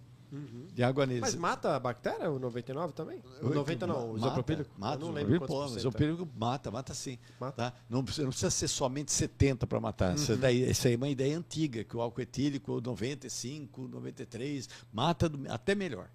De 0.74 0.84
água 0.84 1.06
neles. 1.06 1.22
Mas 1.22 1.36
mata 1.36 1.76
a 1.76 1.80
bactéria, 1.80 2.30
o 2.30 2.38
99 2.40 2.94
também? 2.94 3.22
O 3.42 3.48
Oi, 3.48 3.56
90 3.56 3.88
não, 3.88 3.96
o 3.96 4.08
mata, 4.14 4.18
isopropílico? 4.20 4.70
Mata, 4.78 4.96
Eu 4.96 5.08
não 5.08 5.14
lembro 5.14 5.40
quantos 5.40 5.56
o 5.56 5.60
cento 5.68 5.76
é. 5.76 5.80
isopropílico 5.80 6.30
mata, 6.36 6.72
mata 6.72 6.94
sim. 6.94 7.18
Mata. 7.40 7.72
Tá? 7.72 7.74
Não, 7.90 8.04
precisa- 8.04 8.24
não 8.24 8.30
precisa 8.32 8.50
ser 8.52 8.68
somente 8.68 9.12
70 9.12 9.66
para 9.68 9.80
matar. 9.80 10.16
Isso, 10.16 10.36
daí, 10.36 10.70
isso 10.70 10.88
aí 10.88 10.94
é 10.94 10.98
uma 10.98 11.08
ideia 11.10 11.38
antiga, 11.38 11.84
que 11.84 11.96
o 11.96 12.02
álcool 12.02 12.22
etílico, 12.22 12.82
95, 12.82 13.88
93, 13.88 14.70
mata 14.92 15.30
do- 15.30 15.50
até 15.52 15.74
melhor. 15.76 16.10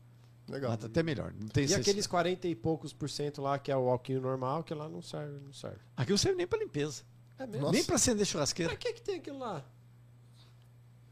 Legal. 0.48 0.70
Mata 0.72 0.86
até 0.86 1.02
melhor. 1.02 1.32
Não 1.40 1.46
tem 1.48 1.64
E 1.66 1.74
aqueles 1.74 2.06
40 2.08 2.48
e 2.48 2.54
poucos 2.56 2.92
por 2.92 3.08
cento 3.08 3.40
lá, 3.40 3.58
que 3.58 3.70
é 3.70 3.76
o 3.76 3.88
álcool 3.88 4.20
normal, 4.20 4.64
que 4.64 4.74
lá 4.74 4.88
não 4.88 5.00
serve, 5.00 5.38
não 5.44 5.52
serve. 5.52 5.78
Aqui 5.96 6.11
não 6.11 6.18
serve 6.18 6.36
nem 6.38 6.46
para 6.46 6.58
limpeza. 6.58 7.04
É 7.38 7.46
mesmo? 7.46 7.61
Nossa. 7.62 7.72
Nem 7.72 7.84
para 7.84 7.94
acender 7.94 8.26
churrasqueira. 8.26 8.70
Pra 8.70 8.76
que 8.78 8.92
que 8.92 9.00
tem 9.00 9.14
aquilo 9.16 9.38
lá? 9.38 9.64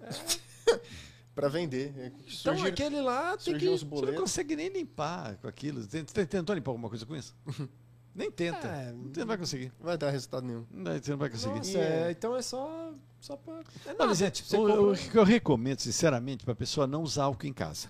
Pra 1.39 1.49
vender. 1.49 1.93
Então 1.97 2.29
Surgiram- 2.55 2.67
aquele 2.69 3.01
lá 3.01 3.37
tem 3.37 3.57
que... 3.57 3.69
Você 3.69 3.85
não 3.85 4.15
consegue 4.15 4.57
nem 4.57 4.69
limpar 4.71 5.37
com 5.37 5.47
aquilo. 5.47 5.87
Tentou 5.87 6.53
limpar 6.53 6.73
alguma 6.73 6.89
coisa 6.89 7.07
com 7.07 7.15
isso? 7.15 7.33
nem 8.13 8.29
tenta. 8.29 8.67
É, 8.67 8.93
Você 8.93 9.21
não 9.21 9.27
vai 9.29 9.39
conseguir. 9.39 9.73
Vai 9.79 9.97
dar 9.97 10.11
resultado 10.11 10.45
nenhum. 10.45 10.67
Não, 10.69 10.93
Você 11.01 11.11
não 11.13 11.19
vai 11.19 11.31
conseguir. 11.31 11.59
Nossa, 11.59 11.79
é, 11.79 12.09
é- 12.09 12.11
então 12.11 12.37
é 12.37 12.43
só, 12.43 12.93
só 13.21 13.37
pra... 13.37 13.61
É 13.87 13.95
Olha, 13.97 14.15
gente, 14.17 14.43
o, 14.43 14.57
compra- 14.57 14.83
o 14.83 14.97
que 14.97 15.17
eu 15.17 15.23
recomendo, 15.23 15.79
sinceramente, 15.79 16.45
para 16.45 16.53
a 16.55 16.57
pessoa 16.57 16.89
não 16.89 17.03
usar 17.05 17.25
álcool 17.25 17.47
em 17.47 17.53
casa. 17.53 17.89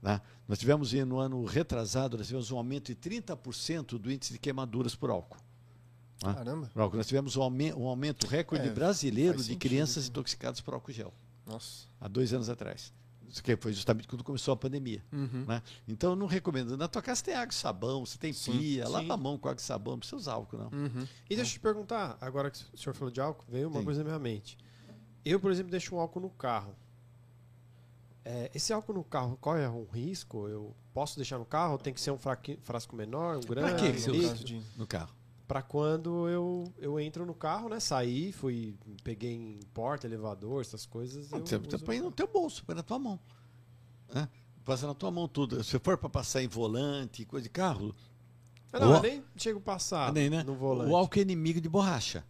Tá? 0.00 0.22
Nós 0.48 0.58
tivemos 0.58 0.94
no 0.94 1.18
ano 1.18 1.44
retrasado, 1.44 2.16
nós 2.16 2.26
tivemos 2.26 2.50
um 2.50 2.56
aumento 2.56 2.86
de 2.86 2.96
30% 2.96 3.98
do 3.98 4.10
índice 4.10 4.32
de 4.32 4.38
queimaduras 4.38 4.94
por 4.94 5.10
álcool. 5.10 5.36
Ah. 6.24 6.32
Caramba. 6.32 6.70
Álcool. 6.74 6.96
Nós 6.96 7.06
tivemos 7.06 7.36
um 7.36 7.42
aumento, 7.42 7.78
um 7.78 7.86
aumento 7.86 8.26
recorde 8.26 8.68
É, 8.68 8.70
brasileiro 8.70 9.36
de 9.36 9.42
sentido, 9.44 9.58
crianças 9.60 10.04
né? 10.04 10.08
intoxicadas 10.08 10.60
por 10.62 10.72
álcool 10.72 10.90
gel, 10.92 11.12
Nossa. 11.46 11.86
há 12.00 12.08
dois 12.08 12.32
anos 12.32 12.48
atrás. 12.48 12.92
Que 13.42 13.56
foi 13.56 13.72
justamente 13.72 14.06
quando 14.06 14.22
começou 14.22 14.52
a 14.52 14.56
pandemia. 14.56 15.02
Uhum. 15.10 15.46
né? 15.48 15.62
Então, 15.88 16.10
eu 16.10 16.16
não 16.16 16.26
recomendo. 16.26 16.76
Na 16.76 16.86
tua 16.86 17.00
casa 17.00 17.24
tem 17.24 17.32
água 17.34 17.50
e 17.50 17.54
sabão, 17.54 18.04
você 18.04 18.18
tem 18.18 18.30
Sim, 18.32 18.52
pia, 18.58 18.84
sim. 18.86 18.92
lava 18.92 19.14
a 19.14 19.16
mão 19.16 19.38
com 19.38 19.48
água 19.48 19.58
e 19.58 19.62
sabão, 19.64 19.92
não 19.94 19.98
precisa 20.00 20.16
usar 20.16 20.32
álcool, 20.34 20.58
não. 20.58 20.66
Uhum. 20.66 21.08
E 21.30 21.34
deixa 21.36 21.50
eu 21.50 21.54
te 21.54 21.60
perguntar, 21.60 22.18
agora 22.20 22.50
que 22.50 22.58
o 22.74 22.76
senhor 22.76 22.92
falou 22.94 23.10
de 23.10 23.20
álcool, 23.22 23.44
veio 23.48 23.68
uma 23.68 23.78
Sim. 23.78 23.84
coisa 23.86 24.00
na 24.04 24.10
minha 24.10 24.18
mente. 24.18 24.58
Eu, 25.24 25.40
por 25.40 25.50
exemplo, 25.50 25.70
deixo 25.70 25.94
um 25.94 25.98
álcool 25.98 26.20
no 26.20 26.28
carro. 26.30 26.74
É, 28.24 28.50
esse 28.54 28.72
álcool 28.72 28.92
no 28.92 29.02
carro, 29.02 29.36
qual 29.40 29.56
é 29.56 29.68
o 29.68 29.84
risco? 29.90 30.46
Eu 30.48 30.76
posso 30.92 31.16
deixar 31.16 31.38
no 31.38 31.44
carro? 31.46 31.78
Tem 31.78 31.92
que 31.94 32.00
ser 32.00 32.10
um 32.10 32.18
fraqui- 32.18 32.58
frasco 32.62 32.94
menor, 32.94 33.38
um 33.38 33.40
grande? 33.40 33.82
que 33.82 33.92
que 33.94 33.98
você 34.00 34.10
usa? 34.10 34.36
No 34.76 34.86
carro. 34.86 35.12
Pra 35.52 35.60
quando 35.60 36.26
eu, 36.30 36.72
eu 36.78 36.98
entro 36.98 37.26
no 37.26 37.34
carro, 37.34 37.68
né? 37.68 37.78
Saí, 37.78 38.32
fui, 38.32 38.74
peguei 39.04 39.34
em 39.34 39.60
porta, 39.74 40.06
elevador, 40.06 40.62
essas 40.62 40.86
coisas. 40.86 41.30
eu 41.30 41.40
Você, 41.40 41.56
uso 41.56 41.84
põe 41.84 42.00
no 42.00 42.10
teu 42.10 42.26
bolso, 42.26 42.64
põe 42.64 42.74
na 42.74 42.82
tua 42.82 42.98
mão. 42.98 43.20
Né? 44.14 44.30
Passa 44.64 44.86
na 44.86 44.94
tua 44.94 45.10
mão 45.10 45.28
tudo. 45.28 45.62
Se 45.62 45.78
for 45.78 45.98
para 45.98 46.08
passar 46.08 46.42
em 46.42 46.48
volante, 46.48 47.26
coisa 47.26 47.42
de 47.42 47.50
carro, 47.50 47.94
Ah, 48.72 48.80
não, 48.80 48.92
O- 48.92 48.94
eu 48.94 49.02
nem 49.02 49.22
chego 49.36 49.60
passado 49.60 50.08
Ah, 50.08 50.12
nem, 50.14 50.30
né? 50.30 50.42
no 50.42 50.54
volante. 50.54 50.90
O 50.90 50.96
álcool 50.96 51.18
é 51.18 51.20
inimigo 51.22 51.60
de 51.60 51.68
borracha. 51.68 52.24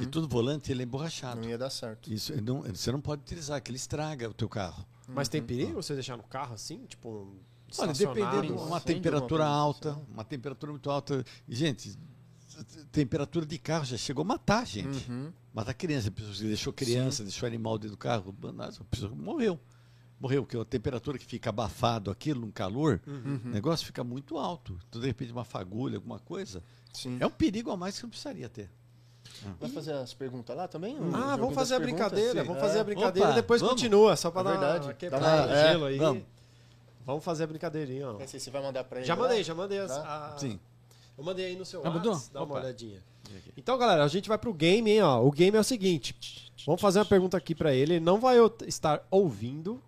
E 0.00 0.06
todo 0.06 0.26
volante 0.26 0.72
ele 0.72 0.80
é 0.82 0.86
emborrachado. 0.86 1.42
Não 1.42 1.50
ia 1.50 1.58
dar 1.58 1.68
certo. 1.68 2.10
Isso, 2.10 2.32
não- 2.40 2.62
você 2.62 2.90
não 2.90 3.02
pode 3.02 3.20
utilizar, 3.20 3.60
que 3.60 3.70
ele 3.70 3.76
estraga 3.76 4.30
o 4.30 4.32
teu 4.32 4.48
carro. 4.48 4.82
Mas 5.06 5.28
tem 5.28 5.42
perigo 5.42 5.74
você 5.74 5.92
deixar 5.92 6.16
no 6.16 6.22
carro 6.22 6.54
assim? 6.54 6.86
Tipo, 6.86 7.36
Olha, 7.78 7.92
dependendo 7.92 8.46
de 8.46 8.52
uma 8.52 8.76
Acende 8.78 8.94
temperatura 8.94 9.46
alta, 9.46 9.98
uma 10.10 10.24
temperatura 10.24 10.72
muito 10.72 10.90
alta. 10.90 11.22
Gente, 11.48 11.94
temperatura 12.90 13.44
de 13.46 13.58
carro 13.58 13.84
já 13.84 13.96
chegou 13.96 14.22
a 14.22 14.24
matar, 14.24 14.66
gente. 14.66 15.10
Uhum. 15.10 15.32
Matar 15.54 15.74
criança. 15.74 16.08
A 16.08 16.10
pessoa 16.12 16.34
que 16.34 16.44
deixou 16.44 16.72
criança, 16.72 17.22
deixou 17.22 17.46
animal 17.46 17.78
dentro 17.78 17.90
do 17.96 17.98
carro, 17.98 18.34
pessoa 18.90 19.12
morreu. 19.14 19.58
Morreu, 20.20 20.42
porque 20.44 20.56
a 20.56 20.64
temperatura 20.64 21.18
que 21.18 21.24
fica 21.26 21.50
abafado 21.50 22.10
aquilo, 22.10 22.40
no 22.46 22.52
calor, 22.52 23.00
Uhum. 23.06 23.40
o 23.44 23.48
negócio 23.48 23.84
fica 23.84 24.04
muito 24.04 24.38
alto. 24.38 24.78
Então, 24.88 25.00
de 25.00 25.06
repente, 25.08 25.32
uma 25.32 25.44
fagulha, 25.44 25.96
alguma 25.96 26.18
coisa. 26.20 26.62
Sim. 26.92 27.16
É 27.20 27.26
um 27.26 27.30
perigo 27.30 27.70
a 27.72 27.76
mais 27.76 27.96
que 27.96 28.02
não 28.04 28.10
precisaria 28.10 28.48
ter. 28.48 28.70
Vai 29.60 29.68
fazer 29.70 29.92
as 29.94 30.14
perguntas 30.14 30.56
lá 30.56 30.68
também? 30.68 30.96
Ah, 31.12 31.36
vamos 31.36 31.54
fazer 31.54 31.74
a 31.74 31.80
brincadeira, 31.80 32.40
Sim. 32.42 32.46
vamos 32.46 32.62
É. 32.62 32.66
fazer 32.66 32.78
a 32.80 32.84
brincadeira 32.84 33.28
Opa, 33.30 33.38
e 33.38 33.40
depois 33.40 33.60
vamos. 33.60 33.74
continua, 33.74 34.14
só 34.14 34.30
pra 34.30 34.42
É 34.42 34.44
dar 34.44 34.50
verdade. 34.50 34.86
uma 34.88 35.10
Dá 35.10 35.18
uma- 35.18 35.52
é, 35.56 35.68
gelo 35.72 35.84
aí. 35.86 35.98
vamos. 35.98 36.22
Vamos 37.04 37.24
fazer 37.24 37.42
a 37.42 37.46
brincadeirinha, 37.48 38.08
ó. 38.08 38.12
Não 38.12 38.18
sei 38.20 38.38
se 38.38 38.40
você 38.40 38.50
vai 38.52 38.62
mandar 38.62 38.84
pra 38.84 38.98
ele. 38.98 39.06
Já 39.06 39.14
lá. 39.16 39.22
mandei, 39.22 39.42
já 39.42 39.54
mandei 39.56 39.78
as, 39.80 39.90
Tá. 39.90 40.34
a- 40.34 40.38
Sim. 40.38 40.60
Eu 41.22 41.26
mandei 41.26 41.46
aí 41.46 41.56
no 41.56 41.64
seu 41.64 41.80
Ah? 41.86 41.90
WhatsApp, 41.90 42.32
dá 42.32 42.40
uma 42.42 42.54
Opa. 42.56 42.64
olhadinha. 42.64 43.00
Então, 43.56 43.78
galera, 43.78 44.02
a 44.04 44.08
gente 44.08 44.28
vai 44.28 44.36
pro 44.36 44.52
game, 44.52 44.90
hein, 44.90 45.02
ó. 45.02 45.22
O 45.24 45.30
game 45.30 45.56
é 45.56 45.60
o 45.60 45.64
seguinte. 45.64 46.16
Vamos 46.66 46.80
fazer 46.80 46.98
uma 46.98 47.04
pergunta 47.04 47.36
aqui 47.36 47.54
pra 47.54 47.72
ele. 47.72 47.94
Ele 47.94 48.04
não 48.04 48.18
vai 48.18 48.36
estar 48.66 49.06
ouvindo 49.10 49.80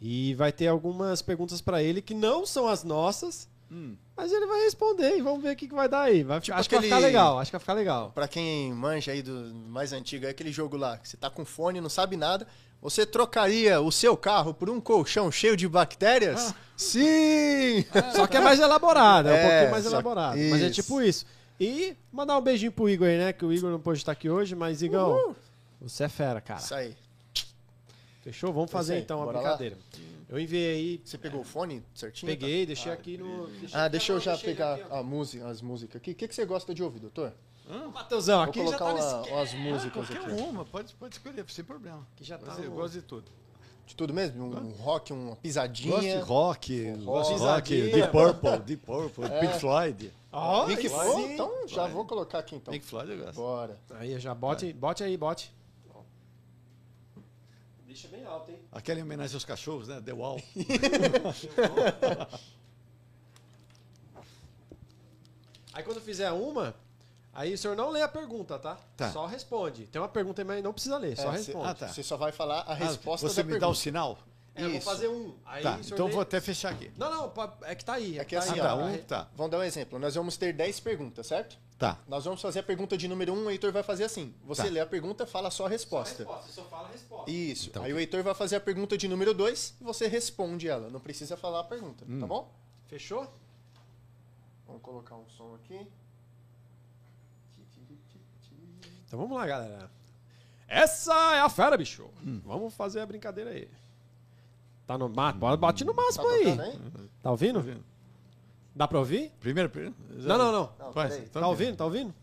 e 0.00 0.34
vai 0.34 0.50
ter 0.50 0.66
algumas 0.68 1.20
perguntas 1.20 1.60
pra 1.60 1.82
ele 1.82 2.00
que 2.00 2.14
não 2.14 2.46
são 2.46 2.66
as 2.66 2.82
nossas, 2.84 3.48
Hum. 3.70 3.96
mas 4.16 4.32
ele 4.32 4.46
vai 4.46 4.62
responder 4.62 5.16
e 5.18 5.20
vamos 5.22 5.42
ver 5.42 5.52
o 5.52 5.56
que, 5.56 5.68
que 5.68 5.74
vai 5.74 5.88
dar 5.88 6.02
aí. 6.02 6.22
Vai, 6.24 6.40
Tipo 6.40 6.56
acho 6.56 6.68
que 6.68 6.74
vai 6.74 6.84
aquele- 6.86 6.94
ficar 6.94 7.06
legal, 7.06 7.38
acho 7.38 7.50
que 7.50 7.56
vai 7.56 7.60
ficar 7.60 7.74
legal. 7.74 8.10
Pra 8.14 8.26
quem 8.26 8.72
manja 8.72 9.12
aí 9.12 9.20
do 9.22 9.32
mais 9.68 9.92
antigo, 9.92 10.24
é 10.24 10.30
aquele 10.30 10.50
jogo 10.50 10.76
lá, 10.78 10.96
que 10.96 11.06
você 11.08 11.16
tá 11.18 11.28
com 11.28 11.44
fone, 11.44 11.80
não 11.80 11.90
sabe 11.90 12.16
nada. 12.16 12.46
Você 12.80 13.04
trocaria 13.04 13.80
o 13.80 13.90
seu 13.90 14.16
carro 14.16 14.54
por 14.54 14.70
um 14.70 14.80
colchão 14.80 15.30
cheio 15.32 15.56
de 15.56 15.66
bactérias? 15.68 16.54
Sim! 16.76 17.84
Só 18.14 18.26
que 18.26 18.36
é 18.36 18.40
mais 18.40 18.60
elaborado, 18.60 19.28
é, 19.28 19.32
um 19.32 19.34
É, 19.34 19.48
pouquinho 19.50 19.70
mais 19.72 19.86
elaborado. 19.86 20.38
Mas 20.38 20.62
é 20.62 20.70
tipo 20.70 21.02
isso. 21.02 21.26
E 21.60 21.96
mandar 22.12 22.38
um 22.38 22.40
beijinho 22.40 22.70
pro 22.70 22.88
Igor 22.88 23.08
aí, 23.08 23.18
né? 23.18 23.32
Que 23.32 23.44
o 23.44 23.52
Igor 23.52 23.68
não 23.70 23.80
pôde 23.80 23.98
estar 23.98 24.12
aqui 24.12 24.30
hoje, 24.30 24.54
mas 24.54 24.80
Igor, 24.80 25.08
Uhul. 25.16 25.36
você 25.80 26.04
é 26.04 26.08
fera, 26.08 26.40
cara. 26.40 26.60
Isso 26.60 26.72
aí. 26.74 26.96
Fechou? 28.22 28.52
Vamos 28.52 28.70
fazer 28.70 28.94
aí, 28.94 29.00
então 29.00 29.20
a 29.22 29.24
bora 29.24 29.38
lá? 29.38 29.42
brincadeira. 29.42 29.76
Eu 30.28 30.38
enviei 30.38 30.74
aí, 30.74 31.00
Você 31.04 31.16
pegou 31.18 31.40
o 31.40 31.44
fone 31.44 31.82
certinho? 31.94 32.30
peguei, 32.30 32.64
deixei 32.66 32.92
aqui 32.92 33.16
no. 33.16 33.48
Ah, 33.72 33.88
deixa 33.88 34.12
eu 34.12 34.20
já 34.20 34.32
deixei 34.32 34.50
pegar 34.54 34.78
a 34.90 35.02
música, 35.02 35.48
as 35.48 35.60
músicas 35.62 35.96
aqui. 35.96 36.12
O 36.12 36.14
que, 36.14 36.28
que 36.28 36.34
você 36.34 36.44
gosta 36.44 36.72
de 36.74 36.82
ouvir, 36.82 37.00
doutor? 37.00 37.32
Mateusão, 37.92 38.38
Vou 38.40 38.48
aqui 38.48 38.58
já 38.60 38.78
colocar 38.78 38.84
tá 38.84 38.94
uma- 38.94 39.20
nesse... 39.20 39.30
umas 39.32 39.54
músicas 39.54 40.08
Qualquer 40.08 40.32
aqui. 40.32 40.42
uma, 40.42 40.64
pode, 40.64 40.94
pode 40.94 41.14
escolher, 41.16 41.44
sem 41.50 41.64
problema. 41.64 42.06
Que 42.16 42.24
já 42.24 42.38
tá 42.38 42.54
eu 42.62 42.70
gosto 42.72 42.94
de 42.94 43.02
tudo. 43.02 43.30
De 43.86 43.94
tudo 43.94 44.12
mesmo? 44.14 44.44
Um, 44.44 44.68
um 44.68 44.70
rock, 44.72 45.12
uma 45.12 45.36
pisadinha. 45.36 45.90
Gosto 45.92 46.04
de 46.06 46.16
rock, 46.18 46.90
gosto 47.04 47.34
de 47.34 47.40
rock. 47.40 47.90
Deep 47.90 48.12
Purple, 48.12 48.58
Deep 48.60 48.84
Purple, 48.86 49.24
Pink 49.40 49.58
Floyd. 49.60 50.12
Ó, 50.32 50.66
Pink 50.66 50.88
Floyd? 50.88 51.32
Então 51.32 51.68
já 51.68 51.86
vou 51.86 52.04
colocar 52.04 52.38
aqui 52.40 52.54
então. 52.56 52.72
Pink 52.72 52.84
Floyd 52.84 53.10
eu 53.10 53.18
gosto. 53.18 53.34
Bora. 53.36 53.78
Aí 53.92 54.18
já 54.20 54.34
bote, 54.34 54.72
bote 54.72 55.02
aí, 55.02 55.16
bote. 55.16 55.52
Deixa 57.86 58.08
bem 58.08 58.24
alto, 58.26 58.50
hein? 58.50 58.58
Aquela 58.70 59.00
em 59.00 59.02
homenagem 59.02 59.34
aos 59.34 59.44
cachorros, 59.44 59.88
né? 59.88 60.00
The 60.00 60.12
Wall. 60.12 60.40
Aí 65.72 65.82
quando 65.84 66.00
fizer 66.00 66.30
uma, 66.32 66.74
aí 67.40 67.54
o 67.54 67.58
senhor 67.58 67.76
não 67.76 67.90
lê 67.90 68.02
a 68.02 68.08
pergunta, 68.08 68.58
tá? 68.58 68.76
Tá. 68.96 69.10
Só 69.12 69.26
responde. 69.26 69.86
Tem 69.86 70.00
uma 70.00 70.08
pergunta 70.08 70.40
aí, 70.42 70.46
mas 70.46 70.62
não 70.62 70.72
precisa 70.72 70.96
ler, 70.98 71.16
só 71.16 71.28
É, 71.28 71.36
responde. 71.36 71.66
ah, 71.66 71.74
tá. 71.74 71.88
Você 71.88 72.02
só 72.02 72.16
vai 72.16 72.32
falar 72.32 72.60
a 72.62 72.74
resposta 72.74 73.26
Ah, 73.26 73.30
Você 73.30 73.42
da 73.42 73.52
me 73.52 73.58
dá 73.58 73.68
o 73.68 73.74
sinal? 73.74 74.18
É, 74.54 74.64
eu 74.64 74.68
vou 74.70 74.78
Isso. 74.78 74.86
fazer 74.90 75.06
um. 75.08 75.34
Aí 75.46 75.62
Tá, 75.62 75.78
então 75.86 76.06
lê- 76.06 76.12
vou 76.12 76.20
até 76.20 76.40
fechar 76.40 76.72
aqui. 76.72 76.90
Não, 76.96 77.08
não, 77.08 77.32
é 77.62 77.74
que 77.76 77.84
tá 77.84 77.92
aí. 77.92 78.18
É 78.18 78.24
que 78.24 78.34
tá 78.34 78.42
assim, 78.42 78.54
aí, 78.54 78.60
Ah, 78.60 78.64
tá, 78.64 78.74
ó. 78.74 78.82
um, 78.86 78.98
tá, 78.98 79.28
Vamos 79.36 79.52
dar 79.52 79.58
um 79.58 79.62
exemplo. 79.62 79.98
Nós 80.00 80.16
vamos 80.16 80.36
ter 80.36 80.52
10 80.52 80.80
perguntas, 80.80 81.26
certo? 81.28 81.56
tá. 81.78 81.96
Nós 82.08 82.24
vamos 82.24 82.42
fazer 82.42 82.58
a 82.58 82.62
pergunta 82.64 82.98
de 82.98 83.06
número 83.06 83.32
1, 83.32 83.36
um, 83.36 83.46
o 83.46 83.50
Heitor 83.52 83.70
vai 83.70 83.84
fazer 83.84 84.02
assim. 84.02 84.34
Você 84.44 84.64
Tá. 84.64 84.68
lê 84.68 84.80
a 84.80 84.86
pergunta, 84.86 85.24
fala 85.28 85.48
só 85.48 85.66
a 85.66 85.68
resposta. 85.68 86.24
Resposta, 86.24 86.50
só 86.50 86.64
fala 86.64 86.88
a 86.88 86.90
resposta. 86.90 87.30
Isso. 87.30 87.68
Então, 87.68 87.84
Aí 87.84 87.92
o 87.92 87.98
Heitor 88.00 88.20
vai 88.24 88.34
fazer 88.34 88.56
a 88.56 88.60
pergunta 88.60 88.98
de 88.98 89.06
número 89.06 89.32
2 89.32 89.76
e 89.80 89.84
você 89.84 90.08
responde 90.08 90.66
ela. 90.66 90.90
Não 90.90 90.98
precisa 90.98 91.36
falar 91.36 91.60
a 91.60 91.64
pergunta, 91.64 92.04
Hum. 92.08 92.18
tá 92.18 92.26
bom? 92.26 92.52
Fechou? 92.88 93.32
Vamos 94.66 94.82
colocar 94.82 95.14
um 95.14 95.28
som 95.36 95.54
aqui. 95.54 95.86
Então 99.08 99.18
vamos 99.18 99.36
lá, 99.36 99.46
galera. 99.46 99.90
Essa 100.68 101.12
é 101.34 101.40
a 101.40 101.48
fera, 101.48 101.76
bicho. 101.76 102.08
Hum. 102.24 102.40
Vamos 102.44 102.74
fazer 102.74 103.00
a 103.00 103.06
brincadeira 103.06 103.50
aí. 103.50 103.68
Tá 104.86 104.96
no 104.96 105.08
máximo? 105.08 105.56
Bate 105.56 105.84
no 105.84 105.94
Tá 105.94 106.02
máximo 106.02 106.28
aí. 106.28 106.44
tocando 106.44 106.62
aí? 106.62 106.78
Tá 107.22 107.30
ouvindo? 107.30 107.56
ouvindo. 107.56 107.84
Dá 108.76 108.86
pra 108.86 108.98
ouvir? 108.98 109.32
Primeira 109.40 109.68
pergunta? 109.68 109.96
Não, 110.10 110.38
não, 110.38 110.52
não. 110.52 110.72
Não. 110.78 110.90
Então, 110.90 111.40
Tá 111.42 111.48
ouvindo? 111.48 111.76
Tá 111.76 111.84
ouvindo? 111.84 112.14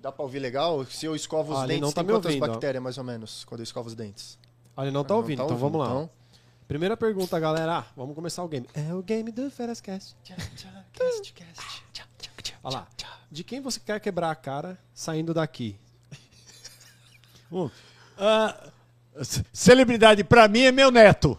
Dá 0.00 0.10
pra 0.10 0.22
ouvir 0.24 0.38
legal? 0.38 0.84
Se 0.86 1.04
eu 1.06 1.14
escovo 1.14 1.52
os 1.52 1.58
Ah, 1.58 1.64
ele 1.64 1.74
dentes, 1.74 1.82
não 1.82 1.92
tá 1.92 2.00
tem 2.00 2.06
me 2.06 2.12
quantas 2.14 2.30
ouvindo, 2.32 2.44
ó. 2.44 2.48
bactérias, 2.48 2.82
mais 2.82 2.98
ou 2.98 3.04
menos, 3.04 3.44
quando 3.44 3.60
eu 3.60 3.64
escovo 3.64 3.88
os 3.88 3.94
dentes? 3.94 4.38
Olha, 4.76 4.86
ele 4.86 4.94
não 4.94 5.04
tá 5.04 5.14
Ah, 5.14 5.18
ouvindo, 5.18 5.42
então 5.42 5.56
vamos 5.56 5.78
lá. 5.78 5.86
Então, 5.86 6.10
Primeira 6.66 6.96
pergunta, 6.96 7.38
galera. 7.38 7.80
Ah, 7.80 7.84
vamos 7.94 8.14
começar 8.14 8.42
o 8.42 8.48
game. 8.48 8.66
É 8.72 8.94
o 8.94 9.02
game 9.02 9.30
do 9.30 9.50
Ferascast. 9.50 10.16
Olha 12.64 12.76
lá. 12.78 12.88
De 13.30 13.44
quem 13.44 13.60
você 13.60 13.78
quer 13.80 14.00
quebrar 14.00 14.30
a 14.30 14.34
cara 14.34 14.78
saindo 14.94 15.34
daqui? 15.34 15.78
Ah, 18.18 18.70
celebridade 19.52 20.24
pra 20.24 20.48
mim 20.48 20.62
é 20.62 20.72
meu 20.72 20.90
neto. 20.90 21.38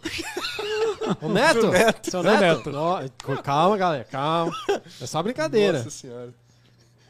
O 1.22 1.28
Neto? 1.28 1.62
Seu 1.62 1.72
neto. 1.72 2.12
Seu 2.12 2.24
neto? 2.24 2.72
Nó- 2.72 3.02
calma, 3.44 3.78
galera, 3.78 4.04
calma. 4.06 4.54
É 5.02 5.06
só 5.06 5.22
brincadeira. 5.22 5.80
Nossa 5.80 5.90
senhora. 5.90 6.34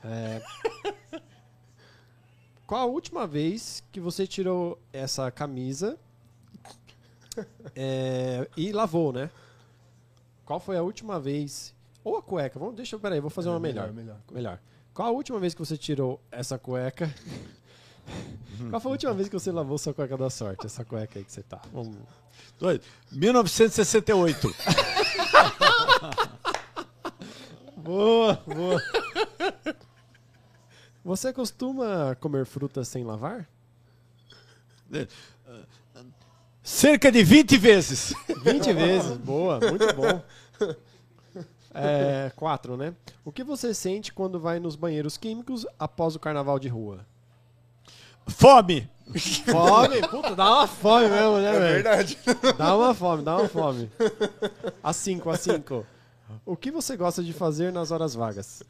É... 0.03 0.41
Qual 2.65 2.81
a 2.81 2.85
última 2.85 3.27
vez 3.27 3.83
que 3.91 3.99
você 3.99 4.25
tirou 4.25 4.79
essa 4.91 5.29
camisa 5.29 5.97
é, 7.75 8.47
e 8.57 8.71
lavou, 8.71 9.11
né? 9.13 9.29
Qual 10.45 10.59
foi 10.59 10.77
a 10.77 10.81
última 10.81 11.19
vez? 11.19 11.73
Ou 12.03 12.17
a 12.17 12.21
cueca? 12.21 12.57
Vamos, 12.59 12.75
deixa 12.75 12.95
eu, 12.95 12.99
peraí, 12.99 13.19
vou 13.19 13.29
fazer 13.29 13.49
uma 13.49 13.59
melhor. 13.59 13.89
É, 13.89 13.91
melhor. 13.91 14.17
Melhor. 14.31 14.59
Qual 14.93 15.07
a 15.07 15.11
última 15.11 15.39
vez 15.39 15.53
que 15.53 15.59
você 15.59 15.77
tirou 15.77 16.19
essa 16.31 16.57
cueca? 16.57 17.13
Qual 18.69 18.79
foi 18.79 18.91
a 18.91 18.93
última 18.93 19.13
vez 19.13 19.27
que 19.27 19.33
você 19.33 19.51
lavou 19.51 19.77
sua 19.77 19.93
cueca 19.93 20.17
da 20.17 20.29
sorte? 20.29 20.65
Essa 20.65 20.85
cueca 20.85 21.19
aí 21.19 21.25
que 21.25 21.31
você 21.31 21.43
tá. 21.43 21.61
Dois. 22.59 22.81
1968. 23.11 24.55
Boa, 27.83 28.41
boa. 28.47 28.81
Você 31.03 31.33
costuma 31.33 32.15
comer 32.15 32.45
frutas 32.45 32.87
sem 32.87 33.03
lavar? 33.03 33.45
Cerca 36.63 37.11
de 37.11 37.21
20 37.25 37.57
vezes. 37.57 38.13
20 38.41 38.71
vezes. 38.71 39.17
Boa, 39.17 39.59
muito 39.59 39.93
bom. 39.93 40.23
É, 41.75 42.31
quatro, 42.35 42.77
né? 42.77 42.93
O 43.25 43.31
que 43.31 43.43
você 43.43 43.73
sente 43.73 44.13
quando 44.13 44.39
vai 44.39 44.59
nos 44.59 44.75
banheiros 44.75 45.17
químicos 45.17 45.65
após 45.79 46.15
o 46.15 46.19
carnaval 46.19 46.59
de 46.59 46.67
rua? 46.67 47.03
Fome. 48.27 48.89
Fome? 49.45 50.01
Puta, 50.07 50.35
dá 50.35 50.49
uma 50.51 50.67
fome 50.67 51.07
mesmo, 51.09 51.37
né, 51.37 51.49
É 51.55 51.59
velho? 51.59 51.73
verdade. 51.83 52.17
Dá 52.57 52.75
uma 52.75 52.93
fome, 52.93 53.23
dá 53.23 53.37
uma 53.37 53.47
fome. 53.49 53.91
A 54.81 54.91
cinco, 54.93 55.29
a 55.29 55.37
cinco. 55.37 55.85
O 56.45 56.55
que 56.57 56.71
você 56.71 56.97
gosta 56.97 57.23
de 57.23 57.31
fazer 57.33 57.71
nas 57.71 57.91
horas 57.91 58.15
vagas? 58.15 58.63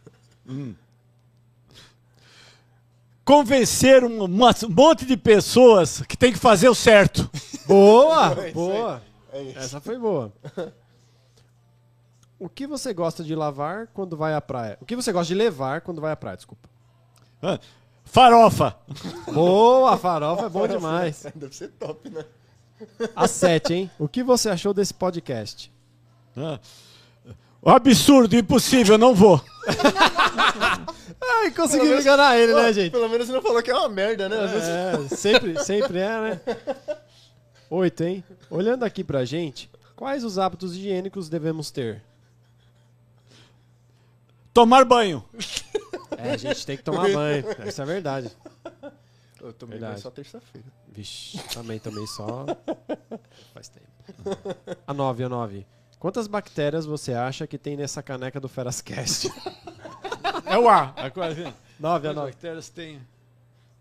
Convencer 3.24 4.04
um, 4.04 4.24
um 4.24 4.28
monte 4.28 5.06
de 5.06 5.16
pessoas 5.16 6.02
que 6.02 6.18
tem 6.18 6.34
que 6.34 6.40
fazer 6.40 6.68
o 6.68 6.76
certo. 6.76 7.30
Boa! 7.66 8.34
É 8.48 8.52
boa! 8.52 9.02
É. 9.32 9.52
Essa 9.56 9.80
foi 9.80 9.98
boa. 9.98 10.32
O 12.38 12.50
que 12.50 12.68
você 12.68 12.94
gosta 12.94 13.24
de 13.24 13.34
lavar 13.34 13.88
quando 13.94 14.18
vai 14.18 14.34
à 14.34 14.42
praia? 14.42 14.78
O 14.82 14.86
que 14.86 14.96
você 14.96 15.14
gosta 15.14 15.28
de 15.34 15.36
levar 15.36 15.80
quando 15.82 16.02
vai 16.02 16.12
à 16.12 16.16
praia? 16.18 16.36
Desculpa. 16.36 16.68
Ah, 17.42 17.58
Farofa. 18.06 18.76
Boa, 19.34 19.98
farofa 19.98 20.46
é 20.46 20.50
bom 20.50 20.68
demais. 20.68 21.26
Deve 21.36 21.56
ser 21.56 21.70
top, 21.70 22.10
né? 22.10 22.24
A 23.16 23.28
sete, 23.28 23.74
hein? 23.74 23.92
O 23.98 24.08
que 24.08 24.24
você 24.24 24.50
achou 24.50 24.74
desse 24.74 24.94
podcast? 24.94 25.72
Ah, 26.38 26.60
absurdo, 27.66 28.36
impossível, 28.36 28.98
não 28.98 29.16
vou. 29.16 29.42
Ai, 31.22 31.52
conseguiu 31.52 32.00
enganar 32.00 32.38
ele, 32.38 32.54
né, 32.54 32.74
gente? 32.74 32.92
Pelo 32.92 33.08
menos 33.10 33.30
não 33.30 33.42
falou 33.42 33.64
que 33.64 33.72
é 33.72 33.76
uma 33.76 33.90
merda, 33.90 34.28
né? 34.28 34.46
Vezes- 34.48 34.68
É, 34.70 35.16
sempre, 35.16 35.64
sempre 35.64 35.98
é, 36.00 36.22
né? 36.22 36.42
Oito, 37.70 38.04
hein? 38.04 38.24
Olhando 38.50 38.84
aqui 38.84 39.04
pra 39.04 39.24
gente, 39.26 39.70
quais 39.96 40.24
os 40.24 40.38
hábitos 40.38 40.76
higiênicos 40.76 41.30
devemos 41.30 41.72
ter? 41.72 42.04
Tomar 44.54 44.86
banho. 44.86 45.24
É, 46.18 46.32
a 46.32 46.38
gente 46.38 46.66
tem 46.66 46.78
que 46.78 46.84
tomar 46.84 47.10
banho. 47.14 47.46
Isso 47.68 47.82
é 47.82 47.86
verdade. 47.86 48.32
Eu 49.42 49.52
tomei 49.54 49.74
Verdade. 49.78 49.94
banho 49.94 50.02
só 50.04 50.10
terça-feira. 50.12 50.68
Vixe, 50.88 51.38
também 51.54 51.80
tomei 51.80 52.06
só. 52.08 52.46
Faz 53.54 53.68
tempo. 53.70 53.88
A 54.88 54.94
9, 54.94 55.24
a 55.26 55.30
9. 55.30 55.66
Quantas 56.00 56.28
bactérias 56.28 56.86
você 56.86 57.14
acha 57.14 57.46
que 57.48 57.58
tem 57.58 57.76
nessa 57.78 58.02
caneca 58.04 58.40
do 58.40 58.48
Ferascast? 58.50 59.30
É 60.46 60.58
o 60.58 60.70
A. 60.70 60.94
A 60.96 61.10
quase- 61.10 61.44
9, 61.44 61.54
a 62.08 62.12
Quantas 62.12 62.16
9. 62.16 62.32
bactérias 62.32 62.70
tem? 62.70 63.02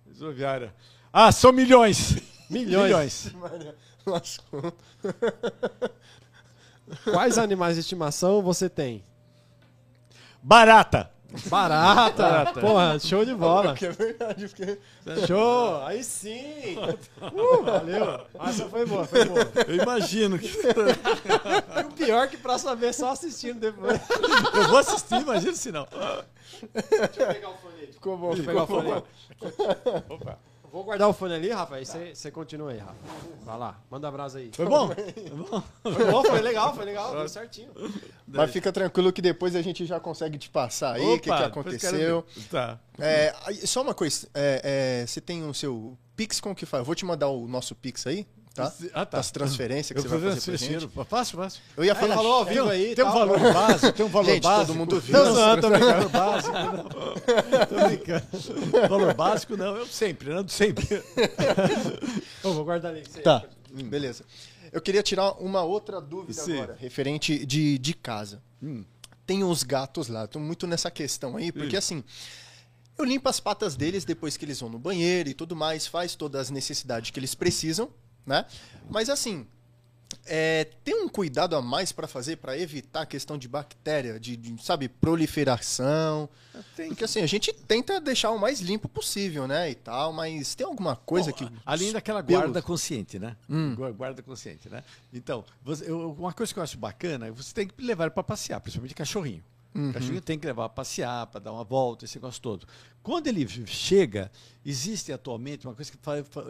Resolviária. 0.06 0.74
Ah, 1.12 1.30
são 1.30 1.52
milhões. 1.52 2.16
Milhões. 2.50 3.32
Maria, 3.34 3.74
lascou. 4.04 4.72
Quais 7.04 7.38
animais 7.38 7.74
de 7.76 7.80
estimação 7.80 8.42
você 8.42 8.68
tem? 8.68 9.04
Barata. 10.42 11.10
Barata! 11.46 12.22
Barata. 12.22 12.60
Porra, 12.60 12.98
show 12.98 13.24
de 13.24 13.34
bola. 13.34 13.74
É 13.80 13.90
verdade, 13.90 14.48
porque... 14.48 14.78
Show! 15.26 15.82
Aí 15.84 16.04
sim! 16.04 16.76
Uh, 17.20 17.62
valeu! 17.62 18.20
Ah, 18.38 18.50
Essa 18.50 18.68
foi 18.68 18.84
boa, 18.86 19.04
foi 19.04 19.24
boa. 19.24 19.50
Eu 19.66 19.76
imagino 19.82 20.38
que. 20.38 20.46
E 20.48 21.80
o 21.84 21.90
pior 21.92 22.28
que 22.28 22.36
próxima 22.36 22.76
vez 22.76 22.96
só 22.96 23.10
assistindo 23.10 23.58
depois. 23.60 24.00
Eu 24.54 24.68
vou 24.68 24.78
assistir, 24.78 25.20
imagina 25.20 25.54
se 25.54 25.72
não. 25.72 25.86
Deixa 26.72 27.22
eu 27.22 27.26
pegar 27.28 27.50
o 27.50 27.56
fone 27.56 27.74
aí. 27.80 27.92
Ficou 27.92 28.16
bom. 28.16 28.34
Deixa 28.34 28.42
eu 28.42 28.46
pegar 28.46 28.62
o 28.62 28.66
fone 28.66 28.92
aí. 28.92 29.02
Opa. 30.08 30.38
Vou 30.72 30.84
guardar 30.84 31.06
o 31.06 31.12
fone 31.12 31.34
ali, 31.34 31.50
Rafa, 31.50 31.74
aí 31.74 31.84
você 31.84 32.14
você 32.14 32.30
continua 32.30 32.70
aí, 32.70 32.78
Rafa. 32.78 32.96
Vai 33.44 33.58
lá, 33.58 33.78
manda 33.90 34.08
abraço 34.08 34.38
aí. 34.38 34.50
Foi 34.54 34.64
bom? 34.64 34.88
Foi 35.82 36.10
bom, 36.10 36.24
foi 36.24 36.40
legal, 36.40 36.74
foi 36.74 36.86
legal, 36.86 37.14
deu 37.14 37.28
certinho. 37.28 37.70
Mas 38.26 38.50
fica 38.50 38.72
tranquilo 38.72 39.12
que 39.12 39.20
depois 39.20 39.54
a 39.54 39.60
gente 39.60 39.84
já 39.84 40.00
consegue 40.00 40.38
te 40.38 40.48
passar 40.48 40.94
aí 40.94 41.04
o 41.04 41.20
que, 41.20 41.28
que 41.28 41.42
aconteceu. 41.42 42.24
Tá. 42.50 42.80
É, 42.98 43.34
só 43.66 43.82
uma 43.82 43.92
coisa, 43.92 44.26
é, 44.32 45.02
é, 45.02 45.06
você 45.06 45.20
tem 45.20 45.46
o 45.46 45.52
seu 45.52 45.98
Pix, 46.16 46.40
como 46.40 46.54
que 46.54 46.64
faz? 46.64 46.80
Eu 46.80 46.86
vou 46.86 46.94
te 46.94 47.04
mandar 47.04 47.28
o 47.28 47.46
nosso 47.46 47.74
Pix 47.74 48.06
aí, 48.06 48.26
tá? 48.52 48.72
Ah, 48.92 49.06
tá. 49.06 49.18
Das 49.18 49.30
transferências 49.30 49.92
que 49.92 49.98
Eu 49.98 50.02
você 50.02 50.16
vai 50.16 50.34
fazer 50.34 50.40
pra 50.40 50.56
gente. 50.56 50.88
Fácil, 51.08 51.38
fácil. 51.38 51.60
Eu 51.76 51.84
ia 51.84 51.94
falar... 51.94 52.14
falou 52.14 52.32
ao 52.34 52.44
vivo 52.44 52.68
aí. 52.68 52.94
Tem 52.94 53.04
um 53.04 53.12
valor 53.12 53.38
básico, 53.52 53.92
tem 53.92 54.06
um 54.06 54.08
valor 54.08 54.26
Gente, 54.26 54.42
todo 54.42 54.52
básico. 54.52 54.78
mundo 54.78 55.00
viu. 55.00 55.12
Não, 55.12 55.34
não, 55.34 55.60
tô 55.60 55.70
brincando. 55.70 56.08
básico, 56.08 56.52
não. 56.58 56.84
Tô 57.66 57.86
brincando. 57.86 58.88
Valor 58.88 59.14
básico, 59.14 59.56
não. 59.56 59.76
Eu 59.76 59.86
sempre, 59.86 60.34
né? 60.34 60.44
Sempre. 60.48 61.02
Eu 62.44 62.52
vou 62.52 62.64
guardar 62.64 62.92
ali. 62.92 63.02
Tá. 63.02 63.44
Beleza. 63.72 64.24
Eu 64.72 64.80
queria 64.80 65.02
tirar 65.02 65.32
uma 65.32 65.62
outra 65.62 66.00
dúvida 66.00 66.40
Sim. 66.42 66.54
agora, 66.54 66.76
referente 66.80 67.44
de, 67.44 67.78
de 67.78 67.94
casa. 67.94 68.42
Hum. 68.62 68.84
Tem 69.26 69.44
os 69.44 69.62
gatos 69.62 70.08
lá, 70.08 70.26
tô 70.26 70.38
muito 70.38 70.66
nessa 70.66 70.90
questão 70.90 71.36
aí, 71.36 71.52
porque 71.52 71.76
assim, 71.76 72.02
eu 72.98 73.04
limpo 73.04 73.28
as 73.28 73.38
patas 73.38 73.76
deles 73.76 74.04
depois 74.04 74.36
que 74.36 74.44
eles 74.44 74.60
vão 74.60 74.68
no 74.68 74.78
banheiro 74.78 75.28
e 75.28 75.34
tudo 75.34 75.54
mais, 75.54 75.86
faz 75.86 76.14
todas 76.14 76.42
as 76.42 76.50
necessidades 76.50 77.10
que 77.10 77.20
eles 77.20 77.34
precisam, 77.34 77.88
né? 78.26 78.44
Mas 78.90 79.08
assim, 79.08 79.46
é, 80.26 80.64
tem 80.84 80.94
um 81.02 81.08
cuidado 81.08 81.56
a 81.56 81.62
mais 81.62 81.90
pra 81.90 82.06
fazer 82.06 82.36
pra 82.36 82.56
evitar 82.58 83.02
a 83.02 83.06
questão 83.06 83.36
de 83.38 83.48
bactéria, 83.48 84.20
de, 84.20 84.36
de, 84.36 84.62
sabe, 84.62 84.88
proliferação. 84.88 86.28
Tem. 86.76 86.88
Porque 86.88 87.04
assim, 87.04 87.20
a 87.22 87.26
gente 87.26 87.52
tenta 87.52 88.00
deixar 88.00 88.30
o 88.30 88.38
mais 88.38 88.60
limpo 88.60 88.88
possível, 88.88 89.46
né, 89.48 89.70
e 89.70 89.74
tal, 89.74 90.12
mas 90.12 90.54
tem 90.54 90.66
alguma 90.66 90.94
coisa 90.96 91.30
Bom, 91.30 91.36
que... 91.38 91.48
Além 91.64 91.92
daquela 91.92 92.22
pelos- 92.22 92.42
guarda 92.42 92.62
consciente, 92.62 93.18
né? 93.18 93.36
Hum. 93.48 93.74
Gua- 93.74 93.90
Guarda 93.90 94.22
consciente, 94.22 94.68
né? 94.68 94.84
Então, 95.12 95.44
você- 95.64 95.90
eu- 95.90 96.12
uma 96.12 96.32
coisa 96.32 96.52
que 96.52 96.58
eu 96.58 96.62
acho 96.62 96.76
bacana 96.78 97.26
é 97.26 97.30
você 97.30 97.52
tem 97.54 97.66
que 97.66 97.82
levar 97.82 98.10
para 98.10 98.22
passear, 98.22 98.60
principalmente 98.60 98.94
cachorrinho. 98.94 99.42
Uhum. 99.74 99.92
Cachorrinho 99.92 100.20
tem 100.20 100.38
que 100.38 100.46
levar 100.46 100.68
para 100.68 100.76
passear, 100.76 101.26
para 101.26 101.40
dar 101.40 101.52
uma 101.52 101.64
volta, 101.64 102.04
esse 102.04 102.16
negócio 102.16 102.40
todo. 102.40 102.66
Quando 103.02 103.26
ele 103.26 103.46
chega, 103.66 104.30
existe 104.64 105.12
atualmente 105.12 105.66
uma 105.66 105.74
coisa 105.74 105.90
que 105.90 105.98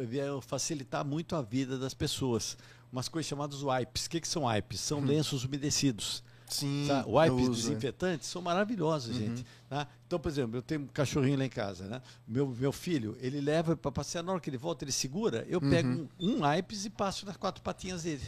veio 0.07 0.41
facilitar 0.41 1.05
muito 1.05 1.35
a 1.37 1.43
vida 1.43 1.79
das 1.79 1.95
pessoas. 1.95 2.57
Umas 2.93 3.09
coisas 3.09 3.29
chamadas 3.29 3.63
wipes. 3.63 4.07
O 4.07 4.11
que, 4.11 4.21
que 4.21 4.29
são 4.29 4.45
wipes? 4.45 4.81
São 4.81 5.01
lenços 5.01 5.45
umedecidos. 5.45 6.23
Sim, 6.53 6.85
Tá? 6.87 7.05
Wipes 7.07 7.47
é. 7.47 7.51
desinfetantes 7.51 8.29
são 8.29 8.43
maravilhosos, 8.43 9.17
gente. 9.17 9.47
tá? 9.69 9.89
Então, 10.07 10.21
por 10.21 10.29
exemplo, 10.29 10.59
eu 10.59 10.63
tenho 10.63 10.83
um 10.83 10.87
cachorrinho 10.87 11.39
lá 11.39 11.47
em 11.47 11.49
casa, 11.49 11.87
né? 11.87 12.03
Meu, 12.29 12.47
meu 12.47 12.73
filho, 12.73 13.17
ele 13.21 13.41
leva 13.41 13.75
para 13.75 13.91
passear, 13.91 14.23
na 14.23 14.33
hora 14.33 14.41
que 14.41 14.51
ele 14.51 14.59
volta, 14.59 14.85
ele 14.85 14.93
segura, 14.93 15.47
eu 15.49 15.61
pego 15.61 15.89
um, 15.89 16.09
um 16.21 16.47
wipes 16.47 16.85
e 16.85 16.91
passo 16.91 17.25
nas 17.25 17.39
quatro 17.39 17.63
patinhas 17.63 18.03
dele. 18.03 18.23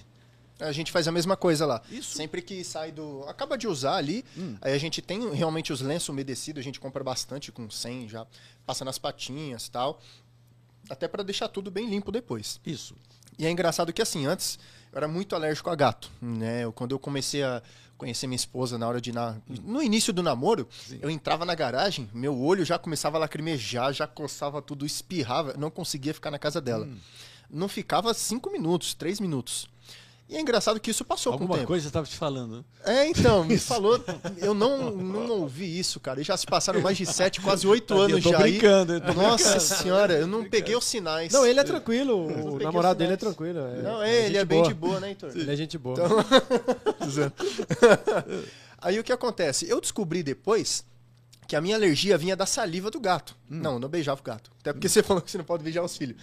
A 0.61 0.71
gente 0.73 0.93
faz 0.93 1.09
a 1.09 1.13
mesma 1.13 1.37
coisa 1.37 1.67
lá. 1.67 1.83
Isso. 1.91 2.17
Sempre 2.17 2.41
que 2.41 2.63
sai 2.63 2.93
do. 2.93 3.25
Acaba 3.29 3.59
de 3.59 3.67
usar 3.67 3.97
ali, 3.97 4.25
aí 4.61 4.73
a 4.73 4.79
gente 4.79 5.03
tem 5.03 5.33
realmente 5.35 5.73
os 5.73 5.81
lenços 5.81 6.09
umedecidos, 6.09 6.61
a 6.61 6.65
gente 6.65 6.79
compra 6.79 7.03
bastante 7.03 7.51
com 7.51 7.69
100 7.69 8.09
já, 8.09 8.27
passa 8.65 8.85
nas 8.85 8.97
patinhas 8.99 9.67
e 9.67 9.71
tal. 9.71 10.01
Até 10.89 11.09
para 11.09 11.23
deixar 11.25 11.49
tudo 11.49 11.71
bem 11.71 11.89
limpo 11.89 12.13
depois. 12.13 12.61
Isso. 12.65 12.95
E 13.39 13.47
é 13.47 13.51
engraçado 13.51 13.93
que 13.93 14.01
assim, 14.03 14.27
antes 14.27 14.59
eu 14.93 14.99
era 14.99 15.09
muito 15.09 15.35
alérgico 15.35 15.71
a 15.71 15.75
gato, 15.75 16.09
né? 16.23 16.63
Eu- 16.65 16.73
quando 16.73 16.93
eu 16.93 16.99
comecei 17.01 17.43
a 17.43 17.61
conhecer 17.99 18.27
minha 18.29 18.37
esposa 18.37 18.77
na 18.79 18.87
hora 18.87 19.01
de 19.01 19.11
na... 19.13 19.37
no 19.65 19.83
início 19.83 20.13
do 20.13 20.23
namoro, 20.23 20.69
eu 21.01 21.09
entrava 21.11 21.45
na 21.45 21.55
garagem, 21.55 22.09
meu 22.13 22.39
olho 22.41 22.65
já 22.65 22.79
começava 22.79 23.17
a 23.17 23.21
lacrimejar, 23.21 23.93
já 23.93 24.07
coçava 24.07 24.61
tudo, 24.63 24.85
espirrava, 24.87 25.55
não 25.57 25.71
conseguia 25.71 26.13
ficar 26.15 26.31
na 26.31 26.39
casa 26.39 26.61
dela. 26.61 26.89
Não 27.51 27.69
ficava 27.69 28.13
cinco 28.15 28.51
minutos, 28.51 28.95
três 28.95 29.19
minutos. 29.21 29.69
E 30.35 30.37
é 30.37 30.41
engraçado 30.41 30.81
que 30.81 30.91
isso 30.91 31.05
passou 31.05 31.33
com 31.35 31.39
o 31.39 31.43
Alguma 31.43 31.59
tempo. 31.59 31.69
coisa 31.69 31.87
eu 31.87 31.89
estava 31.89 32.05
te 32.07 32.17
falando. 32.17 32.65
É, 32.85 33.07
então, 33.07 33.45
me 33.45 33.57
falou. 33.63 34.03
Eu 34.39 34.53
não, 34.53 34.91
não 34.91 35.31
ouvi 35.43 35.79
isso, 35.79 36.01
cara. 36.01 36.21
E 36.21 36.25
já 36.25 36.37
se 36.37 36.45
passaram 36.45 36.81
mais 36.81 36.99
de 36.99 37.07
sete, 37.07 37.41
quase 37.41 37.65
oito 37.69 37.87
Tadinho, 37.95 38.17
anos 38.17 38.25
eu 38.27 38.33
tô 38.33 38.39
já. 38.39 38.45
aí. 38.45 38.51
brincando, 38.53 38.93
eu 38.95 39.01
tô 39.01 39.13
Nossa 39.13 39.45
brincando. 39.51 39.61
senhora, 39.83 40.13
eu 40.15 40.27
não 40.27 40.45
peguei 40.45 40.75
os 40.75 40.85
sinais. 40.85 41.33
Não, 41.33 41.47
ele 41.47 41.61
é 41.61 41.65
tranquilo, 41.65 42.55
o 42.55 42.59
namorado 42.59 42.99
dele 42.99 43.13
é 43.13 43.17
tranquilo. 43.17 43.61
É, 43.61 43.83
Não, 43.83 44.03
é, 44.03 44.17
ele 44.17 44.27
gente 44.27 44.37
é 44.39 44.45
bem 44.45 44.59
boa. 44.59 44.69
de 44.69 44.75
boa, 44.75 45.01
né, 45.01 45.09
Heitor? 45.11 45.31
Ele 45.37 45.53
é 45.53 45.57
gente 45.57 45.79
boa. 45.79 45.97
Aí 48.81 48.99
o 48.99 49.05
que 49.05 49.13
acontece? 49.13 49.69
Eu 49.69 49.81
descobri 49.81 50.23
depois 50.23 50.85
que 51.47 51.57
a 51.57 51.61
minha 51.61 51.77
alergia 51.77 52.17
vinha 52.19 52.37
da 52.37 52.47
saliva 52.47 52.91
do 52.91 53.01
gato. 53.01 53.37
Não, 53.49 53.75
eu 53.75 53.79
não 53.79 53.89
beijava 53.89 54.21
o 54.21 54.25
gato. 54.25 54.51
Até 54.61 54.73
porque 54.73 54.89
você 54.89 55.03
falou 55.03 55.23
que 55.23 55.31
você 55.31 55.39
não 55.39 55.45
pode 55.45 55.63
beijar 55.63 55.83
os 55.83 55.97
filhos. 55.97 56.17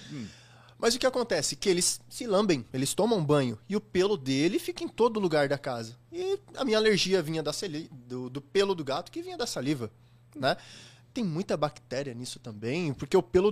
Mas 0.82 0.96
o 0.96 1.00
que 1.00 1.06
acontece? 1.06 1.56
Que 1.56 1.70
eles 1.70 2.02
se 2.10 2.26
lambem, 2.26 2.66
eles 2.74 2.94
tomam 2.96 3.24
banho 3.24 3.58
e 3.70 3.76
o 3.76 3.80
pelo 3.80 4.18
dele 4.18 4.58
fica 4.58 4.84
em 4.84 4.88
todo 4.88 5.20
lugar 5.20 5.48
da 5.48 5.58
casa. 5.58 5.96
E 6.12 6.40
a 6.58 6.66
minha 6.66 6.78
alergia 6.78 7.22
vinha 7.22 7.44
da 7.44 7.54
sali- 7.54 7.88
do, 7.92 8.30
do 8.30 8.42
pelo 8.42 8.74
do 8.74 8.84
gato 8.84 9.12
que 9.12 9.22
vinha 9.22 9.38
da 9.38 9.46
saliva, 9.46 9.92
né? 10.36 10.58
Tem 11.14 11.24
muita 11.24 11.56
bactéria 11.56 12.14
nisso 12.14 12.40
também, 12.40 12.94
porque 12.94 13.16
o 13.16 13.22
pelo 13.22 13.50